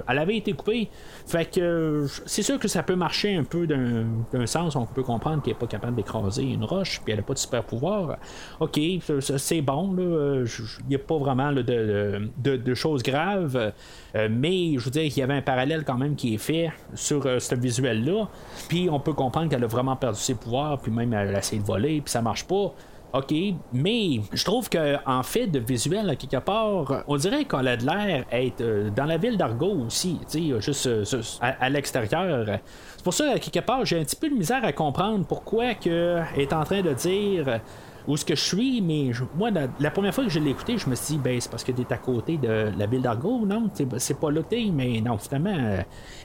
elle 0.08 0.20
avait 0.20 0.38
été 0.38 0.54
coupée. 0.54 0.90
Fait 1.26 1.46
que 1.46 2.06
c'est 2.26 2.44
sûr 2.44 2.60
que 2.60 2.68
ça 2.68 2.84
peut 2.84 2.96
marcher 2.96 3.36
un 3.36 3.44
peu 3.44 3.68
d'un 3.68 4.46
sens, 4.46 4.76
on 4.76 4.86
peut 4.86 5.04
comprendre 5.04 5.42
qu'elle 5.42 5.54
n'est 5.54 5.60
pas 5.60 5.68
capable 5.68 5.96
d'écraser 5.96 6.44
une 6.44 6.64
roche, 6.64 7.02
puis 7.04 7.12
elle 7.14 7.20
n'a 7.20 7.24
pas 7.24 7.34
de 7.34 7.40
super 7.40 7.64
pouvoir. 7.64 8.18
Ok, 8.60 8.80
c'est 9.38 9.62
bon, 9.62 9.96
il 9.98 10.90
n'y 10.90 10.96
a 10.96 11.00
pas 11.00 11.18
vraiment 11.18 11.52
de, 11.52 12.74
choses 12.74 13.04
graves, 13.04 13.72
euh, 14.16 14.30
mais 14.30 14.78
je 14.78 14.84
veux 14.84 14.92
dire, 14.92 15.04
il 15.04 15.18
y 15.18 15.22
avait 15.22 15.34
un 15.34 15.42
parallèle 15.42 15.84
quand 15.86 15.98
même 15.98 16.16
qui 16.16 16.36
est 16.36 16.40
fait 16.40 16.72
sur 16.94 17.26
euh, 17.26 17.40
ce 17.40 17.56
visuel-là, 17.56 18.28
puis 18.68 18.90
on 18.90 19.00
peut 19.00 19.14
comprendre 19.14 19.50
qu'elle 19.50 19.64
a 19.64 19.68
vraiment 19.68 19.96
perdu 19.96 20.20
ses 20.20 20.36
pouvoirs, 20.36 20.80
puis 20.80 20.92
même 20.92 21.14
elle 21.14 21.36
a 21.36 21.40
essayé 21.40 21.62
de 21.62 21.68
voler, 21.68 22.02
puis 22.02 22.12
ça 22.12 22.22
marche 22.22 22.46
pas. 22.46 22.74
OK, 23.16 23.34
mais 23.72 24.20
je 24.34 24.44
trouve 24.44 24.70
qu'en 24.70 25.24
fait 25.24 25.48
de 25.48 25.60
visuel, 25.60 26.10
à 26.10 26.18
quelque 26.18 26.44
part, 26.44 27.04
on 27.08 27.16
dirait 27.16 27.46
qu'on 27.46 27.66
a 27.66 27.78
de 27.78 27.86
l'air 27.86 28.26
être 28.30 28.60
euh, 28.60 28.90
dans 28.90 29.06
la 29.06 29.18
ville 29.18 29.38
d'Argo 29.38 29.86
aussi, 29.88 30.20
juste 30.60 30.90
à, 31.40 31.70
l'extérieur. 31.70 32.60
C'est 32.98 33.04
pour 33.04 33.14
ça, 33.14 33.32
à 33.32 33.40
quelque 33.40 33.66
part, 33.66 33.86
j'ai 33.86 34.02
un 34.02 34.04
petit 34.04 34.18
peu 34.18 34.30
de 34.30 34.36
misère 34.36 34.66
à 34.66 34.74
comprendre 34.74 35.26
pourquoi 35.26 35.76
que 35.76 36.20
est 36.36 36.52
en 36.52 36.66
train 36.66 36.82
de 36.82 36.92
dire 36.92 37.62
où 38.08 38.18
ce 38.18 38.26
que 38.26 38.36
je 38.36 38.42
suis, 38.42 38.82
mais 38.82 39.12
moi, 39.36 39.50
la, 39.80 39.92
première 39.92 40.14
fois 40.14 40.24
que 40.24 40.30
je 40.30 40.40
l'ai 40.40 40.52
écouté, 40.52 40.78
je 40.78 40.90
me 40.90 40.96
suis 40.96 41.16
dit, 41.16 41.22
ben, 41.24 41.40
c'est 41.40 41.50
parce 41.50 41.64
que 41.64 41.72
t'es 41.72 41.92
à 41.92 41.98
côté 41.98 42.38
de 42.38 42.72
la 42.78 42.86
ville 42.86 43.02
d'Argo, 43.02 43.46
non? 43.46 43.70
C'est 43.98 44.20
pas 44.20 44.32
là 44.32 44.42
mais 44.72 45.02
non, 45.02 45.18
finalement, 45.18 45.56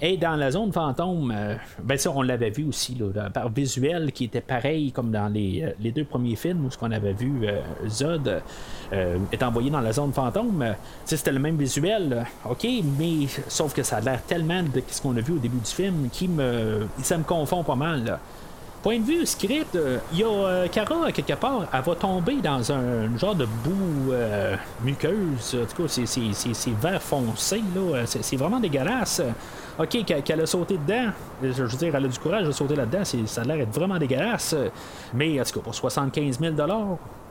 euh, 0.03 0.17
dans 0.21 0.37
la 0.37 0.51
zone 0.51 0.73
fantôme, 0.73 1.33
euh, 1.35 1.55
ben, 1.83 1.97
ça, 1.97 2.11
on 2.15 2.23
l'avait 2.23 2.51
vu 2.51 2.69
aussi, 2.69 2.95
là, 2.95 3.31
par 3.31 3.49
visuel, 3.49 4.13
qui 4.13 4.25
était 4.25 4.41
pareil 4.41 4.93
comme 4.93 5.11
dans 5.11 5.29
les, 5.29 5.63
euh, 5.63 5.73
les 5.81 5.91
deux 5.91 6.05
premiers 6.05 6.37
films 6.37 6.67
où 6.67 6.71
ce 6.71 6.79
qu'on 6.79 6.91
avait 6.91 7.13
vu, 7.13 7.47
Zod 7.89 8.43
est 8.93 9.43
envoyé 9.43 9.71
dans 9.71 9.81
la 9.81 9.93
zone 9.93 10.13
fantôme. 10.13 10.65
c'était 11.05 11.33
le 11.33 11.39
même 11.39 11.57
visuel, 11.57 12.27
ok, 12.49 12.67
mais 12.99 13.27
sauf 13.49 13.75
que 13.75 13.83
ça 13.83 13.97
a 13.97 14.01
l'air 14.01 14.23
tellement 14.23 14.63
de 14.63 14.83
ce 14.89 15.01
qu'on 15.01 15.17
a 15.17 15.21
vu 15.21 15.35
au 15.35 15.39
début 15.39 15.59
du 15.59 15.71
film 15.71 16.09
qui 16.13 16.29
me. 16.29 16.87
ça 17.03 17.17
me 17.19 17.25
confond 17.25 17.63
pas 17.63 17.77
mal. 17.77 18.19
Point 18.83 19.01
de 19.01 19.05
vue 19.05 19.27
script, 19.27 19.75
il 19.75 19.79
euh, 19.79 19.99
y 20.15 20.23
a 20.23 20.27
euh, 20.27 20.69
Kara, 20.69 21.13
quelque 21.13 21.35
part, 21.35 21.67
elle 21.71 21.83
va 21.83 21.95
tomber 21.95 22.37
dans 22.37 22.73
un, 22.73 23.15
genre 23.19 23.35
de 23.35 23.45
boue 23.45 24.11
euh, 24.11 24.57
muqueuse. 24.83 25.55
En 25.63 25.67
tout 25.67 25.83
cas, 25.83 25.89
c'est 25.89 26.71
vert 26.81 27.03
foncé, 27.03 27.63
là. 27.75 28.07
C'est 28.07 28.37
vraiment 28.37 28.59
dégueulasse. 28.59 29.21
Ok, 29.79 30.03
qu'elle 30.25 30.41
a 30.41 30.47
sauté 30.47 30.79
dedans. 30.79 31.11
Je 31.43 31.63
veux 31.63 31.77
dire, 31.77 31.95
elle 31.95 32.07
a 32.07 32.09
du 32.09 32.19
courage 32.19 32.47
de 32.47 32.53
sauter 32.53 32.75
là-dedans. 32.75 33.05
Ça 33.05 33.43
a 33.43 33.45
l'air 33.45 33.59
d'être 33.59 33.75
vraiment 33.75 33.99
dégueulasse. 33.99 34.57
Mais, 35.13 35.39
en 35.39 35.45
tout 35.45 35.59
cas, 35.59 35.61
pour 35.61 35.75
75 35.75 36.41
000 36.41 36.55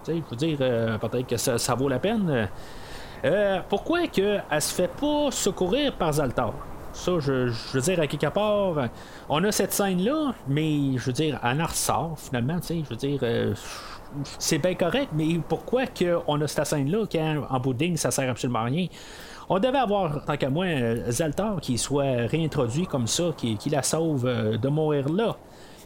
je 0.08 0.12
veux 0.12 0.36
dire, 0.36 0.58
peut-être 1.00 1.28
que 1.28 1.38
ça, 1.38 1.74
vaut 1.74 1.90
la 1.90 2.00
peine. 2.00 2.48
pourquoi 3.68 4.06
qu'elle 4.06 4.44
se 4.60 4.74
fait 4.74 4.88
pas 4.88 5.32
secourir 5.32 5.94
par 5.94 6.14
Zaltar? 6.14 6.54
Ça, 6.94 7.20
je, 7.20 7.52
veux 7.74 7.82
dire, 7.82 8.00
à 8.00 8.08
quelque 8.08 8.28
part, 8.28 8.90
on 9.30 9.44
a 9.44 9.52
cette 9.52 9.74
scène-là, 9.74 10.34
mais 10.48 10.98
je 10.98 11.06
veux 11.06 11.14
dire, 11.14 11.40
elle 11.44 11.62
en 11.62 11.66
ressort 11.66 12.16
finalement, 12.18 12.60
je 12.68 12.90
veux 12.90 12.96
dire. 12.96 13.20
Euh, 13.24 13.54
c'est 14.40 14.58
bien 14.58 14.74
correct, 14.74 15.10
mais 15.14 15.40
pourquoi 15.48 15.86
qu'on 15.86 16.42
a 16.42 16.48
cette 16.48 16.66
scène-là 16.66 17.06
quand 17.12 17.44
en 17.50 17.60
bout 17.60 17.76
ça 17.96 18.12
sert 18.12 18.30
absolument 18.30 18.60
à 18.60 18.64
rien? 18.64 18.88
On 19.50 19.60
devait 19.60 19.78
avoir, 19.78 20.26
tant 20.26 20.38
qu'à 20.38 20.50
moi, 20.50 20.66
euh, 20.66 21.12
Zaltar 21.12 21.60
qui 21.62 21.78
soit 21.78 22.28
réintroduit 22.28 22.86
comme 22.86 23.08
ça, 23.08 23.32
qui, 23.36 23.58
la 23.72 23.84
sauve 23.84 24.26
euh, 24.26 24.58
de 24.58 24.68
mourir 24.68 25.10
là. 25.10 25.38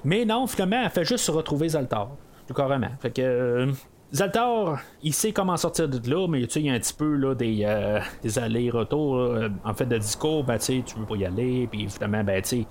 Mais 0.04 0.26
non, 0.26 0.47
finalement, 0.47 0.82
elle 0.84 0.89
fait 0.89 1.06
juste 1.06 1.26
se 1.26 1.32
retrouver 1.32 1.70
Zaltar. 1.70 2.10
Tout 2.47 2.54
carrément. 2.54 2.89
Fait 2.99 3.12
que 3.12 3.72
Zaltar, 4.14 4.80
il 5.01 5.11
sait 5.11 5.32
comment 5.32 5.57
sortir 5.57 5.89
de 5.89 6.09
là, 6.09 6.28
mais 6.28 6.41
il 6.41 6.66
y 6.66 6.70
a 6.70 6.74
un 6.74 6.80
petit 6.80 6.93
peu 6.93 7.16
là, 7.16 7.34
des, 7.34 7.64
euh, 7.66 7.99
allers-retours. 8.36 9.39
En 9.66 9.74
fait, 9.74 9.88
de 9.88 9.97
discours, 9.97 10.43
ben, 10.43 10.59
tu 10.59 10.84
veux 10.95 11.05
pas 11.05 11.16
y 11.16 11.26
aller, 11.26 11.68
puis 11.72 11.89
finalement, 11.89 12.24
ben, 12.24 12.39
tu. 12.41 12.66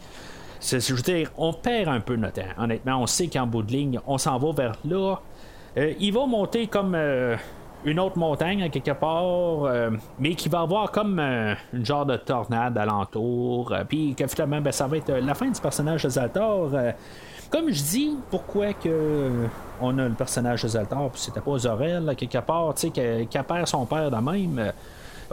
Je 0.61 0.95
veux 0.95 1.03
dire, 1.03 1.33
on 1.37 1.53
perd 1.53 1.89
un 1.89 1.99
peu 1.99 2.15
notre 2.15 2.41
temps. 2.41 2.63
Honnêtement, 2.63 3.03
on 3.03 3.07
sait 3.09 3.27
qu'en 3.27 3.49
bout 3.49 3.65
de 3.65 3.73
ligne, 3.73 3.99
on 4.07 4.19
s'en 4.19 4.39
va 4.39 4.53
vers 4.53 4.77
là. 4.85 5.17
Euh, 5.77 5.93
il 5.99 6.13
va 6.13 6.27
monter 6.27 6.69
comme 6.69 6.95
euh, 6.95 7.35
une 7.85 7.99
autre 7.99 8.17
montagne 8.17 8.71
quelque 8.71 8.93
part, 8.93 9.69
mais 10.21 10.37
qui 10.37 10.49
va 10.49 10.61
avoir 10.61 10.93
comme 10.93 11.19
une 11.19 11.85
genre 11.85 12.07
de 12.07 12.17
tornade 12.19 12.79
alentour. 12.79 13.75
Puis 13.89 14.15
que 14.15 14.29
finalement, 14.29 14.61
ben, 14.61 14.71
ça 14.71 14.87
va 14.87 14.99
être 14.99 15.11
la 15.13 15.35
fin 15.35 15.51
du 15.51 15.61
personnage 15.61 16.05
de 16.05 16.09
Zaltar. 16.11 16.69
Comme 17.51 17.71
je 17.71 17.83
dis, 17.83 18.17
pourquoi 18.31 18.73
que 18.75 19.49
on 19.83 19.99
a 19.99 20.09
le 20.09 20.15
personnage 20.15 20.63
de 20.63 20.69
Zaltar, 20.69 21.11
puis 21.11 21.21
c'était 21.21 21.41
pas 21.41 21.59
Zorel, 21.59 22.15
quelque 22.17 22.39
part, 22.39 22.75
tu 22.75 22.91
sais, 22.93 23.27
qui 23.29 23.39
perd 23.39 23.67
son 23.67 23.85
père 23.85 24.11
de 24.11 24.17
même. 24.17 24.59
Euh, 24.59 24.73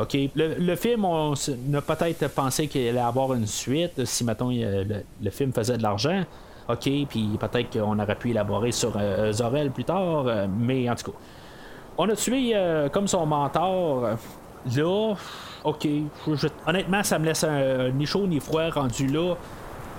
OK. 0.01 0.17
Le, 0.35 0.75
film, 0.75 1.05
on 1.05 1.33
a 1.33 1.81
peut-être 1.81 2.27
pensé 2.29 2.67
qu'il 2.67 2.87
allait 2.87 2.99
avoir 2.99 3.33
une 3.33 3.45
suite 3.45 4.05
si, 4.05 4.23
mettons, 4.23 4.49
le, 4.49 5.29
film 5.29 5.53
faisait 5.53 5.77
de 5.77 5.83
l'argent. 5.83 6.23
OK, 6.69 6.89
puis 7.09 7.37
peut-être 7.39 7.71
qu'on 7.71 7.99
aurait 7.99 8.15
pu 8.15 8.29
élaborer 8.29 8.71
sur 8.71 8.93
euh, 8.95 9.31
Zorel 9.31 9.71
plus 9.71 9.83
tard, 9.83 10.27
euh, 10.27 10.47
mais 10.49 10.89
en 10.89 10.95
tout 10.95 11.11
cas. 11.11 11.17
On 11.97 12.07
a 12.07 12.15
tué 12.15 12.55
comme 12.93 13.09
son 13.09 13.25
mentor 13.25 14.11
là, 14.73 15.13
ok. 15.65 15.87
honnêtement, 16.65 17.03
ça 17.03 17.19
me 17.19 17.25
laisse 17.25 17.45
ni 17.93 18.05
chaud 18.05 18.25
ni 18.25 18.39
froid 18.39 18.69
rendu 18.69 19.07
là. 19.07 19.35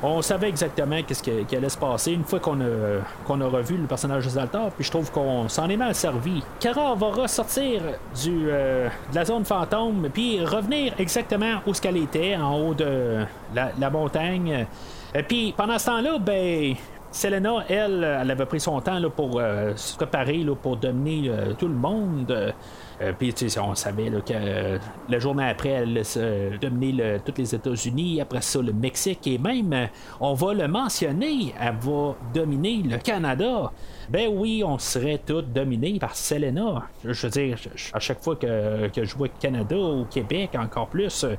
On 0.02 0.22
savait 0.22 0.48
exactement 0.48 0.96
qu'est-ce 1.06 1.22
qui, 1.22 1.56
allait 1.56 1.68
se 1.68 1.76
passer 1.76 2.12
une 2.12 2.24
fois 2.24 2.40
qu'on 2.40 2.58
a, 2.60 3.00
qu'on 3.26 3.38
a 3.42 3.46
revu 3.46 3.76
le 3.76 3.86
personnage 3.86 4.24
de 4.24 4.30
Zaltar, 4.30 4.70
puis 4.70 4.84
je 4.84 4.90
trouve 4.90 5.10
qu'on 5.10 5.46
s'en 5.48 5.68
est 5.68 5.76
mal 5.76 5.94
servi. 5.94 6.42
Kara 6.58 6.94
va 6.94 7.08
ressortir 7.08 7.82
du, 8.22 8.46
euh, 8.48 8.88
de 9.10 9.14
la 9.14 9.24
zone 9.26 9.44
fantôme, 9.44 10.08
puis 10.12 10.42
revenir 10.42 10.94
exactement 10.98 11.60
où 11.66 11.74
ce 11.74 11.82
qu'elle 11.82 11.98
était, 11.98 12.34
en 12.36 12.58
haut 12.58 12.74
de 12.74 13.26
la, 13.54 13.90
montagne. 13.90 14.66
Et 15.14 15.22
puis 15.22 15.52
pendant 15.56 15.78
ce 15.78 15.86
temps-là, 15.86 16.18
ben. 16.18 16.74
Selena, 17.12 17.64
elle, 17.68 18.04
elle 18.04 18.30
avait 18.30 18.46
pris 18.46 18.60
son 18.60 18.80
temps 18.80 19.00
pour 19.10 19.40
euh, 19.40 19.72
se 19.74 19.96
préparer 19.96 20.44
là, 20.44 20.54
pour 20.54 20.76
dominer 20.76 21.28
euh, 21.28 21.54
tout 21.54 21.66
le 21.66 21.74
monde. 21.74 22.54
Euh, 23.02 23.12
Puis, 23.18 23.32
tu 23.32 23.48
sais, 23.48 23.60
on 23.60 23.74
savait 23.74 24.10
que 24.10 24.32
euh, 24.32 24.78
la 25.08 25.18
journée 25.18 25.44
après, 25.48 25.70
elle 25.70 26.02
euh, 26.16 26.56
dominer 26.58 26.92
le- 26.92 27.18
tous 27.20 27.32
les 27.38 27.54
États-Unis, 27.54 28.20
après 28.20 28.42
ça, 28.42 28.60
le 28.60 28.72
Mexique, 28.74 29.26
et 29.26 29.38
même, 29.38 29.72
euh, 29.72 29.86
on 30.20 30.34
va 30.34 30.52
le 30.52 30.68
mentionner, 30.68 31.54
elle 31.58 31.76
va 31.80 32.14
dominer 32.34 32.82
le 32.84 32.98
Canada. 32.98 33.72
Ben 34.10 34.28
oui, 34.28 34.64
on 34.66 34.76
serait 34.76 35.20
tous 35.24 35.42
dominés 35.42 35.98
par 36.00 36.16
Selena. 36.16 36.82
Je 37.04 37.26
veux 37.26 37.30
dire, 37.30 37.56
à 37.92 38.00
chaque 38.00 38.20
fois 38.20 38.34
que, 38.34 38.88
que 38.88 39.04
je 39.04 39.14
vois 39.16 39.28
Canada 39.28 39.76
ou 39.76 40.04
Québec, 40.10 40.50
encore 40.58 40.88
plus, 40.88 41.22
euh, 41.22 41.36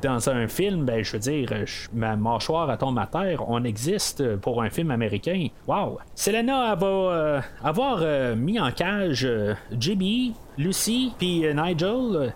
dans 0.00 0.28
un 0.30 0.46
film, 0.46 0.84
ben, 0.84 1.02
je 1.02 1.12
veux 1.14 1.18
dire, 1.18 1.48
je- 1.66 1.88
ma 1.92 2.14
mâchoire 2.14 2.70
à 2.70 2.76
tombe 2.76 2.98
à 3.00 3.06
terre, 3.06 3.42
on 3.50 3.64
existe 3.64 4.36
pour 4.36 4.62
un 4.62 4.70
film 4.70 4.92
américain. 4.92 5.48
Wow! 5.66 5.98
Selena, 6.14 6.72
elle 6.72 6.78
va 6.78 6.86
euh, 6.86 7.40
avoir 7.64 7.98
euh, 8.02 8.36
mis 8.36 8.60
en 8.60 8.70
cage 8.70 9.24
euh, 9.24 9.54
Lucy, 10.56 11.12
puis 11.18 11.44
euh, 11.46 11.52
Nigel. 11.52 11.88
euh, 12.14 12.28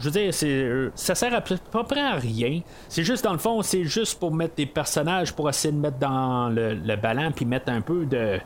je 0.00 0.04
veux 0.06 0.10
dire, 0.10 0.34
c'est, 0.34 0.48
euh, 0.50 0.92
ça 0.96 1.14
sert 1.14 1.32
à 1.32 1.40
peu 1.40 1.56
près 1.88 2.00
à 2.02 2.14
rien. 2.16 2.60
C'est 2.88 3.04
juste, 3.04 3.24
dans 3.24 3.32
le 3.32 3.38
fond, 3.38 3.62
c'est 3.62 3.84
juste 3.84 4.18
pour 4.18 4.34
mettre 4.34 4.56
des 4.56 4.66
personnages, 4.66 5.32
pour 5.32 5.48
essayer 5.48 5.72
de 5.72 5.78
mettre 5.78 5.98
dans 5.98 6.48
le, 6.50 6.74
le 6.74 6.96
ballon, 6.96 7.30
puis 7.34 7.44
mettre 7.46 7.70
un 7.70 7.80
peu 7.80 8.04
de, 8.04 8.38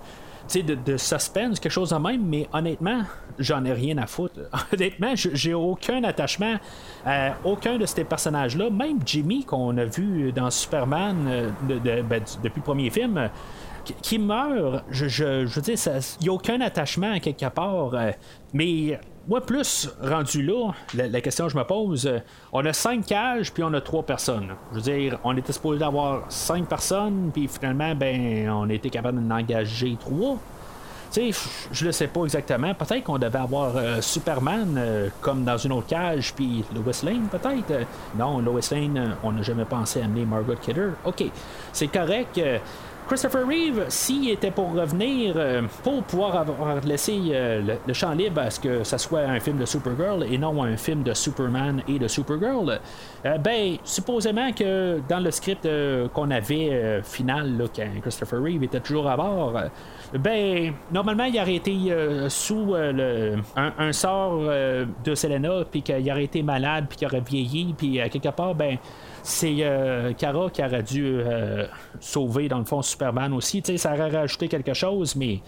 de, 0.56 0.96
suspense, 0.96 1.60
quelque 1.60 1.72
chose 1.72 1.90
de 1.90 1.96
même, 1.96 2.24
mais 2.24 2.48
honnêtement, 2.52 3.02
j'en 3.38 3.64
ai 3.64 3.72
rien 3.72 3.98
à 3.98 4.06
foutre. 4.06 4.40
honnêtement, 4.72 5.12
j'ai 5.14 5.54
aucun 5.54 6.02
attachement 6.04 6.56
à 7.04 7.32
aucun 7.44 7.76
de 7.78 7.86
ces 7.86 8.04
personnages-là. 8.04 8.70
Même 8.70 8.98
Jimmy, 9.04 9.44
qu'on 9.44 9.76
a 9.76 9.84
vu 9.84 10.32
dans 10.32 10.50
Superman 10.50 11.16
euh, 11.28 11.50
de- 11.68 11.78
de- 11.78 12.02
ben, 12.02 12.22
depuis 12.42 12.60
le 12.60 12.64
premier 12.64 12.90
film, 12.90 13.18
euh, 13.18 13.28
qui- 13.84 13.94
qui 14.00 14.18
meurt, 14.18 14.84
je, 14.90 15.06
je, 15.08 15.46
je 15.46 15.54
veux 15.54 15.62
dire, 15.62 15.76
il 16.20 16.22
n'y 16.24 16.28
a 16.28 16.32
aucun 16.32 16.60
attachement 16.60 17.12
à 17.12 17.20
quelque 17.20 17.48
part. 17.50 17.94
euh, 17.94 18.10
mais 18.54 18.98
moi, 19.28 19.42
plus 19.42 19.90
rendu 20.02 20.42
là, 20.42 20.72
la, 20.94 21.20
question 21.20 21.46
que 21.46 21.52
je 21.52 21.58
me 21.58 21.64
pose, 21.64 22.06
euh, 22.06 22.18
on 22.50 22.64
a 22.64 22.72
cinq 22.72 23.06
cages, 23.06 23.52
puis 23.52 23.62
on 23.62 23.72
a 23.74 23.80
trois 23.80 24.02
personnes. 24.02 24.54
Je 24.72 24.76
veux 24.76 24.82
dire, 24.82 25.18
on 25.22 25.36
était 25.36 25.52
supposé 25.52 25.84
avoir 25.84 26.22
cinq 26.30 26.66
personnes, 26.66 27.30
puis 27.32 27.46
finalement, 27.46 27.94
ben, 27.94 28.48
on 28.48 28.70
était 28.70 28.88
capable 28.88 29.22
d'en 29.22 29.36
engager 29.36 29.96
trois. 30.00 30.38
Tu 31.12 31.32
sais, 31.32 31.48
je 31.72 31.84
le 31.84 31.92
sais 31.92 32.06
pas 32.06 32.24
exactement. 32.24 32.72
Peut-être 32.74 33.04
qu'on 33.04 33.18
devait 33.18 33.38
avoir 33.38 33.76
euh, 33.76 34.00
Superman 34.00 34.74
euh, 34.78 35.08
comme 35.20 35.44
dans 35.44 35.58
une 35.58 35.72
autre 35.72 35.86
cage, 35.88 36.32
puis 36.34 36.64
Lois 36.74 36.92
Lane, 37.02 37.28
peut-être. 37.30 37.86
Non, 38.16 38.40
Lois 38.40 38.60
Lane, 38.70 39.16
on 39.22 39.32
n'a 39.32 39.42
jamais 39.42 39.64
pensé 39.66 40.00
amener 40.00 40.24
Margot 40.24 40.54
Kidder. 40.54 40.90
Ok, 41.04 41.24
c'est 41.72 41.88
correct. 41.88 42.40
Christopher 43.08 43.46
Reeve, 43.46 43.86
s'il 43.88 44.28
était 44.28 44.50
pour 44.50 44.70
revenir, 44.74 45.32
euh, 45.36 45.62
pour 45.82 46.02
pouvoir 46.02 46.36
avoir 46.36 46.78
laissé 46.84 47.18
euh, 47.30 47.62
le, 47.86 47.94
champ 47.94 48.12
libre 48.12 48.42
à 48.42 48.50
ce 48.50 48.60
que 48.60 48.84
ça 48.84 48.98
soit 48.98 49.20
un 49.20 49.40
film 49.40 49.56
de 49.56 49.64
Supergirl 49.64 50.24
et 50.30 50.36
non 50.36 50.62
un 50.62 50.76
film 50.76 51.02
de 51.02 51.14
Superman 51.14 51.82
et 51.88 51.98
de 51.98 52.06
Supergirl, 52.06 52.78
euh, 53.24 53.38
ben, 53.38 53.78
supposément 53.82 54.52
que 54.52 55.00
dans 55.08 55.20
le 55.20 55.30
script 55.30 55.66
qu'on 56.12 56.30
avait 56.30 57.00
final, 57.02 57.56
là, 57.56 57.64
quand 57.74 57.88
Christopher 58.02 58.42
Reeve 58.42 58.64
était 58.64 58.80
toujours 58.80 59.08
à 59.08 59.16
bord, 59.16 59.54
ben, 60.12 60.74
normalement, 60.92 61.24
il 61.24 61.40
aurait 61.40 61.54
été 61.54 61.74
sous 62.28 62.74
le, 62.74 63.36
un, 63.56 63.92
sort 63.92 64.38
de 64.38 65.14
Selena, 65.14 65.64
puis 65.70 65.80
qu'il 65.80 66.10
aurait 66.10 66.24
été 66.24 66.42
malade, 66.42 66.84
puis 66.90 66.98
qu'il 66.98 67.08
aurait 67.08 67.22
vieilli, 67.26 67.74
puis 67.76 68.00
quelque 68.10 68.28
part, 68.28 68.54
ben, 68.54 68.76
c'est 69.22 69.56
euh, 69.60 70.12
Kara 70.12 70.50
qui 70.50 70.62
aurait 70.62 70.82
dû 70.82 71.04
euh, 71.04 71.66
sauver, 72.00 72.48
dans 72.48 72.58
le 72.58 72.64
fond, 72.64 72.82
Superman 72.82 73.32
aussi. 73.32 73.62
Tu 73.62 73.72
sais, 73.72 73.78
ça 73.78 73.92
aurait 73.92 74.10
rajouté 74.10 74.48
quelque 74.48 74.74
chose, 74.74 75.16
mais 75.16 75.40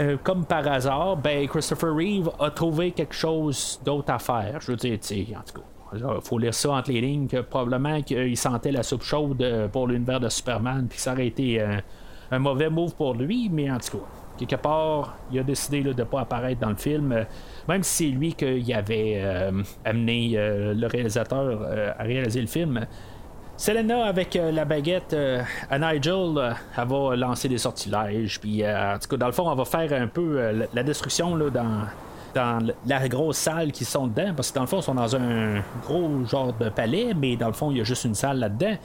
euh, 0.00 0.16
comme 0.22 0.44
par 0.44 0.66
hasard, 0.66 1.16
ben, 1.16 1.46
Christopher 1.48 1.94
Reeve 1.94 2.30
a 2.40 2.50
trouvé 2.50 2.92
quelque 2.92 3.14
chose 3.14 3.80
d'autre 3.84 4.12
à 4.12 4.18
faire. 4.18 4.60
Je 4.60 4.72
veux 4.72 4.76
dire, 4.76 4.98
en 5.38 5.42
tout 5.42 5.60
cas. 5.60 5.66
Il 5.94 6.02
faut 6.22 6.38
lire 6.38 6.54
ça 6.54 6.72
entre 6.72 6.90
les 6.90 7.02
lignes, 7.02 7.28
que 7.28 7.42
probablement 7.42 8.00
qu'il 8.00 8.34
sentait 8.38 8.72
la 8.72 8.82
soupe 8.82 9.02
chaude 9.02 9.68
pour 9.72 9.86
l'univers 9.86 10.20
de 10.20 10.30
Superman, 10.30 10.86
puis 10.88 10.98
ça 10.98 11.12
aurait 11.12 11.26
été 11.26 11.62
un 12.30 12.38
mauvais 12.38 12.70
move 12.70 12.94
pour 12.94 13.12
lui, 13.12 13.50
mais 13.52 13.70
en 13.70 13.76
tout 13.76 13.98
cas, 13.98 14.04
quelque 14.38 14.56
part, 14.56 15.16
il 15.30 15.38
a 15.38 15.42
décidé 15.42 15.82
de 15.82 15.92
ne 15.92 16.04
pas 16.04 16.20
apparaître 16.20 16.62
dans 16.62 16.70
le 16.70 16.76
film, 16.76 17.26
même 17.68 17.82
si 17.82 18.08
c'est 18.08 18.10
lui 18.10 18.34
qui 18.34 18.72
avait 18.72 19.20
euh, 19.22 19.62
amené 19.84 20.32
euh, 20.34 20.74
le 20.74 20.86
réalisateur 20.86 21.60
euh, 21.62 21.92
à 21.98 22.02
réaliser 22.02 22.40
le 22.40 22.46
film. 22.46 22.86
Selena, 23.56 24.06
avec 24.06 24.34
la 24.34 24.64
baguette 24.64 25.14
à 25.70 25.78
Nigel, 25.78 26.56
elle 26.76 26.88
va 26.88 27.14
lancer 27.14 27.48
des 27.48 27.58
sortilèges. 27.58 28.40
Puis, 28.40 28.66
en 28.66 28.96
tout 29.00 29.08
cas, 29.10 29.16
dans 29.18 29.26
le 29.26 29.32
fond, 29.32 29.48
on 29.48 29.54
va 29.54 29.64
faire 29.64 29.92
un 29.92 30.08
peu 30.08 30.66
la, 30.72 30.82
destruction 30.82 31.36
là, 31.36 31.48
dans, 31.50 31.82
dans 32.34 32.66
la 32.86 33.08
grosse 33.08 33.36
salle 33.36 33.70
qui 33.70 33.84
sont 33.84 34.08
dedans. 34.08 34.32
Parce 34.34 34.50
que 34.50 34.56
dans 34.56 34.62
le 34.62 34.66
fond, 34.66 34.78
ils 34.78 34.82
sont 34.82 34.94
dans 34.94 35.14
un 35.14 35.62
gros 35.86 36.24
genre 36.24 36.52
de 36.54 36.70
palais, 36.70 37.12
mais 37.14 37.36
dans 37.36 37.46
le 37.46 37.52
fond, 37.52 37.70
il 37.70 37.76
y 37.76 37.80
a 37.80 37.84
juste 37.84 38.04
une 38.04 38.16
salle 38.16 38.40
là-dedans. 38.40 38.76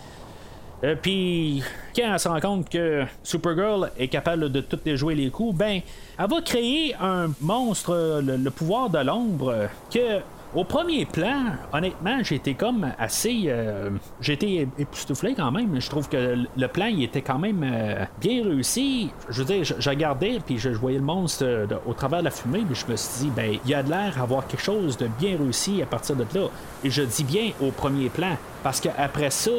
Euh, 0.84 0.95
Puis, 1.02 1.64
quand 1.95 2.14
elle 2.14 2.20
se 2.20 2.28
rend 2.28 2.40
compte 2.40 2.70
que 2.70 3.04
Supergirl 3.24 3.91
est 3.98 4.08
capable 4.08 4.52
de 4.52 4.62
toutes 4.62 4.84
déjouer 4.84 5.16
les 5.16 5.30
coups, 5.30 5.58
ben, 5.58 5.82
elle 6.20 6.30
va 6.30 6.41
créer 6.41 6.95
un 7.02 7.30
monstre, 7.41 8.22
le, 8.24 8.49
pouvoir 8.49 8.90
de 8.90 8.99
l'ombre, 8.99 9.70
que. 9.91 10.22
Au 10.56 10.64
premier 10.64 11.06
plan, 11.06 11.44
honnêtement, 11.74 12.24
j'étais 12.24 12.54
comme 12.54 12.90
assez. 12.98 13.44
euh, 13.48 13.90
j'étais 14.22 14.68
époustouflé 14.80 15.36
quand 15.36 15.52
même. 15.52 15.80
Je 15.80 15.90
trouve 15.90 16.08
que 16.08 16.38
le 16.56 16.68
plan 16.70 16.86
il 16.86 17.04
était 17.04 17.22
quand 17.22 17.38
même 17.38 17.62
euh, 17.64 18.06
bien 18.22 18.44
réussi. 18.45 19.12
Je 19.30 19.44
veux 19.44 19.45
dire, 19.45 19.66
je, 19.66 19.90
regardais 19.90 20.40
puis 20.44 20.58
je, 20.58 20.70
voyais 20.70 20.99
le 20.99 21.04
monstre 21.04 21.44
euh, 21.45 21.68
au 21.86 21.94
travers 21.94 22.20
de 22.20 22.26
la 22.26 22.32
fumée, 22.32 22.64
puis 22.66 22.76
je 22.76 22.90
me 22.90 22.95
suis 22.95 23.26
dit, 23.26 23.32
ben, 23.36 23.60
il 23.66 23.76
a 23.76 23.84
de 23.84 23.90
l'air 23.90 24.16
d'avoir 24.16 24.48
quelque 24.48 24.64
chose 24.64 24.95
de 24.98 25.08
bien 25.20 25.38
réussi 25.38 25.82
à 25.82 25.86
partir 25.86 26.16
de 26.16 26.26
là. 26.34 26.48
Et 26.82 26.90
je 26.90 27.02
dis 27.02 27.26
bien 27.26 27.52
au 27.62 27.72
premier 27.72 28.08
plan, 28.08 28.38
parce 28.64 28.80
qu'après 28.80 29.32
ça, 29.32 29.52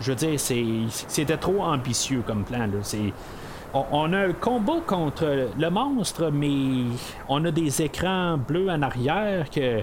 je 0.00 0.12
veux 0.12 0.16
dire, 0.16 0.38
c'était 0.38 1.36
trop 1.36 1.62
ambitieux 1.62 2.22
comme 2.26 2.44
plan. 2.44 2.68
On 3.74 4.12
a 4.12 4.18
un 4.28 4.32
combat 4.32 4.80
contre 4.86 5.48
le 5.58 5.70
monstre, 5.70 6.30
mais 6.32 6.84
on 7.28 7.44
a 7.44 7.50
des 7.50 7.82
écrans 7.82 8.38
bleus 8.38 8.70
en 8.70 8.82
arrière 8.82 9.50
que. 9.50 9.82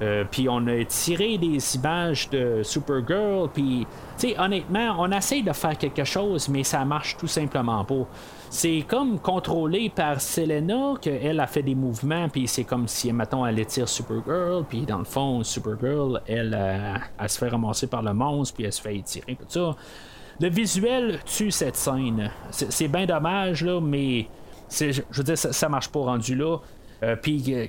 euh, 0.00 0.24
puis 0.30 0.48
on 0.48 0.66
a 0.68 0.84
tiré 0.84 1.38
des 1.38 1.76
images 1.76 2.30
de 2.30 2.62
Supergirl, 2.62 3.48
puis 3.52 3.86
tu 4.16 4.28
sais 4.28 4.38
honnêtement, 4.38 4.94
on 4.98 5.10
essaye 5.10 5.42
de 5.42 5.52
faire 5.52 5.76
quelque 5.76 6.04
chose, 6.04 6.48
mais 6.48 6.62
ça 6.62 6.84
marche 6.84 7.16
tout 7.16 7.26
simplement 7.26 7.84
pas. 7.84 8.06
C'est 8.50 8.84
comme 8.88 9.18
contrôlé 9.18 9.90
par 9.94 10.20
Selena, 10.20 10.94
qu'elle 11.00 11.38
a 11.38 11.46
fait 11.46 11.62
des 11.62 11.74
mouvements, 11.74 12.28
puis 12.28 12.48
c'est 12.48 12.64
comme 12.64 12.88
si, 12.88 13.12
mettons, 13.12 13.46
elle 13.46 13.58
étire 13.58 13.88
Supergirl, 13.88 14.64
puis 14.68 14.82
dans 14.82 14.98
le 14.98 15.04
fond, 15.04 15.44
Supergirl, 15.44 16.22
elle, 16.26 16.56
euh, 16.58 16.94
elle 17.20 17.28
se 17.28 17.38
fait 17.38 17.48
ramasser 17.48 17.86
par 17.86 18.02
le 18.02 18.14
monstre, 18.14 18.54
puis 18.54 18.64
elle 18.64 18.72
se 18.72 18.80
fait 18.80 18.96
étirer, 18.96 19.36
tout 19.36 19.46
ça. 19.48 19.76
Le 20.40 20.48
visuel 20.48 21.18
tue 21.26 21.50
cette 21.50 21.76
scène. 21.76 22.30
C'est 22.50 22.88
bien 22.88 23.06
dommage, 23.06 23.64
là, 23.64 23.80
mais 23.80 24.28
je 24.70 25.02
veux 25.12 25.24
dire, 25.24 25.36
ça, 25.36 25.68
marche 25.68 25.88
pas 25.88 26.00
rendu 26.00 26.34
là. 26.34 26.58
Euh, 27.02 27.16
puis 27.16 27.68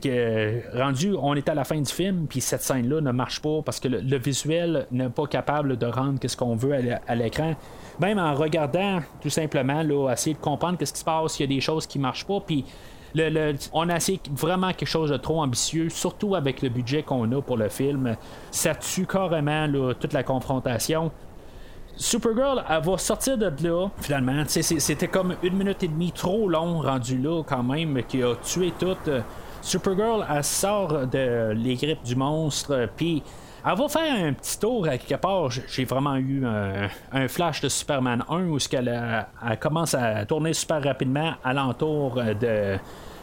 rendu, 0.74 1.14
on 1.20 1.36
est 1.36 1.50
à 1.50 1.56
la 1.56 1.64
fin 1.64 1.80
du 1.80 1.92
film, 1.92 2.26
puis 2.28 2.42
cette 2.42 2.62
scène-là 2.62 3.02
ne 3.02 3.12
marche 3.12 3.42
pas 3.42 3.62
parce 3.64 3.80
que 3.80 3.88
le, 3.88 4.18
visuel 4.18 4.88
n'est 4.92 5.10
pas 5.10 5.28
capable 5.28 5.78
de 5.78 5.86
rendre 5.86 6.20
ce 6.26 6.38
qu'on 6.38 6.56
veut 6.56 6.74
à 7.08 7.16
l'écran. 7.16 7.56
Même 8.00 8.18
en 8.20 8.34
regardant, 8.34 9.00
tout 9.22 9.30
simplement, 9.30 9.82
essayer 10.12 10.34
de 10.34 10.40
comprendre 10.40 10.78
qu'est-ce 10.78 10.94
qui 10.94 11.00
se 11.00 11.06
passe, 11.06 11.40
il 11.40 11.44
y 11.44 11.46
a 11.46 11.48
des 11.48 11.62
choses 11.62 11.86
qui 11.86 12.00
marchent 12.00 12.26
pas, 12.26 12.40
puis 12.40 12.66
le- 13.14 13.56
on 13.74 13.90
a 13.90 13.98
essayé 13.98 14.20
vraiment 14.32 14.72
quelque 14.72 14.88
chose 14.88 15.10
de 15.10 15.18
trop 15.18 15.42
ambitieux, 15.42 15.90
surtout 15.90 16.36
avec 16.36 16.62
le 16.62 16.70
budget 16.70 17.04
qu'on 17.04 17.30
a 17.32 17.42
pour 17.42 17.58
le 17.58 17.68
film. 17.70 18.16
Ça 18.52 18.76
tue 18.76 19.06
carrément 19.06 19.68
toute 20.00 20.14
la 20.14 20.24
confrontation. 20.24 21.12
Supergirl, 21.98 22.64
elle 22.70 22.82
va 22.82 22.98
sortir 22.98 23.38
de 23.38 23.52
là, 23.68 23.90
finalement. 24.00 24.44
C'était 24.48 25.10
comme 25.10 25.36
une 25.44 25.58
minute 25.58 25.84
et 25.84 25.90
demie 25.90 26.14
trop 26.14 26.48
long 26.48 26.82
rendu 26.82 27.18
là, 27.18 27.44
quand 27.46 27.64
même, 27.64 28.02
qui 28.04 28.24
a 28.24 28.36
tué 28.36 28.72
tout. 28.80 28.96
Supergirl, 29.62 30.26
elle 30.34 30.44
sort 30.46 31.08
de 31.08 31.52
les 31.52 31.98
du 32.06 32.16
monstre, 32.16 32.88
puis 32.96 33.22
Elle 33.66 33.78
va 33.78 33.90
faire 33.90 34.26
un 34.26 34.34
petit 34.34 34.58
tour 34.60 34.88
à 34.88 34.98
quelque 34.98 35.20
part. 35.20 35.50
J'ai 35.52 35.86
vraiment 35.86 36.16
eu 36.16 36.46
un, 36.46 37.28
flash 37.28 37.62
de 37.62 37.70
Superman 37.70 38.24
1 38.30 38.44
où 38.46 38.60
ce 38.60 38.70
qu'elle 38.70 38.88
elle 38.88 39.60
commence 39.60 39.94
à 39.94 40.26
tourner 40.26 40.54
super 40.54 40.84
rapidement 40.84 41.34
alentour 41.44 42.22
de 42.40 42.78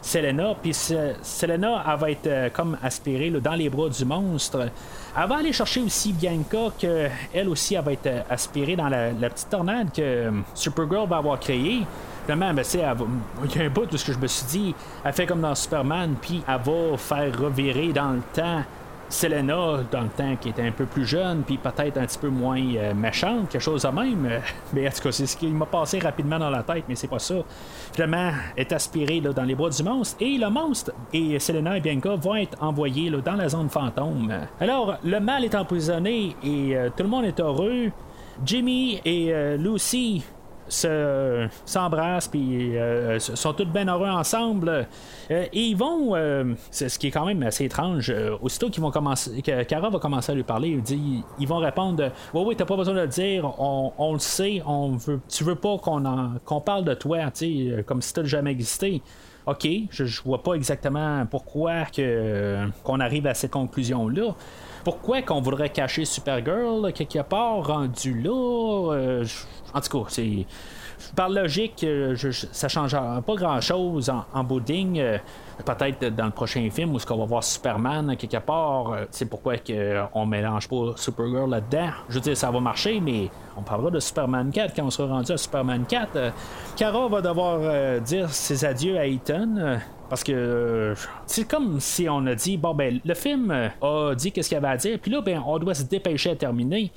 Selena. 0.06 0.54
Puis 0.62 0.72
Selena, 0.74 1.84
elle 1.86 1.98
va 1.98 2.10
être 2.10 2.26
euh, 2.26 2.48
comme 2.52 2.78
aspirée 2.82 3.30
dans 3.30 3.54
les 3.54 3.68
bras 3.68 3.88
du 3.88 4.04
monstre. 4.04 4.68
Elle 5.16 5.28
va 5.28 5.36
aller 5.36 5.52
chercher 5.52 5.80
aussi 5.82 6.12
Bianca, 6.12 6.70
que 6.80 7.08
elle 7.34 7.48
aussi, 7.48 7.74
elle 7.74 7.84
va 7.84 7.92
être 7.92 8.06
euh, 8.06 8.22
aspirée 8.30 8.76
dans 8.76 8.88
la, 8.88 9.10
petite 9.28 9.50
tornade 9.50 9.90
que 9.92 10.02
euh, 10.02 10.30
Supergirl 10.54 11.08
va 11.08 11.16
avoir 11.16 11.40
créée. 11.40 11.82
Finalement, 12.24 12.54
ben, 12.54 12.64
il 13.44 13.56
y 13.56 13.62
a 13.62 13.64
un 13.64 13.68
bout 13.68 13.86
de 13.86 13.96
ce 13.96 14.04
que 14.04 14.12
je 14.12 14.18
me 14.18 14.26
suis 14.26 14.46
dit, 14.46 14.74
elle 15.04 15.12
fait 15.12 15.26
comme 15.26 15.40
dans 15.40 15.54
Superman, 15.54 16.14
puis 16.20 16.42
elle 16.46 16.54
va 16.54 16.96
faire 16.96 17.40
revirer 17.40 17.92
dans 17.92 18.10
le 18.10 18.22
temps 18.32 18.62
Selena, 19.08 19.80
dans 19.90 20.02
le 20.02 20.08
temps, 20.08 20.36
qui 20.40 20.48
était 20.48 20.62
un 20.62 20.72
peu 20.72 20.86
plus 20.86 21.06
jeune, 21.06 21.42
puis 21.42 21.58
peut-être 21.58 21.98
un 21.98 22.06
petit 22.06 22.18
peu 22.18 22.28
moins 22.28 22.60
euh, 22.60 22.94
méchante, 22.94 23.48
quelque 23.48 23.62
chose 23.62 23.82
de 23.82 23.88
même. 23.88 24.28
mais 24.72 24.88
en 24.88 24.90
tout 24.90 25.02
cas, 25.02 25.12
c'est 25.12 25.26
ce 25.26 25.36
qui 25.36 25.46
m'a 25.48 25.66
passé 25.66 25.98
rapidement 25.98 26.38
dans 26.38 26.50
la 26.50 26.62
tête, 26.62 26.84
mais 26.88 26.94
c'est 26.94 27.08
pas 27.08 27.18
ça. 27.18 27.36
Finalement, 27.92 28.32
est 28.56 28.72
aspiré 28.72 29.20
là, 29.20 29.32
dans 29.32 29.44
les 29.44 29.54
bois 29.54 29.70
du 29.70 29.82
monstre, 29.82 30.16
et 30.20 30.38
le 30.38 30.50
monstre 30.50 30.92
et 31.12 31.38
Selena 31.38 31.76
et 31.76 31.80
Bianca 31.80 32.16
vont 32.16 32.36
être 32.36 32.60
envoyés 32.62 33.10
dans 33.10 33.36
la 33.36 33.48
zone 33.48 33.68
fantôme. 33.68 34.32
Alors, 34.60 34.96
le 35.04 35.20
mal 35.20 35.44
est 35.44 35.54
emprisonné 35.54 36.36
et 36.42 36.76
euh, 36.76 36.90
tout 36.94 37.02
le 37.02 37.08
monde 37.08 37.24
est 37.24 37.40
heureux. 37.40 37.90
Jimmy 38.44 39.00
et 39.04 39.32
euh, 39.32 39.56
Lucy 39.56 40.22
s'embrassent 40.68 42.28
puis 42.28 42.76
euh, 42.76 43.18
sont 43.18 43.52
tous 43.52 43.64
bien 43.64 43.86
heureux 43.86 44.08
ensemble. 44.08 44.68
Euh, 45.30 45.46
et 45.52 45.60
ils 45.60 45.76
vont 45.76 46.14
euh, 46.14 46.54
c'est 46.70 46.88
ce 46.88 46.98
qui 46.98 47.08
est 47.08 47.10
quand 47.10 47.26
même 47.26 47.42
assez 47.42 47.64
étrange 47.64 48.12
aussitôt 48.40 48.70
qu'ils 48.70 48.82
vont 48.82 48.90
commencer 48.90 49.42
que 49.42 49.62
Cara 49.64 49.90
va 49.90 49.98
commencer 49.98 50.32
à 50.32 50.34
lui 50.34 50.42
parler 50.42 50.70
il 50.70 50.82
dit 50.82 51.22
ils 51.38 51.48
vont 51.48 51.58
répondre 51.58 52.10
oui 52.34 52.42
oui 52.46 52.56
t'as 52.56 52.64
pas 52.64 52.76
besoin 52.76 52.94
de 52.94 53.00
le 53.00 53.08
dire 53.08 53.52
on, 53.58 54.12
le 54.12 54.18
sait 54.18 54.62
on 54.66 54.92
veut 54.92 55.20
tu 55.28 55.44
veux 55.44 55.54
pas 55.54 55.78
qu'on 55.78 56.02
qu'on 56.44 56.60
parle 56.60 56.84
de 56.84 56.94
toi 56.94 57.18
comme 57.86 58.02
si 58.02 58.12
t'as 58.12 58.24
jamais 58.24 58.50
existé. 58.50 59.02
OK, 59.46 59.68
je, 59.90 60.22
vois 60.22 60.42
pas 60.42 60.54
exactement 60.54 61.24
pourquoi 61.30 61.84
qu'on 61.94 63.00
arrive 63.00 63.28
à 63.28 63.34
cette 63.34 63.52
conclusion-là. 63.52 64.34
Pourquoi 64.82 65.22
qu'on 65.22 65.40
voudrait 65.40 65.70
cacher 65.70 66.04
Supergirl 66.04 66.92
quelque 66.92 67.22
part 67.22 67.64
rendu 67.64 68.20
là? 68.20 68.92
Euh, 68.92 69.24
en 69.76 69.80
tout 69.80 69.98
cas 70.02 70.08
c'est 70.08 70.46
par 71.14 71.28
logique 71.28 71.84
euh, 71.84 72.16
ça 72.52 72.68
change 72.68 72.92
pas 72.92 73.34
grand 73.34 73.60
chose 73.60 74.08
en, 74.08 74.24
en 74.32 74.46
euh, 74.50 75.18
peut-être 75.64 76.14
dans 76.14 76.24
le 76.24 76.30
prochain 76.30 76.68
film 76.70 76.94
où 76.94 76.98
ce 76.98 77.06
qu'on 77.06 77.18
va 77.18 77.26
voir 77.26 77.44
Superman 77.44 78.16
quelque 78.16 78.38
part 78.38 78.96
c'est 79.10 79.26
pourquoi 79.26 79.58
que 79.58 80.02
on 80.14 80.24
mélange 80.26 80.68
pas 80.68 80.92
Supergirl 80.96 81.50
là-dedans 81.50 81.90
je 82.08 82.14
veux 82.14 82.20
dire 82.20 82.36
ça 82.36 82.50
va 82.50 82.60
marcher 82.60 83.00
mais 83.00 83.28
on 83.56 83.62
parlera 83.62 83.90
de 83.90 84.00
Superman 84.00 84.50
4 84.50 84.74
quand 84.74 84.84
on 84.84 84.90
sera 84.90 85.08
rendu 85.08 85.32
à 85.32 85.36
Superman 85.36 85.84
4 85.86 86.32
Kara 86.76 87.08
va 87.08 87.20
devoir 87.20 88.00
dire 88.00 88.30
ses 88.30 88.64
adieux 88.64 88.98
à 88.98 89.06
Ethan 89.06 89.78
parce 90.08 90.22
que 90.22 90.32
euh, 90.32 90.94
c'est 91.26 91.48
comme 91.48 91.80
si 91.80 92.08
on 92.08 92.24
a 92.26 92.34
dit, 92.34 92.56
bon, 92.56 92.74
ben, 92.74 93.00
le 93.04 93.14
film 93.14 93.50
a 93.50 94.14
dit 94.14 94.32
qu'est-ce 94.32 94.48
qu'il 94.48 94.58
avait 94.58 94.68
à 94.68 94.76
dire, 94.76 94.98
puis 95.00 95.10
là, 95.10 95.20
ben, 95.20 95.42
on 95.44 95.58
doit 95.58 95.74
se 95.74 95.82
dépêcher 95.82 96.30
à 96.30 96.36
terminer. 96.36 96.92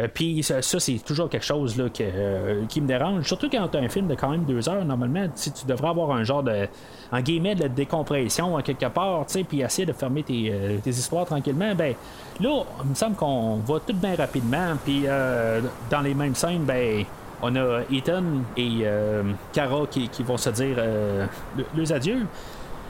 Euh, 0.00 0.08
puis 0.12 0.42
ça, 0.42 0.60
c'est 0.62 0.98
toujours 1.04 1.28
quelque 1.28 1.44
chose 1.44 1.76
là, 1.76 1.84
euh, 2.00 2.64
qui 2.68 2.80
me 2.80 2.86
dérange. 2.86 3.26
Surtout 3.26 3.48
quand 3.50 3.68
tu 3.68 3.76
as 3.76 3.80
un 3.80 3.88
film 3.88 4.06
de 4.08 4.14
quand 4.14 4.30
même 4.30 4.44
deux 4.44 4.68
heures, 4.68 4.84
normalement, 4.84 5.26
tu 5.28 5.50
devrais 5.66 5.88
avoir 5.88 6.12
un 6.12 6.24
genre 6.24 6.42
de, 6.42 6.66
en 7.10 7.20
guillemets, 7.20 7.54
de 7.54 7.68
décompression 7.68 8.56
quelque 8.62 8.86
part, 8.86 9.26
puis 9.48 9.60
essayer 9.60 9.86
de 9.86 9.92
fermer 9.92 10.22
tes, 10.22 10.80
histoires 10.86 11.26
tranquillement. 11.26 11.74
Ben, 11.74 11.94
là, 12.40 12.64
il 12.84 12.90
me 12.90 12.94
semble 12.94 13.16
qu'on 13.16 13.56
va 13.56 13.80
tout 13.80 13.94
bien 13.94 14.14
rapidement, 14.16 14.74
puis 14.84 15.04
dans 15.90 16.00
les 16.00 16.14
mêmes 16.14 16.34
scènes, 16.34 16.64
ben, 16.64 17.04
on 17.42 17.54
a 17.56 17.80
Ethan 17.90 18.22
et 18.56 18.84
Kara 19.52 19.86
qui, 19.90 20.22
vont 20.22 20.36
se 20.36 20.50
dire 20.50 20.76
les 21.74 21.92
adieux. 21.92 22.26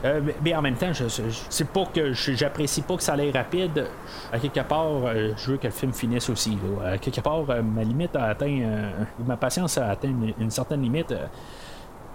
Euh, 0.04 0.20
mais 0.44 0.54
en 0.54 0.62
même 0.62 0.74
temps, 0.74 0.92
je, 0.92 1.04
c'est 1.48 1.68
pas 1.68 1.84
que 1.86 2.12
j'apprécie 2.12 2.82
pas 2.82 2.96
que 2.96 3.02
ça 3.02 3.14
aille 3.14 3.30
rapide. 3.30 3.86
À 4.32 4.38
quelque 4.38 4.60
part, 4.60 5.06
euh, 5.06 5.32
je 5.36 5.52
veux 5.52 5.56
que 5.58 5.66
le 5.66 5.72
film 5.72 5.92
finisse 5.92 6.28
aussi. 6.28 6.58
À 6.84 6.98
quelque 6.98 7.20
part, 7.20 7.44
euh, 7.48 7.62
ma 7.62 7.84
limite 7.84 8.16
a 8.16 8.24
atteint, 8.24 8.90
ma 9.24 9.36
patience 9.36 9.78
a 9.78 9.90
atteint 9.90 10.12
une, 10.38 10.50
certaine 10.50 10.82
limite. 10.82 11.14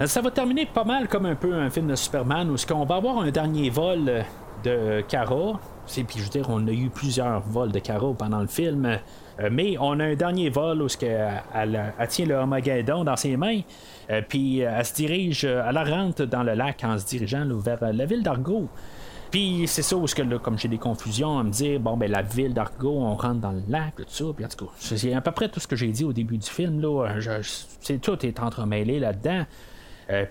ça 0.06 0.22
va 0.22 0.32
terminer 0.32 0.66
pas 0.66 0.84
mal 0.84 1.08
comme 1.08 1.26
un 1.26 1.36
peu 1.36 1.54
un 1.54 1.70
film 1.70 1.88
de 1.88 1.96
Superman 1.96 2.50
où 2.52 2.58
ce 2.58 2.66
qu'on 2.66 2.86
va 2.86 2.96
avoir 2.96 3.20
un 3.20 3.32
dernier 3.32 3.70
vol 3.70 4.24
de 4.64 5.02
Kara. 5.02 5.60
Puis 5.86 6.06
je 6.18 6.24
veux 6.24 6.30
dire, 6.30 6.48
on 6.50 6.68
a 6.68 6.72
eu 6.72 6.90
plusieurs 6.90 7.42
vols 7.42 7.72
de 7.72 7.80
Kara 7.80 8.14
pendant 8.14 8.42
le 8.42 8.48
film. 8.48 9.00
Mais 9.52 9.78
on 9.80 10.00
a 10.00 10.06
un 10.06 10.16
dernier 10.16 10.50
vol 10.50 10.82
où 10.82 10.90
ce 10.90 10.98
elle, 11.06 11.94
elle, 12.00 12.08
tient 12.08 12.26
le 12.26 12.36
Armageddon 12.36 13.04
dans 13.04 13.16
ses 13.16 13.38
mains. 13.38 13.62
Euh, 14.10 14.22
puis 14.28 14.64
euh, 14.64 14.72
elle 14.78 14.86
se 14.86 14.94
dirige, 14.94 15.46
euh, 15.46 15.64
elle 15.68 15.78
rentre 15.78 16.26
dans 16.26 16.44
le 16.44 16.54
lac 16.54 16.84
en 16.84 16.98
se 16.98 17.06
dirigeant 17.06 17.46
vers 17.58 17.94
la 17.94 18.06
ville 18.06 18.24
d'Argo. 18.24 18.68
Puis 19.32 19.66
c'est 19.68 19.82
ça 19.82 19.98
où, 19.98 20.06
que, 20.06 20.38
comme 20.38 20.58
j'ai 20.58 20.70
des 20.70 20.78
confusions 20.78 21.38
à 21.38 21.44
me 21.44 21.50
dire, 21.50 21.82
bon, 21.82 21.98
ben 21.98 22.10
la 22.10 22.22
ville 22.22 22.54
d'Argo, 22.54 22.90
on 22.90 23.16
rentre 23.16 23.42
dans 23.42 23.52
le 23.52 23.62
lac, 23.68 23.96
tout 23.98 24.06
ça. 24.08 24.26
Puis 24.34 24.46
en 24.46 24.48
tout 24.48 24.66
cas, 24.66 24.72
c'est 24.80 25.14
à 25.14 25.22
peu 25.22 25.32
près 25.32 25.50
tout 25.50 25.60
ce 25.60 25.68
que 25.68 25.76
j'ai 25.76 25.90
dit 25.90 26.06
au 26.06 26.14
début 26.14 26.38
du 26.38 26.48
film. 26.48 26.80
Là, 26.80 27.10
tout 28.02 28.26
est 28.26 28.40
entremêlé 28.40 29.00
là-dedans. 29.00 29.46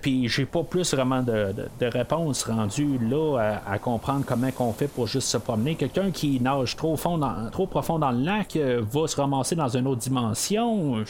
Puis 0.01 0.29
j'ai 0.29 0.47
pas 0.47 0.63
plus 0.63 0.95
vraiment 0.95 1.23
de, 1.23 1.55
réponse 1.83 2.45
rendue 2.45 2.99
là 2.99 3.61
à, 3.67 3.79
comprendre 3.79 4.25
comment 4.27 4.51
qu'on 4.51 4.73
fait 4.73 4.89
pour 4.89 5.07
juste 5.07 5.29
se 5.29 5.37
promener. 5.37 5.75
Quelqu'un 5.75 6.11
qui 6.11 6.41
nage 6.41 6.77
trop, 6.77 6.97
fond 6.97 7.21
trop 7.53 7.67
profond 7.67 7.99
dans 7.99 8.11
le 8.11 8.23
lac 8.23 8.57
va 8.57 9.07
se 9.07 9.17
ramasser 9.17 9.55
dans 9.55 9.69
une 9.69 9.87
autre 9.87 10.01
dimension. 10.01 11.05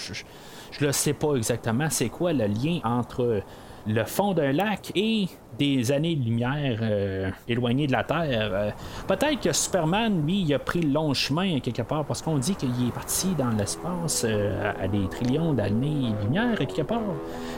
Je 0.73 0.87
ne 0.87 0.93
sais 0.93 1.13
pas 1.13 1.35
exactement 1.37 1.89
c'est 1.91 2.09
quoi 2.09 2.33
le 2.33 2.47
lien 2.47 2.81
entre 2.85 3.43
le 3.87 4.05
fond 4.05 4.33
d'un 4.33 4.53
lac 4.53 4.93
et 4.95 5.27
des 5.59 5.93
années-lumière 5.93 6.79
euh, 6.83 7.31
éloignées 7.49 7.87
de 7.87 7.93
la 7.93 8.05
Terre. 8.05 8.51
Euh, 8.53 8.71
peut-être 9.07 9.41
que 9.41 9.53
Superman, 9.53 10.25
lui, 10.27 10.43
il 10.43 10.55
a 10.55 10.59
pris 10.59 10.81
le 10.81 10.91
long 10.91 11.15
chemin 11.15 11.61
quelque 11.61 11.83
part 11.83 12.05
parce 12.05 12.21
qu'on 12.21 12.37
dit 12.37 12.55
qu'il 12.55 12.69
est 12.87 12.93
parti 12.93 13.29
dans 13.39 13.51
l'espace 13.51 14.25
euh, 14.25 14.73
à 14.79 14.87
des 14.89 15.09
trillions 15.09 15.55
d'années-lumière 15.55 16.59
quelque 16.59 16.83
part. 16.83 17.01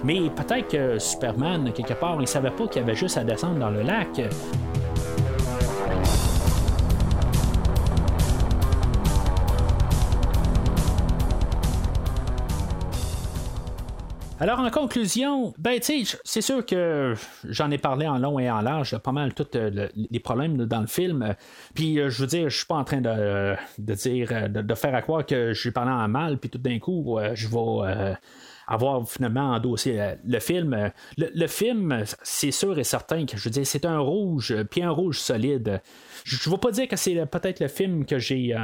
Mais 0.05 0.21
peut-être 0.31 0.69
que 0.69 0.99
Superman, 0.99 1.73
quelque 1.73 1.95
part, 1.95 2.19
il 2.21 2.29
savait 2.29 2.51
pas 2.51 2.67
qu'il 2.69 2.83
avait 2.83 2.95
juste 2.95 3.17
à 3.17 3.25
descendre 3.25 3.59
dans 3.59 3.71
le 3.71 3.83
lac. 3.83 4.21
Alors, 14.41 14.61
en 14.61 14.71
conclusion, 14.71 15.53
ben, 15.59 15.81
tu 15.81 16.07
c'est 16.23 16.41
sûr 16.43 16.65
que 16.65 17.15
j'en 17.43 17.73
ai 17.73 17.79
parlé 17.79 18.07
en 18.07 18.19
long 18.19 18.39
et 18.39 18.49
en 18.49 18.61
large, 18.61 18.97
pas 18.99 19.11
mal 19.11 19.35
tous 19.35 19.49
euh, 19.57 19.89
les 19.97 20.21
problèmes 20.21 20.65
dans 20.65 20.81
le 20.81 20.87
film. 20.87 21.35
Puis, 21.75 21.99
euh, 21.99 22.09
je 22.09 22.21
veux 22.21 22.29
dire, 22.29 22.49
je 22.49 22.59
suis 22.59 22.67
pas 22.67 22.77
en 22.77 22.85
train 22.85 23.01
de, 23.01 23.57
dire, 23.95 24.29
euh, 24.31 24.47
de, 24.47 24.75
faire 24.77 24.95
à 24.95 25.03
croire 25.03 25.27
que 25.27 25.53
je 25.53 25.61
suis 25.61 25.73
parlant 25.73 26.01
en 26.01 26.07
mal, 26.07 26.39
puis 26.39 26.51
tout 26.51 26.59
d'un 26.59 26.79
coup, 26.79 27.19
je 27.35 27.49
vais 27.49 28.17
avoir 28.69 29.09
finalement 29.09 29.55
endossé 29.55 30.15
le 30.25 30.39
film. 30.39 30.93
Le, 31.17 31.47
film, 31.49 32.05
c'est 32.23 32.53
sûr 32.53 32.79
et 32.79 32.85
certain 32.85 33.27
que 33.27 33.37
je 33.37 33.43
veux 33.43 33.51
dire, 33.51 33.67
c'est 33.67 33.87
un 33.87 33.99
rouge, 33.99 34.55
puis 34.71 34.83
un 34.83 34.91
rouge 34.91 35.19
solide. 35.19 35.81
Je 36.25 36.49
ne 36.49 36.55
veux 36.55 36.61
pas 36.61 36.71
dire 36.71 36.87
que 36.87 36.97
c'est 36.97 37.27
peut-être 37.27 37.59
le 37.59 37.69
film 37.69 38.05
que 38.05 38.21
j'ai 38.21 38.55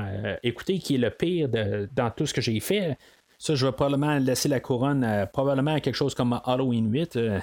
écouté 0.45 0.79
qui 0.79 0.95
est 0.95 0.99
le 0.99 1.11
pire 1.11 1.49
dans 1.93 2.11
tout 2.11 2.27
ce 2.27 2.35
que 2.35 2.41
j'ai 2.41 2.61
fait, 2.61 2.97
ça, 3.45 3.55
je 3.55 3.66
vais 3.66 3.73
probablement 3.73 4.19
laisser 4.19 4.49
la 4.49 4.59
couronne 4.59 5.07
probablement 5.31 5.75
à 5.75 5.81
quelque 5.81 5.97
chose 5.97 6.15
comme 6.15 6.41
Halloween 6.47 6.91
8. 6.91 7.16
Euh, 7.16 7.41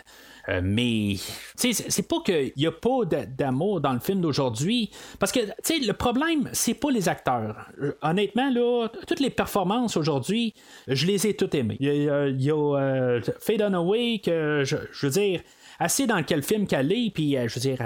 euh, 0.50 0.60
mais 0.64 1.14
c'est 1.56 2.08
pas 2.08 2.22
qu'il 2.26 2.54
n'y 2.58 2.66
a 2.66 2.72
pas 2.72 3.06
d'amour 3.06 3.82
dans 3.82 3.94
le 3.94 4.00
film 4.00 4.20
d'aujourd'hui. 4.20 4.90
Parce 5.20 5.32
que 5.32 5.42
le 5.42 5.92
problème, 5.92 6.50
c'est 6.54 6.74
pas 6.74 6.90
les 6.90 7.08
acteurs. 7.08 7.68
Euh, 7.80 7.92
honnêtement, 8.02 8.50
là, 8.50 8.88
toutes 9.08 9.20
les 9.20 9.30
performances 9.30 9.96
aujourd'hui, 9.96 10.56
je 10.88 11.06
les 11.06 11.28
ai 11.28 11.36
toutes 11.36 11.54
aimées. 11.54 11.78
Il 11.80 12.42
y 12.42 12.50
a, 12.50 13.20
Fade 13.40 13.62
On 13.62 13.74
Away 13.76 14.22
je 14.26 15.06
veux 15.06 15.12
dire 15.12 15.42
assez 15.82 16.06
dans 16.06 16.22
quel 16.22 16.44
film 16.44 16.68
qu'elle 16.68 16.92
est, 16.92 17.12
puis 17.12 17.36
euh, 17.36 17.48
je 17.48 17.56
veux 17.56 17.62
dire, 17.62 17.80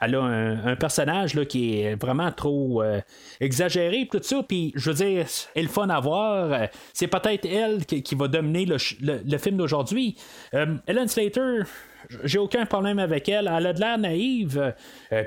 elle, 0.00 0.14
a 0.16 0.20
un, 0.20 0.74
personnage 0.74 1.34
là, 1.34 1.44
qui 1.44 1.80
est 1.80 1.94
vraiment 1.94 2.32
trop 2.32 2.82
euh, 2.82 3.00
exagéré, 3.40 4.08
tout 4.10 4.20
ça, 4.20 4.42
puis 4.42 4.72
je 4.74 4.90
veux 4.90 4.96
dire, 4.96 5.26
elle 5.54 5.60
est 5.60 5.62
le 5.62 5.68
fun 5.68 5.88
à 5.88 6.00
voir. 6.00 6.68
C'est 6.92 7.06
peut-être 7.06 7.46
elle 7.46 7.86
qui, 7.86 8.14
va 8.16 8.26
dominer 8.26 8.66
le, 8.66 9.38
film 9.38 9.56
d'aujourd'hui. 9.56 10.16
Euh, 10.54 10.74
Ellen 10.88 11.06
Slater, 11.06 11.62
j'ai 12.24 12.38
aucun 12.38 12.66
problème 12.66 12.98
avec 12.98 13.28
elle. 13.28 13.48
Elle 13.56 13.66
a 13.66 13.72
de 13.72 13.80
l'air 13.80 13.98
naïve. 13.98 14.74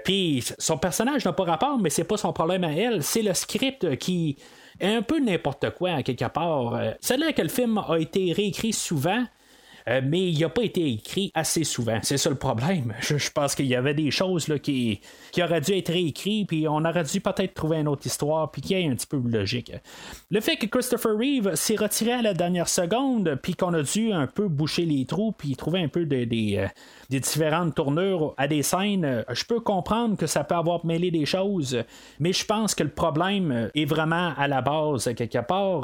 puis 0.04 0.44
son 0.60 0.78
personnage 0.78 1.24
n'a 1.24 1.32
pas 1.32 1.46
rapport, 1.46 1.80
mais 1.80 1.90
c'est 1.90 2.04
pas 2.04 2.18
son 2.18 2.34
problème 2.34 2.66
à 2.66 2.74
elle. 2.74 3.02
C'est 3.02 3.22
le 3.22 3.34
script 3.34 3.96
qui 3.98 4.38
est 4.82 4.94
un 4.94 5.02
peu 5.02 5.20
n'importe 5.20 5.70
quoi, 5.72 5.92
à 5.92 6.04
quelque 6.04 6.28
part. 6.28 6.80
c'est 7.00 7.18
là 7.18 7.32
que 7.32 7.42
le 7.42 7.50
film 7.50 7.78
a 7.78 7.98
été 7.98 8.34
réécrit 8.34 8.74
souvent. 8.74 9.24
Euh, 9.88 10.02
mais 10.04 10.30
il 10.30 10.40
n'a 10.40 10.50
pas 10.50 10.64
été 10.64 10.86
écrit 10.86 11.32
assez 11.34 11.64
souvent. 11.64 12.00
C'est 12.02 12.18
ça 12.18 12.30
le 12.30 12.36
problème. 12.36 12.94
Je, 13.02 13.30
pense 13.32 13.56
qu'il 13.56 13.68
y 13.68 13.76
avait 13.76 13.94
des 13.94 14.12
choses 14.12 14.48
là, 14.48 14.60
qui, 14.60 15.00
qui 15.32 15.42
auraient 15.42 15.62
dû 15.62 15.74
être 15.74 15.92
réécrites, 15.92 16.48
puis 16.48 16.68
on 16.68 16.84
aurait 16.84 17.04
dû 17.04 17.22
peut-être 17.22 17.54
trouver 17.54 17.78
une 17.78 17.88
autre 17.88 18.06
histoire, 18.06 18.52
puis 18.52 18.62
qui 18.62 18.74
ait 18.74 18.88
un 18.88 18.96
petit 18.96 19.08
peu 19.08 19.18
logique. 19.18 19.72
Le 20.30 20.42
fait 20.42 20.58
que 20.58 20.66
Christopher 20.66 21.14
Reeve 21.18 21.56
s'est 21.56 21.76
retiré 21.76 22.12
à 22.14 22.22
la 22.22 22.34
dernière 22.34 22.68
seconde, 22.68 23.40
puis 23.42 23.56
qu'on 23.56 23.74
a 23.74 23.84
dû 23.84 24.12
un 24.12 24.28
peu 24.28 24.48
boucher 24.48 24.86
les 24.86 25.06
trous, 25.06 25.32
puis 25.32 25.56
trouver 25.56 25.82
un 25.82 25.88
peu 25.88 26.02
euh, 26.02 26.26
des 26.26 27.20
différentes 27.20 27.76
tournures 27.76 28.34
à 28.38 28.48
des 28.48 28.64
scènes, 28.64 29.24
je 29.32 29.46
peux 29.46 29.60
comprendre 29.60 30.18
que 30.18 30.28
ça 30.28 30.44
peut 30.44 30.56
avoir 30.56 30.86
mêlé 30.86 31.12
des 31.12 31.26
choses, 31.26 31.84
mais 32.20 32.34
je 32.34 32.46
pense 32.46 32.76
que 32.76 32.84
le 32.84 32.90
problème 32.90 33.70
est 33.74 33.86
vraiment 33.86 34.34
à 34.38 34.48
la 34.48 34.62
base, 34.62 35.14
quelque 35.16 35.46
part. 35.46 35.84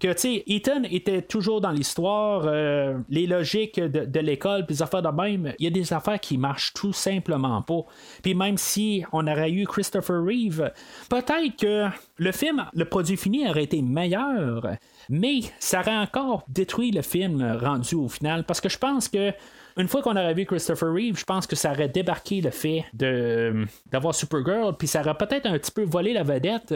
Que, 0.00 0.12
tu 0.12 0.18
sais, 0.18 0.44
Ethan 0.46 0.82
était 0.90 1.22
toujours 1.22 1.60
dans 1.60 1.70
l'histoire, 1.70 2.42
euh, 2.46 2.98
les 3.08 3.26
logiques 3.26 3.43
de, 3.44 4.20
l'école, 4.20 4.66
puis 4.66 4.76
les 4.76 4.82
affaires 4.82 5.02
de 5.02 5.08
même, 5.08 5.52
il 5.58 5.64
y 5.64 5.66
a 5.66 5.70
des 5.70 5.92
affaires 5.92 6.20
qui 6.20 6.38
marchent 6.38 6.72
tout 6.74 6.92
simplement 6.92 7.62
pas. 7.62 7.84
Puis 8.22 8.34
même 8.34 8.58
si 8.58 9.04
on 9.12 9.26
aurait 9.26 9.50
eu 9.50 9.66
Christopher 9.66 10.22
Reeve, 10.22 10.72
peut-être 11.08 11.56
que 11.58 11.86
le 12.18 12.32
film, 12.32 12.66
le 12.72 12.84
produit 12.84 13.16
fini 13.16 13.48
aurait 13.48 13.64
été 13.64 13.82
meilleur, 13.82 14.66
mais 15.08 15.40
ça 15.58 15.80
aurait 15.80 15.96
encore 15.96 16.44
détruit 16.48 16.90
le 16.90 17.02
film 17.02 17.58
rendu 17.60 17.94
au 17.94 18.08
final, 18.08 18.44
parce 18.44 18.60
que 18.60 18.68
je 18.68 18.78
pense 18.78 19.08
que 19.08 19.32
une 19.76 19.88
fois 19.88 20.02
qu'on 20.02 20.12
aurait 20.12 20.34
vu 20.34 20.46
Christopher 20.46 20.92
Reeve, 20.92 21.18
je 21.18 21.24
pense 21.24 21.46
que 21.46 21.56
ça 21.56 21.72
aurait 21.72 21.88
débarqué 21.88 22.40
le 22.40 22.50
fait 22.50 22.84
d'avoir 22.92 24.14
Supergirl, 24.14 24.76
puis 24.76 24.86
ça 24.86 25.00
aurait 25.00 25.16
peut-être 25.16 25.46
un 25.46 25.58
petit 25.58 25.72
peu 25.72 25.82
volé 25.82 26.12
la 26.12 26.22
vedette. 26.22 26.74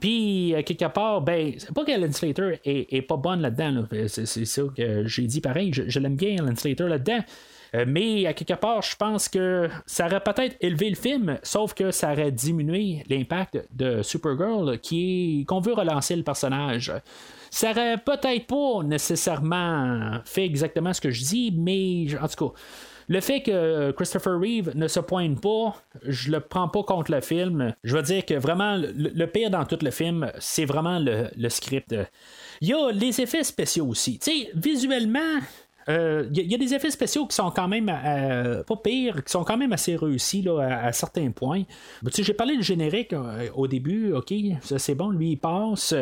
Puis, 0.00 0.54
euh, 0.54 0.62
quelque 0.62 0.86
part, 0.86 1.20
ben, 1.20 1.52
c'est 1.58 1.72
pas 1.72 1.84
qu'Ellen 1.84 2.12
Slater 2.12 2.58
est, 2.64 3.02
pas 3.02 3.16
bonne 3.16 3.40
là-dedans. 3.40 3.84
C'est, 4.08 4.26
ça 4.26 4.62
que 4.74 5.06
j'ai 5.06 5.26
dit 5.26 5.40
pareil. 5.40 5.72
Je, 5.72 5.98
l'aime 5.98 6.16
bien, 6.16 6.36
Ellen 6.36 6.56
Slater, 6.56 6.88
là-dedans. 6.88 7.20
Euh, 7.74 7.84
mais 7.86 8.26
à 8.26 8.32
quelque 8.32 8.54
part, 8.54 8.82
je 8.82 8.96
pense 8.96 9.28
que 9.28 9.68
ça 9.86 10.06
aurait 10.06 10.20
peut-être 10.20 10.56
élevé 10.60 10.90
le 10.90 10.96
film, 10.96 11.38
sauf 11.42 11.74
que 11.74 11.92
ça 11.92 12.12
aurait 12.12 12.32
diminué 12.32 13.04
l'impact 13.08 13.64
de 13.72 14.02
Supergirl, 14.02 14.78
qui 14.78 15.44
qu'on 15.46 15.60
veut 15.60 15.74
relancer 15.74 16.16
le 16.16 16.24
personnage. 16.24 16.92
Ça 17.50 17.70
aurait 17.70 17.98
peut-être 17.98 18.46
pas 18.46 18.82
nécessairement 18.82 20.18
fait 20.24 20.44
exactement 20.44 20.92
ce 20.92 21.00
que 21.00 21.10
je 21.10 21.22
dis, 21.22 21.54
mais 21.56 22.06
en 22.20 22.26
tout 22.26 22.48
cas. 22.48 22.60
Le 23.10 23.20
fait 23.20 23.42
que 23.42 23.90
Christopher 23.90 24.38
Reeve 24.38 24.70
ne 24.76 24.86
se 24.86 25.00
pointe 25.00 25.40
pas, 25.40 25.74
je 26.04 26.30
le 26.30 26.38
prends 26.38 26.68
pas 26.68 26.84
contre 26.84 27.10
le 27.10 27.20
film. 27.20 27.74
Je 27.82 27.96
veux 27.96 28.02
dire 28.02 28.24
que 28.24 28.34
vraiment, 28.34 28.76
le, 28.76 29.26
pire 29.26 29.50
dans 29.50 29.64
tout 29.64 29.78
le 29.82 29.90
film, 29.90 30.30
c'est 30.38 30.64
vraiment 30.64 31.00
le, 31.00 31.48
script. 31.48 31.92
Il 32.60 32.68
y 32.68 32.72
a 32.72 32.92
les 32.92 33.20
effets 33.20 33.42
spéciaux 33.42 33.86
aussi. 33.86 34.20
Tu 34.20 34.30
sais, 34.30 34.50
visuellement, 34.54 35.40
il 35.88 35.92
euh, 35.92 36.28
y, 36.30 36.54
a 36.54 36.58
des 36.58 36.72
effets 36.72 36.90
spéciaux 36.90 37.26
qui 37.26 37.34
sont 37.34 37.50
quand 37.50 37.66
même 37.66 37.90
euh, 37.92 38.62
pas 38.62 38.76
pires, 38.76 39.24
qui 39.24 39.32
sont 39.32 39.42
quand 39.42 39.56
même 39.56 39.72
assez 39.72 39.96
réussis 39.96 40.42
là, 40.42 40.60
à, 40.84 40.92
certains 40.92 41.30
points. 41.32 41.64
j'ai 42.16 42.34
parlé 42.34 42.56
du 42.56 42.62
générique 42.62 43.12
euh, 43.12 43.48
au 43.56 43.66
début, 43.66 44.12
ok, 44.12 44.32
c'est 44.62 44.94
bon, 44.94 45.10
lui 45.10 45.32
il 45.32 45.36
passe. 45.36 45.94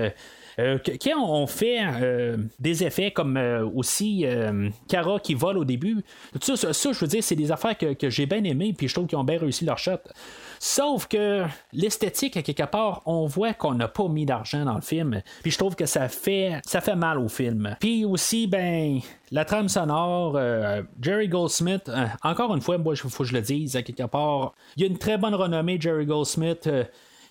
Euh, 0.59 0.79
quand 1.01 1.25
on 1.25 1.47
fait 1.47 1.79
euh, 1.81 2.37
des 2.59 2.83
effets 2.83 3.13
comme 3.13 3.37
euh, 3.37 3.65
aussi 3.75 4.25
Kara 4.89 5.21
qui 5.21 5.35
vole 5.35 5.59
au 5.59 5.65
début, 5.65 6.05
tout 6.41 6.57
ça, 6.57 6.73
ça, 6.73 6.93
je 6.93 6.99
veux 6.99 7.07
dire, 7.07 7.23
c'est 7.23 7.37
des 7.37 7.53
affaires 7.53 7.77
que, 7.77 8.11
j'ai 8.11 8.27
bien 8.27 8.43
aimées, 8.45 8.75
puis 8.77 8.89
je 8.89 8.95
trouve 8.95 9.07
qu'ils 9.07 9.19
ont 9.19 9.25
bien 9.25 9.39
réussi 9.39 9.65
leur 9.65 9.79
shot. 9.79 9.99
Sauf 10.59 11.07
que 11.07 11.45
l'esthétique, 11.73 12.37
à 12.37 12.43
quelque 12.43 12.65
part, 12.65 13.03
on 13.07 13.27
voit 13.27 13.55
qu'on 13.55 13.75
n'a 13.75 13.87
pas 13.87 14.09
mis 14.09 14.27
d'argent 14.27 14.65
dans 14.65 14.75
le 14.75 14.81
film. 14.81 15.23
Puis 15.43 15.53
je 15.53 15.59
trouve 15.59 15.77
que 15.77 15.87
ça 15.87 16.09
fait, 16.09 16.61
ça 16.67 16.81
fait 16.81 16.97
mal 16.97 17.19
au 17.19 17.29
film. 17.29 17.77
Puis 17.79 18.05
aussi, 18.05 18.49
ben, 18.49 18.99
la 19.31 19.45
trame 19.45 19.69
sonore, 19.69 20.39
Jerry 21.01 21.29
Goldsmith, 21.29 21.91
encore 22.25 22.55
une 22.55 22.61
fois, 22.61 22.79
moi, 22.79 22.95
il 22.95 22.99
faut 22.99 23.23
que 23.23 23.29
je 23.29 23.35
le 23.35 23.43
dise, 23.43 23.77
à 23.77 23.83
quelque 23.83 24.07
part, 24.07 24.55
il 24.77 24.83
y 24.83 24.87
a 24.87 24.89
une 24.89 24.99
très 24.99 25.17
bonne 25.17 25.35
renommée, 25.35 25.79
Jerry 25.81 26.07
Goldsmith. 26.07 26.69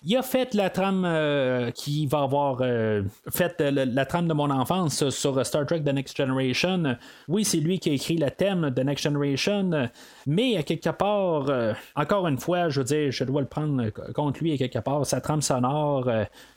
Il 0.04 0.16
a 0.16 0.22
fait 0.22 0.54
la 0.54 0.70
trame 0.70 1.04
euh, 1.06 1.72
qui 1.72 2.06
va 2.06 2.22
avoir 2.22 2.60
euh, 2.62 3.04
fait 3.30 3.60
la, 3.60 4.06
trame 4.06 4.28
de 4.28 4.34
mon 4.34 4.50
enfance 4.52 5.10
sur 5.10 5.44
Star 5.46 5.66
Trek 5.66 5.82
The 5.82 5.94
Next 5.94 6.16
Generation. 6.16 6.98
Oui, 7.28 7.44
c'est 7.44 7.60
lui 7.60 7.80
qui 7.80 7.90
a 7.90 7.94
écrit 7.94 8.18
le 8.18 8.30
thème 8.30 8.70
de 8.70 8.84
Next 8.84 9.04
Generation, 9.04 9.90
mais 10.28 10.56
à 10.56 10.64
quelque 10.64 10.90
part, 10.90 11.50
euh, 11.50 11.74
encore 11.96 12.28
une 12.28 12.38
fois, 12.38 12.70
je 12.70 12.82
veux 12.82 12.86
dire, 12.86 13.12
je 13.12 13.24
dois 13.24 13.42
le 13.42 13.48
prendre 13.48 13.90
contre 14.14 14.44
lui 14.44 14.54
à 14.54 14.58
quelque 14.58 14.80
part. 14.80 15.06
Sa 15.06 15.20
trame 15.20 15.42
sonore, 15.42 16.10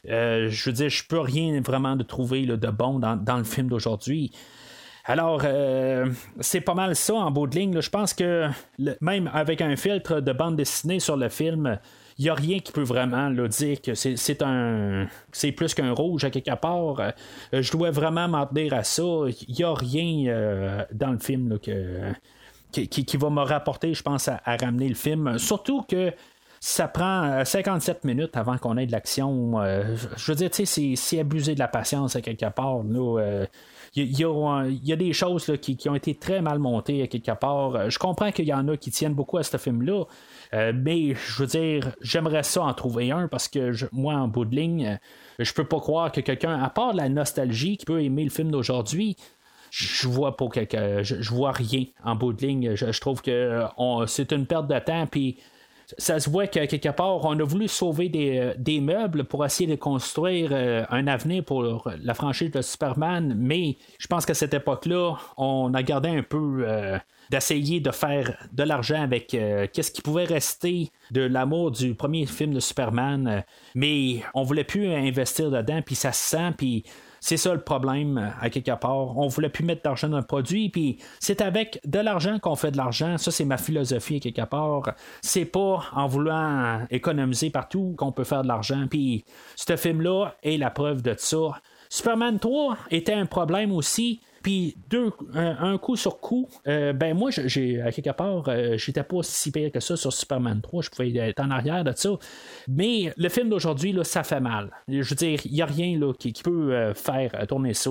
je 0.04 0.64
veux 0.66 0.72
dire, 0.72 0.90
je 0.90 1.04
peux 1.06 1.20
rien 1.20 1.60
vraiment 1.62 1.96
de 1.96 2.02
trouver 2.02 2.44
de 2.44 2.70
bon 2.70 2.98
dans, 2.98 3.36
le 3.36 3.44
film 3.44 3.68
d'aujourd'hui. 3.68 4.32
Alors, 5.06 5.42
c'est 6.40 6.60
pas 6.60 6.74
mal 6.74 6.94
ça 6.94 7.14
en 7.14 7.30
bout 7.30 7.46
de 7.46 7.58
ligne. 7.58 7.80
Je 7.80 7.90
pense 7.90 8.12
que 8.12 8.48
même 9.00 9.30
avec 9.32 9.62
un 9.62 9.76
filtre 9.76 10.20
de 10.20 10.32
bande 10.32 10.56
dessinée 10.56 11.00
sur 11.00 11.16
le 11.16 11.28
film, 11.28 11.78
il 12.20 12.24
n'y 12.24 12.28
a 12.28 12.34
rien 12.34 12.58
qui 12.58 12.70
peut 12.70 12.82
vraiment 12.82 13.30
dire 13.30 13.80
que 13.80 13.94
c'est 13.94 14.42
un 14.42 15.06
c'est 15.32 15.52
plus 15.52 15.72
qu'un 15.72 15.92
rouge 15.92 16.22
à 16.24 16.30
quelque 16.30 16.54
part. 16.54 17.00
Euh, 17.00 17.62
je 17.62 17.72
dois 17.72 17.90
vraiment 17.90 18.28
m'en 18.28 18.44
tenir 18.44 18.74
à 18.74 18.84
ça. 18.84 19.02
Il 19.48 19.54
n'y 19.54 19.64
a 19.64 19.72
rien 19.72 20.26
euh, 20.30 20.84
dans 20.92 21.12
le 21.12 21.18
film 21.18 21.58
que, 21.58 22.12
qui, 22.72 23.16
va 23.16 23.30
me 23.30 23.40
rapporter, 23.40 23.94
je 23.94 24.02
pense, 24.02 24.28
à, 24.28 24.38
ramener 24.44 24.90
le 24.90 24.94
film. 24.94 25.38
Surtout 25.38 25.80
que 25.80 26.12
ça 26.60 26.88
prend 26.88 27.42
57 27.42 27.96
euh, 28.04 28.08
minutes 28.08 28.36
avant 28.36 28.58
qu'on 28.58 28.76
ait 28.76 28.84
de 28.86 28.92
l'action. 28.92 29.54
je 30.18 30.32
veux 30.32 30.36
dire, 30.36 30.50
c'est 30.52 31.18
abuser 31.18 31.54
de 31.54 31.58
la 31.58 31.68
patience 31.68 32.16
à 32.16 32.20
quelque 32.20 32.50
part. 32.50 32.82
Il 33.96 34.18
y, 34.18 34.92
a, 34.92 34.96
des 34.96 35.12
choses 35.12 35.52
qui, 35.60 35.88
ont 35.88 35.94
été 35.96 36.14
très 36.14 36.40
mal 36.40 36.60
montées 36.60 37.02
à 37.02 37.06
quelque 37.08 37.32
part. 37.32 37.90
Je 37.90 37.98
comprends 37.98 38.30
qu'il 38.30 38.44
y 38.44 38.54
en 38.54 38.68
a 38.68 38.76
qui 38.76 38.90
tiennent 38.92 39.14
beaucoup 39.14 39.38
à 39.38 39.42
ce 39.42 39.56
film-là, 39.56 40.04
euh, 40.54 40.72
mais 40.74 41.14
je 41.14 41.42
veux 41.42 41.46
dire, 41.46 41.92
j'aimerais 42.00 42.44
ça 42.44 42.62
en 42.62 42.72
trouver 42.72 43.10
un 43.10 43.26
parce 43.26 43.48
que 43.48 43.72
moi, 43.92 44.14
en 44.14 44.28
bout 44.28 44.44
de 44.44 44.54
ligne, 44.54 44.86
euh, 44.86 45.44
je 45.44 45.52
peux 45.52 45.64
pas 45.64 45.80
croire 45.80 46.12
que 46.12 46.20
quelqu'un, 46.20 46.62
à 46.62 46.70
part 46.70 46.94
la 46.94 47.08
nostalgie, 47.08 47.78
qui 47.78 47.84
peut 47.84 48.02
aimer 48.02 48.22
le 48.22 48.30
film 48.30 48.52
d'aujourd'hui, 48.52 49.16
je 49.70 50.06
vois 50.06 50.36
pas 50.36 50.48
quelque, 50.48 51.02
je, 51.02 51.30
vois 51.30 51.52
rien 51.52 51.84
en 52.04 52.14
bout 52.14 52.32
de 52.32 52.46
ligne. 52.46 52.74
Je, 52.74 53.00
trouve 53.00 53.22
que 53.22 53.64
c'est 54.06 54.32
une 54.32 54.46
perte 54.46 54.66
de 54.66 54.78
temps. 54.80 55.06
Puis 55.06 55.38
ça 55.98 56.20
se 56.20 56.30
voit 56.30 56.46
que 56.46 56.64
quelque 56.66 56.88
part, 56.90 57.24
on 57.24 57.38
a 57.38 57.44
voulu 57.44 57.68
sauver 57.68 58.08
des, 58.08 58.52
des 58.58 58.80
meubles 58.80 59.24
pour 59.24 59.44
essayer 59.44 59.68
de 59.68 59.76
construire 59.76 60.50
euh, 60.52 60.84
un 60.90 61.06
avenir 61.06 61.44
pour 61.44 61.90
la 62.02 62.14
franchise 62.14 62.50
de 62.50 62.62
Superman, 62.62 63.34
mais 63.36 63.76
je 63.98 64.06
pense 64.06 64.26
qu'à 64.26 64.34
cette 64.34 64.54
époque-là, 64.54 65.16
on 65.36 65.72
a 65.74 65.82
gardé 65.82 66.08
un 66.08 66.22
peu 66.22 66.64
d'essayer 67.30 67.80
de 67.80 67.90
faire 67.92 68.36
de 68.52 68.62
l'argent 68.64 69.00
avec 69.00 69.34
euh, 69.34 69.66
qu'est-ce 69.72 69.92
qui 69.92 70.02
pouvait 70.02 70.24
rester 70.24 70.90
de 71.12 71.22
l'amour 71.22 71.70
du 71.70 71.94
premier 71.94 72.26
film 72.26 72.52
de 72.52 72.60
Superman, 72.60 73.28
euh, 73.28 73.40
mais 73.74 74.22
on 74.34 74.42
voulait 74.42 74.64
plus 74.64 74.92
investir 74.92 75.50
dedans, 75.50 75.80
puis 75.80 75.94
ça 75.94 76.12
se 76.12 76.36
sent, 76.36 76.52
puis 76.58 76.84
c'est 77.20 77.36
ça 77.36 77.52
le 77.54 77.60
problème 77.60 78.32
à 78.40 78.50
quelque 78.50 78.74
part. 78.78 79.16
On 79.18 79.28
voulait 79.28 79.48
plus 79.48 79.64
mettre 79.64 79.82
d'argent 79.82 80.08
dans 80.08 80.18
le 80.18 80.24
produit, 80.24 80.68
puis 80.70 80.98
c'est 81.18 81.40
avec 81.42 81.80
de 81.84 81.98
l'argent 81.98 82.38
qu'on 82.38 82.56
fait 82.56 82.70
de 82.70 82.76
l'argent. 82.76 83.18
Ça, 83.18 83.30
c'est 83.30 83.44
ma 83.44 83.58
philosophie 83.58 84.16
à 84.16 84.20
quelque 84.20 84.44
part. 84.46 84.94
C'est 85.20 85.44
pas 85.44 85.84
en 85.92 86.06
voulant 86.06 86.86
économiser 86.90 87.50
partout 87.50 87.94
qu'on 87.96 88.12
peut 88.12 88.24
faire 88.24 88.42
de 88.42 88.48
l'argent. 88.48 88.86
Puis 88.88 89.24
ce 89.56 89.76
film-là 89.76 90.34
est 90.42 90.56
la 90.56 90.70
preuve 90.70 91.02
de 91.02 91.14
ça. 91.16 91.60
Superman 91.88 92.38
3 92.38 92.76
était 92.90 93.14
un 93.14 93.26
problème 93.26 93.72
aussi 93.72 94.20
puis 94.42 94.76
deux, 94.88 95.10
un, 95.34 95.76
coup 95.78 95.96
sur 95.96 96.20
coup, 96.20 96.48
euh, 96.66 96.92
ben 96.92 97.16
moi, 97.16 97.30
j'ai 97.30 97.80
à 97.80 97.92
quelque 97.92 98.10
part, 98.10 98.48
euh, 98.48 98.76
j'étais 98.76 99.02
pas 99.02 99.22
si 99.22 99.52
pire 99.52 99.70
que 99.70 99.80
ça 99.80 99.96
sur 99.96 100.12
Superman 100.12 100.60
3, 100.62 100.82
je 100.82 100.90
pouvais 100.90 101.14
être 101.16 101.40
en 101.40 101.50
arrière 101.50 101.84
de 101.84 101.92
ça. 101.94 102.10
Mais 102.68 103.12
le 103.16 103.28
film 103.28 103.50
d'aujourd'hui, 103.50 103.96
ça 104.02 104.22
fait 104.22 104.40
mal. 104.40 104.70
Je 104.88 105.08
veux 105.08 105.16
dire, 105.16 105.40
il 105.44 105.52
n'y 105.52 105.62
a 105.62 105.66
rien 105.66 105.98
là, 105.98 106.12
qui, 106.14 106.32
peut 106.32 106.72
euh, 106.72 106.94
faire 106.94 107.46
tourner 107.46 107.74
ça 107.74 107.90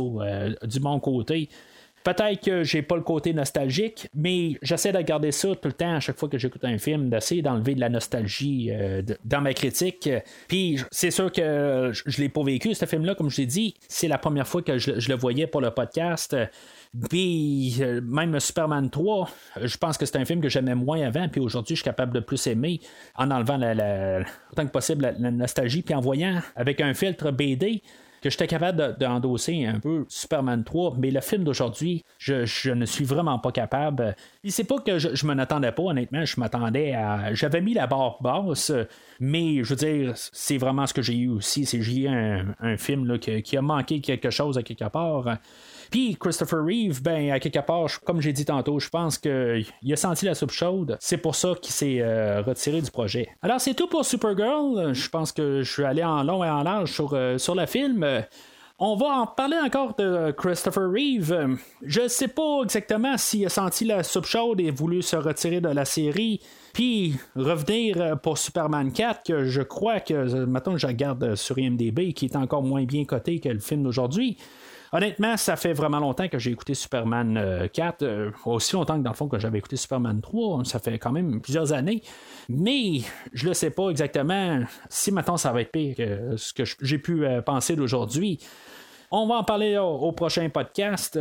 du 0.64 0.80
bon 0.80 1.00
côté. 1.00 1.50
Peut-être 2.04 2.42
que 2.44 2.64
j'ai 2.64 2.82
pas 2.82 2.96
le 2.96 3.02
côté 3.02 3.34
nostalgique, 3.34 4.08
mais 4.14 4.58
j'essaie 4.62 4.92
de 4.92 5.02
garder 5.02 5.32
ça 5.32 5.50
tout 5.50 5.68
le 5.68 5.74
temps 5.74 5.96
à 5.96 6.00
chaque 6.00 6.18
fois 6.18 6.30
que 6.30 6.38
j'écoute 6.38 6.64
un 6.64 6.78
film, 6.78 7.10
d'essayer 7.10 7.42
d'enlever 7.42 7.76
de 7.76 7.82
la 7.82 7.90
nostalgie 7.90 8.70
euh, 8.72 9.02
dans 9.26 9.42
ma 9.42 9.54
critique. 9.54 10.10
Puis 10.48 10.80
c'est 10.92 11.12
sûr 11.12 11.32
que 11.32 11.92
je, 11.94 12.22
l'ai 12.22 12.30
pas 12.30 12.44
vécu, 12.44 12.74
ce 12.74 12.86
film-là, 12.86 13.16
comme 13.16 13.30
je 13.30 13.38
l'ai 13.38 13.46
dit. 13.46 13.76
C'est 13.88 14.08
la 14.08 14.18
première 14.18 14.48
fois 14.48 14.62
que 14.62 14.78
je, 14.78 14.92
le 14.92 15.16
voyais 15.16 15.48
pour 15.48 15.62
le 15.62 15.72
podcast. 15.72 16.36
Puis 17.10 17.76
euh, 17.82 18.02
même 18.02 18.40
Superman 18.40 18.90
3, 18.90 19.30
je 19.64 19.78
pense 19.78 19.98
que 19.98 20.06
c'est 20.06 20.18
un 20.18 20.26
film 20.26 20.42
que 20.42 20.50
j'aimais 20.50 20.76
moins 20.76 21.02
avant, 21.02 21.28
puis 21.28 21.42
aujourd'hui 21.42 21.76
je 21.76 21.82
suis 21.82 21.86
capable 21.86 22.14
de 22.14 22.20
plus 22.20 22.48
aimer 22.48 22.80
en 23.16 23.30
enlevant 23.30 23.60
autant 24.52 24.66
que 24.66 24.72
possible 24.72 25.04
la, 25.04 25.12
la 25.12 25.32
nostalgie, 25.32 25.82
puis 25.82 25.94
en 25.94 26.02
voyant 26.02 26.42
avec 26.56 26.82
un 26.82 26.94
filtre 26.94 27.32
BD 27.32 27.84
que 28.22 28.30
j'étais 28.30 28.48
capable 28.48 28.98
d'endosser 29.00 29.66
un 29.66 29.80
peu 29.80 30.06
Superman 30.10 30.64
3, 30.64 30.96
mais 30.98 31.12
le 31.12 31.22
film 31.22 31.44
d'aujourd'hui, 31.44 32.04
je, 32.18 32.72
ne 32.72 32.86
suis 32.86 33.06
vraiment 33.06 33.40
pas 33.40 33.52
capable. 33.52 34.16
Et 34.44 34.52
c'est 34.52 34.64
pas 34.64 34.80
que 34.80 35.00
je, 35.00 35.16
je 35.16 35.26
m'en 35.26 35.38
attendais 35.38 35.72
pas, 35.72 35.84
honnêtement, 35.84 36.26
je 36.26 36.40
m'attendais 36.40 36.94
à. 36.94 37.34
J'avais 37.34 37.62
mis 37.62 37.74
la 37.74 37.88
barre 37.88 38.18
basse, 38.22 38.72
mais 39.20 39.64
je 39.64 39.70
veux 39.70 39.76
dire, 39.76 40.14
c'est 40.16 40.58
vraiment 40.58 40.86
ce 40.86 40.94
que 40.94 41.02
j'ai 41.02 41.16
eu 41.16 41.30
aussi. 41.30 41.66
C'est 41.66 41.82
j'ai 41.82 42.02
eu 42.02 42.08
un, 42.08 42.78
film 42.78 43.20
qui, 43.20 43.58
a 43.58 43.62
manqué 43.62 44.02
quelque 44.02 44.30
chose 44.30 44.58
à 44.58 44.64
quelque 44.64 44.88
part. 44.90 45.38
Puis 45.90 46.18
Christopher 46.20 46.64
Reeve, 46.64 47.02
ben, 47.02 47.32
à 47.32 47.40
quelque 47.40 47.60
part, 47.60 47.88
comme 48.06 48.22
j'ai 48.22 48.34
dit 48.34 48.46
tantôt, 48.46 48.80
je 48.80 48.90
pense 48.90 49.18
qu'il 49.18 49.66
a 49.92 49.96
senti 49.96 50.26
la 50.26 50.36
soupe 50.36 50.52
chaude. 50.52 50.98
C'est 51.00 51.18
pour 51.18 51.36
ça 51.36 51.54
qu'il 51.62 51.74
s'est 51.74 52.00
euh, 52.02 52.42
retiré 52.42 52.82
du 52.82 52.92
projet. 52.92 53.30
Alors, 53.42 53.60
c'est 53.60 53.74
tout 53.74 53.88
pour 53.88 54.06
Supergirl. 54.06 54.94
Je 54.94 55.10
pense 55.10 55.32
que 55.32 55.64
je 55.64 55.72
suis 55.72 55.84
allé 55.84 56.04
en 56.04 56.24
long 56.24 56.44
et 56.44 56.50
en 56.50 56.64
large 56.64 56.92
sur, 56.92 57.14
euh, 57.14 57.38
sur 57.38 57.56
le 57.56 57.66
film. 57.66 58.06
On 58.82 58.96
va 58.96 59.08
en 59.08 59.28
parler 59.28 59.58
encore 59.62 59.94
de 59.98 60.32
Christopher 60.32 60.90
Reeve. 60.90 61.58
Je 61.84 62.08
sais 62.08 62.30
pas 62.30 62.62
exactement 62.64 63.18
s'il 63.18 63.46
a 63.46 63.50
senti 63.50 63.84
la 63.84 64.04
soupe 64.04 64.26
chaude 64.26 64.62
et 64.62 64.72
voulu 64.72 65.02
se 65.02 65.18
retirer 65.18 65.60
de 65.60 65.68
la 65.68 65.84
série, 65.84 66.40
puis 66.72 67.18
revenir 67.36 68.18
pour 68.24 68.38
Superman 68.38 68.94
4, 68.94 69.24
que 69.24 69.44
je 69.44 69.62
crois 69.62 70.00
que, 70.00 70.46
maintenant 70.46 70.78
je 70.78 70.88
regarde 70.88 71.36
sur 71.36 71.60
IMDB, 71.60 72.14
qui 72.14 72.24
est 72.28 72.38
encore 72.38 72.64
moins 72.64 72.86
bien 72.86 73.04
coté 73.04 73.42
que 73.42 73.50
le 73.50 73.60
film 73.60 73.84
d'aujourd'hui. 73.84 74.38
Honnêtement, 74.92 75.38
ça 75.38 75.56
fait 75.56 75.74
vraiment 75.74 76.00
longtemps 76.00 76.28
que 76.28 76.40
j'ai 76.40 76.52
écouté 76.52 76.74
Superman 76.74 77.70
4, 77.72 78.02
euh, 78.02 78.08
euh, 78.08 78.32
aussi 78.46 78.74
longtemps 78.74 78.98
que 78.98 79.04
dans 79.04 79.12
le 79.12 79.16
fond 79.16 79.28
que 79.28 79.38
j'avais 79.38 79.60
écouté 79.60 79.76
Superman 79.76 80.20
3, 80.20 80.66
ça 80.66 80.80
fait 80.80 80.98
quand 80.98 81.12
même 81.12 81.42
plusieurs 81.42 81.74
années. 81.74 82.02
Mais 82.48 83.02
je 83.34 83.50
ne 83.50 83.54
sais 83.54 83.70
pas 83.70 83.90
exactement 83.90 84.62
si 84.90 85.12
maintenant 85.12 85.38
ça 85.38 85.52
va 85.52 85.62
être 85.62 85.72
pire 85.72 85.96
que 85.96 86.38
ce 86.38 86.54
que 86.54 86.64
j'ai 86.82 86.98
pu 86.98 87.26
euh, 87.26 87.42
penser 87.42 87.76
d'aujourd'hui. 87.76 88.40
On 89.12 89.26
va 89.26 89.36
en 89.36 89.44
parler 89.44 89.76
au, 89.76 90.12
prochain 90.12 90.48
podcast, 90.50 91.20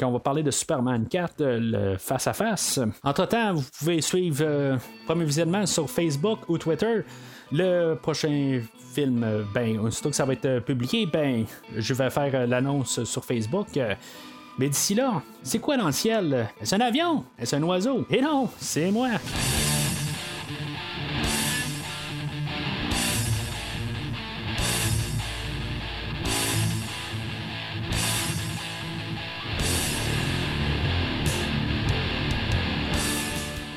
quand 0.00 0.08
on 0.08 0.10
va 0.10 0.18
parler 0.18 0.42
de 0.42 0.50
Superman 0.50 1.06
4, 1.06 1.34
le 1.38 1.96
face-à-face. 1.96 2.80
Entre-temps, 3.04 3.54
vous 3.54 3.62
pouvez 3.78 4.00
suivre 4.00 4.76
Premier 5.06 5.24
Visionnement 5.24 5.64
sur 5.64 5.88
Facebook 5.88 6.40
ou 6.48 6.58
Twitter. 6.58 7.04
Le 7.50 7.94
prochain 7.94 8.60
film, 8.94 9.46
ben, 9.54 9.78
aussitôt 9.80 10.10
que 10.10 10.16
ça 10.16 10.24
va 10.24 10.34
être 10.34 10.58
publié, 10.60 11.06
ben, 11.06 11.44
je 11.76 11.94
vais 11.94 12.10
faire 12.10 12.46
l'annonce 12.46 13.04
sur 13.04 13.24
Facebook. 13.24 13.68
Mais 14.58 14.68
d'ici 14.68 14.94
là, 14.94 15.22
c'est 15.42 15.60
quoi 15.60 15.76
dans 15.76 15.86
le 15.86 15.92
ciel? 15.92 16.48
Est-ce 16.60 16.74
un 16.74 16.80
avion? 16.80 17.24
Est-ce 17.38 17.56
un 17.56 17.62
oiseau? 17.62 18.04
Et 18.10 18.20
non, 18.20 18.50
c'est 18.58 18.90
moi! 18.90 19.08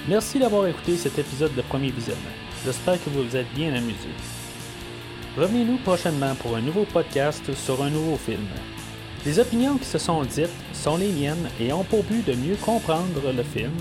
Merci 0.10 0.39
d'avoir 0.39 0.68
écouté 0.68 0.98
cet 0.98 1.18
épisode 1.19 1.56
de 1.56 1.61
Premier 1.61 1.89
Visionnement. 1.89 2.41
J'espère 2.64 3.04
que 3.04 3.10
vous 3.10 3.24
vous 3.24 3.36
êtes 3.36 3.52
bien 3.56 3.74
amusés. 3.74 4.16
Revenez-nous 5.36 5.78
prochainement 5.78 6.36
pour 6.36 6.56
un 6.56 6.62
nouveau 6.62 6.86
podcast 6.86 7.52
sur 7.56 7.82
un 7.82 7.90
nouveau 7.90 8.18
film. 8.18 8.46
Les 9.26 9.40
opinions 9.40 9.78
qui 9.78 9.86
se 9.86 9.98
sont 9.98 10.22
dites 10.24 10.50
sont 10.72 10.98
les 10.98 11.12
miennes 11.12 11.50
et 11.60 11.74
ont 11.74 11.84
pour 11.84 12.04
but 12.04 12.24
de 12.24 12.34
mieux 12.34 12.56
comprendre 12.58 13.34
le 13.36 13.42
film 13.42 13.74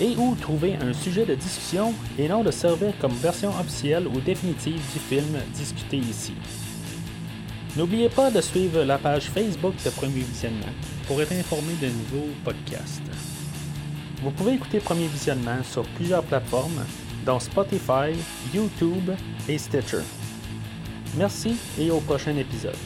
et 0.00 0.16
ou 0.16 0.34
trouver 0.34 0.76
un 0.76 0.94
sujet 0.94 1.26
de 1.26 1.34
discussion 1.34 1.92
et 2.18 2.26
non 2.26 2.42
de 2.42 2.50
servir 2.50 2.94
comme 3.00 3.12
version 3.12 3.50
officielle 3.50 4.06
ou 4.06 4.18
définitive 4.20 4.80
du 4.94 4.98
film 4.98 5.36
discuté 5.54 5.98
ici. 5.98 6.32
N'oubliez 7.76 8.08
pas 8.08 8.30
de 8.30 8.40
suivre 8.40 8.82
la 8.82 8.96
page 8.96 9.24
Facebook 9.24 9.74
de 9.84 9.90
Premier 9.90 10.20
Visionnement 10.20 10.72
pour 11.06 11.20
être 11.20 11.32
informé 11.32 11.74
de 11.82 11.88
nouveaux 11.88 12.30
podcasts. 12.44 13.02
Vous 14.22 14.30
pouvez 14.30 14.54
écouter 14.54 14.80
Premier 14.80 15.06
Visionnement 15.06 15.62
sur 15.62 15.82
plusieurs 15.82 16.22
plateformes 16.22 16.82
dans 17.26 17.40
Spotify, 17.40 18.14
YouTube 18.54 19.10
et 19.48 19.58
Stitcher. 19.58 20.02
Merci 21.18 21.56
et 21.78 21.90
au 21.90 21.98
prochain 21.98 22.36
épisode. 22.36 22.76